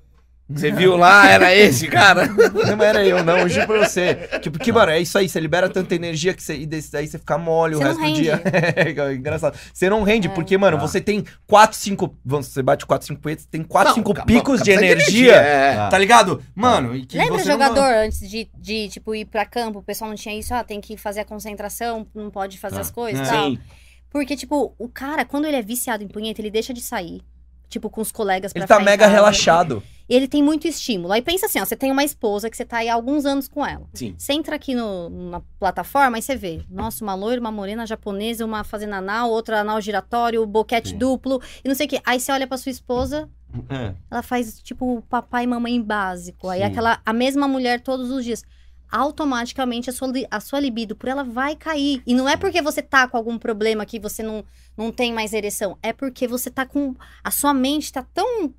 Você 0.51 0.71
viu 0.71 0.97
lá, 0.97 1.29
era 1.29 1.53
esse, 1.55 1.87
cara. 1.87 2.25
Não 2.75 2.83
era 2.83 3.05
eu, 3.05 3.23
não, 3.23 3.37
eu 3.37 3.47
juro 3.49 3.67
pra 3.67 3.87
você. 3.87 4.15
Tipo, 4.41 4.57
que, 4.57 4.71
mano, 4.71 4.91
é 4.91 4.99
isso 4.99 5.15
aí, 5.17 5.29
você 5.29 5.39
libera 5.39 5.69
tanta 5.69 5.93
energia 5.93 6.33
que 6.33 6.41
você, 6.41 6.55
e 6.57 6.65
desse 6.65 6.91
daí 6.91 7.07
você 7.07 7.19
fica 7.19 7.37
mole 7.37 7.75
o 7.75 7.77
Você 7.77 7.83
não 7.83 7.91
resto 7.95 8.09
do 8.09 8.13
dia. 8.21 8.41
É 8.75 9.13
engraçado. 9.13 9.55
Você 9.71 9.89
não 9.89 10.01
rende, 10.01 10.27
É. 10.27 10.31
porque, 10.31 10.57
mano, 10.57 10.77
Ah. 10.77 10.79
você 10.79 10.99
tem 10.99 11.23
4, 11.45 11.77
5. 11.77 12.15
Você 12.25 12.63
bate 12.63 12.85
4, 12.85 13.05
5 13.07 13.21
punhetas, 13.21 13.45
tem 13.45 13.61
4, 13.61 13.89
Não, 13.89 13.95
5 13.95 14.13
calma, 14.13 14.25
picos 14.25 14.61
de 14.63 14.73
precisa 14.73 14.85
energia. 14.93 15.35
é. 15.35 15.87
Tá 15.89 15.97
ligado? 15.99 16.41
Mano, 16.55 16.95
e 16.95 17.05
que 17.05 17.15
Lembra 17.17 17.37
você 17.37 17.45
não- 17.45 17.51
jogador 17.53 17.93
antes 17.93 18.27
de, 18.27 18.49
de, 18.57 18.89
tipo, 18.89 19.13
ir 19.13 19.25
pra 19.25 19.45
campo? 19.45 19.79
O 19.79 19.83
pessoal 19.83 20.09
não 20.09 20.17
tinha 20.17 20.33
isso, 20.37 20.51
ah, 20.53 20.63
tem 20.63 20.81
que 20.81 20.97
fazer 20.97 21.19
a 21.19 21.25
concentração, 21.25 22.07
não 22.15 22.31
pode 22.31 22.57
fazer 22.59 22.77
Ah. 22.77 22.81
as 22.81 22.89
coisas 22.89 23.19
e 23.27 23.29
É. 23.29 23.33
tal. 23.33 23.51
Sim. 23.51 23.59
Porque, 24.09 24.35
tipo, 24.35 24.73
o 24.79 24.89
cara, 24.89 25.23
quando 25.23 25.45
ele 25.45 25.57
é 25.57 25.61
viciado 25.61 26.03
em 26.03 26.07
punheta, 26.07 26.41
ele 26.41 26.49
deixa 26.49 26.73
de 26.73 26.81
sair. 26.81 27.21
Tipo, 27.69 27.89
com 27.89 28.01
os 28.01 28.11
colegas 28.11 28.51
pra 28.51 28.61
Ele 28.61 28.67
tá 28.67 28.79
mega 28.79 29.03
casa. 29.05 29.13
relaxado. 29.13 29.83
E 30.09 30.15
ele 30.15 30.27
tem 30.27 30.41
muito 30.41 30.67
estímulo. 30.67 31.13
Aí 31.13 31.21
pensa 31.21 31.45
assim, 31.45 31.61
ó, 31.61 31.65
você 31.65 31.75
tem 31.75 31.91
uma 31.91 32.03
esposa 32.03 32.49
que 32.49 32.57
você 32.57 32.65
tá 32.65 32.77
aí 32.77 32.89
há 32.89 32.95
alguns 32.95 33.27
anos 33.27 33.47
com 33.47 33.63
ela. 33.63 33.85
Sim. 33.93 34.15
Você 34.17 34.33
entra 34.33 34.55
aqui 34.55 34.73
no, 34.73 35.07
na 35.29 35.39
plataforma 35.59 36.17
e 36.17 36.21
você 36.23 36.35
vê, 36.35 36.61
nossa, 36.67 37.03
uma 37.03 37.13
loira, 37.13 37.39
uma 37.39 37.51
morena 37.51 37.85
japonesa, 37.85 38.43
uma 38.43 38.63
fazendo 38.63 38.93
anal, 38.95 39.29
outra 39.29 39.61
anal 39.61 39.79
giratório, 39.79 40.43
boquete 40.47 40.89
Sim. 40.89 40.97
duplo, 40.97 41.39
e 41.63 41.67
não 41.67 41.75
sei 41.75 41.85
o 41.85 41.89
quê. 41.89 42.01
Aí 42.03 42.19
você 42.19 42.31
olha 42.31 42.47
pra 42.47 42.57
sua 42.57 42.71
esposa, 42.71 43.29
É. 43.69 43.93
ela 44.09 44.23
faz, 44.23 44.59
tipo, 44.63 45.03
papai 45.07 45.43
e 45.43 45.47
mamãe 45.47 45.79
básico. 45.79 46.49
Aí 46.49 46.61
Sim. 46.61 46.65
aquela, 46.65 46.99
a 47.05 47.13
mesma 47.13 47.47
mulher 47.47 47.79
todos 47.79 48.09
os 48.09 48.25
dias. 48.25 48.43
Automaticamente 48.91 49.87
a 49.89 49.93
sua, 49.93 50.11
a 50.31 50.39
sua 50.39 50.59
libido 50.59 50.95
por 50.95 51.07
ela 51.07 51.23
vai 51.23 51.55
cair. 51.55 52.01
E 52.07 52.15
não 52.15 52.27
é 52.27 52.35
porque 52.35 52.59
você 52.59 52.81
tá 52.81 53.07
com 53.07 53.15
algum 53.15 53.37
problema 53.37 53.85
que 53.85 53.99
você 53.99 54.23
não, 54.23 54.43
não 54.79 54.91
tem 54.91 55.13
mais 55.13 55.33
ereção. 55.33 55.77
É 55.83 55.91
porque 55.91 56.27
você 56.27 56.49
tá 56.49 56.65
com. 56.65 56.95
A 57.23 57.29
sua 57.31 57.53
mente 57.53 57.91
tá 57.91 58.01
tão. 58.13 58.53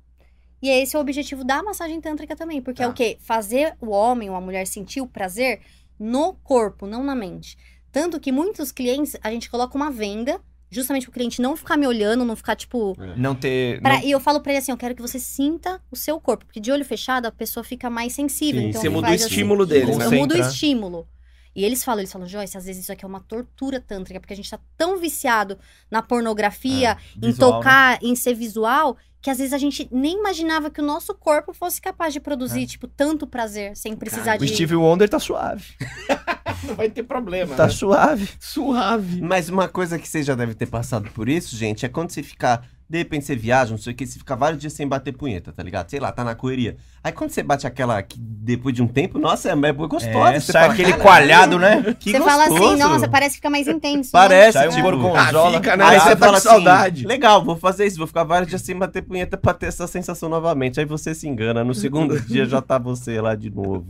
E 0.61 0.69
esse 0.69 0.95
é 0.95 0.99
o 0.99 1.01
objetivo 1.01 1.43
da 1.43 1.63
massagem 1.63 1.99
tântrica 1.99 2.35
também. 2.35 2.61
Porque 2.61 2.83
é 2.83 2.85
Tá. 2.85 2.91
o 2.91 2.93
quê? 2.93 3.17
Fazer 3.21 3.75
o 3.81 3.89
homem 3.89 4.29
ou 4.29 4.35
a 4.35 4.41
mulher 4.41 4.67
sentir 4.67 5.01
o 5.01 5.07
prazer 5.07 5.59
no 5.99 6.33
corpo, 6.43 6.85
não 6.85 7.03
na 7.03 7.15
mente. 7.15 7.57
Tanto 7.91 8.19
que 8.19 8.31
muitos 8.31 8.71
clientes, 8.71 9.15
a 9.23 9.31
gente 9.31 9.49
coloca 9.49 9.75
uma 9.75 9.89
venda, 9.91 10.39
justamente 10.69 11.03
pro 11.07 11.11
cliente 11.13 11.41
não 11.41 11.57
ficar 11.57 11.75
me 11.77 11.85
olhando, 11.87 12.23
não 12.23 12.35
ficar, 12.35 12.55
tipo, 12.55 12.95
Não 13.17 13.33
ter. 13.35 13.81
Pra- 13.81 13.95
não- 13.99 14.03
E 14.05 14.11
eu 14.11 14.19
falo 14.19 14.39
pra 14.39 14.51
ele 14.51 14.59
assim, 14.59 14.71
eu 14.71 14.77
quero 14.77 14.95
que 14.95 15.01
você 15.01 15.19
sinta 15.19 15.81
o 15.91 15.95
seu 15.95 16.19
corpo, 16.21 16.45
porque 16.45 16.59
de 16.59 16.71
olho 16.71 16.85
fechado 16.85 17.25
a 17.25 17.31
pessoa 17.31 17.63
fica 17.63 17.89
mais 17.89 18.13
sensível. 18.13 18.61
Sim, 18.61 18.69
então 18.69 18.81
Você 18.81 18.89
muda 18.89 19.09
o 19.09 19.13
assim, 19.13 19.25
estímulo 19.25 19.65
deles, 19.65 19.97
né? 19.97 20.05
Eu 20.05 20.11
mudo 20.11 20.35
o 20.35 20.37
estímulo. 20.37 21.07
E 21.55 21.65
eles 21.65 21.83
falam, 21.83 21.99
eles 22.01 22.11
falam, 22.11 22.27
Joyce, 22.27 22.57
às 22.57 22.65
vezes 22.65 22.83
isso 22.83 22.91
aqui 22.91 23.03
é 23.03 23.07
uma 23.07 23.19
tortura 23.19 23.79
tântrica, 23.79 24.19
porque 24.19 24.33
a 24.33 24.35
gente 24.35 24.49
tá 24.49 24.59
tão 24.77 24.97
viciado 24.97 25.57
na 25.89 26.01
pornografia, 26.01 26.97
em 27.17 27.27
visual, 27.27 27.51
né? 27.51 27.57
tocar, 27.57 27.99
em 28.01 28.15
ser 28.15 28.33
visual, 28.33 28.97
que 29.21 29.29
às 29.29 29.37
vezes 29.37 29.53
a 29.53 29.57
gente 29.57 29.87
nem 29.91 30.17
imaginava 30.17 30.71
que 30.71 30.81
o 30.81 30.83
nosso 30.83 31.13
corpo 31.13 31.53
fosse 31.53 31.79
capaz 31.81 32.13
de 32.13 32.19
É. 32.19 32.21
produzir, 32.21 32.65
tipo, 32.65 32.87
tanto 32.87 33.27
prazer, 33.27 33.75
sem 33.75 33.95
precisar 33.95 34.23
Cara, 34.23 34.41
O 34.41 34.45
de... 34.45 34.53
Steve 34.53 34.75
Wonder 34.75 35.07
tá 35.09 35.19
suave. 35.19 35.65
Não 36.63 36.75
vai 36.75 36.89
ter 36.89 37.03
problema. 37.03 37.55
Tá 37.55 37.65
né? 37.67 37.69
suave. 37.71 38.29
Suave. 38.39 39.21
Mas 39.21 39.49
uma 39.49 39.67
coisa 39.67 39.97
que 39.99 40.07
você 40.07 40.23
já 40.23 40.35
deve 40.35 40.53
ter 40.53 40.67
passado 40.67 41.09
por 41.11 41.27
isso, 41.27 41.55
gente, 41.55 41.85
é 41.85 41.89
quando 41.89 42.11
você 42.11 42.21
ficar. 42.23 42.67
De 42.89 42.97
repente 42.97 43.25
você 43.25 43.35
viaja, 43.37 43.71
não 43.71 43.77
sei 43.77 43.93
o 43.93 43.95
que, 43.95 44.05
você 44.05 44.19
fica 44.19 44.35
vários 44.35 44.59
dias 44.59 44.73
sem 44.73 44.85
bater 44.85 45.13
punheta, 45.13 45.53
tá 45.53 45.63
ligado? 45.63 45.89
Sei 45.89 45.97
lá, 45.99 46.11
tá 46.11 46.25
na 46.25 46.35
correria. 46.35 46.75
Aí 47.03 47.11
quando 47.11 47.31
você 47.31 47.41
bate 47.41 47.65
aquela 47.65 48.01
que 48.03 48.19
depois 48.19 48.75
de 48.75 48.81
um 48.83 48.87
tempo, 48.87 49.17
nossa, 49.17 49.49
é, 49.49 49.51
é 49.53 49.71
gostosa. 49.73 50.35
É, 50.35 50.39
você 50.39 50.51
sai 50.51 50.61
fala, 50.63 50.73
aquele 50.73 50.91
"Caralho, 50.93 51.03
coalhado, 51.03 51.59
né? 51.59 51.95
Que 51.99 52.11
Você 52.11 52.19
fala 52.19 52.43
assim, 52.45 52.57
gostoso." 52.57 52.77
nossa, 52.77 53.07
parece 53.07 53.29
que 53.31 53.35
fica 53.37 53.49
mais 53.49 53.67
intenso. 53.67 54.11
Parece, 54.11 54.53
Sai 54.53 54.67
um 54.67 54.71
tipo, 54.71 54.83
gorgonzola. 54.83 55.49
Ah, 55.57 55.61
fica, 55.61 55.77
né? 55.77 55.83
Aí 55.85 55.95
Aí 55.95 55.99
você 55.99 56.09
tá 56.15 56.25
fala 56.25 56.37
assim, 56.37 56.47
saudade. 56.49 57.05
legal, 57.07 57.43
vou 57.43 57.55
fazer 57.55 57.85
isso, 57.87 57.97
vou 57.97 58.05
ficar 58.07 58.23
vários 58.23 58.49
dias 58.49 58.61
sem 58.61 58.75
bater 58.77 59.01
punheta 59.01 59.35
pra 59.37 59.53
ter 59.53 59.67
essa 59.67 59.87
sensação 59.87 60.29
novamente. 60.29 60.79
Aí 60.79 60.85
você 60.85 61.15
se 61.15 61.27
engana, 61.27 61.63
no 61.63 61.73
segundo 61.73 62.19
dia 62.21 62.45
já 62.45 62.61
tá 62.61 62.77
você 62.77 63.19
lá 63.21 63.35
de 63.35 63.49
novo. 63.49 63.85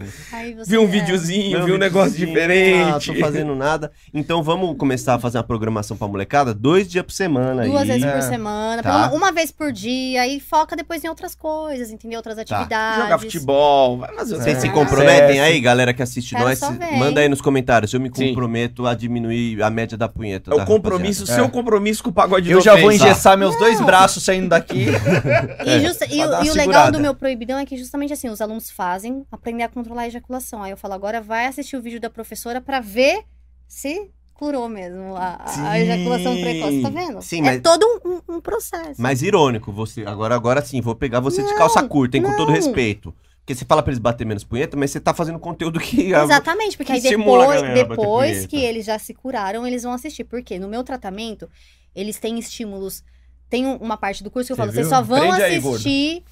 Viu 0.66 0.82
um 0.82 0.86
é. 0.86 0.88
videozinho, 0.88 1.66
viu 1.66 1.76
um 1.76 1.78
negócio 1.78 2.12
videozinho, 2.12 2.34
diferente. 2.34 3.12
Ah, 3.12 3.14
tô 3.14 3.20
fazendo 3.20 3.55
nada. 3.55 3.91
Então 4.14 4.41
vamos 4.43 4.78
começar 4.78 5.16
a 5.16 5.20
fazer 5.20 5.38
uma 5.38 5.43
programação 5.43 5.97
pra 5.97 6.07
molecada, 6.07 6.53
dois 6.53 6.88
dias 6.89 7.03
por 7.05 7.12
semana 7.14 7.64
Duas 7.66 7.82
aí. 7.82 7.88
vezes 7.88 8.03
É. 8.05 8.12
por 8.14 8.22
semana, 8.22 8.82
Tá. 8.84 9.07
pelo- 9.09 9.18
uma 9.18 9.32
vez 9.34 9.51
por 9.51 9.72
dia, 9.72 10.26
e 10.28 10.39
foca 10.39 10.76
depois 10.76 11.03
em 11.03 11.09
outras 11.09 11.36
coisas, 11.36 11.89
entendeu? 11.89 12.18
Outras 12.20 12.38
atividades. 12.38 13.01
Jogar 13.04 13.20
futebol, 13.20 13.97
vai 13.97 14.14
fazer 14.16 14.36
Vocês 14.36 14.58
se 14.60 14.68
É. 14.68 14.70
comprometem 14.72 15.39
aí, 15.39 15.60
galera 15.60 15.93
que 15.93 16.02
assiste 16.02 16.36
Quero 16.36 16.45
nós? 16.47 16.60
só 16.60 16.72
se- 16.72 16.78
ver, 16.78 16.91
Manda 16.97 17.20
hein? 17.20 17.26
aí 17.26 17.30
nos 17.30 17.41
comentários. 17.41 17.93
Eu 17.93 17.99
me 17.99 18.10
Sim. 18.14 18.30
comprometo 18.30 18.86
a 18.88 18.93
diminuir 18.93 19.62
a 19.62 19.70
média 19.70 19.97
da 19.97 20.08
punheta. 20.08 20.54
É 20.54 20.58
da 20.58 20.64
o 20.64 20.66
compromisso, 20.66 21.24
o 21.24 21.26
rapaziada. 21.26 21.41
seu 21.43 21.49
compromisso 21.49 22.04
com 22.04 22.10
o 22.10 22.14
pagode 22.14 22.49
Eu 22.49 22.60
do 22.60 22.64
já 22.64 22.76
vou 22.76 22.88
ofensa. 22.89 23.06
engessar 23.06 23.38
meus 23.38 23.58
dois 23.58 23.80
braços 23.82 24.24
saindo 24.24 24.49
daqui. 24.49 24.86
E, 25.66 25.80
justa- 25.86 26.06
e 26.06 26.18
pra 26.18 26.26
o- 26.28 26.30
uma 26.30 26.45
e 26.45 26.49
o 26.49 26.54
legal 26.54 26.54
segurada. 26.54 26.91
do 26.91 26.99
meu 26.99 27.14
proibidão 27.16 27.58
é 27.60 27.66
que 27.66 27.78
justamente 27.78 28.14
assim, 28.14 28.30
os 28.30 28.41
alunos 28.41 28.70
fazem 28.72 29.26
aprender 29.32 29.64
a 29.64 29.70
controlar 29.70 30.04
a 30.04 30.08
ejaculação. 30.08 30.64
Aí 30.64 30.72
eu 30.72 30.78
falo, 30.78 30.93
agora 30.93 31.22
vai 31.22 31.45
assistir 31.45 31.76
o 31.78 31.82
vídeo 31.82 31.99
da 31.99 32.10
professora 32.10 32.60
pra 32.62 32.80
ver 32.80 33.22
se 33.68 34.10
curou 34.42 34.68
mesmo 34.68 35.16
a, 35.16 35.36
a 35.44 35.48
Sim. 35.48 35.68
ejaculação 35.84 36.36
precoce, 36.42 36.82
tá 36.82 36.89
vendo? 36.89 37.22
Sim, 37.22 37.42
é 37.42 37.44
mas- 37.44 37.62
todo 37.62 37.86
um, 38.04 38.36
um- 38.38 38.42
processo. 38.42 39.00
Mas 39.00 39.22
irônico, 39.22 39.72
você. 39.72 40.04
Agora, 40.04 40.34
agora 40.34 40.66
sim, 40.66 40.82
vou 40.82 40.96
pegar 40.96 41.20
você 41.20 41.44
de 41.44 41.52
Não, 41.52 41.58
calça 41.60 41.84
curta, 41.84 42.18
hein, 42.18 42.24
com 42.24 42.36
todo 42.36 42.48
não. 42.48 42.56
respeito. 42.56 43.14
Porque 43.38 43.54
você 43.54 43.64
fala 43.66 43.84
pra 43.84 43.92
eles 43.92 44.00
bater 44.00 44.26
menos 44.26 44.44
punheta, 44.44 44.76
mas 44.76 44.89
você 44.89 45.00
tá 45.00 45.14
fazendo 45.14 45.38
conteúdo 45.38 45.80
que. 45.80 46.12
Exatamente, 46.12 46.76
porque 46.76 46.92
que 47.00 47.08
aí 47.08 47.14
a 47.14 47.18
depois, 47.18 47.62
a 47.64 47.74
depois 47.74 48.46
que 48.48 48.58
eles 48.58 48.84
já 48.86 48.98
se 48.98 49.14
curaram, 49.14 49.66
eles 49.68 49.84
vão 49.84 49.94
assistir. 49.94 50.24
Porque 50.24 50.58
no 50.58 50.68
meu 50.68 50.84
tratamento, 50.84 51.48
eles 51.96 52.18
têm 52.18 52.39
estímulos. 52.39 53.04
Tem 53.48 53.66
um- 53.68 53.76
uma 53.78 53.96
parte 53.98 54.24
do 54.24 54.32
curso 54.32 54.48
que 54.48 54.54
eu 54.54 54.56
Você 54.56 54.62
falo, 54.62 54.72
vocês 54.72 54.88
só 54.88 55.02
vão 55.04 55.20
Prende 55.20 55.44
aí, 55.44 55.58
assistir. 55.58 56.24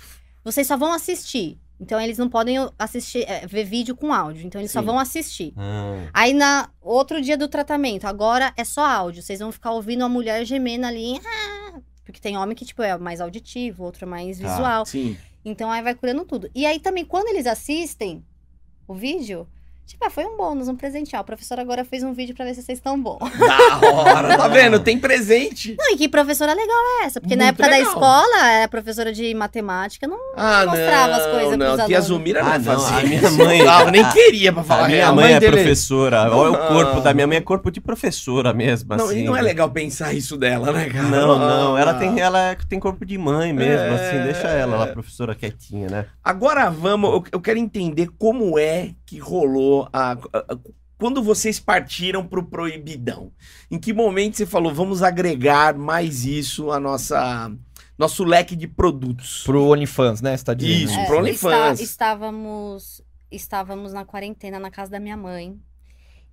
vocês 0.43 0.65
só 0.65 0.75
vão 0.77 0.91
assistir 0.93 1.59
Então 1.79 1.99
eles 1.99 2.17
não 2.17 2.27
podem 2.29 2.57
assistir, 2.77 3.23
é, 3.27 3.47
ver 3.47 3.63
vídeo 3.63 3.95
com 3.95 4.13
áudio. 4.13 4.45
Então 4.45 4.59
eles 4.59 4.71
só 4.71 4.81
Sim. 4.81 4.85
vão 4.85 4.99
assistir. 4.99 5.53
Ah, 5.55 6.09
Aí 6.13 6.33
na 6.33 6.69
outro 6.81 7.21
dia 7.21 7.37
do 7.37 7.47
tratamento, 7.47 8.05
agora 8.05 8.53
é 8.57 8.63
só 8.65 8.85
áudio. 8.85 9.23
Vocês 9.23 9.39
vão 9.39 9.51
ficar 9.51 9.71
ouvindo 9.71 10.03
a 10.03 10.09
mulher 10.09 10.43
gemendo 10.45 10.85
ali. 10.85 11.19
"Ah", 11.25 11.79
Porque 12.03 12.19
tem 12.19 12.35
homem 12.37 12.55
que, 12.55 12.65
tipo, 12.65 12.81
é 12.81 12.97
mais 12.97 13.21
auditivo, 13.21 13.83
outro 13.83 14.03
é 14.05 14.07
mais 14.07 14.39
Tá. 14.39 14.47
visual. 14.49 14.85
Sim. 14.85 15.15
Então 15.45 15.71
aí 15.71 15.81
vai 15.81 15.93
curando 15.95 16.25
tudo. 16.25 16.49
E 16.55 16.65
aí 16.65 16.79
também, 16.79 17.05
quando 17.05 17.27
eles 17.27 17.45
assistem 17.45 18.25
o 18.87 18.93
vídeo, 18.95 19.47
tipo, 19.89 20.05
ah, 20.05 20.09
foi 20.09 20.25
um 20.25 20.37
bônus, 20.37 20.67
um 20.67 20.75
presente. 20.75 21.15
Ah, 21.15 21.21
o 21.21 21.23
professor 21.23 21.59
agora 21.59 21.83
fez 21.83 22.03
um 22.03 22.13
vídeo 22.13 22.33
pra 22.35 22.45
ver 22.45 22.53
se 22.55 22.61
vocês 22.63 22.77
estão 22.77 22.99
bons. 23.01 23.19
Da 23.81 23.91
hora, 23.91 24.37
tá 24.37 24.47
vendo? 24.47 24.79
Tem 24.79 24.97
presente. 24.97 25.75
Não, 25.77 25.91
e 25.93 25.97
que 25.97 26.07
professora 26.07 26.53
legal 26.53 26.75
é 27.01 27.05
essa? 27.05 27.19
Porque 27.19 27.35
na 27.35 27.45
Muito 27.45 27.55
época 27.61 27.69
da 27.69 27.75
legal. 27.77 27.91
escola, 27.93 28.49
era 28.51 28.67
professora 28.67 29.11
de 29.11 29.33
matemática, 29.33 30.07
não 30.07 30.17
Ah, 30.37 30.65
mostrava 30.65 31.15
as 31.15 31.23
não, 31.25 31.31
coisas 31.31 31.57
não. 31.57 31.65
pros 31.67 31.79
alunos. 31.79 32.05
Zumira 32.05 32.43
não 32.43 32.51
Ah, 32.51 32.59
não, 32.59 32.79
fazia 32.79 32.97
a 32.97 33.03
minha 33.03 33.31
mãe- 33.31 33.63
Não, 33.63 33.91
nem 33.91 34.09
queria 34.11 34.53
pra 34.53 34.63
falar 34.63 34.85
a 34.85 34.87
minha 34.87 34.97
real. 34.99 35.15
mãe, 35.15 35.33
é 35.33 35.39
dele- 35.39 35.51
professora. 35.53 36.35
Olha 36.35 36.51
o 36.51 36.67
corpo 36.67 37.01
da 37.01 37.13
minha 37.13 37.27
mãe, 37.27 37.37
é 37.37 37.41
corpo 37.41 37.69
de 37.71 37.81
professora 37.81 38.53
mesmo, 38.53 38.95
Não, 38.95 39.05
assim. 39.05 39.19
e 39.19 39.23
não 39.23 39.35
é 39.35 39.41
legal 39.41 39.69
pensar 39.69 40.13
isso 40.13 40.37
dela, 40.37 40.71
né, 40.71 40.89
cara? 40.89 41.07
Não, 41.07 41.37
não, 41.39 41.77
ela 41.77 41.91
Ah. 41.91 41.95
tem, 41.95 42.19
ela 42.19 42.55
tem 42.67 42.79
corpo 42.79 43.05
de 43.05 43.17
mãe 43.17 43.51
mesmo, 43.53 43.73
É. 43.73 43.89
assim, 43.95 44.23
deixa 44.23 44.47
ela, 44.47 44.75
ela 44.75 44.87
professora 44.87 45.33
quietinha, 45.35 45.87
né? 45.89 46.05
Agora 46.23 46.69
vamos, 46.69 47.09
eu, 47.11 47.23
eu 47.33 47.41
quero 47.41 47.57
entender 47.59 48.09
como 48.17 48.57
é 48.59 48.91
que 49.05 49.17
rolou 49.17 49.78
a, 49.93 50.11
a- 50.13 50.17
a- 50.53 50.57
quando 50.97 51.23
vocês 51.23 51.59
partiram 51.59 52.25
pro 52.27 52.43
proibidão. 52.45 53.31
Em 53.71 53.79
que 53.79 53.93
momento 53.93 54.35
você 54.37 54.45
falou, 54.45 54.73
vamos 54.73 55.01
agregar 55.01 55.77
mais 55.77 56.25
isso 56.25 56.71
a 56.71 56.79
nossa 56.79 57.51
nosso 57.97 58.23
leque 58.23 58.55
de 58.55 58.67
produtos? 58.67 59.43
Pro 59.43 59.63
OnlyFans, 59.71 60.21
né? 60.21 60.35
Você 60.35 60.43
tá 60.45 60.53
dizendo. 60.53 60.89
Isso, 60.91 60.99
É, 60.99 61.05
pro 61.05 61.17
OnlyFans. 61.19 61.79
está- 61.79 61.83
estávamos, 61.83 63.01
estávamos 63.31 63.93
na 63.93 64.05
quarentena 64.05 64.59
na 64.59 64.69
casa 64.71 64.91
da 64.91 64.99
minha 64.99 65.17
mãe. 65.17 65.57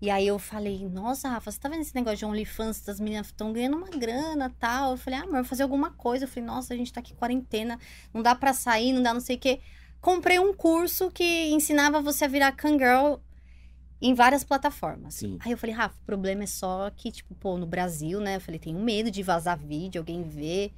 E 0.00 0.10
aí 0.10 0.26
eu 0.26 0.38
falei, 0.38 0.86
nossa, 0.88 1.28
Rafa, 1.28 1.50
você 1.50 1.58
tá 1.58 1.68
vendo 1.70 1.80
esse 1.80 1.94
negócio 1.94 2.18
de 2.18 2.24
OnlyFans? 2.26 2.86
As 2.88 3.00
meninas 3.00 3.28
estão 3.28 3.52
ganhando 3.52 3.78
uma 3.78 3.88
grana 3.88 4.54
tal. 4.58 4.90
Eu 4.92 4.96
falei, 4.98 5.18
ah, 5.18 5.22
amor, 5.22 5.34
vou 5.36 5.44
fazer 5.44 5.62
alguma 5.62 5.90
coisa. 5.90 6.24
Eu 6.24 6.28
falei, 6.28 6.44
nossa, 6.44 6.74
a 6.74 6.76
gente 6.76 6.92
tá 6.92 7.00
aqui 7.00 7.12
em 7.12 7.16
quarentena, 7.16 7.78
não 8.12 8.20
dá 8.22 8.34
pra 8.34 8.52
sair, 8.52 8.92
não 8.92 9.02
dá 9.02 9.14
não 9.14 9.20
sei 9.20 9.36
o 9.36 9.38
quê. 9.38 9.60
Comprei 10.00 10.38
um 10.38 10.52
curso 10.52 11.10
que 11.10 11.48
ensinava 11.48 12.00
você 12.02 12.26
a 12.26 12.28
virar 12.28 12.52
Kangirl 12.52 13.16
em 14.00 14.14
várias 14.14 14.44
plataformas. 14.44 15.14
Sim. 15.14 15.38
Aí 15.40 15.52
eu 15.52 15.58
falei, 15.58 15.74
Rafa, 15.74 15.94
o 16.02 16.06
problema 16.06 16.44
é 16.44 16.46
só 16.46 16.90
que, 16.94 17.10
tipo, 17.10 17.34
pô, 17.34 17.56
no 17.56 17.66
Brasil, 17.66 18.20
né? 18.20 18.36
Eu 18.36 18.40
falei, 18.40 18.58
tenho 18.60 18.78
medo 18.78 19.10
de 19.10 19.22
vazar 19.22 19.58
vídeo, 19.58 20.00
alguém 20.00 20.22
ver. 20.22 20.72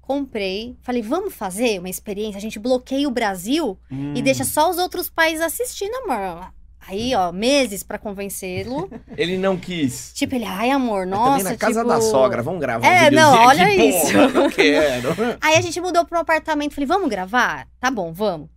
Comprei, 0.00 0.76
falei, 0.82 1.00
vamos 1.00 1.32
fazer 1.32 1.78
uma 1.78 1.88
experiência? 1.88 2.36
A 2.36 2.40
gente 2.40 2.58
bloqueia 2.58 3.06
o 3.06 3.10
Brasil 3.12 3.78
e 3.88 3.94
Hum. 3.94 4.22
deixa 4.22 4.44
só 4.44 4.68
os 4.68 4.76
outros 4.76 5.08
países 5.08 5.40
assistindo, 5.40 5.94
amor. 6.04 6.52
Aí, 6.84 7.14
ó, 7.14 7.30
meses 7.30 7.84
pra 7.84 7.96
convencê-lo. 7.96 8.90
Ele 9.16 9.38
não 9.38 9.56
quis. 9.56 10.12
tipo, 10.12 10.34
ele, 10.34 10.44
ai, 10.44 10.68
amor, 10.70 11.06
nossa, 11.06 11.36
vendo? 11.44 11.50
Na 11.52 11.56
casa 11.56 11.80
tipo... 11.80 11.88
da 11.88 12.00
sogra, 12.00 12.42
vamos 12.42 12.58
gravar 12.60 12.84
É, 12.84 13.08
um 13.08 13.12
não, 13.12 13.34
aqui, 13.34 13.46
olha 13.46 13.64
porra, 13.66 13.84
isso. 13.84 14.16
Eu 14.16 14.50
quero. 14.50 15.08
Aí 15.40 15.54
a 15.54 15.60
gente 15.60 15.80
mudou 15.80 16.04
pro 16.04 16.18
apartamento, 16.18 16.74
falei, 16.74 16.88
vamos 16.88 17.08
gravar? 17.08 17.68
Tá 17.78 17.88
bom, 17.88 18.12
vamos. 18.12 18.48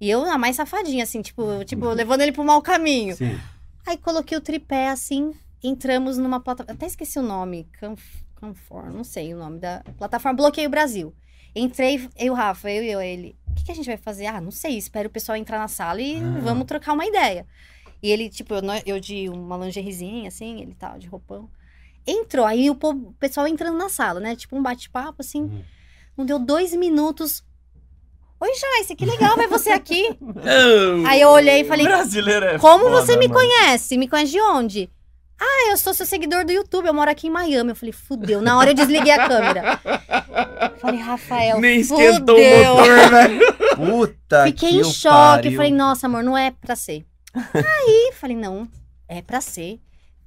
E 0.00 0.10
eu, 0.10 0.24
a 0.24 0.36
mais 0.36 0.56
safadinha, 0.56 1.02
assim, 1.04 1.22
tipo, 1.22 1.42
tipo 1.64 1.86
levando 1.88 2.20
ele 2.20 2.32
pro 2.32 2.44
mau 2.44 2.60
caminho. 2.60 3.16
Sim. 3.16 3.38
Aí 3.86 3.96
coloquei 3.96 4.36
o 4.36 4.40
tripé 4.40 4.88
assim, 4.88 5.32
entramos 5.62 6.18
numa 6.18 6.40
plataforma. 6.40 6.74
Até 6.76 6.86
esqueci 6.86 7.18
o 7.18 7.22
nome. 7.22 7.68
Canfor, 8.40 8.92
não 8.92 9.04
sei 9.04 9.32
o 9.34 9.38
nome 9.38 9.58
da 9.58 9.82
plataforma. 9.96 10.36
Bloqueei 10.36 10.66
o 10.66 10.70
Brasil. 10.70 11.14
Entrei, 11.54 12.08
eu, 12.16 12.34
Rafa, 12.34 12.70
eu 12.70 12.82
e 12.82 12.90
eu, 12.90 13.00
ele. 13.00 13.34
O 13.50 13.54
que, 13.54 13.64
que 13.64 13.72
a 13.72 13.74
gente 13.74 13.86
vai 13.86 13.96
fazer? 13.96 14.26
Ah, 14.26 14.40
não 14.40 14.50
sei. 14.50 14.76
Espero 14.76 15.08
o 15.08 15.12
pessoal 15.12 15.36
entrar 15.36 15.58
na 15.58 15.68
sala 15.68 16.00
e 16.02 16.16
Ah. 16.16 16.40
vamos 16.42 16.66
trocar 16.66 16.92
uma 16.92 17.06
ideia. 17.06 17.46
E 18.02 18.10
ele, 18.10 18.28
tipo, 18.28 18.52
eu, 18.52 18.60
não- 18.60 18.82
eu 18.84 19.00
de 19.00 19.28
uma 19.30 19.56
lingeriezinha, 19.56 20.28
assim, 20.28 20.60
ele 20.60 20.74
tal, 20.74 20.98
de 20.98 21.06
roupão. 21.06 21.48
Entrou, 22.06 22.44
aí 22.44 22.68
o, 22.68 22.74
povo- 22.74 23.08
o 23.08 23.12
pessoal 23.14 23.48
entrando 23.48 23.78
na 23.78 23.88
sala, 23.88 24.20
né? 24.20 24.36
Tipo, 24.36 24.54
um 24.56 24.62
bate-papo, 24.62 25.16
assim. 25.20 25.42
Uhum. 25.42 25.62
Não 26.18 26.26
deu 26.26 26.38
dois 26.38 26.74
minutos. 26.74 27.42
Oi, 28.38 28.50
Joyce, 28.54 28.94
que 28.94 29.06
legal 29.06 29.34
ver 29.36 29.48
você 29.48 29.70
aqui. 29.70 30.14
Não. 30.20 31.06
Aí 31.08 31.20
eu 31.22 31.30
olhei 31.30 31.62
e 31.62 31.64
falei, 31.64 31.86
Brasileiro 31.86 32.44
é 32.46 32.58
como 32.58 32.84
foda, 32.84 32.96
você 33.00 33.16
me 33.16 33.28
mano. 33.28 33.40
conhece? 33.40 33.96
Me 33.96 34.06
conhece 34.08 34.32
de 34.32 34.40
onde? 34.40 34.90
Ah, 35.40 35.70
eu 35.70 35.76
sou 35.76 35.92
seu 35.94 36.06
seguidor 36.06 36.44
do 36.44 36.52
YouTube, 36.52 36.86
eu 36.86 36.94
moro 36.94 37.10
aqui 37.10 37.26
em 37.26 37.30
Miami. 37.30 37.70
Eu 37.70 37.76
falei, 37.76 37.92
fudeu. 37.92 38.40
Na 38.40 38.56
hora 38.58 38.70
eu 38.70 38.74
desliguei 38.74 39.12
a 39.12 39.26
câmera. 39.28 39.80
Falei, 40.80 41.00
Rafael, 41.00 41.60
Nem 41.60 41.80
esquentou 41.80 42.36
fudeu. 42.36 42.72
o 42.72 42.76
motor, 42.76 43.10
velho. 43.10 43.56
Puta 43.76 44.44
Fiquei 44.46 44.70
que 44.70 44.76
em 44.80 44.84
choque. 44.84 45.14
pariu. 45.42 45.56
Falei, 45.56 45.72
nossa, 45.72 46.06
amor, 46.06 46.22
não 46.22 46.36
é 46.36 46.50
pra 46.50 46.74
ser. 46.76 47.04
Aí, 47.34 48.12
falei, 48.14 48.36
não, 48.36 48.66
é 49.08 49.20
pra 49.20 49.40
ser. 49.42 49.78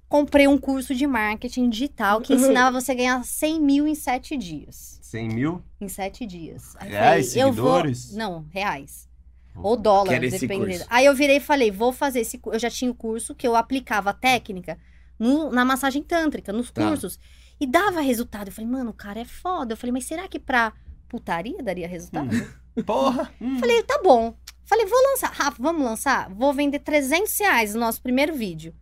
Comprei 0.10 0.48
um 0.48 0.58
curso 0.58 0.96
de 0.96 1.06
marketing 1.06 1.70
digital 1.70 2.20
que 2.20 2.34
ensinava 2.34 2.82
você 2.82 2.92
a 2.94 2.96
ganhar 2.96 3.24
100 3.24 3.62
mil 3.62 3.88
em 3.88 3.94
7 3.94 4.36
dias. 4.36 5.00
100 5.04 5.30
mil? 5.30 5.64
Em 5.80 5.88
7 5.88 6.26
dias. 6.26 6.76
Aí 6.78 6.90
Reais, 6.90 7.30
falei, 7.30 7.44
eu 7.44 7.54
vou... 7.54 7.66
seguidores? 7.66 8.14
Não, 8.16 8.46
reais. 8.50 9.08
Ou 9.56 9.78
dólar, 9.78 10.10
Quero 10.14 10.26
esse 10.26 10.40
dependendo. 10.48 10.84
Aí 10.90 11.06
eu 11.06 11.14
virei 11.14 11.38
e 11.38 11.42
falei, 11.42 11.70
vou 11.70 11.92
fazer 11.94 12.22
esse 12.22 12.38
curso. 12.38 12.56
Eu 12.56 12.60
já 12.60 12.70
tinha 12.70 12.90
o 12.90 12.96
curso 12.96 13.36
que 13.36 13.48
eu 13.48 13.56
aplicava 13.56 14.10
a 14.10 14.14
técnica 14.14 14.80
no- 15.20 15.52
na 15.52 15.64
massagem 15.64 16.02
tântrica, 16.02 16.52
nos 16.52 16.72
Tá. 16.72 16.88
cursos. 16.88 17.20
E 17.60 17.68
dava 17.68 18.02
resultado. 18.02 18.48
Eu 18.48 18.54
falei, 18.54 18.70
mano, 18.70 18.90
o 18.92 18.94
cara 18.94 19.20
é 19.20 19.26
foda. 19.26 19.74
Eu 19.74 19.78
falei, 19.78 19.92
mas 19.92 20.06
será 20.06 20.28
que 20.28 20.40
pra 20.40 20.74
putaria 21.10 21.62
daria 21.62 21.88
resultado? 21.88 22.30
Porra. 22.86 23.32
Falei, 23.60 23.84
tá 23.84 24.00
bom. 24.04 24.34
Falei, 24.64 24.86
vou 24.86 25.00
lançar. 25.12 25.32
Rafa, 25.34 25.62
vamos 25.62 25.84
lançar? 25.84 26.30
Vou 26.34 26.54
vender 26.54 26.80
300 26.80 27.38
reais 27.40 27.74
no 27.74 27.80
nosso 27.82 28.02
primeiro 28.02 28.34
vídeo. 28.34 28.74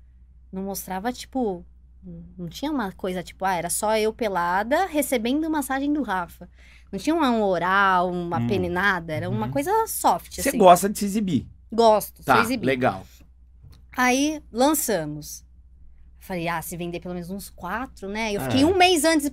Não 0.51 0.63
mostrava, 0.63 1.11
tipo... 1.11 1.65
Não 2.37 2.47
tinha 2.47 2.71
uma 2.71 2.91
coisa, 2.93 3.21
tipo, 3.21 3.43
ah, 3.43 3.53
era 3.55 3.69
só 3.69 3.97
eu 3.97 4.13
pelada 4.13 4.85
recebendo 4.85 5.49
massagem 5.49 5.91
do 5.91 6.01
Rafa. 6.03 6.49
Não 6.89 6.97
tinha 6.97 7.13
um 7.13 7.43
oral, 7.43 8.09
uma 8.09 8.37
Hum. 8.37 8.47
peninada. 8.47 9.11
Era 9.13 9.29
uma 9.29 9.47
Uhum. 9.47 9.51
coisa 9.51 9.71
soft, 9.87 10.35
Você 10.35 10.47
assim. 10.49 10.57
gosta 10.57 10.87
de 10.87 10.99
se 10.99 11.05
exibir. 11.05 11.45
Gosto, 11.71 12.23
Tá, 12.23 12.39
exibir. 12.41 12.65
legal. 12.65 13.05
Aí, 13.95 14.41
lançamos. 14.51 15.43
Falei, 16.19 16.47
ah, 16.47 16.61
se 16.61 16.77
vender 16.77 16.99
pelo 17.01 17.13
menos 17.13 17.29
uns 17.29 17.49
quatro, 17.49 18.07
né? 18.07 18.31
Eu 18.31 18.41
fiquei 18.41 18.61
É. 18.61 18.65
um 18.65 18.77
mês 18.77 19.03
antes 19.03 19.29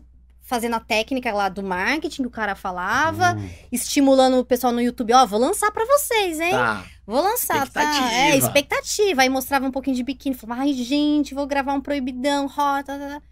fazendo 0.47 0.75
a 0.77 0.81
técnica 0.81 1.33
lá 1.33 1.49
do 1.49 1.63
marketing 1.63 2.23
que 2.23 2.29
o 2.29 2.31
cara 2.31 2.55
falava, 2.55 3.35
Hum. 3.35 3.49
estimulando 3.73 4.39
o 4.39 4.45
pessoal 4.45 4.73
no 4.73 4.81
YouTube, 4.81 5.13
ó, 5.15 5.25
vou 5.27 5.41
lançar 5.41 5.73
pra 5.73 5.85
vocês, 5.87 6.39
hein? 6.39 6.53
Tá. 6.53 6.85
Vou 7.07 7.21
lançar, 7.23 7.69
tá? 7.69 7.83
É, 8.13 8.37
expectativa. 8.37 9.23
Aí 9.23 9.29
mostrava 9.29 9.67
um 9.67 9.71
pouquinho 9.71 9.97
de 9.97 10.03
biquíni. 10.03 10.35
Falava, 10.35 10.61
ai, 10.63 10.73
gente, 10.75 11.35
vou 11.35 11.47
gravar 11.47 11.73
um 11.75 11.81
proibidão, 11.81 12.47
rota. 12.47 12.99
Tá, 12.99 13.09
tá. 13.21 13.23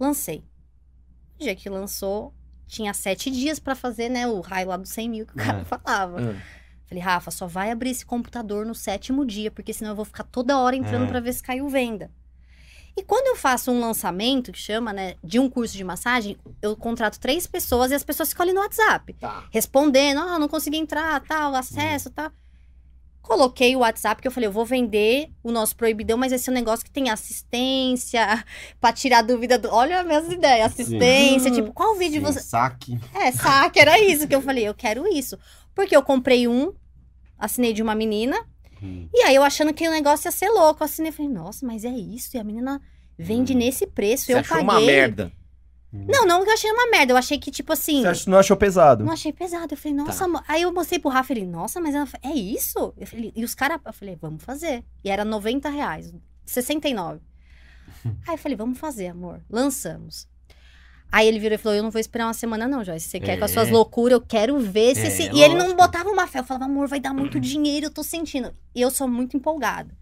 Lancei. 0.00 0.44
No 1.38 1.44
dia 1.44 1.54
que 1.54 1.68
lançou, 1.68 2.32
tinha 2.66 2.92
sete 2.94 3.30
dias 3.30 3.58
pra 3.58 3.74
fazer, 3.74 4.08
né? 4.08 4.26
O 4.26 4.40
raio 4.40 4.68
lá 4.68 4.76
dos 4.76 4.90
100 4.90 5.08
mil 5.08 5.26
que 5.26 5.32
o 5.34 5.36
cara 5.36 5.60
É. 5.60 5.64
falava. 5.64 6.20
Hum. 6.20 6.36
Falei, 6.88 7.02
Rafa, 7.02 7.30
só 7.30 7.46
vai 7.46 7.70
abrir 7.70 7.90
esse 7.90 8.04
computador 8.04 8.66
no 8.66 8.74
sétimo 8.74 9.24
dia, 9.24 9.50
porque 9.50 9.72
senão 9.72 9.92
eu 9.92 9.96
vou 9.96 10.04
ficar 10.04 10.24
toda 10.24 10.58
hora 10.58 10.76
entrando 10.76 11.04
É. 11.04 11.08
pra 11.08 11.20
ver 11.20 11.32
se 11.32 11.42
caiu 11.42 11.68
venda. 11.68 12.10
E 12.96 13.02
quando 13.02 13.26
eu 13.28 13.36
faço 13.36 13.70
um 13.70 13.80
lançamento, 13.80 14.52
que 14.52 14.58
chama, 14.58 14.92
né, 14.92 15.14
de 15.24 15.38
um 15.38 15.48
curso 15.48 15.74
de 15.76 15.82
massagem, 15.82 16.36
eu 16.60 16.76
contrato 16.76 17.18
três 17.18 17.46
pessoas 17.46 17.90
e 17.90 17.94
as 17.94 18.04
pessoas 18.04 18.34
ali 18.38 18.52
no 18.52 18.60
WhatsApp 18.60 19.14
Tá. 19.14 19.44
respondendo, 19.50 20.20
ah, 20.20 20.38
não 20.38 20.48
consegui 20.48 20.76
entrar, 20.76 21.20
tal, 21.22 21.54
acesso, 21.54 22.10
tal. 22.10 22.30
Coloquei 23.22 23.74
o 23.76 23.78
WhatsApp, 23.78 24.20
que 24.20 24.26
eu 24.26 24.32
falei, 24.32 24.48
eu 24.48 24.52
vou 24.52 24.66
vender 24.66 25.30
o 25.44 25.52
nosso 25.52 25.76
proibidão, 25.76 26.18
mas 26.18 26.32
esse 26.32 26.50
é 26.50 26.52
um 26.52 26.54
negócio 26.54 26.84
que 26.84 26.90
tem 26.90 27.08
assistência, 27.08 28.44
pra 28.80 28.92
tirar 28.92 29.22
dúvida 29.22 29.56
do... 29.56 29.70
Olha 29.70 30.00
as 30.00 30.06
minhas 30.06 30.30
ideias, 30.30 30.72
assistência, 30.72 31.48
Sim. 31.50 31.62
tipo, 31.62 31.72
qual 31.72 31.94
vídeo 31.96 32.20
Sim, 32.20 32.26
você... 32.32 32.40
Saque. 32.40 32.98
É, 33.14 33.30
saque, 33.30 33.78
era 33.78 33.98
isso 33.98 34.26
que 34.26 34.34
eu 34.34 34.42
falei, 34.42 34.68
eu 34.68 34.74
quero 34.74 35.06
isso. 35.06 35.38
Porque 35.74 35.96
eu 35.96 36.02
comprei 36.02 36.48
um, 36.48 36.74
assinei 37.38 37.72
de 37.72 37.80
uma 37.82 37.94
menina, 37.94 38.36
Hum. 38.82 39.08
e 39.14 39.22
aí 39.22 39.34
eu 39.34 39.42
achando 39.44 39.72
que 39.72 39.86
o 39.86 39.90
negócio 39.90 40.26
ia 40.26 40.32
ser 40.32 40.48
louco, 40.48 40.82
eu 40.82 40.84
assinei, 40.86 41.12
falei, 41.12 41.30
nossa, 41.30 41.64
mas 41.66 41.84
é 41.84 41.90
isso, 41.90 42.36
e 42.36 42.40
a 42.40 42.44
menina 42.44 42.80
vende 43.16 43.54
Hum. 43.54 43.58
nesse 43.58 43.86
preço, 43.86 44.24
Você 44.26 44.34
eu 44.34 44.38
achou 44.38 44.56
paguei... 44.58 44.68
uma 44.70 44.80
merda. 44.80 45.32
Não, 45.94 46.26
não 46.26 46.42
que 46.42 46.48
eu 46.48 46.54
achei 46.54 46.70
uma 46.72 46.88
merda, 46.90 47.12
eu 47.12 47.16
achei 47.18 47.38
que, 47.38 47.50
tipo 47.50 47.70
assim... 47.70 48.02
Você 48.02 48.28
não 48.30 48.38
achou 48.38 48.56
pesado? 48.56 49.04
Não 49.04 49.12
achei 49.12 49.30
pesado. 49.30 49.74
Eu 49.74 49.76
falei, 49.76 49.98
Tá. 49.98 50.04
nossa, 50.04 50.24
amor. 50.24 50.42
Aí 50.48 50.62
eu 50.62 50.72
mostrei 50.72 50.98
pro 50.98 51.10
Rafa, 51.10 51.34
ele, 51.34 51.44
nossa, 51.44 51.82
mas 51.82 51.94
ela, 51.94 52.08
é 52.22 52.30
isso? 52.32 52.94
Eu 52.96 53.06
falei, 53.06 53.30
e 53.36 53.44
os 53.44 53.54
caras, 53.54 53.78
eu 53.84 53.92
falei, 53.92 54.16
vamos 54.18 54.42
fazer. 54.42 54.82
E 55.04 55.10
era 55.10 55.22
90 55.22 55.68
reais, 55.68 56.10
69. 56.46 57.20
Aí 58.26 58.34
eu 58.34 58.38
falei, 58.38 58.56
vamos 58.56 58.78
fazer, 58.78 59.08
amor. 59.08 59.42
Lançamos. 59.50 60.26
Aí 61.12 61.28
ele 61.28 61.38
virou 61.38 61.54
e 61.56 61.58
falou, 61.58 61.76
eu 61.76 61.82
não 61.82 61.90
vou 61.90 62.00
esperar 62.00 62.26
uma 62.26 62.32
semana 62.32 62.66
não, 62.66 62.82
Joyce. 62.82 63.06
Você 63.06 63.20
quer 63.20 63.38
com 63.38 63.44
as 63.44 63.50
É. 63.50 63.54
suas 63.54 63.68
loucuras, 63.68 64.12
eu 64.18 64.20
quero 64.26 64.58
ver 64.58 64.94
se... 64.96 65.06
É, 65.06 65.10
se... 65.10 65.22
E 65.30 65.42
ele 65.42 65.54
não 65.54 65.76
botava 65.76 66.08
uma 66.08 66.26
fé. 66.26 66.38
Eu 66.38 66.44
falava, 66.44 66.64
amor, 66.64 66.88
vai 66.88 66.98
dar 67.00 67.12
muito 67.12 67.38
dinheiro, 67.38 67.86
eu 67.86 67.90
tô 67.90 68.02
sentindo. 68.02 68.54
E 68.74 68.80
eu 68.80 68.90
sou 68.90 69.06
muito 69.06 69.36
empolgada. 69.36 69.94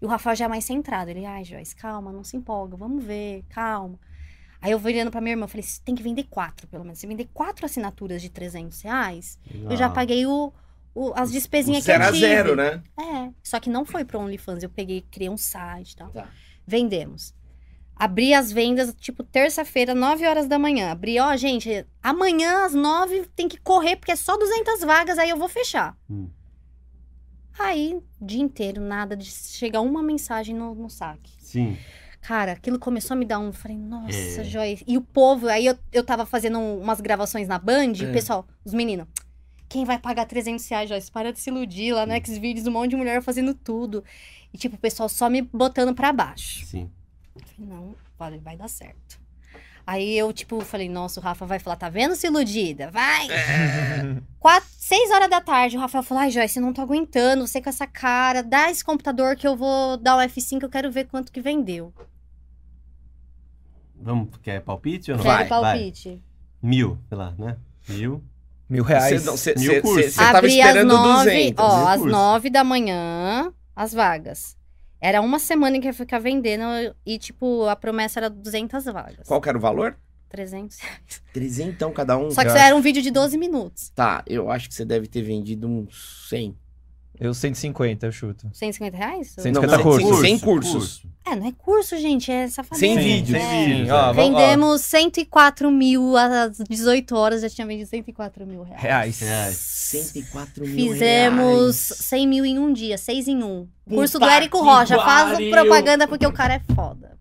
E 0.00 0.04
o 0.04 0.08
Rafael 0.08 0.36
já 0.36 0.44
é 0.44 0.48
mais 0.48 0.64
centrado. 0.66 1.10
Ele, 1.10 1.24
ai, 1.24 1.42
Joyce, 1.42 1.74
calma, 1.74 2.12
não 2.12 2.22
se 2.22 2.36
empolga, 2.36 2.76
vamos 2.76 3.02
ver, 3.02 3.44
calma. 3.48 3.98
Aí 4.60 4.70
eu 4.72 4.78
virando 4.78 5.10
pra 5.10 5.20
minha 5.22 5.32
irmã, 5.32 5.44
eu 5.44 5.48
falei, 5.48 5.62
você 5.62 5.80
tem 5.84 5.94
que 5.94 6.02
vender 6.02 6.24
quatro, 6.24 6.68
pelo 6.68 6.84
menos. 6.84 6.98
Se 6.98 7.06
vender 7.06 7.28
quatro 7.32 7.64
assinaturas 7.64 8.20
de 8.20 8.28
300 8.28 8.80
reais, 8.82 9.38
eu 9.70 9.76
já 9.76 9.88
paguei 9.88 10.26
o, 10.26 10.52
o- 10.94 11.12
as 11.16 11.32
despesinhas 11.32 11.80
que 11.80 11.86
Zero 11.90 12.04
eu 12.04 12.12
tive. 12.12 12.26
zero, 12.26 12.54
né? 12.56 12.82
É, 13.00 13.30
só 13.42 13.58
que 13.58 13.70
não 13.70 13.84
foi 13.86 14.04
pro 14.04 14.20
OnlyFans. 14.20 14.62
Eu 14.62 14.68
peguei, 14.70 15.00
criei 15.10 15.30
um 15.30 15.36
site 15.36 15.92
e 15.92 15.96
tal. 15.96 16.10
Tá. 16.10 16.28
Vendemos. 16.66 17.34
Abri 18.04 18.34
as 18.34 18.50
vendas, 18.50 18.92
tipo, 18.98 19.22
terça-feira, 19.22 19.94
9 19.94 20.26
horas 20.26 20.48
da 20.48 20.58
manhã. 20.58 20.90
Abri, 20.90 21.20
ó, 21.20 21.36
gente, 21.36 21.86
amanhã 22.02 22.64
às 22.64 22.74
9 22.74 23.28
tem 23.36 23.46
que 23.48 23.58
correr, 23.58 23.94
porque 23.94 24.10
é 24.10 24.16
só 24.16 24.36
200 24.36 24.80
vagas, 24.80 25.18
aí 25.18 25.30
eu 25.30 25.36
vou 25.36 25.48
fechar. 25.48 25.96
Hum. 26.10 26.28
Aí, 27.58 28.00
dia 28.20 28.40
inteiro, 28.42 28.80
nada 28.80 29.16
de 29.16 29.26
chegar 29.26 29.82
uma 29.82 30.02
mensagem 30.02 30.52
no, 30.52 30.74
no 30.74 30.90
saque. 30.90 31.30
Sim. 31.38 31.76
Cara, 32.20 32.52
aquilo 32.52 32.76
começou 32.78 33.14
a 33.14 33.18
me 33.18 33.24
dar 33.24 33.38
um. 33.38 33.52
Falei, 33.52 33.76
nossa, 33.76 34.40
É. 34.40 34.44
Joyce. 34.44 34.84
E 34.86 34.96
o 34.96 35.00
povo, 35.02 35.46
aí 35.48 35.66
eu, 35.66 35.78
eu 35.92 36.02
tava 36.02 36.26
fazendo 36.26 36.58
umas 36.58 37.00
gravações 37.00 37.46
na 37.46 37.58
Band, 37.58 37.92
e 38.00 38.04
É. 38.04 38.08
o 38.08 38.12
pessoal, 38.12 38.46
os 38.64 38.74
meninos, 38.74 39.06
quem 39.68 39.84
vai 39.84 39.98
pagar 39.98 40.26
300 40.26 40.66
reais, 40.68 40.88
Joyce? 40.88 41.10
Para 41.10 41.32
de 41.32 41.38
se 41.38 41.50
iludir 41.50 41.92
lá 41.92 42.04
no 42.04 42.12
Xvideos, 42.14 42.66
um 42.66 42.72
monte 42.72 42.90
de 42.90 42.96
mulher 42.96 43.22
fazendo 43.22 43.54
tudo. 43.54 44.02
E 44.52 44.58
tipo, 44.58 44.74
o 44.74 44.78
pessoal 44.78 45.08
só 45.08 45.30
me 45.30 45.40
botando 45.42 45.94
pra 45.94 46.12
baixo. 46.12 46.66
Sim. 46.66 46.90
Falei, 47.34 47.70
não, 47.70 47.94
vai, 48.18 48.38
vai 48.38 48.56
dar 48.56 48.68
certo. 48.68 49.20
Aí 49.86 50.16
eu, 50.16 50.32
tipo, 50.32 50.60
falei, 50.60 50.88
nossa, 50.88 51.18
o 51.18 51.22
Rafa 51.22 51.44
vai 51.44 51.58
falar, 51.58 51.76
tá 51.76 51.88
vendo, 51.88 52.14
se 52.14 52.26
iludida? 52.28 52.90
Vai! 52.90 53.26
Quatro, 54.38 54.68
seis 54.78 55.10
horas 55.10 55.28
da 55.28 55.40
tarde, 55.40 55.76
o 55.76 55.80
Rafael 55.80 56.04
falou, 56.04 56.22
ai, 56.22 56.30
Joyce, 56.30 56.60
não 56.60 56.72
tô 56.72 56.80
aguentando, 56.80 57.46
você 57.46 57.60
com 57.60 57.68
essa 57.68 57.86
cara, 57.86 58.42
dá 58.42 58.70
esse 58.70 58.84
computador 58.84 59.34
que 59.34 59.46
eu 59.46 59.56
vou 59.56 59.96
dar 59.96 60.16
o 60.16 60.20
F5, 60.20 60.62
eu 60.62 60.70
quero 60.70 60.90
ver 60.90 61.06
quanto 61.06 61.32
que 61.32 61.40
vendeu. 61.40 61.92
Vamos, 64.00 64.30
quer 64.42 64.60
palpite 64.60 65.10
ou 65.10 65.16
não? 65.16 65.24
Quero 65.24 65.36
Vai, 65.36 65.48
palpite. 65.48 66.22
Mil, 66.60 66.98
sei 67.08 67.18
lá, 67.18 67.34
né? 67.38 67.56
Mil. 67.88 68.22
Mil 68.68 68.84
reais. 68.84 69.24
Você 69.24 69.54
tava 70.12 70.38
Abri 70.38 70.58
esperando 70.58 70.92
às 70.92 70.98
nove, 70.98 71.30
200. 71.30 71.64
ó, 71.64 71.86
às 71.88 72.02
nove 72.02 72.50
da 72.50 72.64
manhã, 72.64 73.52
as 73.76 73.92
vagas. 73.92 74.56
Era 75.04 75.20
uma 75.20 75.40
semana 75.40 75.80
que 75.80 75.86
ia 75.88 75.92
ficar 75.92 76.20
vendendo 76.20 76.94
e, 77.04 77.18
tipo, 77.18 77.64
a 77.66 77.74
promessa 77.74 78.20
era 78.20 78.30
200 78.30 78.84
vagas. 78.84 79.26
Qual 79.26 79.40
que 79.40 79.48
era 79.48 79.58
o 79.58 79.60
valor? 79.60 79.98
300. 80.28 80.78
300 81.34 81.74
então 81.74 81.92
cada 81.92 82.16
um. 82.16 82.30
Só 82.30 82.42
que 82.42 82.46
isso 82.46 82.56
era 82.56 82.76
um 82.76 82.80
vídeo 82.80 83.02
de 83.02 83.10
12 83.10 83.36
minutos. 83.36 83.90
Tá, 83.90 84.22
eu 84.28 84.48
acho 84.48 84.68
que 84.68 84.74
você 84.76 84.84
deve 84.84 85.08
ter 85.08 85.22
vendido 85.22 85.66
uns 85.66 86.28
100. 86.28 86.56
Eu 87.20 87.32
150, 87.34 88.06
eu 88.06 88.12
chuto. 88.12 88.48
150 88.52 88.96
reais? 88.96 89.28
150 89.38 89.76
não, 89.76 89.82
cursos. 89.82 90.20
100 90.20 90.38
cursos. 90.40 91.02
É, 91.24 91.36
não 91.36 91.46
é 91.46 91.52
curso, 91.52 91.96
gente, 91.98 92.32
é. 92.32 92.48
Sem 92.48 92.64
Sim, 92.74 92.98
vídeos. 92.98 93.38
Sem 93.40 93.62
É. 93.62 93.66
vídeos. 93.66 93.90
Ó, 93.90 94.12
vamos- 94.12 94.18
ó, 94.18 94.38
Vendemos 94.40 94.80
104 94.80 95.70
mil 95.70 96.16
às 96.16 96.58
18 96.68 97.14
horas, 97.14 97.42
já 97.42 97.48
tinha 97.48 97.66
vendido 97.66 97.88
104 97.88 98.44
mil 98.44 98.62
reais. 98.64 98.82
reais. 98.82 99.20
Reais. 99.20 99.56
104 99.56 100.66
mil 100.66 100.74
Fizemos 100.74 101.88
reais. 101.88 101.96
100 102.00 102.26
mil 102.26 102.44
em 102.44 102.58
um 102.58 102.72
dia, 102.72 102.98
seis 102.98 103.28
em 103.28 103.40
um. 103.42 103.68
Puta 103.84 103.96
Curso 103.96 104.18
do 104.18 104.26
Érico 104.26 104.58
Rocha. 104.62 104.96
Faz 104.96 105.38
propaganda 105.50 106.08
porque 106.08 106.26
o 106.26 106.32
cara 106.32 106.54
é 106.54 106.74
foda. 106.74 107.12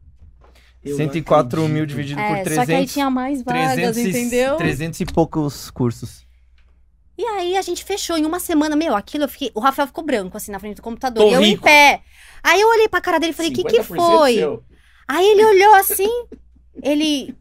Eu 0.83 0.91
não 0.91 0.97
104 0.97 1.67
mil 1.69 1.85
dividido 1.85 2.19
É, 2.19 2.27
por 2.27 2.37
só 2.37 2.43
que 2.43 2.49
aí 2.59 2.65
300. 2.65 2.93
tinha 2.93 3.09
mais 3.09 3.43
vagas, 3.43 3.73
300 3.75 3.97
e- 3.97 4.09
entendeu? 4.09 4.55
300 4.55 4.99
e 5.01 5.05
poucos 5.05 5.69
cursos. 5.69 6.25
E 7.17 7.23
aí 7.23 7.57
a 7.57 7.61
gente 7.61 7.83
fechou 7.83 8.17
em 8.17 8.25
uma 8.25 8.39
semana, 8.39 8.75
meu, 8.75 8.95
aquilo 8.95 9.25
eu 9.25 9.29
fiquei. 9.29 9.51
O 9.53 9.59
Rafael 9.59 9.87
ficou 9.87 10.03
branco, 10.03 10.37
assim, 10.37 10.51
na 10.51 10.59
frente 10.59 10.77
do 10.77 10.81
computador. 10.81 11.23
Tô 11.23 11.29
e 11.29 11.33
eu 11.33 11.41
rico. 11.41 11.61
em 11.61 11.63
pé. 11.63 12.01
Aí 12.41 12.59
eu 12.59 12.67
olhei 12.69 12.87
pra 12.87 13.01
cara 13.01 13.19
dele 13.19 13.31
e 13.31 13.35
falei, 13.35 13.51
o 13.51 13.53
que, 13.55 13.63
que 13.63 13.79
50% 13.79 13.95
foi? 13.95 14.35
seu. 14.35 14.63
Aí 15.07 15.27
ele 15.27 15.45
olhou 15.45 15.75
assim, 15.75 16.09
ele. 16.81 17.35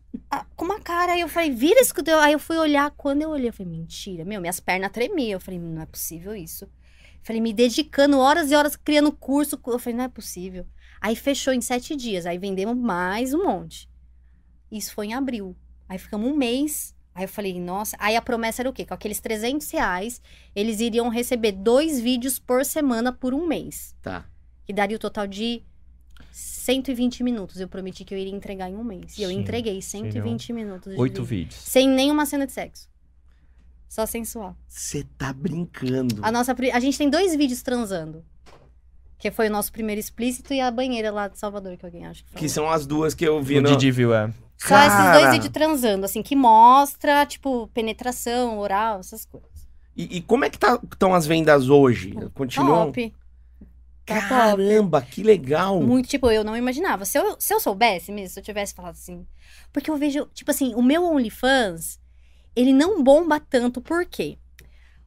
com 0.56 0.64
uma 0.64 0.80
cara, 0.80 1.12
aí 1.12 1.20
eu 1.20 1.28
falei, 1.28 1.50
vira 1.50 1.80
isso 1.80 1.94
que 1.94 2.02
deu. 2.02 2.18
Aí 2.18 2.32
eu 2.32 2.38
fui 2.38 2.58
olhar, 2.58 2.90
quando 2.90 3.22
eu 3.22 3.30
olhei, 3.30 3.48
eu 3.48 3.52
falei, 3.52 3.72
mentira, 3.72 4.24
meu, 4.24 4.40
minhas 4.40 4.60
pernas 4.60 4.90
tremiam. 4.90 5.32
Eu 5.32 5.40
falei, 5.40 5.60
não 5.60 5.80
é 5.80 5.86
possível 5.86 6.34
isso. 6.34 6.68
Falei, 7.22 7.40
me 7.40 7.52
dedicando 7.52 8.18
horas 8.18 8.50
e 8.50 8.56
horas 8.56 8.76
criando 8.76 9.12
curso. 9.12 9.60
Eu 9.66 9.78
falei, 9.78 9.96
não 9.96 10.04
é 10.04 10.08
possível. 10.08 10.66
Aí 11.00 11.14
fechou 11.16 11.52
em 11.52 11.60
sete 11.60 11.94
dias. 11.96 12.26
Aí 12.26 12.38
vendemos 12.38 12.76
mais 12.76 13.32
um 13.32 13.44
monte. 13.44 13.88
Isso 14.70 14.94
foi 14.94 15.06
em 15.06 15.14
abril. 15.14 15.56
Aí 15.88 15.98
ficamos 15.98 16.30
um 16.30 16.36
mês. 16.36 16.94
Aí 17.14 17.24
eu 17.24 17.28
falei, 17.28 17.58
nossa. 17.60 17.96
Aí 17.98 18.16
a 18.16 18.22
promessa 18.22 18.62
era 18.62 18.70
o 18.70 18.72
quê? 18.72 18.84
Com 18.84 18.94
aqueles 18.94 19.20
300 19.20 19.70
reais, 19.70 20.22
eles 20.54 20.80
iriam 20.80 21.08
receber 21.08 21.52
dois 21.52 22.00
vídeos 22.00 22.38
por 22.38 22.64
semana 22.64 23.12
por 23.12 23.34
um 23.34 23.46
mês. 23.46 23.94
Tá. 24.00 24.24
Que 24.64 24.72
daria 24.72 24.96
o 24.96 25.00
total 25.00 25.26
de 25.26 25.62
120 26.32 27.22
minutos. 27.22 27.60
Eu 27.60 27.68
prometi 27.68 28.04
que 28.04 28.14
eu 28.14 28.18
iria 28.18 28.34
entregar 28.34 28.70
em 28.70 28.76
um 28.76 28.84
mês. 28.84 29.18
E 29.18 29.22
eu 29.22 29.30
Sim, 29.30 29.40
entreguei 29.40 29.80
120 29.82 30.52
minutos 30.52 30.94
de 30.94 31.00
Oito 31.00 31.24
vídeo. 31.24 31.44
vídeos. 31.46 31.60
Sem 31.60 31.88
nenhuma 31.88 32.24
cena 32.26 32.46
de 32.46 32.52
sexo. 32.52 32.88
Só 33.88 34.06
sensual. 34.06 34.56
Você 34.68 35.04
tá 35.18 35.32
brincando. 35.32 36.20
A, 36.22 36.30
nossa, 36.30 36.54
a 36.72 36.80
gente 36.80 36.96
tem 36.96 37.10
dois 37.10 37.34
vídeos 37.34 37.60
transando. 37.60 38.24
Que 39.18 39.30
foi 39.30 39.48
o 39.48 39.50
nosso 39.50 39.72
primeiro 39.72 40.00
explícito 40.00 40.54
e 40.54 40.60
a 40.60 40.70
banheira 40.70 41.10
lá 41.10 41.28
de 41.28 41.38
Salvador, 41.38 41.76
que 41.76 41.84
alguém 41.84 42.06
acha 42.06 42.22
que 42.22 42.30
falou. 42.30 42.40
Que 42.40 42.48
são 42.48 42.70
as 42.70 42.86
duas 42.86 43.14
que 43.14 43.24
eu 43.24 43.42
vi 43.42 43.58
O 43.58 43.62
no... 43.62 43.68
Didi 43.68 43.90
viu, 43.90 44.14
é. 44.14 44.32
Só 44.60 44.76
esses 44.78 44.92
Cara! 44.92 45.18
dois 45.18 45.32
vídeos 45.32 45.52
transando, 45.52 46.04
assim, 46.04 46.22
que 46.22 46.36
mostra, 46.36 47.24
tipo, 47.24 47.68
penetração, 47.68 48.58
oral, 48.58 49.00
essas 49.00 49.24
coisas. 49.24 49.48
E, 49.96 50.18
e 50.18 50.20
como 50.20 50.44
é 50.44 50.50
que 50.50 50.58
estão 50.92 51.14
as 51.14 51.26
vendas 51.26 51.68
hoje? 51.70 52.12
Continuam? 52.34 52.86
Top. 52.86 53.14
Tá 54.04 54.14
top. 54.16 54.28
Caramba, 54.28 55.00
que 55.00 55.22
legal. 55.22 55.80
Muito, 55.80 56.08
tipo, 56.08 56.30
eu 56.30 56.44
não 56.44 56.56
imaginava. 56.56 57.06
Se 57.06 57.18
eu, 57.18 57.36
se 57.38 57.54
eu 57.54 57.58
soubesse 57.58 58.12
mesmo, 58.12 58.34
se 58.34 58.40
eu 58.40 58.44
tivesse 58.44 58.74
falado 58.74 58.92
assim. 58.92 59.26
Porque 59.72 59.90
eu 59.90 59.96
vejo, 59.96 60.26
tipo 60.34 60.50
assim, 60.50 60.74
o 60.74 60.82
meu 60.82 61.04
OnlyFans, 61.04 61.98
ele 62.54 62.72
não 62.72 63.02
bomba 63.02 63.40
tanto, 63.40 63.80
por 63.80 64.04
quê? 64.04 64.36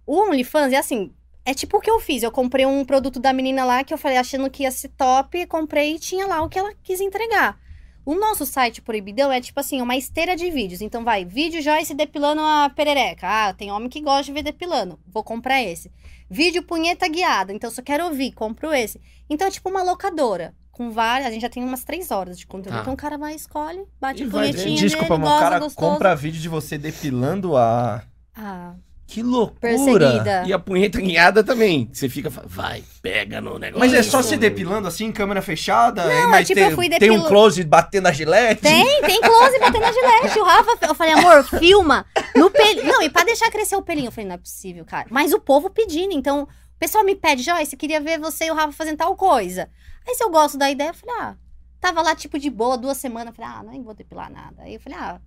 O 0.06 0.20
OnlyFans 0.20 0.74
é 0.74 0.78
assim. 0.78 1.14
É 1.46 1.54
tipo 1.54 1.78
o 1.78 1.82
que 1.82 1.92
eu 1.92 2.00
fiz. 2.00 2.24
Eu 2.24 2.32
comprei 2.32 2.66
um 2.66 2.84
produto 2.84 3.20
da 3.20 3.34
menina 3.34 3.64
lá 3.66 3.84
que 3.84 3.94
eu 3.94 3.98
falei 3.98 4.18
achando 4.18 4.50
que 4.50 4.64
ia 4.64 4.72
ser 4.72 4.90
top, 4.90 5.46
comprei 5.46 5.96
e 5.96 6.00
tinha 6.00 6.26
lá 6.26 6.42
o 6.42 6.50
que 6.50 6.58
ela 6.58 6.74
quis 6.82 7.00
entregar. 7.02 7.60
O 8.06 8.16
nosso 8.16 8.46
site 8.46 8.82
Proibidão 8.82 9.32
é 9.32 9.40
tipo 9.40 9.60
assim, 9.60 9.82
uma 9.82 9.96
esteira 9.96 10.36
de 10.36 10.50
vídeos. 10.52 10.82
Então 10.82 11.04
vai, 11.04 11.24
vídeo 11.24 11.62
Joyce 11.62 11.94
depilando 11.94 12.42
a 12.42 12.70
perereca. 12.76 13.28
Ah, 13.28 13.54
tem 13.54 13.72
homem 13.72 13.90
que 13.90 14.02
gosta 14.02 14.26
de 14.26 14.34
ver 14.34 14.44
depilando. 14.44 15.00
Vou 15.08 15.24
comprar 15.24 15.62
esse. 15.64 15.92
Vídeo 16.30 16.64
punheta 16.64 17.08
guiada. 17.08 17.54
Então 17.54 17.72
só 17.72 17.82
quero 17.82 18.06
ouvir, 18.06 18.34
compro 18.34 18.74
esse. 18.74 19.00
Então 19.30 19.48
é 19.48 19.52
tipo 19.52 19.70
uma 19.70 19.84
locadora. 19.84 20.54
Com 20.72 20.90
várias, 20.90 21.28
a 21.28 21.32
gente 21.32 21.44
já 21.44 21.50
tem 21.50 21.64
umas 21.64 21.84
três 21.84 22.10
horas 22.10 22.38
de 22.38 22.48
conteúdo. 22.48 22.76
Tá. 22.76 22.82
Então 22.82 22.94
o 22.94 22.98
cara 22.98 23.18
vai, 23.18 23.36
escolhe, 23.36 23.86
bate 24.02 24.24
E 24.24 24.28
a 24.28 24.30
punhetinha 24.30 24.76
Desculpa, 24.76 25.18
dele. 25.18 25.30
O 25.30 25.40
cara 25.40 25.60
gostoso. 25.60 25.76
compra 25.76 26.16
vídeo 26.16 26.42
de 26.42 26.50
você 26.50 26.78
depilando 26.80 27.56
a. 27.56 28.04
Ah, 28.36 28.74
Que 29.14 29.22
loucura! 29.22 29.60
perseguida. 29.60 30.44
E 30.48 30.52
a 30.52 30.58
punheta 30.58 31.00
guiada 31.00 31.44
também. 31.44 31.88
Você 31.94 32.10
fica, 32.10 32.32
vai, 32.32 32.84
pega 33.00 33.40
no 33.40 33.60
negócio. 33.60 33.80
Mas 33.80 33.94
é 33.94 34.02
só 34.02 34.24
se 34.24 34.36
depilando 34.38 34.88
assim, 34.88 35.12
câmera 35.12 35.40
fechada? 35.40 36.04
Não, 36.04 36.30
mas 36.32 36.48
tipo, 36.48 36.60
tem, 36.60 36.70
eu 36.72 36.76
fui 36.76 36.90
tem 36.90 37.12
um 37.12 37.22
close 37.22 37.64
batendo 37.64 38.08
a 38.08 38.12
gilete? 38.12 38.64
Tem, 38.64 39.02
tem 39.02 39.22
close 39.22 39.60
batendo 39.60 39.86
a 39.86 39.92
gilete. 39.92 40.40
O 40.40 40.44
Rafa, 40.44 40.88
eu 40.88 40.96
falei, 40.96 41.14
amor, 41.14 41.44
filma 41.44 42.08
no 42.36 42.50
pelinho. 42.50 42.88
Não, 42.88 43.04
e 43.04 43.10
pra 43.12 43.24
deixar 43.24 43.52
crescer 43.52 43.76
o 43.76 43.84
pelinho. 43.84 44.08
Eu 44.08 44.12
falei, 44.12 44.28
não 44.28 44.34
é 44.34 44.40
possível, 44.40 44.84
cara. 44.84 45.06
Mas 45.12 45.32
o 45.32 45.40
povo 45.40 45.70
pedindo, 45.70 46.12
então, 46.12 46.42
o 46.46 46.80
pessoal 46.80 47.04
me 47.04 47.14
pede, 47.14 47.44
Joyce, 47.44 47.78
queria 47.78 48.02
ver 48.02 48.18
você 48.18 48.46
e 48.46 48.52
o 48.52 48.56
Rafa 48.56 48.72
fazendo 48.72 48.98
tal 48.98 49.16
coisa. 49.16 49.70
Aí 50.08 50.16
se 50.16 50.24
eu 50.24 50.32
gosto 50.32 50.58
da 50.58 50.72
ideia, 50.72 50.90
eu 50.90 50.96
falei, 50.96 51.16
ah, 51.20 51.36
tava 51.80 52.02
lá 52.02 52.16
tipo 52.16 52.40
de 52.40 52.50
boa, 52.50 52.80
duas 52.80 52.98
semanas. 52.98 53.28
Eu 53.28 53.36
falei, 53.36 53.60
ah, 53.60 53.64
nem 53.64 53.84
vou 53.84 53.94
depilar 53.94 54.32
nada. 54.32 54.64
Aí 54.64 54.74
eu 54.74 54.80
falei, 54.80 54.98
ah, 54.98 55.22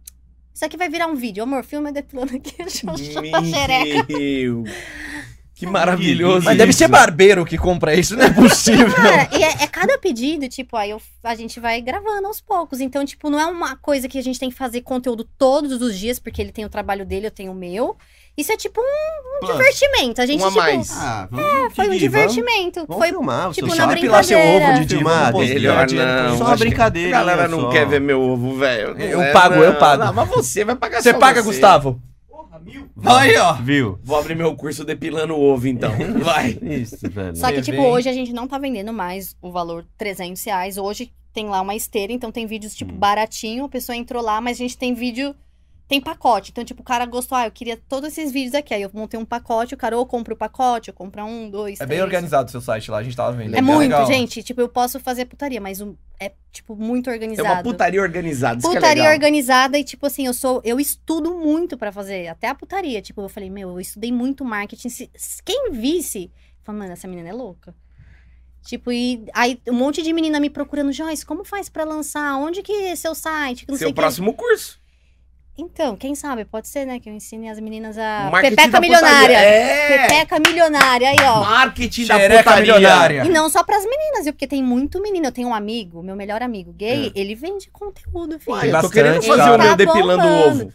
isso 0.57 0.65
aqui 0.65 0.77
vai 0.77 0.89
virar 0.89 1.07
um 1.07 1.15
vídeo. 1.15 1.43
Amor, 1.43 1.63
filma 1.65 1.91
eu 1.91 1.93
depilando 1.93 2.35
aqui 2.35 2.55
a 2.63 3.45
xereca. 3.45 4.07
Meu, 4.09 4.65
que 5.55 5.67
maravilhoso. 5.67 6.45
Mas 6.47 6.57
deve 6.57 6.73
ser 6.73 6.85
isso. 6.85 6.91
barbeiro 6.93 7.45
que 7.45 7.59
compra 7.59 7.95
isso, 7.95 8.17
não 8.17 8.25
é 8.25 8.33
possível. 8.33 8.91
Cara, 8.95 9.29
e 9.39 9.43
é, 9.45 9.65
é 9.65 9.67
cada 9.67 9.99
pedido, 9.99 10.49
tipo, 10.49 10.77
aí 10.77 10.91
eu- 10.91 11.03
a 11.23 11.35
gente 11.35 11.61
vai 11.61 11.81
gravando 11.81 12.27
aos 12.27 12.41
poucos. 12.41 12.81
Então, 12.81 13.05
tipo, 13.05 13.29
não 13.29 13.39
é 13.39 13.47
uma 13.47 13.77
coisa 13.77 14.09
que 14.09 14.19
a 14.19 14.23
gente 14.23 14.39
tem 14.39 14.49
que 14.51 14.57
fazer 14.57 14.81
conteúdo 14.81 15.25
todos 15.39 15.81
os 15.83 15.99
dias, 15.99 16.19
porque 16.19 16.41
ele 16.41 16.53
tem 16.53 16.65
o 16.65 16.71
trabalho 16.71 17.05
dele, 17.05 17.27
eu 17.27 17.31
tenho 17.31 17.53
o 17.53 17.55
meu. 17.55 17.97
Isso 18.37 18.53
é 18.53 18.57
tipo 18.57 18.81
um, 18.81 19.45
um 19.47 19.53
divertimento. 19.53 20.21
A 20.21 20.27
gente, 20.27 20.43
Um 20.43 20.47
a 20.47 20.49
tipo, 20.49 20.61
mais. 20.61 20.93
Ah, 20.97 21.29
vamos 21.31 21.75
foi 21.75 21.89
um 21.89 21.97
divertimento. 21.97 22.85
Vamos, 22.87 22.97
foi 23.03 23.13
vamos 23.13 23.27
filmar. 23.27 23.53
tipo, 23.53 23.67
na 23.69 23.75
site. 23.77 23.95
depilar 23.95 24.25
seu 24.25 24.39
brincadeira. 24.39 24.67
ovo, 24.73 24.81
Didi. 24.81 24.95
Filmar, 24.97 25.33
Melhor 25.35 25.87
dinheiro 25.87 26.11
pra 26.13 26.23
não. 26.29 26.39
Só 26.39 26.45
uma 26.45 26.53
que 26.53 26.59
brincadeirinha 26.61 27.17
A 27.17 27.19
galera 27.21 27.49
não 27.49 27.61
só. 27.63 27.69
quer 27.71 27.87
ver 27.87 28.01
meu 28.01 28.21
ovo, 28.21 28.57
velho. 28.57 28.89
Eu 29.01 29.23
É, 29.23 29.33
pago, 29.33 29.55
eu 29.55 29.75
pago. 29.77 30.05
Não, 30.05 30.13
mas 30.13 30.29
você 30.29 30.65
vai 30.65 30.77
pagar 30.77 31.03
Você 31.03 31.13
só 31.13 31.19
paga, 31.19 31.43
você. 31.43 31.49
Gustavo? 31.49 32.01
Aí, 33.05 33.37
ó. 33.37 33.53
Viu? 33.55 33.99
Vou 34.03 34.19
abrir 34.19 34.35
meu 34.35 34.55
curso 34.57 34.85
depilando 34.85 35.35
ovo, 35.39 35.69
então. 35.69 35.93
Vai. 36.23 36.59
Isso, 36.63 37.09
velho. 37.09 37.37
Só 37.37 37.53
que, 37.53 37.61
tipo, 37.63 37.81
hoje 37.83 38.09
a 38.09 38.13
gente 38.13 38.33
não 38.33 38.49
tá 38.49 38.59
vendendo 38.59 38.93
mais 38.93 39.37
o 39.43 39.51
valor 39.51 39.85
300 39.99 40.43
reais. 40.45 40.77
Hoje 40.79 41.13
tem 41.33 41.49
lá 41.49 41.61
uma 41.61 41.75
esteira, 41.75 42.13
então 42.13 42.33
tem 42.33 42.47
vídeos, 42.47 42.75
tipo, 42.75 42.93
Hum. 42.93 42.97
baratinho. 42.97 43.65
A 43.65 43.69
pessoa 43.69 43.95
entrou 43.95 44.23
lá, 44.23 44.41
mas 44.41 44.57
a 44.57 44.61
gente 44.61 44.77
tem 44.79 44.95
vídeo 44.95 45.35
tem 45.89 46.01
pacote. 46.01 46.51
Então, 46.51 46.65
tipo, 46.65 46.83
o 46.83 46.85
cara 46.85 47.07
gostou, 47.07 47.39
ah, 47.39 47.47
eu 47.47 47.51
queria 47.51 47.77
todos 47.89 48.09
esses 48.11 48.33
vídeos 48.33 48.55
aqui. 48.55 48.75
Aí 48.75 48.83
eu 48.83 48.91
montei 48.93 49.19
um 49.21 49.25
pacote, 49.25 49.75
o 49.75 49.77
cara 49.77 49.97
ou 49.97 50.05
compra 50.05 50.35
o 50.35 50.37
pacote, 50.37 50.91
ou 50.91 50.95
compra 50.95 51.25
um, 51.25 51.49
dois, 51.49 51.81
É 51.81 51.85
bem 51.87 51.99
três. 51.99 52.03
organizado 52.03 52.49
o 52.49 52.51
seu 52.51 52.61
site 52.61 52.91
lá, 52.91 52.99
a 52.99 53.03
gente 53.05 53.17
tava 53.17 53.33
vendo. 53.37 53.53
É 53.55 53.61
bem 53.61 53.63
muito, 53.63 53.81
legal. 53.83 54.07
gente. 54.07 54.43
Tipo, 54.43 54.61
eu 54.61 54.69
posso 54.69 54.99
fazer 54.99 55.27
putaria, 55.27 55.61
mas 55.61 55.81
um- 55.81 55.95
é, 56.19 56.33
tipo, 56.51 56.75
muito 56.75 57.09
É 57.09 57.13
organizado. 57.13 57.49
uma 57.49 57.63
putaria 57.63 58.03
organizada. 58.03 58.59
Isso 58.59 58.69
que 58.71 58.77
é 58.77 58.81
Putaria 58.81 59.03
legal. 59.05 59.15
organizada 59.15 59.79
e, 59.79 59.85
tipo 59.85 60.07
assim, 60.07 60.27
eu 60.27 60.35
sou. 60.35 60.61
Eu 60.65 60.81
estudo 60.81 61.35
muito 61.37 61.77
pra 61.79 61.93
fazer. 61.93 62.27
Até 62.29 62.49
a 62.49 62.55
putaria. 62.55 63.01
Tipo, 63.01 63.21
eu 63.23 63.29
falei, 63.29 63.49
meu, 63.49 63.69
eu 63.71 63.81
estudei 63.81 64.11
muito 64.11 64.45
marketing. 64.45 64.89
Se, 64.89 65.11
quem 65.45 65.71
visse, 65.71 66.33
fala, 66.65 66.79
mano, 66.79 66.93
essa 66.95 67.07
menina 67.07 67.29
é 67.29 67.33
louca. 67.33 67.75
Tipo, 68.65 68.91
e 68.91 69.25
aí 69.33 69.61
um 69.69 69.75
monte 69.75 70.03
de 70.03 70.13
menina 70.13 70.41
me 70.41 70.51
procurando, 70.51 70.91
Joyce, 70.93 71.25
como 71.25 71.45
faz 71.45 71.69
pra 71.69 71.85
lançar? 71.85 72.37
Onde 72.39 72.63
que 72.63 72.73
é 72.73 72.97
seu 72.97 73.15
site? 73.15 73.65
Que 73.65 73.77
Seu 73.77 73.89
o 73.89 73.91
quê." 73.93 73.95
próximo 73.95 74.35
curso. 74.35 74.81
Então, 75.59 75.97
quem 75.97 76.15
sabe? 76.15 76.45
Pode 76.45 76.69
ser, 76.69 76.85
né? 76.85 77.01
Que 77.01 77.09
eu 77.09 77.15
ensine 77.15 77.49
as 77.49 77.59
meninas 77.59 77.97
a. 77.97 78.29
Marketing 78.31 78.57
Pepeca 78.57 78.79
milionária. 78.81 79.37
É. 79.39 80.07
Pepeca 80.07 80.39
milionária, 80.39 81.09
aí, 81.09 81.17
ó. 81.23 81.41
Marketing 81.45 82.05
da 82.07 82.19
putaria. 82.19 82.61
milionária. 82.75 83.25
E 83.25 83.29
não 83.31 83.49
só 83.49 83.65
pras 83.65 83.83
meninas, 83.85 84.25
viu? 84.25 84.35
Porque 84.35 84.47
tem 84.47 84.63
muito 84.63 85.01
menino. 85.01 85.27
Eu 85.27 85.33
tenho 85.33 85.49
um 85.49 85.55
amigo, 85.55 86.03
meu 86.03 86.15
melhor 86.15 86.43
amigo 86.43 86.73
gay, 86.75 87.11
É. 87.15 87.19
ele 87.19 87.35
vende 87.35 87.71
conteúdo, 87.71 88.39
filho. 88.39 88.53
Uai, 88.55 88.67
eu 88.69 88.71
tô 88.71 88.83
bastante, 88.83 88.93
querendo 88.93 89.23
fazer 89.23 89.37
cara. 89.43 89.55
o 89.55 89.59
meu 89.59 89.69
Tá 89.71 89.75
depilando 89.77 90.23
bombando. 90.23 90.49
ovo. 90.63 90.73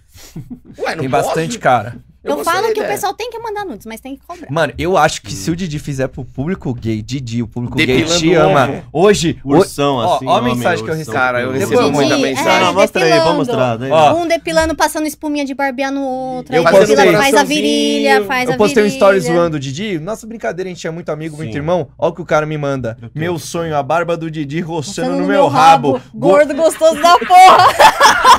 Ué, 0.80 0.96
não 0.96 1.02
Tem 1.02 1.10
posso? 1.10 1.26
bastante, 1.28 1.60
cara. 1.60 1.96
Eu, 2.24 2.36
gostei 2.36 2.54
falo 2.54 2.66
que 2.68 2.72
o 2.74 2.84
ideia. 2.84 2.88
pessoal 2.90 3.14
tem 3.16 3.32
que 3.32 3.40
mandar 3.40 3.66
nudes, 3.66 3.86
mas 3.88 4.00
tem 4.00 4.16
que 4.16 4.22
cobrar. 4.26 4.48
Mano, 4.52 4.74
eu 4.78 4.96
acho 4.96 5.24
que 5.24 5.34
se 5.34 5.50
o 5.50 5.56
Didi 5.56 5.80
fizer 5.80 6.08
pro 6.08 6.24
público 6.24 6.72
gay, 6.74 7.02
Didi, 7.02 7.42
o 7.42 7.48
público 7.48 7.76
gay 7.78 7.88
Depilando 7.88 8.20
te 8.20 8.30
o 8.36 8.42
ama. 8.42 8.70
ovo. 8.70 8.84
Hoje, 8.94 9.40
ho- 9.44 9.58
Ursão, 9.58 9.96
ó, 9.96 10.16
assim. 10.18 10.28
ó 10.28 10.30
a 10.30 10.38
homem, 10.38 10.56
mensagem 10.56 10.86
que 10.86 10.92
eu 10.92 10.96
recebi. 10.96 11.18
Cara, 11.18 11.42
eu 11.42 11.52
recebo 11.52 11.74
eu 11.82 11.92
muita. 11.92 12.16
Didi, 12.16 12.22
mensagem. 12.28 12.52
é, 12.52 12.60
Não, 12.60 12.74
mostra 12.76 13.04
aí, 13.06 13.20
vamos 13.22 13.48
mostrar. 13.48 13.80
Ó, 13.90 14.14
Um 14.22 14.28
depilando, 14.28 14.76
passando 14.76 15.08
espuminha 15.08 15.44
de 15.44 15.56
barbear 15.56 15.92
no 15.92 16.02
outro. 16.04 16.56
Eu 16.56 16.66
aí 16.68 16.72
postei. 16.76 16.96
depila, 16.96 17.18
faz 17.18 17.34
a 17.36 17.44
virilha, 17.44 18.24
faz 18.26 18.50
a 18.50 18.54
Eu 18.54 18.58
postei 18.58 18.84
um 18.84 18.86
virilha. 18.86 18.98
story 18.98 19.20
zoando 19.22 19.58
o 19.58 19.60
Didi. 19.60 19.98
Nossa 19.98 20.28
brincadeira, 20.28 20.70
a 20.70 20.74
gente 20.74 20.86
é 20.86 20.92
muito 20.92 21.10
amigo, 21.10 21.36
muito 21.38 21.52
Sim. 21.54 21.58
irmão. 21.58 21.88
Olha 21.98 22.12
o 22.12 22.16
que 22.16 22.22
o 22.22 22.26
cara 22.26 22.46
me 22.46 22.58
manda. 22.58 22.98
Eu 23.02 23.10
Meu 23.16 23.40
sonho, 23.40 23.76
a 23.76 23.82
barba 23.82 24.16
do 24.16 24.30
Didi 24.30 24.60
roçando 24.62 25.16
no 25.18 25.26
meu 25.26 25.48
rabo. 25.48 25.94
Go- 26.14 26.30
Gordo 26.32 26.54
gostoso 26.54 27.02
da 27.02 27.18
porra. 27.18 27.68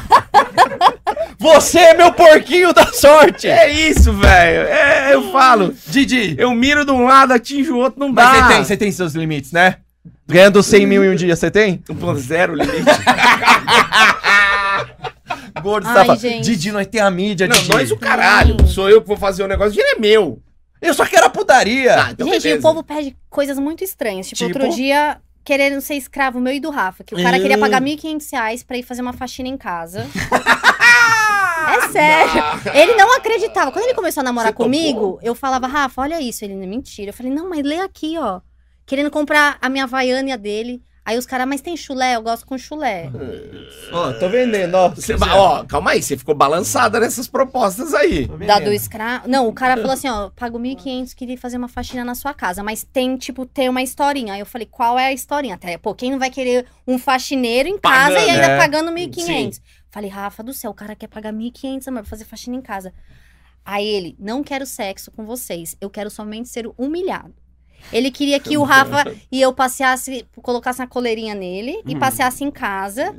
Você 1.42 1.78
é 1.78 1.94
meu 1.94 2.12
porquinho 2.12 2.72
da 2.72 2.86
sorte! 2.92 3.48
É 3.48 3.70
isso, 3.70 4.12
velho. 4.12 4.66
É, 4.68 5.14
eu 5.14 5.30
falo. 5.32 5.74
Didi! 5.88 6.34
Eu 6.38 6.52
miro 6.54 6.84
de 6.84 6.90
um 6.92 7.04
lado, 7.04 7.32
atinjo 7.32 7.74
o 7.74 7.78
outro, 7.78 7.98
não 8.00 8.12
dá. 8.12 8.24
Mas 8.24 8.36
você 8.46 8.54
tem, 8.54 8.64
você 8.64 8.76
tem 8.76 8.92
seus 8.92 9.14
limites, 9.14 9.52
né? 9.52 9.76
Ganhando 10.26 10.62
100 10.62 10.86
mil 10.86 11.04
em 11.04 11.10
um 11.10 11.14
dia, 11.16 11.34
você 11.36 11.50
tem? 11.50 11.78
1.0 11.88 12.54
limite. 12.54 12.82
Gordo, 15.62 15.86
Ai, 15.88 15.94
safado. 15.94 16.20
gente. 16.20 16.44
Didi, 16.44 16.72
nós 16.72 16.86
tem 16.86 17.00
a 17.00 17.10
mídia, 17.10 17.46
não, 17.46 17.56
Didi. 17.56 17.70
nós 17.70 17.90
o 17.90 17.96
caralho. 17.96 18.56
Sou 18.66 18.88
eu 18.88 19.00
que 19.02 19.08
vou 19.08 19.16
fazer 19.16 19.42
o 19.42 19.48
negócio, 19.48 19.72
o 19.72 19.74
dinheiro 19.74 19.96
é 19.96 20.00
meu. 20.00 20.40
Eu 20.80 20.94
só 20.94 21.04
quero 21.06 21.26
a 21.26 21.30
putaria. 21.30 21.94
Ah, 21.94 22.08
então 22.10 22.26
Gente, 22.28 22.42
beleza. 22.42 22.58
o 22.58 22.62
povo 22.62 22.82
pede 22.82 23.16
coisas 23.30 23.58
muito 23.58 23.84
estranhas. 23.84 24.28
Tipo, 24.28 24.46
Tipo? 24.46 24.58
outro 24.58 24.74
dia, 24.74 25.18
querendo 25.44 25.80
ser 25.80 25.94
escravo 25.94 26.40
meu 26.40 26.52
e 26.52 26.58
do 26.60 26.70
Rafa. 26.70 27.04
Que 27.04 27.14
o 27.14 27.22
cara 27.22 27.38
queria 27.38 27.56
Hum. 27.56 27.60
pagar 27.60 27.80
1.500 27.80 28.28
reais 28.32 28.62
pra 28.64 28.76
ir 28.76 28.82
fazer 28.82 29.02
uma 29.02 29.12
faxina 29.12 29.48
em 29.48 29.56
casa. 29.56 30.06
é 31.70 31.88
sério. 31.88 32.42
Ele 32.74 32.94
não 32.94 33.16
acreditava. 33.16 33.70
Quando 33.70 33.84
ele 33.84 33.94
começou 33.94 34.20
a 34.20 34.24
namorar 34.24 34.48
Você 34.48 34.52
topou? 34.52 34.66
comigo, 34.66 35.18
eu 35.22 35.34
falava, 35.34 35.66
Rafa, 35.66 36.02
olha 36.02 36.20
isso. 36.20 36.44
Ele, 36.44 36.54
mentira. 36.54 37.10
Eu 37.10 37.14
falei, 37.14 37.32
não, 37.32 37.48
mas 37.48 37.62
lê 37.62 37.78
aqui, 37.80 38.16
ó. 38.18 38.40
Querendo 38.86 39.10
comprar 39.10 39.58
a 39.60 39.68
minha 39.68 39.84
Havaiana 39.84 40.28
e 40.28 40.32
a 40.32 40.36
dele. 40.36 40.82
Aí 41.04 41.18
os 41.18 41.26
caras, 41.26 41.48
mas 41.48 41.60
tem 41.60 41.76
chulé? 41.76 42.14
Eu 42.14 42.22
gosto 42.22 42.46
com 42.46 42.56
chulé. 42.56 43.10
Ó, 43.90 44.12
tô 44.12 44.28
vendendo, 44.28 44.76
ó. 44.76 44.88
Você 44.90 45.14
ó, 45.14 45.64
calma 45.64 45.90
aí, 45.92 46.02
você 46.02 46.16
ficou 46.16 46.32
balançada 46.32 47.00
nessas 47.00 47.26
propostas 47.26 47.92
aí. 47.92 48.28
Da 48.46 48.60
do 48.60 48.72
escravo. 48.72 49.28
Não, 49.28 49.48
o 49.48 49.52
cara 49.52 49.76
falou 49.76 49.92
assim, 49.92 50.08
ó, 50.08 50.30
pago 50.30 50.60
1.500, 50.60 51.12
queria 51.14 51.36
fazer 51.36 51.56
uma 51.56 51.66
faxina 51.66 52.04
na 52.04 52.14
sua 52.14 52.32
casa, 52.32 52.62
mas 52.62 52.84
tem, 52.84 53.16
tipo, 53.16 53.44
tem 53.44 53.68
uma 53.68 53.82
historinha. 53.82 54.34
Aí 54.34 54.40
eu 54.40 54.46
falei, 54.46 54.68
qual 54.70 54.96
é 54.96 55.06
a 55.06 55.12
historinha? 55.12 55.56
Até, 55.56 55.76
pô, 55.76 55.92
quem 55.92 56.12
não 56.12 56.20
vai 56.20 56.30
querer 56.30 56.66
um 56.86 56.96
faxineiro 57.00 57.68
em 57.68 57.78
casa 57.78 58.14
Pagando, 58.14 58.26
e 58.26 58.30
ainda 58.30 58.46
é. 58.46 58.58
pagando 58.58 58.92
1.500? 58.92 59.60
Falei, 59.92 60.08
Rafa 60.08 60.42
do 60.42 60.54
céu, 60.54 60.70
o 60.70 60.74
cara 60.74 60.96
quer 60.96 61.06
pagar 61.06 61.34
1.500, 61.34 61.86
amor, 61.86 62.00
pra 62.00 62.08
fazer 62.10 62.24
faxina 62.24 62.56
em 62.56 62.62
casa. 62.62 62.94
Aí 63.62 63.86
ele, 63.86 64.16
não 64.18 64.42
quero 64.42 64.64
sexo 64.64 65.10
com 65.10 65.24
vocês, 65.26 65.76
eu 65.82 65.90
quero 65.90 66.08
somente 66.10 66.48
ser 66.48 66.66
humilhado. 66.78 67.34
Ele 67.92 68.10
queria 68.10 68.38
que 68.40 68.56
o 68.56 68.62
Rafa 68.62 69.04
e 69.30 69.40
eu 69.40 69.52
passeasse, 69.52 70.24
colocasse 70.40 70.80
uma 70.80 70.86
coleirinha 70.86 71.34
nele 71.34 71.78
Hum. 71.78 71.82
e 71.88 71.96
passeasse 71.96 72.44
em 72.44 72.50
casa 72.50 73.14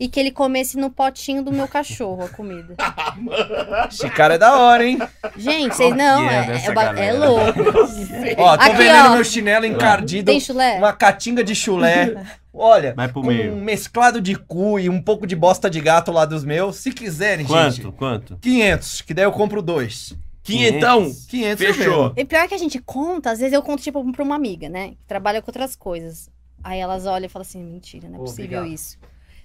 e 0.00 0.08
que 0.08 0.18
ele 0.18 0.30
comesse 0.32 0.76
no 0.76 0.90
potinho 0.90 1.42
do 1.44 1.52
meu 1.52 1.68
cachorro 1.68 2.24
a 2.24 2.28
comida. 2.28 2.74
Esse 3.90 4.10
cara 4.10 4.34
é 4.34 4.38
da 4.38 4.58
hora, 4.58 4.84
hein? 4.84 4.98
Gente, 5.36 5.76
vocês 5.76 5.94
não, 5.94 6.28
é 6.28 6.56
é, 6.56 7.00
é, 7.00 7.06
é 7.06 7.12
louco. 7.12 7.60
Ó, 8.36 8.56
tô 8.56 8.64
Aqui, 8.64 8.76
vendendo 8.76 9.06
ó. 9.10 9.14
meu 9.14 9.24
chinelo 9.24 9.64
encardido. 9.64 10.26
Tem 10.26 10.40
chulé? 10.40 10.78
Uma 10.78 10.92
catinga 10.92 11.44
de 11.44 11.54
chulé. 11.54 12.14
Olha, 12.52 12.94
Vai 12.94 13.08
pro 13.08 13.20
com 13.22 13.28
meio. 13.28 13.52
um 13.54 13.60
mesclado 13.60 14.20
de 14.20 14.34
cu 14.34 14.78
e 14.78 14.88
um 14.88 15.00
pouco 15.00 15.26
de 15.26 15.36
bosta 15.36 15.70
de 15.70 15.80
gato 15.80 16.10
lá 16.10 16.24
dos 16.24 16.44
meus. 16.44 16.76
Se 16.76 16.92
quiserem, 16.92 17.46
Quanto? 17.46 17.74
gente. 17.76 17.92
Quanto? 17.92 18.36
500, 18.38 19.02
que 19.02 19.14
daí 19.14 19.24
eu 19.24 19.32
compro 19.32 19.62
dois. 19.62 20.14
Quinhentão. 20.42 21.12
500 21.28 21.60
eu 21.64 21.74
Fechou. 21.74 22.12
E 22.16 22.24
pior 22.24 22.48
que 22.48 22.54
a 22.54 22.58
gente 22.58 22.78
conta, 22.80 23.30
às 23.30 23.38
vezes 23.38 23.52
eu 23.52 23.62
conto, 23.62 23.82
tipo, 23.82 24.12
pra 24.12 24.24
uma 24.24 24.34
amiga, 24.34 24.68
né? 24.68 24.90
Que 24.90 25.04
trabalha 25.06 25.40
com 25.40 25.48
outras 25.50 25.76
coisas. 25.76 26.28
Aí 26.64 26.80
elas 26.80 27.06
olham 27.06 27.26
e 27.26 27.28
falam 27.28 27.46
assim, 27.46 27.62
mentira, 27.62 28.08
não 28.08 28.16
é 28.16 28.18
possível 28.18 28.58
obrigado. 28.58 28.66
isso. 28.66 28.98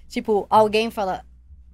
Tipo, 0.08 0.46
alguém 0.50 0.90
fala, 0.90 1.22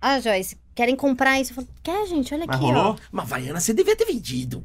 ah, 0.01 0.21
Joyce, 0.21 0.59
querem 0.75 0.95
comprar 0.97 1.41
isso? 1.41 1.53
Eu 1.53 1.57
falo, 1.57 1.69
quer, 1.83 2.07
gente? 2.07 2.35
Olha 2.35 2.45
Mas 2.47 2.57
aqui, 2.57 2.65
rolou? 2.67 2.93
ó. 2.93 2.97
Mas 3.11 3.29
Vaiana, 3.29 3.61
você 3.61 3.73
devia 3.73 3.97
ter 3.97 4.05
vendido. 4.05 4.65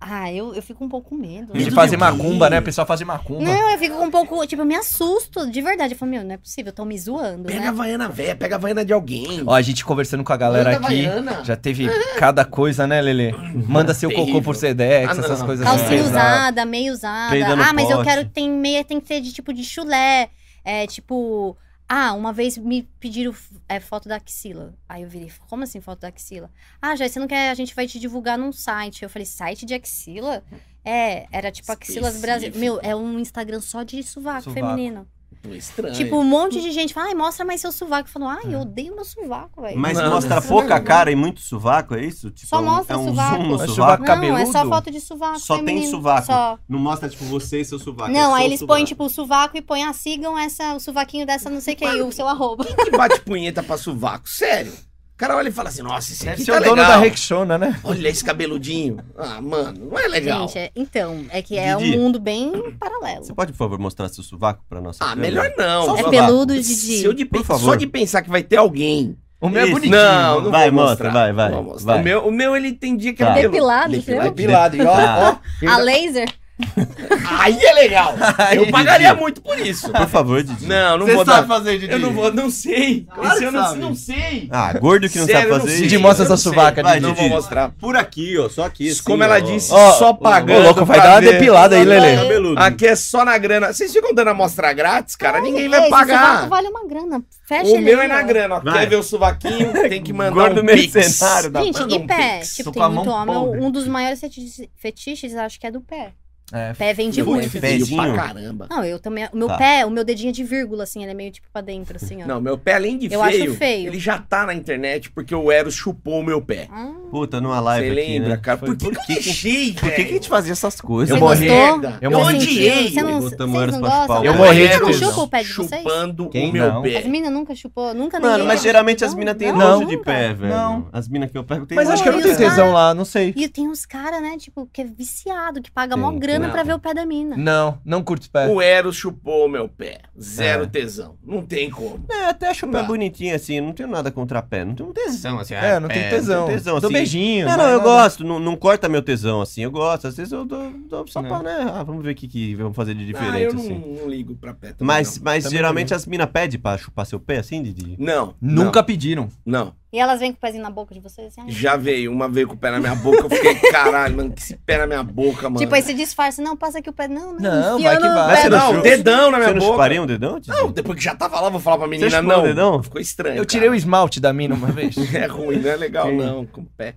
Ah, 0.00 0.30
eu, 0.32 0.54
eu 0.54 0.62
fico 0.62 0.84
um 0.84 0.88
pouco 0.88 1.10
com 1.10 1.14
medo. 1.16 1.52
Medo 1.52 1.58
De 1.58 1.64
de 1.64 1.70
fazer 1.70 1.96
macumba, 1.96 2.50
né? 2.50 2.58
O 2.58 2.62
pessoal 2.62 2.86
fazer 2.86 3.04
macumba. 3.04 3.42
Não, 3.42 3.70
eu 3.70 3.78
fico 3.78 3.96
um 4.02 4.10
pouco, 4.10 4.46
tipo, 4.46 4.62
eu 4.62 4.66
me 4.66 4.74
assusto, 4.74 5.50
de 5.50 5.62
verdade. 5.62 5.94
Eu 5.94 5.98
falo, 5.98 6.10
meu, 6.10 6.22
não 6.22 6.34
é 6.34 6.36
possível, 6.36 6.70
estão 6.70 6.84
me 6.84 6.98
zoando, 6.98 7.44
Pega 7.44 7.58
a 7.58 7.62
né? 7.62 7.68
Havaiana 7.68 8.08
velha, 8.08 8.36
pega 8.36 8.54
a 8.54 8.58
Havaiana 8.58 8.84
de 8.84 8.92
alguém. 8.92 9.42
Ó, 9.46 9.54
a 9.54 9.62
gente 9.62 9.84
conversando 9.84 10.22
com 10.22 10.32
a 10.32 10.36
galera 10.36 10.72
Manda 10.74 10.86
aqui. 10.86 11.06
Havaiana. 11.06 11.44
Já 11.44 11.56
teve 11.56 11.88
cada 12.18 12.44
coisa, 12.44 12.86
né, 12.86 13.00
Lelê? 13.00 13.32
Manda 13.66 13.94
seu 13.94 14.10
cocô 14.10 14.22
Terrível. 14.22 14.42
por 14.42 14.56
Sedex, 14.56 15.10
Ah, 15.10 15.14
não, 15.14 15.24
essas 15.24 15.38
não. 15.40 15.46
coisas 15.46 15.64
Calcinha 15.66 15.88
pesadas. 15.90 16.10
usada, 16.10 16.64
meia 16.66 16.92
usada. 16.92 17.36
Ah, 17.68 17.72
mas 17.72 17.88
eu 17.90 17.96
pote. 17.98 18.08
quero, 18.08 18.28
tem 18.28 18.50
meia, 18.50 18.84
tem 18.84 19.00
que 19.00 19.06
ser 19.08 19.20
de 19.20 19.32
tipo 19.32 19.52
de 19.52 19.64
chulé. 19.64 20.28
É 20.64 20.86
tipo. 20.86 21.56
Ah, 21.88 22.12
uma 22.14 22.32
vez 22.32 22.58
me 22.58 22.82
pediram 22.98 23.34
é, 23.68 23.78
foto 23.78 24.08
da 24.08 24.16
axila. 24.16 24.74
Aí 24.88 25.02
eu 25.02 25.08
virei, 25.08 25.30
como 25.48 25.62
assim 25.62 25.80
foto 25.80 26.00
da 26.00 26.08
axila? 26.08 26.50
Ah, 26.82 26.96
já 26.96 27.08
você 27.08 27.20
não 27.20 27.28
quer, 27.28 27.50
a 27.50 27.54
gente 27.54 27.74
vai 27.74 27.86
te 27.86 27.98
divulgar 28.00 28.36
num 28.36 28.50
site. 28.52 29.02
Eu 29.04 29.08
falei, 29.10 29.24
site 29.24 29.64
de 29.64 29.74
axila? 29.74 30.42
É, 30.84 31.26
era 31.30 31.50
tipo 31.50 31.70
axilas 31.70 32.20
Brasil. 32.20 32.48
Específico. 32.48 32.58
Meu, 32.58 32.80
é 32.80 32.94
um 32.94 33.18
Instagram 33.18 33.60
só 33.60 33.82
de 33.82 34.02
sovaco, 34.02 34.44
Sovaco. 34.44 34.66
feminino. 34.66 35.06
Estranho. 35.54 35.94
Tipo, 35.94 36.16
um 36.18 36.24
monte 36.24 36.60
de 36.60 36.70
gente 36.70 36.92
fala, 36.94 37.08
ai, 37.08 37.14
mostra 37.14 37.44
mais 37.44 37.60
seu 37.60 37.70
sovaco. 37.70 38.08
Falou, 38.08 38.28
ai, 38.28 38.42
eu 38.46 38.60
odeio 38.60 38.94
meu 38.94 39.04
sovaco, 39.04 39.60
velho. 39.62 39.78
Mas 39.78 39.96
Não, 39.98 40.10
mostra 40.10 40.36
não. 40.36 40.42
pouca 40.42 40.80
cara 40.80 41.10
e 41.10 41.16
muito 41.16 41.40
sovaco, 41.40 41.94
é 41.94 42.04
isso? 42.04 42.30
Tipo, 42.30 42.48
Só 42.48 42.56
é 42.56 42.60
um, 42.60 42.64
mostra 42.64 42.94
é 42.94 42.98
um 42.98 43.04
sovaco. 43.08 43.36
zoom 43.36 43.42
no 43.48 43.52
sovaco. 43.58 43.72
sovaco 43.74 44.02
Não, 44.04 44.12
é 44.12 44.14
cabeludo? 44.14 44.52
só 44.52 44.66
foto 44.66 44.90
de 44.90 45.00
sovaco 45.00 45.38
Só 45.38 45.56
tem 45.58 45.66
feminino. 45.66 45.90
sovaco. 45.90 46.26
Só. 46.26 46.58
Não 46.68 46.78
mostra, 46.78 47.08
tipo, 47.08 47.24
você 47.26 47.60
e 47.60 47.64
seu 47.64 47.78
sovaco. 47.78 48.10
Não, 48.12 48.20
é 48.20 48.24
só 48.24 48.34
aí 48.34 48.42
o 48.42 48.46
eles 48.46 48.60
sovaco. 48.60 48.74
põem, 48.76 48.84
tipo, 48.84 49.04
o 49.04 49.08
sovaco 49.10 49.56
e 49.56 49.62
põem, 49.62 49.84
ah, 49.84 49.92
sigam 49.92 50.38
essa, 50.38 50.74
o 50.74 50.80
sovaquinho 50.80 51.26
dessa 51.26 51.50
não 51.50 51.60
sei 51.60 51.74
o 51.74 51.76
que, 51.76 51.84
e 51.84 52.02
o 52.02 52.10
seu 52.12 52.26
arroba. 52.26 52.64
Quem 52.64 52.76
que 52.76 52.90
bate 52.96 53.20
punheta 53.20 53.62
pra 53.62 53.76
sovaco? 53.76 54.28
Sério. 54.28 54.72
O 55.16 55.18
cara 55.18 55.34
olha 55.34 55.48
e 55.48 55.52
fala 55.52 55.70
assim, 55.70 55.80
nossa, 55.80 56.12
esse 56.12 56.28
aqui 56.28 56.44
tá 56.44 56.52
o 56.52 56.60
dono 56.60 56.70
legal. 56.74 56.88
da 56.90 56.96
Rexona, 56.98 57.56
né? 57.56 57.80
Olha 57.82 58.06
esse 58.10 58.22
cabeludinho. 58.22 58.98
Ah, 59.16 59.40
mano, 59.40 59.88
não 59.90 59.98
é 59.98 60.06
legal. 60.08 60.46
Gente, 60.46 60.58
é- 60.58 60.70
então, 60.76 61.24
é 61.30 61.40
que 61.40 61.56
é 61.56 61.74
Didi. 61.74 61.96
um 61.96 62.02
mundo 62.02 62.20
bem 62.20 62.52
paralelo. 62.78 63.24
Você 63.24 63.32
pode, 63.32 63.52
por 63.52 63.56
favor, 63.58 63.78
mostrar 63.78 64.10
seu 64.10 64.22
sovaco 64.22 64.62
pra 64.68 64.78
nossa 64.78 65.02
Ah, 65.02 65.14
câmera? 65.14 65.28
melhor 65.30 65.52
não. 65.56 65.86
Só 65.86 65.96
É 65.96 66.10
peludo, 66.10 66.52
Didi? 66.52 66.64
Se 66.74 67.02
eu 67.04 67.14
de 67.14 67.24
Por 67.24 67.42
favor. 67.44 67.64
Só 67.64 67.74
de 67.76 67.86
pensar 67.86 68.20
que 68.20 68.28
vai 68.28 68.42
ter 68.42 68.56
alguém. 68.56 69.16
O 69.40 69.48
meu 69.48 69.62
é 69.62 69.64
Isso. 69.64 69.72
bonitinho. 69.72 69.96
Não, 69.96 70.40
não 70.42 70.50
Vai, 70.50 70.70
vou 70.70 70.82
mostra, 70.82 71.06
mostrar. 71.06 71.10
vai, 71.12 71.32
vai, 71.32 71.48
Não 71.50 71.62
vou 71.64 71.72
mostrar. 71.72 71.92
vai. 71.94 72.00
O, 72.02 72.04
meu, 72.04 72.26
o 72.28 72.30
meu, 72.30 72.54
ele 72.54 72.72
tem 72.72 72.94
dia 72.94 73.14
que 73.14 73.24
Tá. 73.24 73.38
é 73.38 73.42
Depilado, 73.42 73.92
Depilado. 73.92 74.22
seu? 74.24 74.34
Depilado, 74.34 74.76
e 74.76 74.82
ó, 74.82 74.92
ó. 74.92 75.68
A 75.70 75.78
laser? 75.78 76.28
Aí 77.40 77.58
é 77.62 77.72
legal. 77.74 78.14
Eu 78.54 78.64
Aí, 78.64 78.70
pagaria 78.70 79.08
Didi. 79.10 79.20
muito 79.20 79.42
por 79.42 79.58
isso. 79.58 79.90
Por 79.92 80.08
favor, 80.08 80.42
Didi. 80.42 80.66
Não, 80.66 80.96
não 80.98 81.06
Você 81.06 81.14
vou 81.14 81.24
sabe 81.24 81.40
dar. 81.46 81.54
fazer, 81.54 81.78
Didi? 81.78 81.92
Eu 81.92 81.98
não 81.98 82.12
vou, 82.12 82.32
não 82.32 82.50
sei. 82.50 83.06
Claro 83.14 83.34
Esse 83.34 83.44
eu 83.44 83.52
não, 83.52 83.76
não 83.76 83.94
sei. 83.94 84.48
Ah, 84.50 84.72
gordo 84.78 85.08
que 85.08 85.18
não 85.18 85.26
Sério, 85.26 85.40
sabe 85.42 85.52
não 85.52 85.60
fazer 85.60 85.72
isso. 85.74 85.82
Didi, 85.82 85.98
mostra 85.98 86.22
Eu 86.22 86.24
essa 86.24 86.30
não 86.32 86.38
suvaca, 86.52 86.82
Vai, 86.82 86.98
Não 87.00 87.10
Didi. 87.12 87.20
vou 87.20 87.36
mostrar. 87.36 87.70
Por 87.78 87.94
aqui, 87.96 88.38
ó, 88.38 88.48
só 88.48 88.64
aqui. 88.64 88.88
assim, 88.90 89.02
Como 89.02 89.22
ela 89.22 89.36
ó. 89.36 89.40
disse, 89.40 89.70
Ó, 89.72 89.92
só 89.92 90.10
Ô, 90.10 90.14
pagando. 90.16 90.62
louco, 90.62 90.84
vai 90.86 90.98
dar 90.98 91.10
uma 91.14 91.20
ver. 91.20 91.32
depilada 91.34 91.76
aí, 91.76 91.84
Lelê. 91.84 92.16
Cabeludo. 92.16 92.60
Aqui 92.60 92.86
é 92.86 92.96
só 92.96 93.24
na 93.24 93.36
grana. 93.36 93.72
Vocês 93.72 93.92
ficam 93.92 94.14
dando 94.14 94.28
amostra 94.28 94.72
grátis, 94.72 95.14
cara? 95.14 95.40
Ninguém 95.40 95.68
vai 95.68 95.90
pagar. 95.90 96.48
vale 96.48 96.68
uma 96.68 96.86
grana. 96.86 97.22
Fecha 97.46 97.70
O 97.70 97.78
meu 97.80 98.00
aí, 98.00 98.06
é 98.06 98.08
na 98.08 98.22
grana. 98.22 98.56
ó. 98.56 98.60
Quer 98.72 98.88
ver 98.88 98.96
o 98.96 99.02
suvaquinho? 99.02 99.72
Tem 99.88 100.02
que 100.02 100.12
mandar 100.12 100.32
Gordo 100.32 100.62
um 100.62 100.66
pix. 100.66 100.94
mercenário 100.94 101.50
da 101.50 101.62
Gente, 101.62 101.78
e 101.80 101.94
um 101.98 102.06
pé? 102.06 102.40
Tipo, 102.40 102.72
tem 102.72 102.90
muito 102.90 103.10
homem. 103.10 103.36
Um 103.62 103.70
dos 103.70 103.86
maiores 103.86 104.18
fetiches, 104.20 104.66
fetiches, 104.76 105.34
acho 105.36 105.60
que 105.60 105.66
é 105.66 105.70
do 105.70 105.80
pé. 105.80 106.12
É, 106.52 106.72
Pé 106.74 106.94
vende 106.94 107.20
muito. 107.24 107.50
Pezinho. 107.60 108.00
pra 108.02 108.14
caramba. 108.14 108.66
Não, 108.70 108.84
eu 108.84 109.00
também. 109.00 109.28
O 109.32 109.36
meu 109.36 109.48
Tá. 109.48 109.56
pé, 109.56 109.84
o 109.84 109.90
meu 109.90 110.04
dedinho 110.04 110.28
é 110.28 110.32
de 110.32 110.44
vírgula, 110.44 110.84
assim, 110.84 111.02
ele 111.02 111.10
é 111.10 111.14
meio 111.14 111.32
tipo 111.32 111.48
pra 111.52 111.60
dentro, 111.60 111.96
assim, 111.96 112.22
ó. 112.22 112.26
Não, 112.26 112.40
meu 112.40 112.56
pé, 112.56 112.74
além 112.74 112.96
de 112.96 113.12
Eu 113.12 113.20
acho 113.20 113.36
feio, 113.36 113.54
feio. 113.54 113.88
ele 113.88 113.98
já 113.98 114.18
tá 114.18 114.46
na 114.46 114.54
internet 114.54 115.10
porque 115.10 115.34
o 115.34 115.50
Eros 115.50 115.74
chupou 115.74 116.20
o 116.20 116.24
meu 116.24 116.40
pé. 116.40 116.68
Ah, 116.70 116.92
Puta, 117.10 117.40
numa 117.40 117.56
Você 117.58 117.64
live 117.64 117.86
aqui, 118.00 118.12
lembra, 118.12 118.28
né? 118.30 118.36
cara? 118.36 118.58
Foi- 118.58 118.68
Por 118.68 118.76
que, 118.76 118.90
que 118.90 119.12
eu 119.12 119.14
deixei, 119.22 119.72
Por 119.72 119.90
que, 119.90 120.04
que 120.04 120.10
a 120.10 120.14
gente 120.14 120.28
fazia 120.28 120.52
essas 120.52 120.80
coisas? 120.80 121.10
Eu 121.16 121.20
Você 121.20 121.48
morri. 121.48 121.96
Eu 122.00 122.10
odiei. 122.18 122.90
Você 122.90 123.02
não, 123.02 123.20
vocês 123.20 123.38
não 123.72 123.80
gostam? 123.80 124.24
Eu 124.24 124.34
morri 124.34 124.68
Você 124.68 124.86
de 124.86 124.94
chupa 125.04 125.20
o 125.22 125.28
pé 125.28 125.42
de 125.42 125.52
vocês? 125.52 125.82
Chupando 125.82 126.28
Quem 126.28 126.50
o 126.50 126.52
meu 126.52 126.72
não? 126.74 126.82
pé. 126.82 126.98
As 126.98 127.06
minas 127.06 127.32
nunca 127.32 127.54
chupou, 127.54 127.92
nunca 127.94 128.18
Mano, 128.20 128.32
ninguém- 128.34 128.46
mas 128.48 128.62
geralmente 128.62 129.04
as 129.04 129.14
minas 129.14 129.36
têm 129.36 129.52
não, 129.52 129.80
nojo 129.80 129.86
de 129.88 129.96
pé, 129.98 130.32
velho. 130.34 130.52
Não. 130.52 130.88
As 130.92 131.08
minas 131.08 131.30
que 131.30 131.38
eu 131.38 131.44
pego 131.44 131.66
têm 131.66 131.74
Mas 131.76 131.88
acho 131.90 132.02
que 132.02 132.08
eu 132.08 132.12
não 132.12 132.22
tenho 132.22 132.36
tesão 132.36 132.72
lá, 132.72 132.94
não 132.94 133.04
sei. 133.04 133.32
E 133.36 133.48
tem 133.48 133.68
uns 133.68 133.84
caras, 133.86 134.20
né, 134.22 134.36
tipo, 134.38 134.68
que 134.72 134.80
é 134.82 134.84
viciado, 134.84 135.60
que 135.62 135.70
paga 135.70 135.96
mó 135.96 136.10
grana 136.12 136.35
tem. 136.44 136.52
pra 136.52 136.62
ver 136.62 136.74
o 136.74 136.78
pé 136.78 136.94
da 136.94 137.04
mina. 137.06 137.36
Não, 137.36 137.78
não 137.84 138.02
curto 138.02 138.30
pé. 138.30 138.46
O 138.48 138.60
Eros 138.60 138.96
chupou 138.96 139.46
o 139.46 139.48
meu 139.48 139.68
pé. 139.68 140.00
Zero 140.20 140.64
É. 140.64 140.66
tesão. 140.66 141.16
Não 141.24 141.42
tem 141.42 141.70
como. 141.70 142.04
É, 142.10 142.26
até 142.26 142.48
acho 142.48 142.66
o 142.66 142.70
pé 142.70 142.78
Não. 142.78 142.86
bonitinho 142.86 143.34
assim, 143.34 143.60
não 143.60 143.72
tenho 143.72 143.88
nada 143.88 144.10
contra 144.10 144.40
pé. 144.42 144.64
Não 144.64 144.74
tenho 144.74 144.92
tesão 144.92 145.38
assim. 145.38 145.54
É, 145.54 145.78
não 145.80 145.88
tem 145.88 146.08
tesão. 146.08 146.42
Não 146.46 146.54
tesão 146.54 146.80
Dou 146.80 146.88
assim. 146.88 146.92
beijinho. 146.98 147.46
Não, 147.46 147.56
mas 147.56 147.66
não, 147.66 147.72
eu 147.72 147.80
gosto. 147.80 148.24
Não, 148.24 148.38
não 148.38 148.56
corta 148.56 148.88
meu 148.88 149.02
tesão 149.02 149.40
assim. 149.40 149.62
Eu 149.62 149.70
gosto. 149.70 150.06
Às 150.06 150.16
vezes 150.16 150.32
eu 150.32 150.44
dou, 150.44 150.70
dou 150.88 151.06
só 151.06 151.20
Não. 151.22 151.28
pra, 151.28 151.42
né? 151.42 151.70
Ah, 151.72 151.82
vamos 151.82 152.04
ver 152.04 152.12
o 152.12 152.14
que, 152.14 152.28
que 152.28 152.54
vamos 152.54 152.76
fazer 152.76 152.94
de 152.94 153.02
ah, 153.02 153.06
diferente 153.06 153.42
eu 153.44 153.54
não, 153.54 153.60
assim. 153.60 153.96
não 154.00 154.08
ligo 154.08 154.34
pra 154.34 154.54
pé 154.54 154.68
também, 154.72 154.86
Mas, 154.86 155.16
não. 155.16 155.24
mas 155.24 155.44
Também 155.44 155.56
geralmente 155.58 155.90
não. 155.90 155.96
as 155.96 156.06
minas 156.06 156.28
pedem 156.30 156.58
pra 156.60 156.76
chupar 156.78 157.06
seu 157.06 157.20
pé 157.20 157.38
assim, 157.38 157.62
Didi? 157.62 157.96
Não. 157.98 158.34
Nunca 158.40 158.82
pediram. 158.82 159.28
Não. 159.44 159.72
E 159.92 159.98
elas 160.00 160.18
vêm 160.20 160.32
com 160.32 160.36
o 160.38 160.40
pezinho 160.40 160.62
na 160.62 160.70
boca 160.70 160.92
de 160.92 161.00
vocês, 161.00 161.28
assim, 161.28 161.40
ai, 161.42 161.50
Já 161.50 161.76
veio. 161.76 162.10
Uma 162.12 162.28
veio 162.28 162.48
com 162.48 162.54
o 162.54 162.56
pé 162.56 162.70
na 162.72 162.80
minha 162.80 162.94
boca. 162.94 163.18
Eu 163.18 163.30
fiquei, 163.30 163.54
caralho, 163.70 164.16
mano, 164.16 164.32
que 164.32 164.42
esse 164.42 164.56
pé 164.56 164.78
na 164.78 164.86
minha 164.86 165.02
boca, 165.02 165.42
mano. 165.48 165.58
Tipo, 165.58 165.74
aí 165.74 165.80
você 165.82 165.94
disfarça, 165.94 166.42
não, 166.42 166.56
passa 166.56 166.78
aqui 166.80 166.90
o 166.90 166.92
pé. 166.92 167.06
Não, 167.06 167.32
não, 167.34 167.40
Não, 167.40 167.82
vai 167.82 167.96
que 167.96 168.02
vai. 168.02 168.36
Você 168.42 168.48
não 168.48 168.82
dedão 168.82 169.30
na 169.30 169.38
minha 169.38 169.48
Você 169.48 169.54
não 169.54 169.60
boca. 169.60 169.72
chuparia 169.72 170.02
um 170.02 170.06
dedão? 170.06 170.40
Não, 170.46 170.72
depois 170.72 170.98
que 170.98 171.04
já 171.04 171.14
tava 171.14 171.40
lá, 171.40 171.48
vou 171.48 171.60
falar 171.60 171.78
pra 171.78 171.86
menina, 171.86 172.20
não. 172.20 172.40
o 172.40 172.42
dedão? 172.42 172.82
Ficou 172.82 173.00
estranho. 173.00 173.36
Eu 173.36 173.46
tirei 173.46 173.68
o 173.68 173.74
esmalte 173.74 174.20
da 174.20 174.32
mina 174.32 174.54
uma 174.54 174.68
vez. 174.68 174.96
É 175.14 175.26
ruim, 175.26 175.58
não 175.58 175.70
é 175.70 175.76
legal, 175.76 176.08
Sim. 176.08 176.16
não, 176.16 176.44
com 176.46 176.60
o 176.62 176.66
pé. 176.76 176.94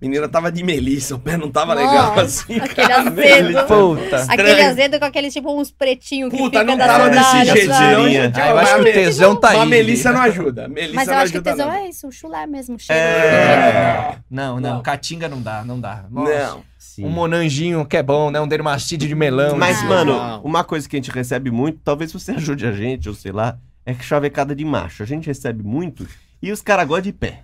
Menina 0.00 0.28
tava 0.28 0.52
de 0.52 0.62
melissa, 0.62 1.14
o 1.14 1.18
pé 1.18 1.36
não 1.36 1.50
tava 1.50 1.74
Nossa, 1.74 1.86
legal 1.86 2.18
assim. 2.20 2.56
aquele 2.60 2.74
cara. 2.88 3.08
azedo. 3.08 3.64
Puta. 3.66 4.16
Aquele 4.24 4.48
Estranho. 4.50 4.70
azedo 4.70 4.98
com 4.98 5.04
aqueles, 5.06 5.32
tipo, 5.32 5.58
uns 5.58 5.70
pretinhos 5.70 6.30
que 6.30 6.36
Puta, 6.36 6.58
fica 6.60 6.70
não 6.70 6.76
tava 6.78 7.04
sandália, 7.04 7.22
desse 7.52 7.58
jeito, 7.60 7.74
senão 7.74 8.02
Seria. 8.04 8.32
já 8.34 8.44
Ah, 8.44 8.50
eu 8.50 8.58
acho 8.58 8.74
que 8.74 8.80
o 8.80 8.84
tesão 8.92 9.36
tá 9.36 9.48
aí. 9.50 9.56
Mas 9.58 9.68
melissa 9.68 10.12
não 10.12 10.20
ajuda. 10.20 10.68
Melissa 10.68 10.94
Mas 10.94 11.08
eu 11.08 11.14
não 11.14 11.20
acho 11.22 11.32
que 11.32 11.38
o 11.38 11.42
tesão 11.42 11.66
não. 11.68 11.74
é 11.74 11.88
isso, 11.88 12.06
o 12.08 12.12
chulé 12.12 12.46
mesmo, 12.46 12.78
cheiro. 12.78 13.00
É. 13.00 14.16
Não, 14.30 14.60
não, 14.60 14.74
Não. 14.74 14.82
Caatinga 14.82 15.28
não 15.28 15.40
dá, 15.40 15.62
não 15.64 15.80
dá. 15.80 16.04
Nossa. 16.10 16.32
Não. 16.48 16.62
Sim. 16.78 17.06
Um 17.06 17.10
monanginho 17.10 17.84
que 17.86 17.96
é 17.96 18.02
bom, 18.02 18.30
né? 18.30 18.40
Um 18.40 18.46
dermastide 18.46 19.08
de 19.08 19.14
melão. 19.14 19.56
Mas, 19.56 19.80
Ah. 19.80 19.84
mano, 19.86 20.12
Não. 20.16 20.40
uma 20.42 20.62
coisa 20.62 20.88
que 20.88 20.96
a 20.96 20.98
gente 20.98 21.10
recebe 21.10 21.50
muito, 21.50 21.78
talvez 21.82 22.12
você 22.12 22.32
ajude 22.32 22.66
a 22.66 22.72
gente, 22.72 23.08
ou 23.08 23.14
sei 23.14 23.32
lá, 23.32 23.56
é 23.86 23.94
que 23.94 24.04
chavecada 24.04 24.54
de 24.54 24.64
macho. 24.64 25.02
A 25.02 25.06
gente 25.06 25.26
recebe 25.26 25.62
muito 25.64 26.06
e 26.42 26.52
os 26.52 26.60
caras 26.60 26.86
gostam 26.86 27.02
de 27.04 27.12
pé. 27.12 27.40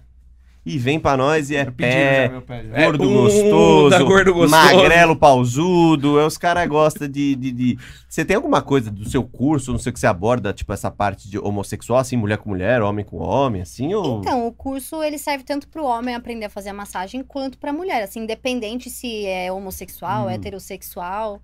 E 0.64 0.76
vem 0.76 1.00
pra 1.00 1.16
nós 1.16 1.48
e 1.50 1.56
é 1.56 1.64
pé, 1.70 2.30
É, 2.74 2.84
gordo 2.84 2.98
bunda, 3.04 3.20
gostoso, 3.22 4.04
gordo 4.04 4.34
gostoso. 4.34 4.50
magrelo 4.50 5.16
pausudo. 5.16 6.20
É, 6.20 6.26
os 6.26 6.36
caras 6.36 6.68
gostam 6.68 7.08
de, 7.08 7.34
de, 7.34 7.50
de- 7.50 7.78
Você 8.06 8.26
tem 8.26 8.36
alguma 8.36 8.60
coisa 8.60 8.90
do 8.90 9.08
seu 9.08 9.22
curso, 9.24 9.72
não 9.72 9.78
sei 9.78 9.88
o 9.88 9.92
que 9.94 9.98
você 9.98 10.06
aborda, 10.06 10.52
tipo, 10.52 10.70
essa 10.72 10.90
parte 10.90 11.30
de 11.30 11.38
homossexual, 11.38 11.98
assim, 11.98 12.14
mulher 12.16 12.36
com 12.36 12.50
mulher, 12.50 12.82
homem 12.82 13.04
com 13.04 13.16
homem, 13.16 13.62
assim, 13.62 13.94
ou... 13.94 14.20
Então, 14.20 14.46
o 14.46 14.52
curso 14.52 15.02
ele 15.02 15.16
serve 15.16 15.44
tanto 15.44 15.66
pro 15.66 15.82
homem 15.84 16.14
aprender 16.14 16.44
a 16.44 16.50
fazer 16.50 16.68
a 16.68 16.74
massagem 16.74 17.22
quanto 17.24 17.56
pra 17.56 17.72
mulher, 17.72 18.02
assim, 18.02 18.20
independente 18.20 18.90
se 18.90 19.24
é 19.26 19.50
homossexual, 19.50 20.26
Hum. 20.26 20.30
heterossexual. 20.30 21.40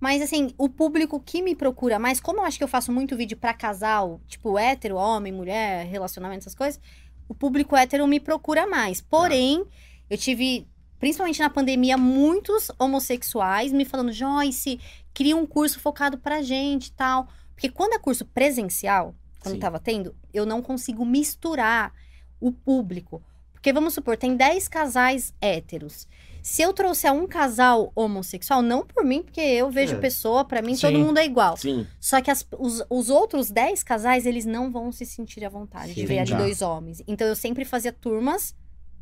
Mas 0.00 0.20
assim, 0.20 0.50
o 0.58 0.68
público 0.68 1.18
que 1.24 1.40
me 1.40 1.54
procura 1.54 1.98
mais, 1.98 2.20
como 2.20 2.40
eu 2.40 2.44
acho 2.44 2.58
que 2.58 2.64
eu 2.64 2.68
faço 2.68 2.92
muito 2.92 3.16
vídeo 3.16 3.36
pra 3.36 3.54
casal, 3.54 4.20
tipo 4.28 4.58
hétero, 4.58 4.96
homem, 4.96 5.32
mulher, 5.32 5.86
relacionamento, 5.86 6.40
essas 6.40 6.54
coisas, 6.54 6.78
o 7.28 7.34
público 7.34 7.76
hétero 7.76 8.06
me 8.06 8.20
procura 8.20 8.66
mais. 8.66 9.00
Porém, 9.00 9.64
eu 10.08 10.18
tive, 10.18 10.66
principalmente 10.98 11.40
na 11.40 11.50
pandemia, 11.50 11.96
muitos 11.96 12.70
homossexuais 12.78 13.72
me 13.72 13.84
falando: 13.84 14.12
Joyce, 14.12 14.80
cria 15.12 15.36
um 15.36 15.46
curso 15.46 15.80
focado 15.80 16.18
pra 16.18 16.42
gente 16.42 16.86
e 16.86 16.92
tal. 16.92 17.28
Porque 17.54 17.68
quando 17.68 17.94
é 17.94 17.98
curso 17.98 18.24
presencial, 18.24 19.14
quando 19.40 19.54
Sim. 19.54 19.60
tava 19.60 19.78
tendo, 19.78 20.14
eu 20.32 20.44
não 20.44 20.60
consigo 20.60 21.04
misturar 21.04 21.92
o 22.40 22.50
público. 22.50 23.22
Porque 23.52 23.72
vamos 23.72 23.94
supor, 23.94 24.16
tem 24.16 24.36
10 24.36 24.68
casais 24.68 25.32
héteros. 25.40 26.06
Se 26.46 26.60
eu 26.60 26.74
trouxer 26.74 27.10
um 27.10 27.26
casal 27.26 27.90
homossexual, 27.96 28.60
não 28.60 28.84
por 28.84 29.02
mim, 29.02 29.22
porque 29.22 29.40
eu 29.40 29.70
vejo 29.70 29.94
É. 29.94 29.98
pessoa, 29.98 30.44
pra 30.44 30.60
mim 30.60 30.74
Sim. 30.74 30.82
todo 30.82 30.98
mundo 30.98 31.16
é 31.16 31.24
igual. 31.24 31.56
Sim. 31.56 31.86
Só 31.98 32.20
que 32.20 32.30
as- 32.30 32.46
os, 32.58 32.84
os 32.90 33.08
outros 33.08 33.50
10 33.50 33.82
casais, 33.82 34.26
eles 34.26 34.44
não 34.44 34.70
vão 34.70 34.92
se 34.92 35.06
sentir 35.06 35.42
à 35.42 35.48
vontade 35.48 35.94
de 35.94 36.02
Sim, 36.02 36.06
ver 36.06 36.18
ali 36.18 36.34
dois 36.34 36.60
homens. 36.60 37.02
Então 37.08 37.26
eu 37.26 37.34
sempre 37.34 37.64
fazia 37.64 37.90
turmas, 37.94 38.54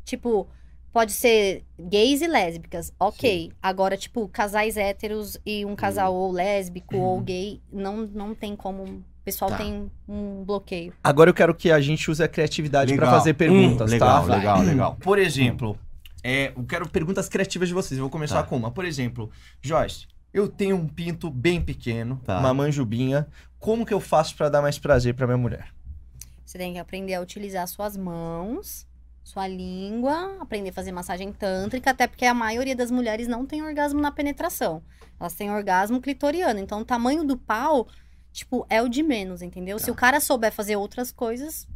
tipo, 0.05 0.47
pode 0.93 1.11
ser 1.11 1.65
gays 1.77 2.21
e 2.21 2.27
lésbicas, 2.27 2.93
ok. 2.97 3.51
Agora, 3.61 3.97
tipo, 3.97 4.25
casais 4.29 4.77
héteros 4.77 5.37
e 5.45 5.65
um 5.65 5.75
casal 5.75 6.15
ou 6.15 6.31
lésbico 6.31 6.95
ou 6.95 7.19
gay, 7.19 7.59
não, 7.69 8.07
não 8.07 8.33
tem 8.33 8.55
como. 8.55 8.83
O 8.83 9.03
pessoal 9.25 9.51
Tá. 9.51 9.57
tem 9.57 9.91
um 10.07 10.45
bloqueio. 10.45 10.93
Agora 11.03 11.29
eu 11.29 11.33
quero 11.33 11.53
que 11.53 11.69
a 11.71 11.81
gente 11.81 12.09
use 12.09 12.23
a 12.23 12.27
criatividade 12.29 12.93
pra 12.95 13.03
Legal. 13.05 13.19
fazer 13.19 13.33
perguntas, 13.33 13.89
Hum, 13.89 13.93
legal, 13.93 14.25
tá? 14.27 14.35
legal, 14.37 14.61
legal. 14.61 14.97
Por 15.01 15.19
exemplo, 15.19 15.77
é, 16.23 16.53
eu 16.55 16.63
quero 16.63 16.87
perguntas 16.87 17.27
criativas 17.27 17.67
de 17.67 17.73
vocês. 17.73 17.97
Eu 17.97 18.03
vou 18.03 18.09
começar 18.09 18.41
Tá. 18.43 18.47
com 18.47 18.55
uma. 18.57 18.71
Por 18.71 18.85
exemplo, 18.85 19.29
Joyce, 19.61 20.07
eu 20.33 20.47
tenho 20.47 20.75
um 20.77 20.87
pinto 20.87 21.29
bem 21.29 21.61
pequeno, 21.61 22.19
Tá. 22.23 22.39
uma 22.39 22.53
manjubinha. 22.53 23.27
Como 23.59 23.85
que 23.85 23.93
eu 23.93 23.99
faço 23.99 24.35
pra 24.35 24.49
dar 24.49 24.61
mais 24.61 24.79
prazer 24.79 25.13
pra 25.13 25.27
minha 25.27 25.37
mulher? 25.37 25.73
Você 26.45 26.57
tem 26.57 26.73
que 26.73 26.79
aprender 26.79 27.13
a 27.15 27.21
utilizar 27.21 27.67
suas 27.67 27.95
mãos, 27.97 28.85
sua 29.23 29.47
língua, 29.47 30.37
aprender 30.39 30.69
a 30.69 30.73
fazer 30.73 30.91
massagem 30.91 31.31
tântrica, 31.31 31.91
até 31.91 32.07
porque 32.07 32.25
a 32.25 32.33
maioria 32.33 32.75
das 32.75 32.91
mulheres 32.91 33.27
não 33.27 33.45
tem 33.45 33.61
orgasmo 33.63 33.99
na 34.01 34.11
penetração. 34.11 34.83
Elas 35.19 35.33
têm 35.33 35.49
orgasmo 35.51 36.01
clitoriano. 36.01 36.59
Então, 36.59 36.81
o 36.81 36.85
tamanho 36.85 37.23
do 37.23 37.37
pau, 37.37 37.87
tipo, 38.31 38.65
é 38.69 38.81
o 38.81 38.89
de 38.89 39.01
menos, 39.01 39.41
entendeu? 39.41 39.79
Se 39.79 39.89
o 39.89 39.95
cara 39.95 40.19
souber 40.19 40.51
fazer 40.51 40.75
outras 40.75 41.11
coisas. 41.11 41.67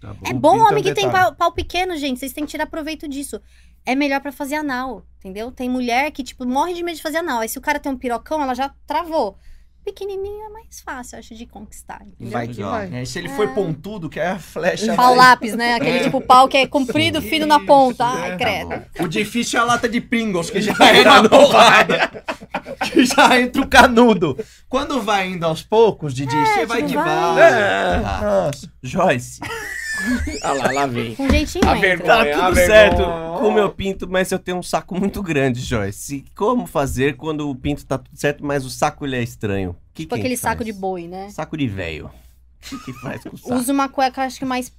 Tá 0.00 0.16
É 0.24 0.30
O 0.30 0.38
bom 0.38 0.56
é 0.56 0.62
homem 0.70 0.82
que 0.82 0.94
tem 0.94 1.10
pau, 1.10 1.34
pau 1.34 1.52
pequeno, 1.52 1.96
gente. 1.96 2.18
Vocês 2.18 2.32
têm 2.32 2.44
que 2.44 2.50
tirar 2.50 2.66
proveito 2.66 3.06
disso. 3.06 3.40
É 3.86 3.94
melhor 3.94 4.20
pra 4.20 4.32
fazer 4.32 4.54
anal, 4.56 5.04
entendeu? 5.18 5.50
Tem 5.52 5.68
mulher 5.68 6.10
que, 6.10 6.22
tipo, 6.22 6.46
morre 6.46 6.72
de 6.74 6.82
medo 6.82 6.96
de 6.96 7.02
fazer 7.02 7.18
anal. 7.18 7.40
Aí 7.40 7.48
se 7.48 7.58
o 7.58 7.60
cara 7.62 7.78
tem 7.78 7.92
um 7.92 7.96
pirocão, 7.98 8.42
ela 8.42 8.54
já 8.54 8.70
travou. 8.86 9.36
Pequenininho 9.84 10.46
é 10.46 10.48
mais 10.48 10.80
fácil, 10.80 11.16
eu 11.16 11.18
acho, 11.20 11.34
de 11.34 11.44
conquistar, 11.44 12.00
entendeu? 12.06 12.32
Vai 12.32 12.48
que 12.48 12.62
vai. 12.62 12.88
É, 13.02 13.04
se 13.04 13.18
ele 13.18 13.28
for 13.28 13.52
pontudo, 13.52 14.08
que 14.08 14.18
é 14.18 14.28
a 14.28 14.38
flecha. 14.38 14.94
Pau 14.94 15.14
vai- 15.14 15.26
lápis, 15.28 15.54
né? 15.54 15.74
Aquele 15.74 15.98
É. 15.98 16.02
tipo 16.04 16.22
pau 16.22 16.48
que 16.48 16.56
é 16.56 16.66
comprido, 16.66 17.20
fino 17.20 17.44
na 17.44 17.60
ponta. 17.60 18.06
Ai, 18.06 18.32
é. 18.32 18.36
credo. 18.38 18.82
O 19.00 19.06
difícil 19.06 19.58
é 19.58 19.62
a 19.62 19.66
lata 19.66 19.86
de 19.86 20.00
Pringles, 20.00 20.48
que 20.48 20.62
já 20.62 20.72
é 20.72 21.04
na 21.04 21.28
porrada. 21.28 22.24
que 22.90 23.04
já 23.04 23.38
entra 23.38 23.60
o 23.60 23.66
canudo. 23.68 24.38
Quando 24.70 25.02
vai 25.02 25.28
indo 25.28 25.44
aos 25.44 25.62
poucos, 25.62 26.14
Didi, 26.14 26.34
você 26.34 26.64
vai 26.64 26.78
tipo, 26.78 26.88
que 26.88 26.96
vai. 26.96 27.34
vai. 27.34 27.52
É. 27.52 27.98
Nossa. 28.22 28.72
Joyce, 28.82 29.40
Ah 30.42 30.52
lá, 30.52 30.70
lá 30.72 30.86
vem. 30.86 31.14
Com 31.14 31.28
jeitinho 31.28 31.68
A 31.68 31.74
vergonha. 31.74 32.06
tá 32.06 32.20
a 32.22 32.24
tudo 32.46 32.54
vergonha. 32.54 32.66
certo 32.66 33.02
com 33.38 33.48
o 33.48 33.52
meu 33.52 33.70
pinto, 33.70 34.08
mas 34.08 34.30
eu 34.30 34.38
tenho 34.38 34.58
um 34.58 34.62
saco 34.62 34.94
muito 34.98 35.22
grande, 35.22 35.60
Joyce. 35.60 36.24
Como 36.34 36.66
fazer 36.66 37.16
quando 37.16 37.48
o 37.48 37.54
pinto 37.54 37.84
tá 37.84 37.98
tudo 37.98 38.16
certo, 38.16 38.44
mas 38.44 38.64
o 38.64 38.70
saco 38.70 39.04
ele 39.04 39.16
é 39.16 39.22
estranho? 39.22 39.76
Que 39.92 40.02
Tipo 40.02 40.14
que 40.14 40.20
aquele 40.20 40.36
saco 40.36 40.64
de 40.64 40.72
boi, 40.72 41.06
né? 41.08 41.28
Saco 41.30 41.56
de 41.56 41.66
velho. 41.66 42.10
O 42.72 42.78
que, 42.84 42.92
faz 42.94 43.22
com 43.22 43.34
o 43.34 43.38
saco? 43.38 43.54
Usa 43.54 43.72
uma 43.72 43.88
cueca, 43.88 44.22
acho 44.22 44.38
que 44.38 44.44
mais 44.44 44.72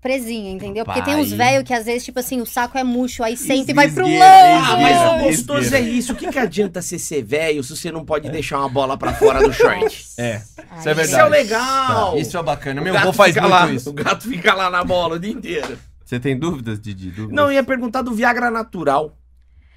presinha, 0.00 0.50
entendeu? 0.50 0.84
Porque 0.84 1.02
tem 1.02 1.14
uns 1.14 1.28
Pai. 1.28 1.38
velhos 1.38 1.64
que 1.64 1.74
às 1.74 1.84
vezes, 1.84 2.04
tipo 2.04 2.18
assim, 2.18 2.40
o 2.40 2.46
saco 2.46 2.76
é 2.78 2.82
murcho, 2.82 3.22
aí 3.22 3.36
senta 3.36 3.70
e 3.70 3.74
vai 3.74 3.88
pro 3.90 4.04
longe. 4.06 4.18
Ah, 4.20 4.76
mas 4.80 5.20
o 5.22 5.24
gostoso 5.24 5.74
é 5.74 5.80
isso. 5.80 6.12
O 6.12 6.16
que, 6.16 6.28
que 6.28 6.38
adianta 6.38 6.80
você 6.80 6.98
ser 6.98 7.22
velho 7.22 7.62
se 7.62 7.76
você 7.76 7.92
não 7.92 8.04
pode 8.04 8.28
deixar 8.30 8.58
uma 8.58 8.68
bola 8.68 8.96
pra 8.96 9.12
fora 9.12 9.40
do 9.46 9.52
short? 9.52 10.06
É, 10.18 10.40
isso 10.78 10.78
é 10.78 10.78
Isso 10.78 10.88
é 10.88 10.94
verdade. 10.94 11.22
o 11.22 11.28
legal. 11.28 12.18
Isso 12.18 12.38
é 12.38 12.42
bacana. 12.42 12.80
O 12.80 12.84
Meu 12.84 12.94
gato 12.94 13.02
avô 13.08 13.12
faz 13.12 13.34
fica 13.34 13.48
muito 13.48 13.52
lá, 13.52 13.72
isso. 13.72 13.90
O 13.90 13.92
gato 13.92 14.28
fica 14.28 14.54
lá 14.54 14.70
na 14.70 14.84
bola 14.84 15.16
o 15.16 15.18
dia 15.18 15.32
inteiro. 15.32 15.78
Você 16.04 16.18
tem 16.18 16.38
dúvidas, 16.38 16.80
Didi? 16.80 17.10
Dúvidas? 17.10 17.34
Não, 17.34 17.44
eu 17.44 17.52
ia 17.52 17.62
perguntar 17.64 18.02
do 18.02 18.12
Viagra 18.12 18.50
natural. 18.50 19.16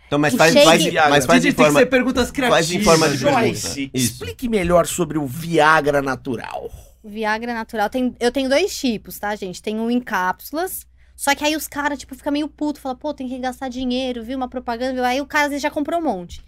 Então, 0.08 0.20
mas 0.20 0.36
faz, 0.36 0.54
faz, 0.54 0.94
mas 1.10 1.26
faz 1.26 1.42
Didi 1.42 1.54
em 1.54 1.56
tem 1.56 1.66
que 1.66 1.72
forma... 1.72 1.80
ser 1.80 1.86
perguntas 1.88 2.32
criativas. 2.32 2.68
faz 2.68 2.72
em 2.72 2.84
forma 2.84 3.10
de 3.10 3.18
pergunta. 3.24 3.42
Joyce, 3.46 3.92
Isso. 3.94 4.14
explique 4.14 4.48
melhor 4.50 4.86
sobre 4.86 5.18
o 5.18 5.26
Viagra 5.26 6.02
natural. 6.02 6.70
Viagra 7.04 7.54
natural. 7.54 7.90
Tem, 7.90 8.16
eu 8.20 8.32
tenho 8.32 8.50
dois 8.50 8.78
tipos, 8.78 9.18
tá, 9.20 9.36
gente? 9.36 9.62
Tem 9.62 9.80
um 9.80 9.90
em 9.92 10.00
cápsulas. 10.00 10.86
Só 11.16 11.34
que 11.36 11.44
aí 11.44 11.56
os 11.56 11.68
caras, 11.68 12.00
tipo, 12.00 12.16
ficam 12.16 12.32
meio 12.34 12.48
puto. 12.48 12.80
Fala, 12.80 12.96
pô, 12.96 13.14
tem 13.14 13.28
que 13.28 13.38
gastar 13.40 13.70
dinheiro, 13.70 14.24
viu? 14.24 14.38
Uma 14.38 14.48
propaganda. 14.50 14.94
viu? 14.94 15.04
Aí 15.04 15.22
o 15.22 15.26
cara 15.26 15.46
às 15.46 15.50
vezes 15.50 15.62
já 15.64 15.70
comprou 15.70 16.00
um 16.00 16.04
monte. 16.04 16.44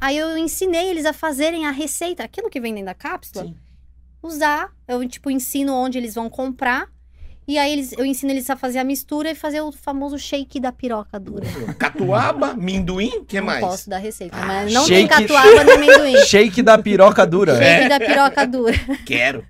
Aí 0.00 0.16
eu 0.16 0.36
ensinei 0.36 0.88
eles 0.88 1.04
a 1.04 1.12
fazerem 1.12 1.66
a 1.66 1.70
receita, 1.70 2.24
aquilo 2.24 2.48
que 2.48 2.60
vem 2.60 2.72
dentro 2.72 2.86
da 2.86 2.94
cápsula, 2.94 3.44
Sim. 3.44 3.56
Usar. 4.22 4.68
Eu, 4.86 5.06
tipo, 5.08 5.30
ensino 5.30 5.74
onde 5.74 5.98
eles 5.98 6.14
vão 6.14 6.28
comprar. 6.30 6.86
E 7.48 7.58
aí 7.58 7.72
eles, 7.72 7.92
eu 7.98 8.04
ensino 8.04 8.30
eles 8.30 8.48
a 8.48 8.56
fazer 8.56 8.78
a 8.78 8.84
mistura 8.84 9.30
e 9.30 9.34
fazer 9.34 9.60
o 9.60 9.72
famoso 9.72 10.16
shake 10.18 10.60
da 10.60 10.70
piroca 10.70 11.18
dura. 11.18 11.44
Catuaba, 11.78 12.54
minduim, 12.54 13.08
o 13.18 13.24
que 13.24 13.38
não 13.40 13.46
mais? 13.46 13.60
posso 13.60 13.90
dar 13.90 13.98
receita, 13.98 14.36
mas 14.36 14.72
não 14.72 14.86
tem 14.86 15.08
shake- 15.08 15.26
catuaba 15.26 15.64
nem 15.64 15.74
amendoim. 15.74 16.16
Shake 16.26 16.62
da 16.62 16.78
piroca 16.78 17.26
dura. 17.26 17.52
É. 17.62 17.76
Shake 17.78 17.88
da 17.88 17.98
piroca 17.98 18.46
dura. 18.46 18.74
Quero. 19.04 19.44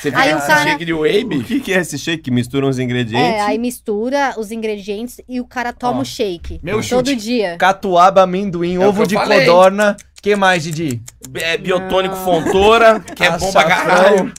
Você 0.00 0.10
Aí 0.14 0.28
viu 0.30 0.38
o 0.38 0.40
cara- 0.46 0.70
shake 0.70 0.84
de 0.84 0.92
O 0.92 1.00
whey? 1.00 1.24
que, 1.44 1.60
que 1.60 1.72
é 1.72 1.78
esse 1.78 1.96
shake? 1.98 2.30
Mistura 2.32 2.66
uns 2.66 2.78
ingredientes? 2.80 3.30
É, 3.36 3.40
aí 3.42 3.58
mistura 3.58 4.34
os 4.36 4.50
ingredientes 4.50 5.20
e 5.28 5.40
o 5.40 5.44
cara 5.46 5.72
toma 5.72 6.00
Ó, 6.00 6.02
o 6.02 6.04
shake. 6.04 6.58
meu 6.62 6.82
todo 6.86 7.08
chute. 7.10 7.16
dia. 7.16 7.56
Catuaba, 7.58 8.22
amendoim, 8.22 8.74
É 8.74 8.78
o 8.80 8.88
ovo 8.88 9.06
de 9.06 9.14
falei. 9.14 9.40
codorna. 9.46 9.96
Que 10.26 10.34
mais, 10.34 10.64
Didi? 10.64 11.00
É, 11.34 11.56
biotônico 11.56 12.16
Não. 12.16 12.24
Fontoura, 12.24 12.98
que 12.98 13.22
é 13.22 13.38
bom 13.38 13.52
pra 13.52 13.62
caralho. 13.64 14.34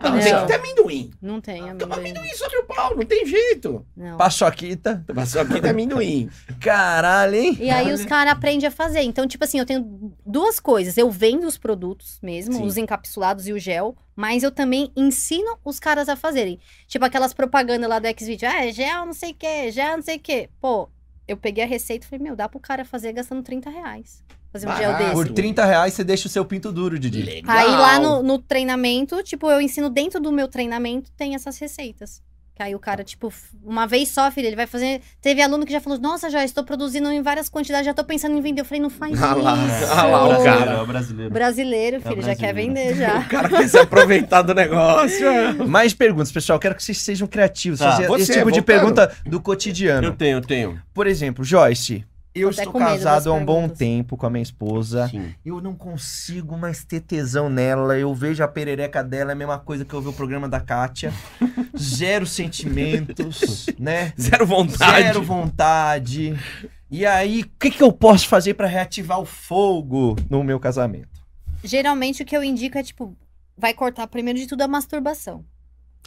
Não, 0.00 0.12
Não. 0.12 0.20
tem 0.20 0.34
que 0.34 0.46
ter 0.46 0.54
amendoim. 0.54 1.10
Não 1.20 1.40
tem 1.42 1.56
Toma 1.76 1.96
amendoim. 1.96 1.98
amendoim 1.98 2.34
sobre 2.34 2.56
o 2.58 2.64
pau, 2.64 2.96
não 2.96 3.04
tem 3.04 3.26
jeito. 3.26 3.84
Não. 3.94 4.16
Paçoquita. 4.16 5.04
Aqui 5.42 5.60
tem 5.60 5.70
amendoim. 5.70 6.30
Caralho, 6.58 7.34
hein? 7.34 7.58
E 7.60 7.68
aí 7.68 7.92
os 7.92 8.06
caras 8.06 8.32
aprendem 8.32 8.66
a 8.66 8.70
fazer. 8.70 9.02
Então, 9.02 9.26
tipo 9.26 9.44
assim, 9.44 9.58
eu 9.58 9.66
tenho 9.66 10.10
duas 10.24 10.58
coisas. 10.58 10.96
Eu 10.96 11.10
vendo 11.10 11.46
os 11.46 11.58
produtos 11.58 12.18
mesmo, 12.22 12.54
Sim. 12.54 12.64
os 12.64 12.78
encapsulados 12.78 13.46
e 13.46 13.52
o 13.52 13.58
gel, 13.58 13.94
mas 14.16 14.42
eu 14.42 14.50
também 14.50 14.90
ensino 14.96 15.58
os 15.62 15.78
caras 15.78 16.08
a 16.08 16.16
fazerem. 16.16 16.58
Tipo 16.86 17.04
aquelas 17.04 17.34
propagandas 17.34 17.90
lá 17.90 17.98
do 17.98 18.08
Xvideo. 18.08 18.48
Ah, 18.48 18.64
é 18.64 18.72
gel 18.72 19.04
não 19.04 19.12
sei 19.12 19.32
o 19.32 19.34
que, 19.34 19.70
gel 19.70 19.96
não 19.96 20.02
sei 20.02 20.16
o 20.16 20.20
que. 20.20 20.48
Pô, 20.60 20.88
eu 21.26 21.36
peguei 21.36 21.64
a 21.64 21.66
receita 21.66 22.06
e 22.06 22.08
falei, 22.08 22.24
meu, 22.24 22.34
dá 22.34 22.48
pro 22.48 22.58
cara 22.58 22.86
fazer 22.86 23.12
gastando 23.12 23.42
30 23.42 23.68
reais. 23.68 24.22
Fazer 24.52 24.66
um 24.68 24.76
gel 24.76 24.92
Barato. 24.92 25.02
desse. 25.04 25.14
Por 25.14 25.28
30 25.34 25.64
reais 25.64 25.94
você 25.94 26.02
deixa 26.04 26.26
o 26.26 26.30
seu 26.30 26.44
pinto 26.44 26.72
duro, 26.72 26.98
Didi. 26.98 27.22
Legal. 27.22 27.56
Aí 27.56 27.66
lá 27.68 27.98
no, 28.00 28.22
no 28.22 28.38
treinamento, 28.38 29.22
tipo, 29.22 29.50
eu 29.50 29.60
ensino 29.60 29.90
dentro 29.90 30.20
do 30.20 30.32
meu 30.32 30.48
treinamento, 30.48 31.10
tem 31.16 31.34
essas 31.34 31.58
receitas. 31.58 32.22
Que 32.56 32.62
aí 32.64 32.74
o 32.74 32.78
cara, 32.80 33.04
tipo, 33.04 33.32
uma 33.62 33.86
vez 33.86 34.08
só, 34.08 34.28
filho, 34.32 34.48
ele 34.48 34.56
vai 34.56 34.66
fazer. 34.66 35.00
Teve 35.20 35.40
aluno 35.40 35.64
que 35.64 35.72
já 35.72 35.80
falou: 35.80 35.96
Nossa, 35.96 36.28
já 36.28 36.44
estou 36.44 36.64
produzindo 36.64 37.08
em 37.12 37.22
várias 37.22 37.48
quantidades, 37.48 37.86
já 37.86 37.94
tô 37.94 38.02
pensando 38.02 38.36
em 38.36 38.40
vender. 38.40 38.62
Eu 38.62 38.64
falei: 38.64 38.80
Não 38.82 38.90
faz 38.90 39.22
Ah 39.22 39.32
lá, 39.34 39.54
isso. 39.54 39.92
ah 39.92 40.02
lá 40.06 40.24
o 40.24 40.28
brasileiro, 40.28 40.58
cara. 40.58 40.72
É 40.72 40.82
o 40.82 40.86
brasileiro. 40.86 41.32
Brasileiro, 41.32 42.00
filho, 42.00 42.22
já 42.22 42.34
quer 42.34 42.52
brasileiro. 42.52 42.90
vender 42.90 42.96
já. 42.96 43.20
O 43.20 43.28
cara 43.28 43.48
quer 43.48 43.68
se 43.68 43.78
aproveitar 43.78 44.42
do 44.42 44.54
negócio. 44.54 45.68
Mais 45.68 45.94
perguntas, 45.94 46.32
pessoal. 46.32 46.58
Quero 46.58 46.74
que 46.74 46.82
vocês 46.82 46.98
sejam 46.98 47.28
criativos. 47.28 47.78
Tá, 47.78 47.92
fazer 47.92 48.02
esse 48.02 48.10
você, 48.26 48.32
tipo 48.32 48.50
de 48.50 48.58
voltando. 48.60 48.64
pergunta 48.64 49.16
do 49.24 49.36
Eu 49.36 49.40
cotidiano. 49.40 50.12
tenho, 50.16 50.38
eu 50.38 50.42
tenho. 50.42 50.82
Por 50.92 51.06
exemplo, 51.06 51.44
Joyce. 51.44 52.04
Eu 52.40 52.50
estou 52.50 52.72
casado 52.72 53.30
há 53.30 53.34
um 53.34 53.44
bom 53.44 53.68
tempo 53.68 54.16
com 54.16 54.26
a 54.26 54.30
minha 54.30 54.42
esposa. 54.42 55.08
Sim. 55.08 55.34
Eu 55.44 55.60
não 55.60 55.74
consigo 55.74 56.56
mais 56.56 56.84
ter 56.84 57.00
tesão 57.00 57.48
nela. 57.48 57.98
Eu 57.98 58.14
vejo 58.14 58.42
a 58.42 58.48
perereca 58.48 59.02
dela, 59.02 59.30
é 59.30 59.34
a 59.34 59.36
mesma 59.36 59.58
coisa 59.58 59.84
que 59.84 59.94
eu 59.94 60.00
vi 60.00 60.08
o 60.08 60.12
programa 60.12 60.48
da 60.48 60.60
Kátia. 60.60 61.12
Zero 61.76 62.26
sentimentos, 62.26 63.66
né? 63.78 64.12
Zero 64.20 64.46
vontade. 64.46 65.02
Zero 65.02 65.22
vontade. 65.22 66.38
E 66.90 67.04
aí, 67.04 67.42
o 67.42 67.50
que, 67.58 67.70
que 67.70 67.82
eu 67.82 67.92
posso 67.92 68.26
fazer 68.28 68.54
pra 68.54 68.66
reativar 68.66 69.20
o 69.20 69.26
fogo 69.26 70.16
no 70.30 70.42
meu 70.42 70.58
casamento? 70.58 71.18
Geralmente 71.62 72.22
o 72.22 72.26
que 72.26 72.36
eu 72.36 72.42
indico 72.42 72.78
é, 72.78 72.82
tipo, 72.82 73.16
vai 73.56 73.74
cortar 73.74 74.06
primeiro 74.06 74.38
de 74.38 74.46
tudo 74.46 74.62
a 74.62 74.68
masturbação. 74.68 75.44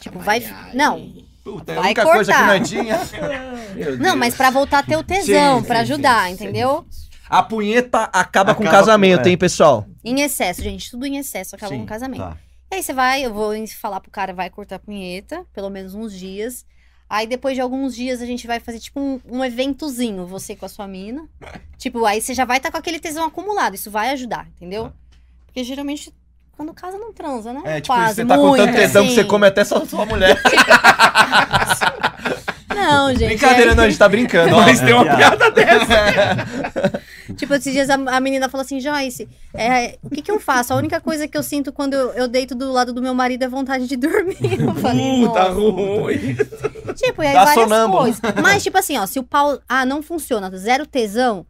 Tipo, 0.00 0.18
vai. 0.18 0.42
Ai, 0.44 0.50
ai. 0.52 0.74
Não, 0.74 1.12
Puta, 1.42 1.72
é 1.72 1.76
a 1.76 1.80
única 1.80 2.04
coisa 2.04 2.32
que 2.32 2.68
que 2.68 3.96
não 3.98 4.16
mas 4.16 4.34
pra 4.34 4.50
voltar 4.50 4.78
a 4.78 4.82
ter 4.82 4.96
o 4.96 5.02
tesão, 5.02 5.60
Sim, 5.60 5.66
pra 5.66 5.76
sim, 5.76 5.82
ajudar, 5.82 6.26
sim, 6.28 6.34
entendeu? 6.34 6.86
A 7.28 7.42
punheta 7.42 8.04
acaba, 8.12 8.54
com 8.54 8.62
o 8.62 8.66
Acaba 8.66 8.78
casamento, 8.84 9.22
com- 9.22 9.28
é. 9.28 9.30
hein, 9.30 9.38
pessoal? 9.38 9.86
Em 10.04 10.20
excesso, 10.20 10.62
gente, 10.62 10.90
tudo 10.90 11.06
em 11.06 11.16
excesso 11.16 11.56
acaba 11.56 11.72
Sim, 11.72 11.78
com 11.78 11.84
o 11.84 11.88
casamento. 11.88 12.20
Tá. 12.20 12.36
E 12.70 12.74
aí 12.76 12.82
você 12.82 12.92
vai, 12.92 13.24
eu 13.24 13.32
vou 13.32 13.52
falar 13.68 14.00
pro 14.00 14.10
cara, 14.10 14.32
vai 14.34 14.50
cortar 14.50 14.76
a 14.76 14.78
punheta, 14.78 15.44
pelo 15.52 15.70
menos 15.70 15.94
uns 15.94 16.12
dias. 16.12 16.64
Aí 17.08 17.26
depois 17.26 17.54
de 17.54 17.60
alguns 17.60 17.94
dias 17.94 18.22
a 18.22 18.26
gente 18.26 18.46
vai 18.46 18.60
fazer 18.60 18.80
tipo 18.80 19.00
um, 19.00 19.20
um 19.28 19.44
eventozinho, 19.44 20.26
você 20.26 20.54
com 20.54 20.64
a 20.66 20.68
sua 20.68 20.86
mina. 20.86 21.28
Tipo, 21.76 22.04
aí 22.04 22.20
você 22.20 22.32
já 22.32 22.44
vai 22.44 22.58
estar 22.58 22.70
com 22.70 22.76
aquele 22.78 23.00
tesão 23.00 23.26
acumulado, 23.26 23.74
isso 23.74 23.90
vai 23.90 24.10
ajudar, 24.10 24.46
entendeu? 24.48 24.92
Porque 25.46 25.64
geralmente 25.64 26.14
quando 26.56 26.72
casa 26.74 26.96
não 26.98 27.12
transa, 27.12 27.52
né? 27.52 27.60
É, 27.64 27.80
tipo, 27.80 27.94
Quase, 27.94 28.14
você 28.16 28.24
tá 28.24 28.36
com 28.36 28.46
muito, 28.48 28.64
tanto 28.64 28.74
tesão 28.76 29.02
que 29.02 29.08
assim. 29.08 29.14
você 29.16 29.24
come 29.24 29.46
até 29.46 29.64
sua, 29.64 29.84
sua 29.86 30.06
mulher. 30.06 30.40
Não, 32.74 33.10
gente. 33.10 33.26
Brincadeira, 33.26 33.72
é- 33.72 33.74
não, 33.74 33.84
a 33.84 33.88
gente 33.88 33.98
tá 33.98 34.08
brincando. 34.08 34.56
Mas 34.56 34.80
tem 34.80 34.92
uma 34.94 35.04
piada. 35.04 35.36
piada 35.36 35.50
dessa. 35.50 37.02
Tipo, 37.36 37.54
esses 37.54 37.72
dias 37.72 37.88
a, 37.88 37.94
a 37.94 38.20
menina 38.20 38.48
falou 38.48 38.62
assim, 38.64 38.80
Joyce, 38.80 39.28
é, 39.54 39.96
o 40.02 40.10
que 40.10 40.20
que 40.20 40.30
eu 40.30 40.38
faço? 40.40 40.72
A 40.72 40.76
única 40.76 41.00
coisa 41.00 41.26
que 41.28 41.38
eu 41.38 41.42
sinto 41.42 41.72
quando 41.72 41.94
eu, 41.94 42.10
eu 42.12 42.28
deito 42.28 42.54
do 42.54 42.70
lado 42.72 42.92
do 42.92 43.00
meu 43.00 43.14
marido 43.14 43.42
é 43.44 43.48
vontade 43.48 43.86
de 43.86 43.96
dormir. 43.96 44.36
Eu 44.60 44.74
falei, 44.74 45.24
Puta 45.26 45.38
"Nossa." 45.38 45.52
ruim. 45.52 46.36
Tipo, 46.94 47.22
e 47.22 47.26
aí 47.28 47.32
Dá 47.32 47.44
várias 47.44 47.64
sonâmbulo. 47.64 48.02
coisas. 48.02 48.20
Mas, 48.42 48.62
tipo 48.62 48.76
assim, 48.76 48.98
ó, 48.98 49.06
se 49.06 49.18
o 49.18 49.22
pau. 49.22 49.58
Ah, 49.68 49.86
não 49.86 50.02
funciona, 50.02 50.50
zero 50.56 50.84
tesão. 50.84 51.46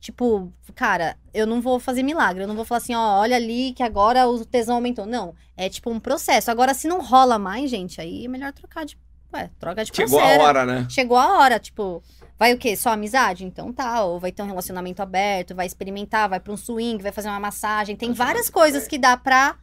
Tipo, 0.00 0.52
cara, 0.74 1.16
eu 1.34 1.46
não 1.46 1.60
vou 1.60 1.80
fazer 1.80 2.02
milagre. 2.02 2.42
Eu 2.44 2.48
não 2.48 2.54
vou 2.54 2.64
falar 2.64 2.78
assim, 2.78 2.94
ó, 2.94 3.20
olha 3.20 3.36
ali 3.36 3.72
que 3.72 3.82
agora 3.82 4.28
o 4.28 4.44
tesão 4.44 4.76
aumentou. 4.76 5.06
Não. 5.06 5.34
É 5.56 5.68
tipo 5.68 5.90
um 5.90 5.98
processo. 5.98 6.50
Agora, 6.50 6.72
se 6.74 6.86
não 6.86 7.00
rola 7.02 7.38
mais, 7.38 7.68
gente, 7.70 8.00
aí 8.00 8.24
é 8.24 8.28
melhor 8.28 8.52
trocar 8.52 8.84
de. 8.84 8.96
Ué, 9.34 9.50
troca 9.58 9.84
de 9.84 9.94
Chegou 9.94 10.18
a 10.18 10.22
parceira. 10.22 10.44
hora, 10.44 10.64
né? 10.66 10.86
Chegou 10.88 11.16
a 11.16 11.38
hora, 11.38 11.58
tipo. 11.58 12.02
Vai 12.38 12.54
o 12.54 12.58
quê? 12.58 12.76
Só 12.76 12.90
amizade? 12.90 13.44
Então 13.44 13.72
tá. 13.72 14.04
Ou 14.04 14.20
vai 14.20 14.30
ter 14.30 14.42
um 14.42 14.46
relacionamento 14.46 15.02
aberto, 15.02 15.54
vai 15.54 15.66
experimentar, 15.66 16.28
vai 16.28 16.38
pra 16.38 16.52
um 16.52 16.56
swing, 16.56 17.02
vai 17.02 17.12
fazer 17.12 17.28
uma 17.28 17.40
massagem. 17.40 17.96
Tem 17.96 18.12
várias 18.12 18.48
coisas 18.48 18.86
que 18.86 18.96
dá 18.96 19.16
pra 19.16 19.56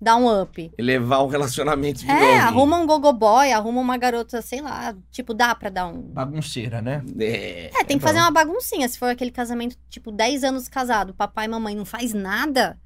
dar 0.00 0.16
um 0.16 0.42
up. 0.42 0.72
E 0.76 0.82
levar 0.82 1.18
o 1.18 1.26
relacionamento 1.28 2.00
de 2.00 2.10
É, 2.10 2.14
novo. 2.38 2.48
arruma 2.48 2.78
um 2.78 2.86
gogoboy, 2.86 3.52
arruma 3.52 3.80
uma 3.80 3.96
garota, 3.96 4.40
sei 4.42 4.60
lá. 4.60 4.94
Tipo, 5.10 5.34
dá 5.34 5.54
pra 5.54 5.68
dar 5.70 5.88
um. 5.88 6.00
Bagunceira, 6.00 6.80
né? 6.80 7.02
É. 7.18 7.70
É, 7.74 7.84
tem 7.84 7.98
que 7.98 8.04
É 8.04 8.06
fazer 8.06 8.18
bom. 8.18 8.24
uma 8.24 8.30
baguncinha. 8.30 8.88
Se 8.88 8.98
for 8.98 9.06
aquele 9.10 9.30
casamento, 9.30 9.76
tipo, 9.88 10.10
10 10.10 10.44
anos 10.44 10.68
casado, 10.68 11.12
papai 11.14 11.46
e 11.46 11.48
mamãe 11.48 11.74
não 11.76 11.84
faz 11.84 12.12
nada. 12.14 12.78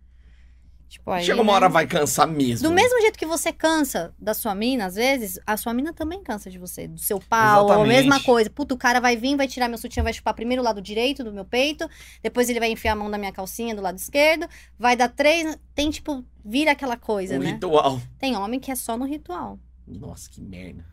Tipo, 0.94 1.10
aí. 1.10 1.24
Chega 1.24 1.42
uma 1.42 1.50
né? 1.52 1.56
hora, 1.56 1.68
vai 1.68 1.88
cansar 1.88 2.24
mesmo. 2.28 2.68
Do 2.68 2.72
mesmo 2.74 3.00
jeito 3.00 3.18
que 3.18 3.26
você 3.26 3.52
cansa 3.52 4.14
da 4.16 4.32
sua 4.32 4.54
mina, 4.54 4.86
às 4.86 4.94
vezes, 4.94 5.40
a 5.44 5.56
sua 5.56 5.74
mina 5.74 5.92
também 5.92 6.22
cansa 6.22 6.48
de 6.48 6.56
você, 6.56 6.86
do 6.86 7.00
seu 7.00 7.18
pau, 7.18 7.70
a 7.72 7.84
mesma 7.84 8.20
coisa. 8.22 8.48
Puta, 8.48 8.74
o 8.74 8.78
cara 8.78 9.00
vai 9.00 9.16
vir, 9.16 9.36
vai 9.36 9.48
tirar 9.48 9.68
meu 9.68 9.76
sutiã, 9.76 10.04
vai 10.04 10.12
chupar 10.12 10.34
primeiro 10.34 10.62
o 10.62 10.64
lado 10.64 10.80
direito 10.80 11.24
do 11.24 11.32
meu 11.32 11.44
peito, 11.44 11.88
depois 12.22 12.48
ele 12.48 12.60
vai 12.60 12.70
enfiar 12.70 12.92
a 12.92 12.96
mão 12.96 13.08
na 13.08 13.18
minha 13.18 13.32
calcinha 13.32 13.74
do 13.74 13.82
lado 13.82 13.98
esquerdo, 13.98 14.46
vai 14.78 14.94
dar 14.96 15.08
três. 15.08 15.58
Tem, 15.74 15.90
tipo, 15.90 16.24
vira 16.44 16.70
aquela 16.70 16.96
coisa, 16.96 17.34
O 17.36 17.40
né? 17.40 17.50
ritual. 17.50 18.00
Tem 18.20 18.36
homem 18.36 18.60
que 18.60 18.70
é 18.70 18.76
só 18.76 18.96
no 18.96 19.04
ritual. 19.04 19.58
Nossa, 19.88 20.30
que 20.30 20.40
merda. 20.40 20.84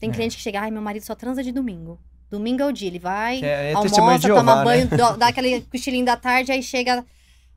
Tem 0.00 0.08
É. 0.10 0.12
cliente 0.14 0.34
que 0.38 0.42
chega, 0.42 0.60
ai, 0.62 0.70
meu 0.70 0.80
marido 0.80 1.02
só 1.04 1.14
transa 1.14 1.42
de 1.42 1.52
domingo. 1.52 2.00
Domingo 2.30 2.62
é 2.62 2.66
o 2.66 2.72
dia, 2.72 2.88
ele 2.88 2.98
vai, 2.98 3.40
é- 3.42 3.72
é 3.72 3.74
almoça, 3.74 3.88
de 3.88 3.94
toma 4.00 4.18
Jeová, 4.18 4.56
né? 4.56 4.64
banho, 4.64 4.88
dá- 4.88 5.16
dá 5.16 5.28
aquele 5.28 5.60
cochilinho 5.60 6.06
da 6.06 6.16
tarde, 6.16 6.50
aí 6.50 6.62
chega, 6.62 7.04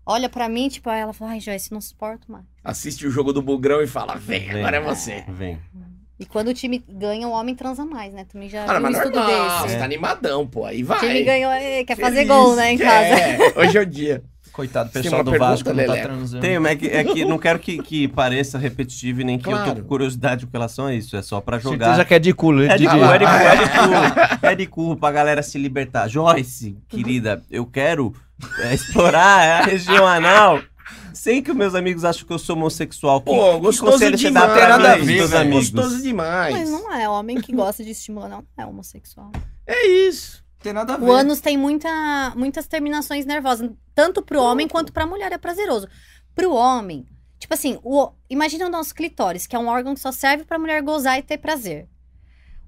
olha 0.10 0.28
pra 0.30 0.50
mim, 0.50 0.68
tipo, 0.70 0.90
ela 0.90 1.14
fala, 1.14 1.32
ai, 1.32 1.40
Joyce, 1.40 1.72
não 1.72 1.80
suporto 1.82 2.32
mais. 2.32 2.44
Assiste 2.64 3.06
o 3.06 3.12
jogo 3.12 3.32
do 3.32 3.42
Bugrão 3.42 3.82
e 3.82 3.88
fala, 3.88 4.16
vem, 4.16 4.48
Vem. 4.48 4.60
agora 4.60 4.78
é 4.78 4.82
você. 4.82 5.24
Vem. 5.28 5.58
E 6.20 6.26
quando 6.26 6.50
o 6.50 6.54
time 6.54 6.84
ganha, 6.90 7.28
o 7.28 7.32
homem 7.32 7.56
transa 7.56 7.86
mais, 7.86 8.14
né? 8.14 8.26
Também 8.30 8.50
já 8.50 8.66
Cara, 8.66 8.80
vi 8.80 8.86
um 8.86 8.90
mas 8.90 8.98
estudo 8.98 9.16
normal, 9.20 9.62
desse. 9.64 9.70
você 9.74 9.78
tá 9.80 9.86
animadão, 9.86 10.46
pô. 10.46 10.66
Aí 10.66 10.84
O 10.84 10.86
vai. 10.88 11.00
time 11.00 11.24
ganhou, 11.24 11.52
é, 11.52 11.84
quer 11.86 11.96
fazer 11.96 12.16
Feliz, 12.26 12.28
gol, 12.28 12.56
né, 12.58 12.74
em 12.74 12.78
casa. 12.78 13.16
É, 13.16 13.38
hoje 13.56 13.78
é 13.78 13.82
o 13.82 13.86
dia. 13.86 14.24
Coitado, 14.52 14.90
Tem 14.92 15.02
pessoal 15.02 15.24
do 15.24 15.32
pergunta, 15.32 15.52
Vasco 15.52 15.72
não 15.74 15.86
tá 15.86 15.96
transando. 16.02 16.42
Tenho, 16.42 16.60
mas 16.60 16.72
é 16.74 16.76
que, 16.76 16.88
é 16.88 17.04
que 17.06 17.24
não 17.24 17.38
quero 17.38 17.60
que, 17.60 17.82
que 17.82 18.08
pareça 18.10 18.58
repetitivo 18.58 19.22
e 19.22 19.24
nem 19.24 19.38
que 19.40 19.48
eu 19.48 19.52
Claro. 19.54 19.76
tô 19.76 19.82
com 19.82 19.88
curiosidade 19.88 20.46
com 20.46 20.52
relação 20.52 20.88
a 20.88 20.94
isso. 20.94 21.16
É 21.16 21.22
só 21.22 21.40
pra 21.40 21.58
jogar. 21.60 21.86
Certeza 21.86 22.04
que 22.06 22.14
é 22.16 22.20
de 22.20 22.34
culo. 22.34 22.64
É 22.64 22.76
de 22.76 22.84
Didi. 22.86 22.90
cu, 22.90 23.06
é 23.06 23.18
de 23.18 23.26
cu, 23.26 23.32
Ah, 23.32 23.44
é 23.44 23.56
de 23.56 23.70
cu. 24.40 24.46
É 24.48 24.56
de 24.56 24.66
cu 24.66 24.96
pra 24.98 25.12
galera 25.14 25.42
se 25.42 25.58
libertar. 25.58 26.10
Joyce, 26.10 26.76
querida, 26.90 27.42
eu 27.50 27.66
quero 27.66 28.14
é, 28.60 28.74
explorar 28.74 29.62
a 29.62 29.66
região 29.66 30.06
anal 30.08 30.62
sem 31.14 31.42
que 31.44 31.52
os 31.52 31.58
meus 31.58 31.76
amigos 31.76 32.06
achem 32.06 32.26
que 32.26 32.32
eu 32.32 32.40
sou 32.40 32.56
homossexual. 32.56 33.20
Que- 33.22 33.26
Pô, 33.32 33.56
que 33.56 33.60
gostoso 33.62 33.98
você 33.98 34.12
demais. 34.12 34.34
dá 34.48 34.54
pra 34.54 34.68
nada 34.70 34.94
a 34.94 34.96
ver, 34.96 35.06
meus 35.06 35.30
velho. 35.32 35.42
amigos? 35.42 35.70
Gostoso 35.70 36.02
demais. 36.02 36.56
Mas 36.56 36.70
não 36.70 36.94
é, 36.94 37.10
homem 37.10 37.42
que 37.42 37.52
gosta 37.54 37.84
de 37.84 37.92
estimular 37.92 38.30
não 38.30 38.44
é 38.58 38.66
homossexual. 38.66 39.32
É 39.68 39.88
isso. 39.88 40.44
Tem 40.62 40.74
nada 40.74 40.94
a 40.94 40.98
ver. 40.98 41.06
O 41.06 41.12
ânus 41.12 41.40
tem 41.42 41.58
muita, 41.58 41.90
muitas 42.36 42.68
terminações 42.68 43.26
nervosas, 43.26 43.70
tanto 43.96 44.22
pro 44.22 44.42
homem 44.42 44.68
quanto 44.68 44.92
pra 44.94 45.06
mulher, 45.06 45.32
é 45.32 45.38
prazeroso. 45.38 45.88
Pro 46.36 46.54
homem, 46.54 47.06
tipo 47.40 47.54
assim, 47.54 47.80
o, 47.84 48.12
imagina 48.30 48.66
o 48.66 48.70
nosso 48.70 48.94
clitóris, 48.96 49.46
que 49.48 49.56
é 49.56 49.60
um 49.60 49.68
órgão 49.68 49.94
que 49.94 50.00
só 50.02 50.12
serve 50.12 50.44
pra 50.46 50.60
mulher 50.60 50.82
gozar 50.82 51.18
e 51.18 51.22
ter 51.22 51.38
prazer. 51.38 51.88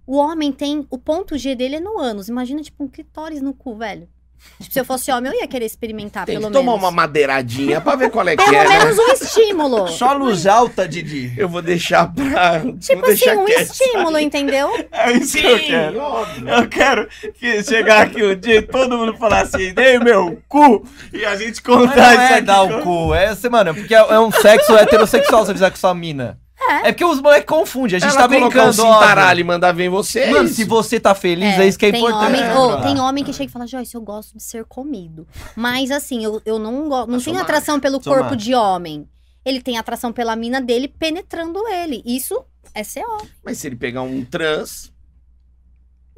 O 0.05 0.17
homem 0.17 0.51
tem, 0.51 0.85
o 0.89 0.97
ponto 0.97 1.37
G 1.37 1.55
dele 1.55 1.75
é 1.77 1.79
no 1.79 1.99
ânus. 1.99 2.27
Imagina, 2.27 2.61
tipo, 2.61 2.83
um 2.83 2.87
clitóris 2.87 3.41
no 3.41 3.53
cu, 3.53 3.77
velho. 3.77 4.09
Tipo, 4.59 4.73
se 4.73 4.79
eu 4.79 4.85
fosse 4.85 5.11
homem, 5.11 5.31
eu 5.31 5.39
ia 5.39 5.47
querer 5.47 5.65
experimentar, 5.65 6.25
Tem 6.25 6.35
pelo 6.35 6.47
que 6.47 6.53
tomar 6.53 6.73
uma 6.75 6.91
madeiradinha 6.91 7.81
pra 7.81 7.95
ver 7.95 8.11
qual 8.11 8.27
é 8.27 8.35
que 8.35 8.43
Pelo 8.43 8.55
é, 8.55 8.67
né? 8.67 8.79
menos 8.79 8.97
um 8.99 9.07
estímulo. 9.11 9.87
Só 9.89 10.13
luz 10.13 10.45
alta, 10.45 10.87
Didi. 10.87 11.33
Eu 11.35 11.49
vou 11.49 11.61
deixar 11.63 12.11
pra... 12.13 12.59
Tipo 12.79 13.01
vou 13.01 13.09
assim, 13.11 13.29
um 13.31 13.45
quieto. 13.45 13.71
estímulo, 13.71 14.19
entendeu? 14.19 14.69
É 14.91 15.11
isso 15.13 15.31
Sim, 15.33 15.41
que 15.41 15.47
eu 15.47 15.59
quero. 15.59 15.99
óbvio. 15.99 16.49
Eu 16.49 16.67
quero 16.69 17.07
que 17.39 17.63
chegar 17.63 18.01
aqui 18.03 18.23
um 18.23 18.35
dia 18.35 18.57
e 18.57 18.61
todo 18.61 18.97
mundo 18.97 19.17
falar 19.17 19.41
assim, 19.41 19.73
dei 19.73 19.97
meu 19.97 20.39
cu, 20.47 20.85
e 21.11 21.25
a 21.25 21.35
gente 21.35 21.53
Mas 21.55 21.59
contar 21.61 21.95
não 21.95 22.11
isso 22.13 22.21
é 22.21 22.33
aqui. 22.35 22.41
dar 22.41 22.61
o 22.61 22.81
cu, 22.81 23.13
é, 23.15 23.33
você, 23.33 23.49
mano, 23.49 23.73
porque 23.73 23.95
é 23.95 23.97
é 24.11 24.19
um 24.19 24.31
sexo 24.31 24.75
heterossexual 24.75 25.45
você 25.45 25.53
fizer 25.53 25.69
com 25.71 25.77
sua 25.77 25.93
mina. 25.95 26.37
É 26.83 26.91
porque 26.91 27.05
os 27.05 27.21
moleques 27.21 27.45
confundem, 27.45 27.97
a 27.97 27.99
gente 27.99 28.11
Ela 28.11 28.21
tá 28.21 28.27
brincando. 28.27 28.69
um 28.69 28.73
cintaralho 28.73 29.39
e 29.39 29.43
mandar 29.43 29.71
ver 29.71 29.89
você, 29.89 30.21
é 30.21 30.31
Mano, 30.31 30.49
se 30.49 30.63
você 30.63 30.99
tá 30.99 31.13
feliz, 31.13 31.57
é, 31.57 31.67
isso 31.67 31.77
que 31.77 31.85
é 31.85 31.91
tem 31.91 32.01
importante. 32.01 32.27
Homem, 32.41 32.43
brother? 32.53 32.81
tem 32.83 32.99
homem 32.99 33.23
que 33.23 33.33
chega 33.33 33.49
e 33.49 33.51
fala, 33.51 33.67
Joyce, 33.67 33.95
eu 33.95 34.01
gosto 34.01 34.35
de 34.37 34.43
ser 34.43 34.65
comido. 34.65 35.27
Mas 35.55 35.91
assim, 35.91 36.23
eu, 36.23 36.41
eu 36.45 36.57
não 36.57 36.87
gosto. 36.87 37.09
Não 37.11 37.19
tenho 37.19 37.39
atração 37.39 37.79
pelo 37.79 38.01
Sou 38.01 38.13
corpo 38.13 38.35
de 38.35 38.53
homem. 38.55 39.07
Ele 39.43 39.61
tem 39.61 39.77
atração 39.77 40.13
pela 40.13 40.35
mina 40.35 40.61
dele 40.61 40.87
penetrando 40.87 41.59
ele. 41.67 42.01
Isso 42.05 42.43
é 42.73 42.83
CO. 42.83 43.25
Mas 43.43 43.57
se 43.57 43.67
ele 43.67 43.75
pegar 43.75 44.03
um 44.03 44.23
trans, 44.23 44.91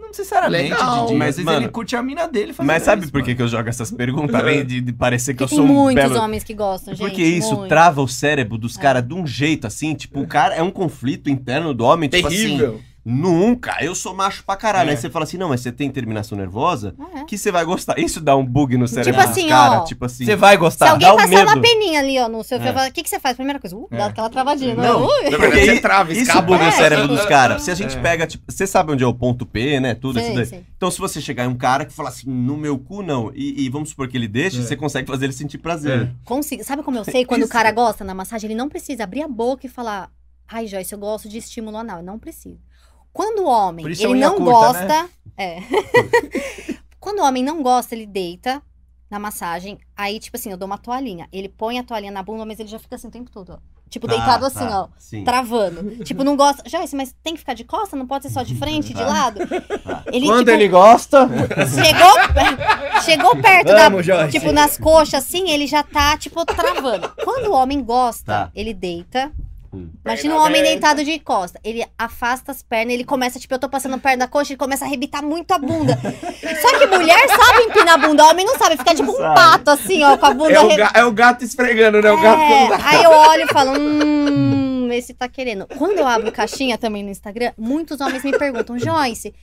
Não 0.04 0.10
necessariamente, 0.10 0.70
Legal, 0.72 1.06
Didi. 1.06 1.18
mas, 1.18 1.30
Às 1.30 1.36
vezes 1.38 1.46
mano, 1.46 1.58
ele 1.66 1.70
curte 1.70 1.96
a 1.96 2.04
mina 2.04 2.28
dele 2.28 2.54
fazendo 2.54 2.68
Mas 2.68 2.84
sabe 2.84 3.04
isso, 3.04 3.12
por 3.12 3.22
que, 3.22 3.30
mano. 3.30 3.38
que 3.38 3.42
eu 3.44 3.48
jogo 3.48 3.70
essas 3.70 3.90
perguntas? 3.90 4.36
Além 4.36 4.66
de, 4.66 4.82
de 4.82 4.94
parecer 4.94 5.34
que 5.34 5.40
Porque 5.40 5.54
eu 5.54 5.58
sou 5.58 5.66
um 5.66 5.70
muitos 5.70 6.04
belo... 6.04 6.20
homens 6.22 6.44
que 6.44 6.54
gostam, 6.54 6.94
gente. 6.94 7.08
Porque 7.08 7.24
isso 7.24 7.56
muito. 7.56 7.70
trava 7.70 8.02
o 8.02 8.08
cérebro 8.08 8.58
dos 8.58 8.76
caras 8.78 9.02
de 9.08 9.14
um 9.14 9.26
jeito 9.26 9.66
assim, 9.66 9.94
tipo, 9.96 10.20
o 10.22 10.28
cara 10.28 10.54
é 10.56 10.62
um 10.62 10.70
conflito 10.72 11.30
interno 11.30 11.74
do 11.74 11.84
homem, 11.86 12.10
tipo 12.10 12.28
assim, 12.28 12.38
terrível. 12.38 12.82
Nunca, 13.06 13.78
eu 13.82 13.94
sou 13.94 14.14
macho 14.16 14.44
pra 14.46 14.56
caralho. 14.56 14.90
É. 14.90 14.92
Aí 14.92 14.98
você 14.98 15.10
fala 15.10 15.24
assim, 15.24 15.38
não, 15.38 15.50
mas 15.50 15.62
você 15.62 15.72
tem 15.72 15.90
terminação 15.92 16.38
nervosa, 16.38 16.96
É. 17.16 17.24
que 17.26 17.38
você 17.38 17.52
vai 17.52 17.66
gostar. 17.66 18.00
Isso 18.00 18.22
dá 18.22 18.36
um 18.36 18.46
bug 18.46 18.78
no 18.78 18.88
cérebro 18.88 19.14
Tipo 19.14 19.28
dos 19.28 19.38
assim, 19.38 19.50
caras, 19.50 19.78
ó, 19.80 19.84
tipo 19.84 20.06
assim. 20.06 20.26
Você 20.26 20.36
vai 20.36 20.54
Se 20.54 20.60
gostar. 20.60 20.92
alguém 20.92 21.08
dá 21.08 21.14
um 21.14 21.18
passar 21.18 21.46
uma 21.46 21.56
medo. 21.56 21.62
peninha 21.62 22.00
ali, 22.00 22.20
ó, 22.20 22.30
no 22.30 22.44
seu 22.44 22.58
É. 22.58 22.88
o 22.88 22.92
que, 22.94 23.04
que 23.04 23.10
você 23.10 23.20
faz? 23.20 23.36
Primeira 23.36 23.60
coisa, 23.60 23.76
uh, 23.76 23.88
dá 23.92 23.98
É. 23.98 24.04
aquela 24.04 24.30
travadinha. 24.30 24.76
Não. 24.76 25.02
Não. 25.02 25.08
Verdade, 25.08 25.38
Porque 25.38 25.66
você 25.66 25.80
trava, 25.82 26.12
Isso 26.12 26.22
escapa. 26.22 26.42
buga 26.42 26.64
É, 26.64 26.70
o 26.70 26.72
cérebro 26.72 27.08
dos 27.08 27.26
caras. 27.26 27.62
Se 27.62 27.72
a 27.72 27.76
gente 27.76 27.98
É. 27.98 28.02
pega, 28.02 28.26
tipo, 28.26 28.44
você 28.52 28.66
sabe 28.66 28.92
onde 28.94 29.04
é 29.04 29.08
o 29.08 29.14
ponto 29.14 29.46
P, 29.46 29.80
né? 29.80 29.96
Tudo 29.96 30.20
isso 30.20 30.30
Sim, 30.30 30.36
daí. 30.36 30.46
sim. 30.46 30.66
Então, 30.78 30.90
se 30.90 31.00
você 31.00 31.20
chegar 31.22 31.46
em 31.46 31.48
um 31.50 31.56
cara 31.58 31.86
que 31.86 31.94
fala 31.94 32.10
assim, 32.10 32.30
no 32.30 32.56
meu 32.58 32.78
cu 32.78 33.02
não, 33.04 33.32
e, 33.36 33.64
e 33.66 33.70
vamos 33.70 33.90
supor 33.90 34.08
que 34.08 34.16
ele 34.18 34.28
deixe, 34.28 34.60
É. 34.60 34.62
você 34.62 34.76
consegue 34.76 35.08
fazer 35.10 35.26
ele 35.26 35.34
sentir 35.34 35.58
prazer. 35.58 36.12
Consigo. 36.26 36.64
Sabe 36.64 36.84
como 36.84 36.98
eu 36.98 37.04
sei? 37.04 37.26
Quando 37.26 37.42
Isso. 37.42 37.50
o 37.50 37.54
cara 37.54 37.72
gosta 37.72 38.04
na 38.04 38.14
massagem, 38.14 38.50
ele 38.50 38.58
não 38.58 38.70
precisa 38.70 39.04
abrir 39.04 39.24
a 39.24 39.28
boca 39.28 39.66
e 39.66 39.70
falar, 39.70 40.10
ai, 40.48 40.68
Joyce, 40.68 40.94
eu 40.94 41.00
gosto 41.00 41.28
de 41.28 41.38
estímulo 41.38 41.78
anal. 41.78 42.02
Não 42.02 42.18
precisa. 42.20 42.58
Quando 43.14 43.44
o 43.44 43.46
homem, 43.48 43.86
ele 43.86 44.08
unha 44.08 44.28
não 44.30 44.38
curta, 44.38 44.74
né? 44.74 44.88
gosta. 44.88 45.10
É. 45.38 45.60
Quando 47.00 47.20
o 47.20 47.24
homem 47.24 47.44
não 47.44 47.62
gosta, 47.62 47.94
ele 47.96 48.06
deita 48.08 48.62
na 49.10 49.20
massagem. 49.20 49.78
Aí, 49.96 50.20
tipo 50.20 50.36
assim, 50.38 50.50
eu 50.52 50.58
dou 50.58 50.66
uma 50.66 50.78
toalhinha. 50.78 51.28
Ele 51.32 51.48
põe 51.48 51.78
a 51.78 51.84
toalhinha 51.84 52.12
na 52.12 52.24
bunda, 52.24 52.46
mas 52.46 52.60
ele 52.60 52.70
já 52.70 52.80
fica 52.80 52.96
assim 52.96 53.08
o 53.08 53.12
tempo 53.12 53.30
todo, 53.30 53.54
ó. 53.54 53.74
Tipo, 53.90 54.08
Tá, 54.08 54.16
deitado 54.16 54.46
assim, 54.48 54.66
tá, 54.68 54.82
ó. 54.82 54.88
Sim. 54.98 55.24
Travando. 55.24 56.04
tipo, 56.04 56.24
não 56.24 56.36
gosta. 56.36 56.68
Joyce, 56.68 56.96
mas 56.96 57.14
tem 57.22 57.34
que 57.34 57.40
ficar 57.42 57.54
de 57.54 57.64
costa? 57.64 57.96
Não 57.96 58.08
pode 58.08 58.24
ser 58.24 58.32
só 58.32 58.42
de 58.42 58.56
frente, 58.56 58.88
de 58.88 58.96
Tá. 58.96 59.06
lado? 59.06 59.40
Ele, 60.12 60.26
Quando 60.26 60.40
tipo, 60.40 60.50
ele 60.50 60.68
gosta. 60.68 61.30
chegou, 61.70 63.02
chegou 63.04 63.36
perto 63.40 63.68
da, 63.68 63.90
Vamos, 63.90 64.04
Joyce. 64.06 64.32
Tipo, 64.32 64.52
nas 64.52 64.78
coxas, 64.80 65.24
assim, 65.24 65.50
ele 65.52 65.68
já 65.68 65.84
tá, 65.84 66.18
tipo, 66.18 66.44
travando. 66.44 67.12
Quando 67.24 67.48
o 67.52 67.54
homem 67.54 67.84
gosta, 67.84 68.24
Tá. 68.46 68.52
ele 68.56 68.74
deita. 68.74 69.32
Hum. 69.74 69.90
Imagina 70.06 70.36
um 70.36 70.38
Perna 70.38 70.46
homem 70.50 70.62
aberta. 70.62 70.80
deitado 70.80 71.04
de 71.04 71.20
costa. 71.20 71.60
Ele 71.64 71.84
afasta 71.98 72.52
as 72.52 72.62
pernas, 72.62 72.94
ele 72.94 73.04
começa, 73.04 73.40
tipo, 73.40 73.54
eu 73.54 73.60
tô 73.60 73.68
passando 73.68 73.98
perto 74.00 74.20
da 74.20 74.28
coxa, 74.28 74.54
ele 74.54 74.58
começa 74.60 74.86
a 74.86 74.88
arrebitar 74.88 75.24
muito 75.24 75.52
a 75.52 75.58
bunda. 75.58 75.98
Só 76.62 76.78
que 76.78 76.86
mulher 76.86 77.28
sabe 77.28 77.64
empinar 77.64 77.96
a 77.96 77.98
bunda, 77.98 78.24
homem 78.26 78.46
não 78.46 78.58
sabe. 78.58 78.78
Fica 78.78 78.94
tipo 78.94 79.12
um 79.12 79.18
Sabe. 79.18 79.36
pato, 79.36 79.72
assim, 79.72 80.04
ó, 80.04 80.16
com 80.18 80.26
a 80.28 80.34
bunda 80.34 80.54
É 80.54 80.60
o, 80.60 80.76
ga- 80.78 80.92
é 80.94 81.04
o 81.06 81.12
gato 81.12 81.44
esfregando, 81.44 82.02
né? 82.02 82.12
O 82.12 82.22
gato 82.22 82.40
É, 82.42 82.68
dá- 82.70 82.80
Aí 82.84 83.04
eu 83.04 83.10
olho 83.32 83.44
e 83.44 83.48
falo, 83.54 83.72
hum, 83.80 84.90
esse 84.92 85.14
tá 85.14 85.28
querendo. 85.28 85.66
Quando 85.78 85.98
eu 85.98 86.06
abro 86.08 86.32
caixinha 86.32 86.78
também 86.78 87.02
no 87.04 87.10
Instagram, 87.10 87.52
muitos 87.58 88.00
homens 88.00 88.24
me 88.24 88.38
perguntam, 88.38 88.78
Joyce, 88.78 89.34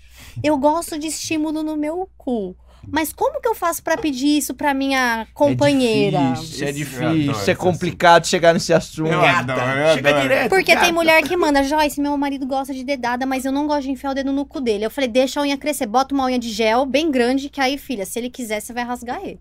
eu 0.44 0.56
gosto 0.58 0.98
de 0.98 1.08
estímulo 1.08 1.62
no 1.62 1.76
meu 1.76 2.08
cu. 2.16 2.56
Mas 2.88 3.12
como 3.12 3.40
que 3.40 3.48
eu 3.48 3.54
faço 3.54 3.82
pra 3.82 3.96
pedir 3.96 4.38
isso 4.38 4.54
pra 4.54 4.72
minha 4.74 5.26
companheira? 5.34 6.18
É 6.18 6.32
difícil, 6.32 6.66
é 6.66 6.70
Isso, 6.70 6.70
eu 6.70 6.72
difícil, 6.72 7.06
adoro 7.08 7.38
é 7.38 7.42
esse 7.42 7.54
complicado 7.54 8.26
chegar 8.26 8.52
nesse 8.54 8.72
assunto. 8.72 9.08
Eu 9.10 9.22
adoro, 9.22 9.60
eu 9.60 9.94
Chega 9.94 10.08
adoro. 10.10 10.22
direto. 10.22 10.48
Porque 10.50 10.72
tem 10.72 10.80
gato. 10.80 10.94
mulher 10.94 11.22
que 11.22 11.36
manda, 11.36 11.62
Joyce, 11.62 12.00
meu 12.00 12.16
marido 12.16 12.46
gosta 12.46 12.72
de 12.74 12.82
dedada, 12.84 13.26
mas 13.26 13.44
eu 13.44 13.52
não 13.52 13.66
gosto 13.66 13.82
de 13.82 13.90
enfiar 13.90 14.10
o 14.10 14.14
dedo 14.14 14.32
no 14.32 14.44
cu 14.46 14.60
dele. 14.60 14.84
Eu 14.84 14.90
falei, 14.90 15.08
deixa 15.08 15.40
a 15.40 15.42
unha 15.42 15.56
crescer, 15.56 15.86
bota 15.86 16.14
uma 16.14 16.24
unha 16.26 16.38
de 16.38 16.48
gel 16.50 16.84
bem 16.86 17.10
grande, 17.10 17.48
que 17.48 17.60
aí, 17.60 17.76
filha, 17.78 18.04
se 18.06 18.18
ele 18.18 18.30
quiser, 18.30 18.60
você 18.60 18.72
vai 18.72 18.84
rasgar 18.84 19.20
ele. 19.22 19.38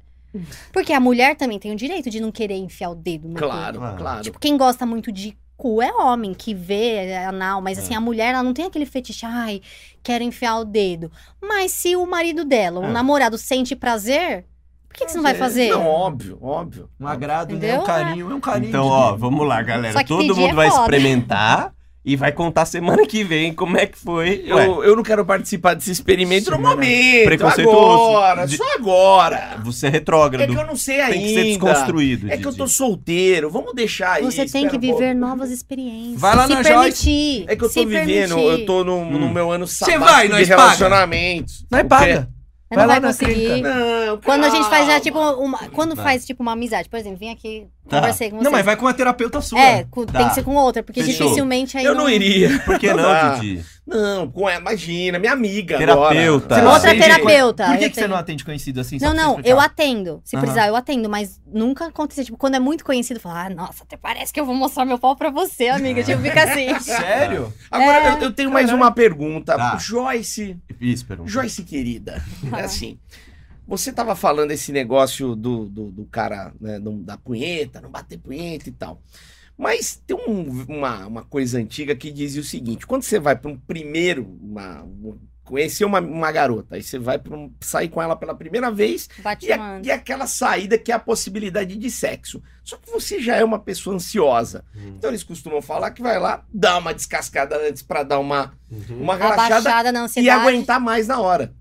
Porque 0.72 0.94
a 0.94 1.00
mulher 1.00 1.36
também 1.36 1.58
tem 1.58 1.72
o 1.72 1.76
direito 1.76 2.10
de 2.10 2.20
não 2.20 2.32
querer 2.32 2.56
enfiar 2.56 2.92
o 2.92 2.96
dedo 2.96 3.28
no 3.30 3.34
cu. 3.34 3.40
Claro, 3.40 3.80
Claro. 3.80 3.98
claro. 3.98 4.22
Tipo, 4.22 4.40
quem 4.40 4.56
gosta 4.58 4.86
muito 4.86 5.12
de 5.12 5.36
cu 5.60 5.82
é 5.82 5.92
homem, 5.94 6.34
que 6.34 6.54
vê 6.54 6.96
é 7.08 7.26
anal, 7.26 7.62
mas 7.62 7.78
assim, 7.78 7.94
a 7.94 8.00
mulher, 8.00 8.34
ela 8.34 8.42
não 8.42 8.54
tem 8.54 8.66
aquele 8.66 8.86
fetiche, 8.86 9.26
ai, 9.26 9.62
quero 10.02 10.24
enfiar 10.24 10.58
o 10.60 10.64
dedo. 10.64 11.12
Mas 11.42 11.74
se 11.74 11.98
o 11.98 12.06
marido 12.06 12.46
dela, 12.46 12.80
o 12.80 12.86
É. 12.86 12.92
namorado, 12.92 13.38
sente 13.38 13.76
prazer, 13.76 14.46
por 14.88 14.96
que, 14.96 15.06
que 15.06 15.12
você 15.12 15.18
não 15.18 15.24
vai 15.24 15.36
fazer? 15.36 15.70
Não, 15.72 15.86
óbvio, 15.86 16.40
óbvio. 16.42 16.90
Um 16.98 17.06
agrado, 17.06 17.58
né? 17.58 17.78
Um 17.78 17.84
carinho, 17.84 18.32
é 18.32 18.36
um 18.36 18.40
carinho. 18.40 18.70
Então, 18.70 18.88
ó, 18.88 19.16
vamos 19.18 19.46
lá, 19.46 19.62
galera. 19.62 20.02
Todo 20.06 20.34
mundo 20.34 20.52
é 20.52 20.54
vai 20.54 20.70
foda. 20.70 20.82
experimentar 20.84 21.74
e 22.06 22.16
vai 22.16 22.32
contar 22.32 22.66
semana 22.66 23.06
que 23.06 23.24
vem 23.24 23.54
como 23.54 23.78
é 23.78 23.86
que 23.86 23.98
foi. 23.98 24.46
Ué, 24.50 24.66
Eu, 24.68 24.84
eu 24.84 24.96
não 24.96 25.04
quero 25.04 25.26
participar 25.26 25.74
desse 25.76 25.92
experimento 25.92 26.50
no 26.50 26.58
momento. 26.60 27.26
Preconceituoso. 27.26 28.18
Agora, 28.18 28.46
De- 28.48 28.58
só 28.58 28.64
agora. 28.76 29.60
você 29.64 29.88
é 29.88 29.90
É 29.90 29.92
retrógrado. 29.92 30.50
que 30.54 30.58
eu 30.60 30.66
não 30.66 30.76
sei 30.76 31.02
ainda. 31.02 31.14
Tem 31.14 31.22
que 31.24 31.34
ser 31.34 31.44
desconstruído. 31.44 32.32
É 32.32 32.38
que 32.38 32.46
eu 32.48 32.54
tô 32.56 32.64
Didi. 32.66 32.78
solteiro. 32.78 33.50
Vamos 33.50 33.74
deixar 33.76 34.14
aí. 34.14 34.24
Você 34.24 34.46
tem 34.46 34.68
que 34.68 34.78
um 34.78 34.80
viver 34.80 35.14
novas 35.14 35.52
experiências. 35.52 36.20
Vai 36.22 36.36
lá 36.36 36.48
se 36.48 36.54
na 36.54 36.64
permitir. 36.64 37.44
É 37.48 37.56
que 37.56 37.64
eu 37.64 37.68
tô 37.68 37.74
se 37.74 37.86
vivendo, 37.86 38.36
permitir. 38.36 38.60
eu 38.62 38.66
tô 38.66 38.84
no, 38.84 39.06
no 39.06 39.26
Hum. 39.26 39.34
meu 39.34 39.52
ano 39.52 39.68
Você 39.68 39.86
sabático 39.86 40.06
vai, 40.06 40.28
de 40.28 40.34
nós 40.34 40.48
paga. 40.50 40.62
relacionamentos. 40.62 41.66
Não 41.70 41.80
é 41.80 41.84
paga. 41.84 42.30
Você 42.72 42.76
Vai 42.76 42.86
não 42.86 42.88
lá 42.88 42.94
vai 42.94 43.00
na 43.00 43.08
conseguir. 43.08 43.62
Não, 43.64 44.18
Quando 44.24 44.44
a 44.46 44.50
gente 44.50 44.70
faz 44.70 44.82
já, 44.86 44.88
calma. 44.88 45.00
tipo, 45.02 45.20
uma, 45.20 45.58
quando 45.70 45.96
Vai. 45.96 46.06
faz, 46.06 46.26
tipo, 46.26 46.44
uma 46.44 46.52
amizade. 46.52 46.88
Por 46.88 47.00
exemplo, 47.00 47.18
vim 47.18 47.30
aqui, 47.32 47.66
Tá. 47.90 47.98
conversei 48.00 48.30
com 48.30 48.38
você. 48.38 48.44
Não, 48.44 48.52
mas 48.52 48.64
vai 48.66 48.76
com 48.76 48.86
uma 48.86 48.94
terapeuta 48.94 49.42
sua. 49.42 49.60
É, 49.60 49.84
com- 49.90 50.06
Tá. 50.06 50.20
tem 50.20 50.30
que 50.30 50.36
ser 50.36 50.44
com 50.44 50.56
outra, 50.56 50.82
porque 50.84 51.04
Fechou. 51.04 51.26
dificilmente 51.28 51.78
aí 51.78 51.84
Eu 51.86 51.96
não 51.96 52.10
iria. 52.10 52.60
Por 52.66 52.78
que 52.80 52.94
não. 52.94 53.40
Didi? 53.40 53.64
Não, 53.88 54.30
com 54.30 54.48
ela, 54.48 54.62
imagina, 54.62 55.18
minha 55.18 55.32
amiga 55.34 55.76
Terapeuta. 55.76 56.46
agora. 56.56 56.62
Não 56.64 56.74
Outra 56.74 56.92
atende- 56.92 57.04
terapeuta. 57.06 57.66
Por 57.66 57.78
que, 57.80 57.90
que 57.90 57.96
você 57.96 58.08
não 58.08 58.16
atende 58.16 58.46
conhecido 58.46 58.80
assim? 58.80 59.00
Não, 59.02 59.16
não, 59.16 59.40
eu 59.44 59.60
atendo. 59.60 60.22
Se 60.24 60.36
Aham. 60.36 60.42
precisar, 60.46 60.68
eu 60.68 60.76
atendo, 60.76 61.10
mas 61.10 61.42
nunca 61.52 61.88
aconteceu. 61.88 62.24
Tipo, 62.24 62.38
quando 62.38 62.54
é 62.54 62.60
muito 62.60 62.86
conhecido, 62.86 63.20
fala, 63.20 63.46
ah, 63.46 63.50
nossa, 63.50 63.84
até 63.84 63.98
parece 63.98 64.32
que 64.32 64.40
eu 64.40 64.46
vou 64.46 64.54
mostrar 64.54 64.86
meu 64.86 65.00
pau 65.00 65.16
pra 65.16 65.32
você, 65.32 65.70
amiga. 65.70 66.04
Tipo, 66.04 66.22
fica 66.22 66.44
assim. 66.44 66.78
Sério? 66.80 67.52
Agora, 67.72 67.98
É. 67.98 68.12
eu, 68.14 68.22
eu 68.26 68.32
tenho 68.32 68.52
mais 68.52 68.72
uma 68.72 68.92
pergunta. 68.92 69.58
Tá. 69.58 69.76
Joyce, 69.80 70.56
Isso, 70.80 71.06
pergunta. 71.08 71.30
Joyce 71.32 71.64
querida, 71.64 72.22
é 72.56 72.62
assim, 72.62 73.00
você 73.70 73.94
tava 73.94 74.16
falando 74.16 74.52
esse 74.52 74.72
negócio 74.72 75.36
do, 75.36 75.66
do, 75.70 75.92
do 75.92 76.06
cara, 76.06 76.52
né, 76.60 76.80
do- 76.80 76.98
da 77.04 77.18
punheta, 77.18 77.80
não 77.80 77.90
bater 77.90 78.18
punheta 78.18 78.68
e 78.68 78.72
tal. 78.72 79.02
Mas 79.58 80.02
tem 80.08 80.16
um- 80.18 80.66
uma, 80.68 81.06
uma 81.06 81.24
coisa 81.24 81.58
antiga 81.60 81.96
que 81.96 82.12
dizia 82.12 82.42
o 82.42 82.46
seguinte: 82.46 82.88
quando 82.88 83.04
você 83.04 83.20
vai 83.20 83.36
para 83.36 83.52
um 83.52 83.58
primeiro, 83.58 84.26
uma, 84.42 84.84
um- 84.84 85.18
conhecer 85.44 85.84
uma, 85.84 86.00
uma 86.00 86.32
garota, 86.32 86.76
aí 86.76 86.84
você 86.84 87.00
vai 87.00 87.18
pra 87.18 87.36
um- 87.36 87.52
sair 87.60 87.90
com 87.90 88.00
ela 88.02 88.16
pela 88.16 88.36
primeira 88.36 88.70
vez, 88.72 89.10
Bate 89.18 89.48
e, 89.48 89.52
a- 89.52 89.82
e 89.84 89.92
aquela 89.92 90.28
saída 90.28 90.78
que 90.78 90.92
é 90.92 90.96
a 90.96 91.00
possibilidade 91.00 91.76
de 91.76 91.90
sexo. 91.92 92.42
Só 92.64 92.78
que 92.78 92.90
você 92.92 93.20
já 93.20 93.36
é 93.36 93.44
uma 93.44 93.58
pessoa 93.60 93.96
ansiosa. 93.96 94.64
Hum. 94.76 94.94
Então 94.98 95.10
eles 95.10 95.24
costumam 95.24 95.60
falar 95.62 95.90
que 95.92 96.02
vai 96.04 96.20
lá, 96.20 96.46
dar 96.54 96.78
uma 96.78 96.94
descascada 96.94 97.58
antes 97.68 97.82
para 97.82 98.04
dar 98.04 98.20
uma, 98.20 98.54
Uhum. 98.72 99.02
uma 99.02 99.16
relaxada 99.16 99.70
e 100.22 100.30
aguentar 100.30 100.80
mais 100.80 101.08
na 101.08 101.20
hora. 101.20 101.52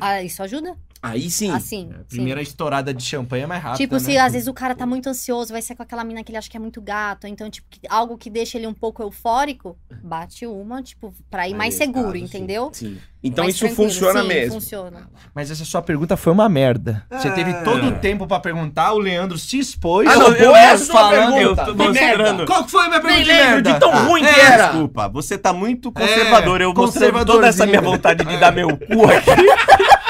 Ah, 0.00 0.22
isso 0.22 0.42
ajuda? 0.42 0.76
Aí 1.02 1.30
sim. 1.30 1.50
Assim. 1.52 1.88
É, 1.90 1.94
a 1.94 1.98
sim. 1.98 2.04
primeira 2.08 2.42
estourada 2.42 2.92
de 2.92 3.02
champanhe 3.04 3.44
é 3.44 3.46
mais 3.46 3.62
rápida, 3.62 3.78
Tipo, 3.78 4.00
se 4.00 4.12
né? 4.14 4.18
às 4.18 4.32
vezes 4.32 4.48
o 4.48 4.54
cara 4.54 4.74
tá 4.74 4.84
muito 4.86 5.08
ansioso, 5.08 5.52
vai 5.52 5.62
ser 5.62 5.74
com 5.76 5.82
aquela 5.82 6.02
mina 6.04 6.24
que 6.24 6.30
ele 6.30 6.38
acha 6.38 6.50
que 6.50 6.56
é 6.56 6.60
muito 6.60 6.80
gato. 6.80 7.26
Então, 7.26 7.48
tipo, 7.48 7.66
que- 7.70 7.80
algo 7.88 8.18
que 8.18 8.28
deixa 8.28 8.58
ele 8.58 8.66
um 8.66 8.74
pouco 8.74 9.02
eufórico, 9.02 9.76
bate 10.02 10.46
uma, 10.46 10.82
tipo, 10.82 11.14
pra 11.30 11.46
ir 11.48 11.52
Aí 11.52 11.58
mais 11.58 11.74
nesse 11.74 11.84
seguro, 11.86 12.06
caso, 12.12 12.18
sim. 12.18 12.24
entendeu? 12.24 12.70
Sim. 12.72 12.98
Então 13.22 13.44
Mais 13.44 13.56
isso 13.56 13.64
tranquilo. 13.66 13.90
funciona 13.90 14.22
Sim, 14.22 14.28
mesmo. 14.28 14.54
funciona. 14.54 15.10
Mas 15.34 15.50
essa 15.50 15.64
sua 15.64 15.82
pergunta 15.82 16.16
foi 16.16 16.32
uma 16.32 16.48
merda. 16.48 17.04
Você 17.10 17.26
É. 17.28 17.30
teve 17.32 17.52
todo 17.64 17.88
o 17.88 17.92
tempo 17.98 18.26
pra 18.28 18.38
perguntar, 18.38 18.92
o 18.92 18.98
Leandro 18.98 19.36
se 19.36 19.58
expôs. 19.58 20.08
Ah, 20.08 20.14
não, 20.16 20.28
eu- 20.32 20.46
boa 20.52 20.72
eu 20.72 20.78
falando- 20.78 21.34
pergunta. 21.34 21.40
eu 21.42 21.56
tô 21.56 21.74
Que 21.74 21.88
mostrando. 21.88 22.46
Qual 22.46 22.64
que 22.64 22.70
foi 22.70 22.84
a 22.84 22.88
minha 22.88 23.00
pergunta 23.00 23.22
de 23.24 23.28
lembro 23.28 23.50
merda? 23.54 23.72
de 23.72 23.80
tão 23.80 23.90
Ah, 23.92 23.98
ruim 24.02 24.22
que 24.22 24.28
é, 24.28 24.40
era. 24.40 24.66
Desculpa, 24.68 25.08
você 25.08 25.36
tá 25.36 25.52
muito 25.52 25.90
conservador. 25.90 26.60
eu 26.60 26.72
mostrei 26.72 27.10
toda 27.24 27.46
essa 27.48 27.66
minha 27.66 27.80
vontade 27.80 28.24
de 28.24 28.34
É. 28.34 28.38
dar 28.38 28.52
meu 28.52 28.68
cu 28.76 29.04
aqui. 29.10 29.30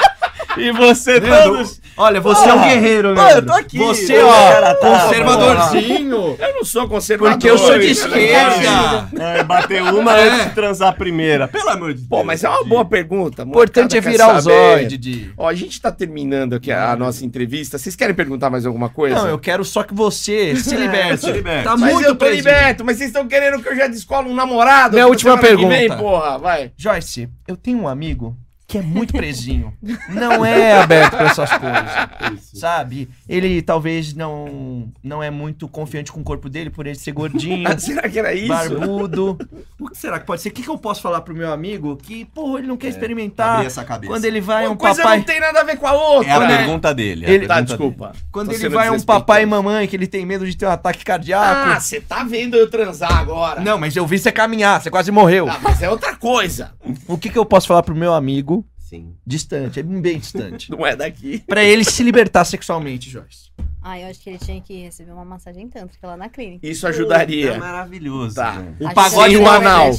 e 0.59 0.71
você 0.71 1.19
Leandro, 1.19 1.55
todos. 1.57 1.81
Olha, 1.97 2.21
você 2.21 2.47
é 2.49 2.53
um 2.53 2.61
guerreiro, 2.61 3.13
Leandro. 3.13 3.35
eu 3.37 3.45
tô 3.45 3.53
aqui. 3.53 3.77
Você, 3.77 4.19
ó, 4.21 4.31
cara 4.51 4.75
tá- 4.75 4.87
conservadorzinho. 4.87 6.37
Eu 6.39 6.55
não 6.55 6.63
sou 6.65 6.87
conservador. 6.87 7.33
Porque 7.33 7.49
eu 7.49 7.57
sou 7.57 7.77
de 7.77 7.87
esquerda. 7.91 9.09
É, 9.19 9.43
bater 9.43 9.81
uma 9.81 10.17
É. 10.17 10.29
antes 10.29 10.45
de 10.47 10.55
transar 10.55 10.89
a 10.89 10.93
primeira. 10.93 11.47
Pelo 11.47 11.69
amor 11.69 11.89
de 11.93 11.99
Deus. 11.99 12.07
Pô, 12.07 12.23
mas 12.23 12.43
é 12.43 12.49
uma 12.49 12.63
boa 12.63 12.85
pergunta. 12.85 13.43
O 13.43 13.47
importante 13.47 13.97
é 13.97 14.01
virar 14.01 14.37
os 14.37 14.47
olhos, 14.47 14.87
Didi. 14.89 15.31
Ó, 15.37 15.47
a 15.47 15.53
gente 15.53 15.79
tá 15.81 15.91
terminando 15.91 16.53
aqui 16.55 16.71
a, 16.71 16.91
a 16.91 16.95
nossa 16.95 17.25
entrevista. 17.25 17.77
Vocês 17.77 17.95
querem 17.95 18.13
perguntar 18.15 18.49
mais 18.49 18.65
alguma 18.65 18.89
coisa? 18.89 19.15
Não, 19.15 19.27
eu 19.29 19.39
quero 19.39 19.63
só 19.63 19.83
que 19.83 19.93
você 19.93 20.55
se 20.55 20.75
liberte. 20.75 21.25
Se 21.25 21.31
liberte. 21.31 21.63
Tá 21.63 21.77
mas 21.77 21.93
muito 21.93 22.05
eu 22.07 22.15
tô 22.15 22.25
presente. 22.25 22.37
liberto, 22.45 22.85
mas 22.85 22.97
vocês 22.97 23.09
estão 23.09 23.27
querendo 23.27 23.61
que 23.61 23.69
eu 23.69 23.75
já 23.75 23.87
descolo 23.87 24.29
um 24.29 24.35
namorado? 24.35 24.93
Minha 24.93 25.07
última 25.07 25.37
pergunta. 25.37 25.69
Vem, 25.69 25.89
porra, 25.89 26.37
vai. 26.37 26.71
Joyce, 26.77 27.29
eu 27.47 27.55
tenho 27.57 27.79
um 27.79 27.87
amigo 27.87 28.35
que 28.69 28.77
é 28.77 28.81
muito 28.81 29.11
presinho. 29.13 29.73
Não 30.09 30.45
é 30.45 30.79
aberto 30.79 31.17
pra 31.17 31.25
essas 31.25 31.49
coisas. 31.49 32.39
Sabe? 32.53 33.09
Ele 33.27 33.61
talvez 33.61 34.13
não 34.13 34.91
não 35.03 35.23
é 35.23 35.29
muito 35.31 35.67
confiante 35.67 36.11
com 36.11 36.21
o 36.21 36.23
corpo 36.23 36.47
dele 36.49 36.69
por 36.69 36.85
ele 36.85 36.95
ser 36.97 37.11
gordinho. 37.11 37.67
Será 37.79 38.07
que 38.07 38.19
era 38.19 38.33
isso? 38.33 38.47
Barbudo. 38.47 39.37
O 39.79 39.89
que 39.89 39.97
será 39.97 40.19
que 40.19 40.25
pode 40.25 40.41
ser? 40.41 40.49
O 40.49 40.51
que, 40.51 40.61
que 40.61 40.69
eu 40.69 40.77
posso 40.77 41.01
falar 41.01 41.21
pro 41.21 41.33
meu 41.33 41.51
amigo 41.51 41.95
que, 41.97 42.25
porra, 42.25 42.59
ele 42.59 42.67
não 42.67 42.77
quer 42.77 42.89
experimentar? 42.89 43.55
Abrir 43.55 43.65
essa 43.67 43.83
cabeça. 43.83 44.13
Quando 44.13 44.25
ele 44.25 44.39
vai 44.41 44.65
Uma 44.65 44.73
um 44.73 44.77
coisa 44.77 45.01
papai. 45.01 45.17
não 45.17 45.23
tem 45.25 45.39
nada 45.39 45.61
a 45.61 45.63
ver 45.63 45.77
com 45.77 45.87
a 45.87 45.93
outra, 45.93 46.29
É 46.31 46.35
a 46.35 46.39
né? 46.41 46.57
pergunta 46.57 46.93
dele. 46.93 47.25
é 47.25 47.29
a 47.29 47.31
Ele- 47.31 47.47
Tá, 47.47 47.55
pergunta 47.55 47.77
desculpa. 47.77 48.11
Quando 48.31 48.47
Tô 48.47 48.53
ele 48.53 48.59
sendo 48.61 48.73
vai 48.75 48.89
um 48.91 48.99
papai 49.01 49.43
e 49.43 49.45
mamãe 49.45 49.87
que 49.87 49.95
ele 49.95 50.05
tem 50.07 50.25
medo 50.25 50.45
de 50.45 50.55
ter 50.55 50.65
um 50.67 50.69
ataque 50.71 51.03
cardíaco. 51.03 51.43
Ah, 51.71 51.79
você 51.79 51.99
tá 51.99 52.23
vendo 52.23 52.55
eu 52.55 52.69
transar 52.69 53.17
agora. 53.17 53.61
não, 53.61 53.77
mas 53.79 53.95
eu 53.95 54.05
vi 54.05 54.19
você 54.19 54.31
caminhar, 54.31 54.79
você 54.81 54.91
quase 54.91 55.11
morreu. 55.11 55.49
Ah, 55.49 55.57
mas 55.61 55.81
é 55.81 55.89
outra 55.89 56.15
coisa. 56.15 56.71
O 57.07 57.17
que, 57.17 57.29
que 57.29 57.37
eu 57.37 57.45
posso 57.45 57.67
falar 57.67 57.83
pro 57.83 57.95
meu 57.95 58.13
amigo. 58.13 58.65
Sim. 58.77 59.15
distante, 59.23 59.79
é 59.79 59.83
bem 59.83 60.17
distante, 60.17 60.71
Não 60.73 60.83
é 60.83 60.95
daqui. 60.95 61.43
Pra 61.45 61.63
ele 61.63 61.83
se 61.83 62.01
libertar 62.01 62.43
sexualmente, 62.43 63.07
Joyce? 63.07 63.51
Ah, 63.81 63.99
eu 63.99 64.07
acho 64.07 64.19
que 64.19 64.31
ele 64.31 64.39
tinha 64.39 64.59
que 64.59 64.81
receber 64.81 65.11
uma 65.11 65.23
massagem 65.23 65.69
tântrica 65.69 66.07
lá 66.07 66.17
na 66.17 66.27
clínica. 66.27 66.67
Isso 66.67 66.87
ajudaria. 66.87 67.51
É 67.51 67.57
maravilhoso. 67.57 68.35
Tá. 68.35 68.55
né? 68.55 68.75
Acho 68.83 68.95
pagode 68.95 69.33
e 69.33 69.37
ele 69.37 69.45
anal. 69.45 69.91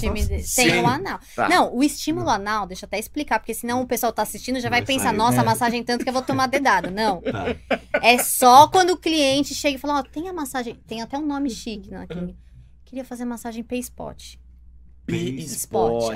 Tem 0.57 0.83
o 0.83 0.87
anal. 0.87 1.21
Tá. 1.35 1.49
Não, 1.49 1.75
o 1.75 1.83
estímulo 1.83 2.29
anal, 2.29 2.67
deixa 2.67 2.85
eu 2.85 2.89
até 2.89 2.99
explicar, 2.99 3.39
porque 3.39 3.55
senão 3.55 3.81
o 3.81 3.87
pessoal 3.87 4.13
tá 4.13 4.23
assistindo 4.23 4.61
já 4.61 4.69
vai 4.69 4.81
Vai 4.81 4.87
pensar, 4.87 5.11
sair, 5.11 5.17
nossa, 5.17 5.39
né? 5.39 5.45
massagem 5.45 5.85
tântrica 5.85 6.11
eu 6.11 6.15
vou 6.15 6.23
tomar 6.23 6.49
dedada. 6.49 6.91
Não. 6.91 7.23
Tá. 7.31 7.55
É 8.03 8.19
só 8.19 8.67
quando 8.67 8.91
o 8.91 8.97
cliente 8.97 9.55
chega 9.55 9.77
e 9.77 9.79
fala, 9.79 10.01
ó, 10.01 10.03
tem 10.03 10.29
a 10.29 10.33
massagem, 10.33 10.75
tem 10.87 11.01
até 11.01 11.17
um 11.17 11.25
nome 11.25 11.49
chique 11.49 11.91
na 11.91 12.07
clínica. 12.07 12.39
Queria 12.85 13.05
fazer 13.05 13.25
massagem 13.25 13.63
P-spot. 13.63 14.21
Spot. 14.21 14.50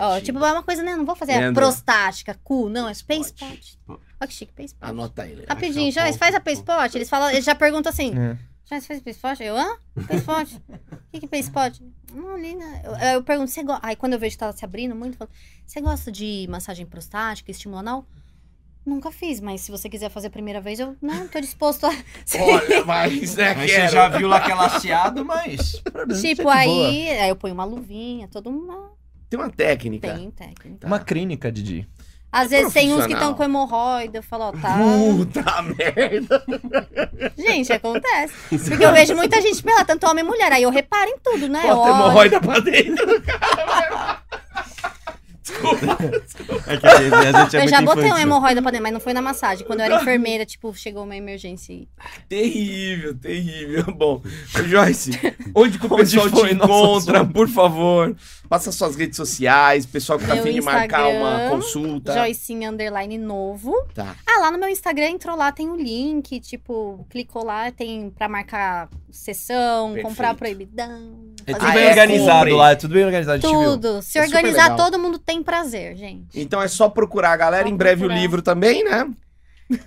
Ó, 0.01 0.21
tipo, 0.21 0.39
é 0.45 0.53
uma 0.53 0.63
coisa, 0.63 0.83
né? 0.83 0.97
Não 0.97 1.05
vou 1.05 1.17
fazer 1.17 1.33
Lembra? 1.39 1.63
prostática, 1.63 2.39
cu, 2.45 2.69
não, 2.69 2.89
é 2.89 2.93
P-spot. 2.95 3.77
Olha 3.89 3.99
que 4.29 4.33
chique, 4.35 4.53
P-spot. 4.53 4.89
Anota 4.89 5.23
aí. 5.23 5.31
Leandro. 5.35 5.49
Rapidinho, 5.49 5.93
Joyce, 5.93 6.19
faz 6.19 6.35
a 6.35 6.41
pô, 6.41 6.45
P-spot. 6.45 6.95
Eles 6.95 7.09
falam, 7.09 7.31
eles 7.31 7.45
já 7.45 7.55
perguntam 7.55 7.91
assim, 7.91 8.13
É. 8.17 8.37
Joyce, 8.69 8.87
faz 8.87 9.03
P-spot? 9.03 9.41
Eu, 9.41 9.57
hã? 9.57 9.77
P-spot? 10.07 10.53
O 10.53 10.61
que 11.13 11.21
que 11.21 11.27
é 11.27 11.29
P-spot? 11.29 11.81
Não, 12.13 12.35
ali, 12.37 12.55
né? 12.55 12.83
Eu, 12.85 12.93
eu 13.15 13.23
pergunto, 13.25 13.51
você 13.51 13.63
gosta... 13.63 13.87
Aí 13.87 13.97
quando 13.97 14.13
eu 14.13 14.19
vejo 14.19 14.37
que 14.37 14.41
tá 14.41 14.53
se 14.53 14.65
abrindo 14.65 14.95
muito, 14.95 15.15
eu 15.15 15.19
falo, 15.19 15.31
você 15.67 15.81
gosta 15.81 16.13
de 16.13 16.47
massagem 16.49 16.87
prostática, 16.87 17.51
estímulo 17.51 17.81
anal? 17.81 18.07
Nunca 18.85 19.11
fiz, 19.11 19.41
mas 19.41 19.63
se 19.63 19.71
você 19.71 19.89
quiser 19.89 20.11
fazer 20.11 20.27
a 20.27 20.31
primeira 20.31 20.61
vez, 20.61 20.79
eu 20.79 20.95
não 21.01 21.27
tô 21.27 21.41
disposto 21.41 21.87
a. 21.87 21.91
Olha, 22.39 22.85
mas 22.87 23.35
Mas 23.35 23.35
quero. 23.35 23.61
você 23.61 23.89
já 23.89 24.09
viu 24.09 24.29
lá 24.29 24.41
que 24.41 24.51
é 24.51 24.55
laceado, 24.55 25.25
mas. 25.25 25.83
tipo, 26.21 26.49
aí, 26.49 27.09
aí 27.11 27.29
eu 27.31 27.37
ponho 27.37 27.55
uma 27.55 27.65
luvinha, 27.65 28.29
toda 28.29 28.51
uma. 28.51 28.91
Tem 29.31 29.41
uma 29.41 29.49
técnica. 29.51 30.15
Tem 30.15 30.31
técnica. 30.31 30.87
Uma 30.87 30.99
clínica, 30.99 31.51
Didi. 31.51 31.89
Às 32.31 32.51
vezes 32.51 32.73
tem 32.73 32.93
uns 32.93 33.07
que 33.07 33.13
estão 33.13 33.33
com 33.33 33.45
hemorroida, 33.45 34.19
eu 34.19 34.23
falo, 34.23 34.47
ó, 34.47 34.53
tá. 34.53 34.77
Puta 34.77 35.63
merda. 35.63 36.45
Gente, 37.39 37.73
acontece. 37.73 38.35
Porque 38.49 38.85
eu 38.85 38.93
vejo 38.93 39.15
muita 39.15 39.41
gente 39.41 39.63
pelada, 39.63 39.85
tanto 39.85 40.05
homem 40.11 40.25
e 40.25 40.27
mulher. 40.27 40.53
Aí 40.53 40.65
eu 40.65 40.71
reparo 40.71 41.09
em 41.11 41.19
tudo, 41.21 41.49
né? 41.49 41.63
Bota 41.63 41.77
Olha. 41.77 41.91
hemorroida 41.91 42.41
pra 42.41 42.59
dentro 42.59 43.07
do 43.07 43.23
cara. 43.23 44.24
Desculpa. 45.45 45.87
É 46.67 46.77
que 46.79 46.87
a 46.87 46.97
gente, 47.03 47.15
a 47.15 47.43
gente 47.43 47.57
é 47.57 47.65
eu 47.65 47.69
já 47.69 47.81
botei 47.83 48.03
uma 48.05 48.09
infantil. 48.09 48.23
hemorroida 48.27 48.63
pra 48.63 48.71
dentro, 48.71 48.83
mas 48.83 48.93
não 48.95 49.01
foi 49.01 49.13
na 49.13 49.21
massagem. 49.21 49.67
Quando 49.67 49.81
eu 49.81 49.85
era 49.87 50.01
enfermeira, 50.01 50.47
tipo, 50.47 50.75
chegou 50.75 51.05
uma 51.05 51.15
emergência 51.17 51.73
e. 51.73 51.87
Terrível, 52.29 53.15
terrível. 53.15 53.85
Bom, 53.95 54.23
Joyce, 54.67 55.11
onde 55.55 55.79
que 55.79 55.87
o 55.87 55.93
Onde 55.93 56.03
pessoal 56.05 56.29
te 56.31 56.33
nossa 56.35 56.51
encontra, 56.53 57.19
zona? 57.19 57.25
por 57.27 57.49
favor? 57.49 58.17
Passa 58.55 58.71
suas 58.71 58.95
redes 58.95 59.17
sociais, 59.17 59.85
pessoal 59.85 60.17
que 60.17 60.29
tá 60.29 60.35
afim 60.35 60.53
de 60.53 60.61
marcar 60.61 61.09
uma 61.09 61.49
consulta. 61.51 62.13
Joycinha 62.15 62.71
Underline 62.71 63.19
novo. 63.19 63.75
Tá. 63.93 64.15
Ah, 64.25 64.39
lá 64.43 64.53
no 64.53 64.59
meu 64.59 64.69
Instagram 64.69 65.09
entrou 65.09 65.37
lá, 65.37 65.51
tem 65.51 65.69
o 65.69 65.75
link, 65.75 66.39
tipo, 66.39 67.05
clicou 67.11 67.45
lá, 67.45 67.73
tem 67.73 68.11
pra 68.11 68.29
marcar 68.29 68.89
sessão, 69.11 69.87
Perfeito. 69.87 70.07
comprar 70.07 70.35
proibidão. 70.37 71.35
É 71.45 71.53
tudo 71.53 71.73
bem 71.73 71.89
organizado 71.89 72.39
Comprei. 72.39 72.55
lá, 72.55 72.71
é 72.71 72.75
tudo 72.77 72.95
bem 72.95 73.05
organizado. 73.05 73.41
Tudo. 73.43 74.01
Se 74.03 74.19
É 74.19 74.23
organizar, 74.23 74.77
todo 74.77 75.01
mundo 75.01 75.19
tem 75.19 75.43
prazer, 75.43 75.97
gente. 75.97 76.41
Então 76.41 76.63
é 76.63 76.69
só 76.69 76.89
procurar 76.89 77.33
a 77.33 77.37
galera. 77.37 77.65
Só 77.65 77.69
Em 77.75 77.77
breve 77.77 78.03
procurar. 78.03 78.17
o 78.17 78.23
livro 78.23 78.41
também, 78.41 78.85
né? 78.85 79.11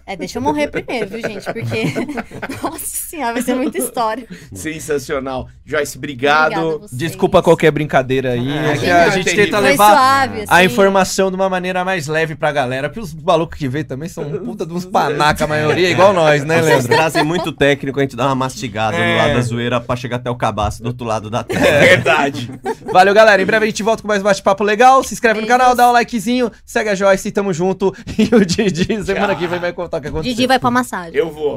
É, 0.05 0.15
deixa 0.15 0.39
eu 0.39 0.41
morrer 0.41 0.67
primeiro, 0.69 1.07
viu, 1.07 1.21
gente? 1.21 1.45
Porque. 1.45 1.83
Nossa 2.63 2.79
senhora, 2.85 3.33
vai 3.33 3.41
ser 3.43 3.55
muita 3.55 3.77
história. 3.77 4.27
Sensacional. 4.53 5.47
Joyce, 5.65 5.97
obrigado. 5.97 6.79
Vocês. 6.79 6.91
Desculpa 6.97 7.41
qualquer 7.43 7.71
brincadeira 7.71 8.31
aí. 8.31 8.47
Ah, 8.57 8.71
é 8.71 8.73
que 8.73 8.79
que 8.79 8.89
a 8.91 8.97
é 9.07 9.11
gente 9.11 9.23
terrível. 9.25 9.45
tenta 9.45 9.59
levar 9.59 9.91
suave, 9.91 10.35
assim. 10.41 10.45
a 10.49 10.63
informação 10.63 11.29
de 11.29 11.35
uma 11.35 11.47
maneira 11.49 11.85
mais 11.85 12.07
leve 12.07 12.35
pra 12.35 12.51
galera. 12.51 12.89
Porque 12.89 12.99
os 12.99 13.13
malucos 13.13 13.57
que 13.57 13.67
vêm 13.67 13.83
também 13.83 14.09
são 14.09 14.23
um 14.23 14.39
puta 14.43 14.65
de 14.65 14.73
uns 14.73 14.85
panaca, 14.85 15.43
a 15.43 15.47
maioria, 15.47 15.89
igual 15.89 16.11
nós, 16.13 16.43
né, 16.43 16.55
Vocês 16.61 16.67
Leandro? 16.85 16.95
trazem 16.95 17.23
muito 17.23 17.51
técnico, 17.51 17.99
a 17.99 18.01
gente 18.01 18.15
dá 18.15 18.25
uma 18.25 18.35
mastigada 18.35 18.97
É. 18.97 19.11
no 19.13 19.17
lado 19.17 19.33
da 19.35 19.41
zoeira 19.41 19.79
pra 19.81 19.95
chegar 19.95 20.17
até 20.17 20.29
o 20.29 20.35
cabaço 20.35 20.81
do 20.81 20.87
outro 20.87 21.05
lado 21.05 21.29
da 21.29 21.39
É 21.41 21.43
terra. 21.43 21.79
verdade. 21.79 22.51
Valeu, 22.91 23.13
galera. 23.13 23.41
Em 23.41 23.45
breve 23.45 23.65
a 23.65 23.69
gente 23.69 23.83
volta 23.83 24.01
com 24.01 24.07
mais 24.07 24.23
bate-papo 24.23 24.63
legal. 24.63 25.03
Se 25.03 25.13
inscreve 25.13 25.39
no 25.41 25.45
Beijos. 25.45 25.57
canal, 25.57 25.75
dá 25.75 25.89
um 25.89 25.93
likezinho, 25.93 26.51
segue 26.65 26.89
a 26.89 26.95
Joyce, 26.95 27.31
tamo 27.31 27.53
junto. 27.53 27.93
E 28.17 28.33
o 28.35 28.43
Didi, 28.43 29.03
semana 29.05 29.35
que 29.35 29.45
vem, 29.45 29.59
vai 29.67 29.73
contar 29.73 29.97
o 29.97 30.01
que 30.01 30.07
aconteceu. 30.07 30.33
Didi 30.33 30.47
vai 30.47 30.59
pra 30.59 30.71
massagem. 30.71 31.15
Eu 31.15 31.29
vou. 31.29 31.55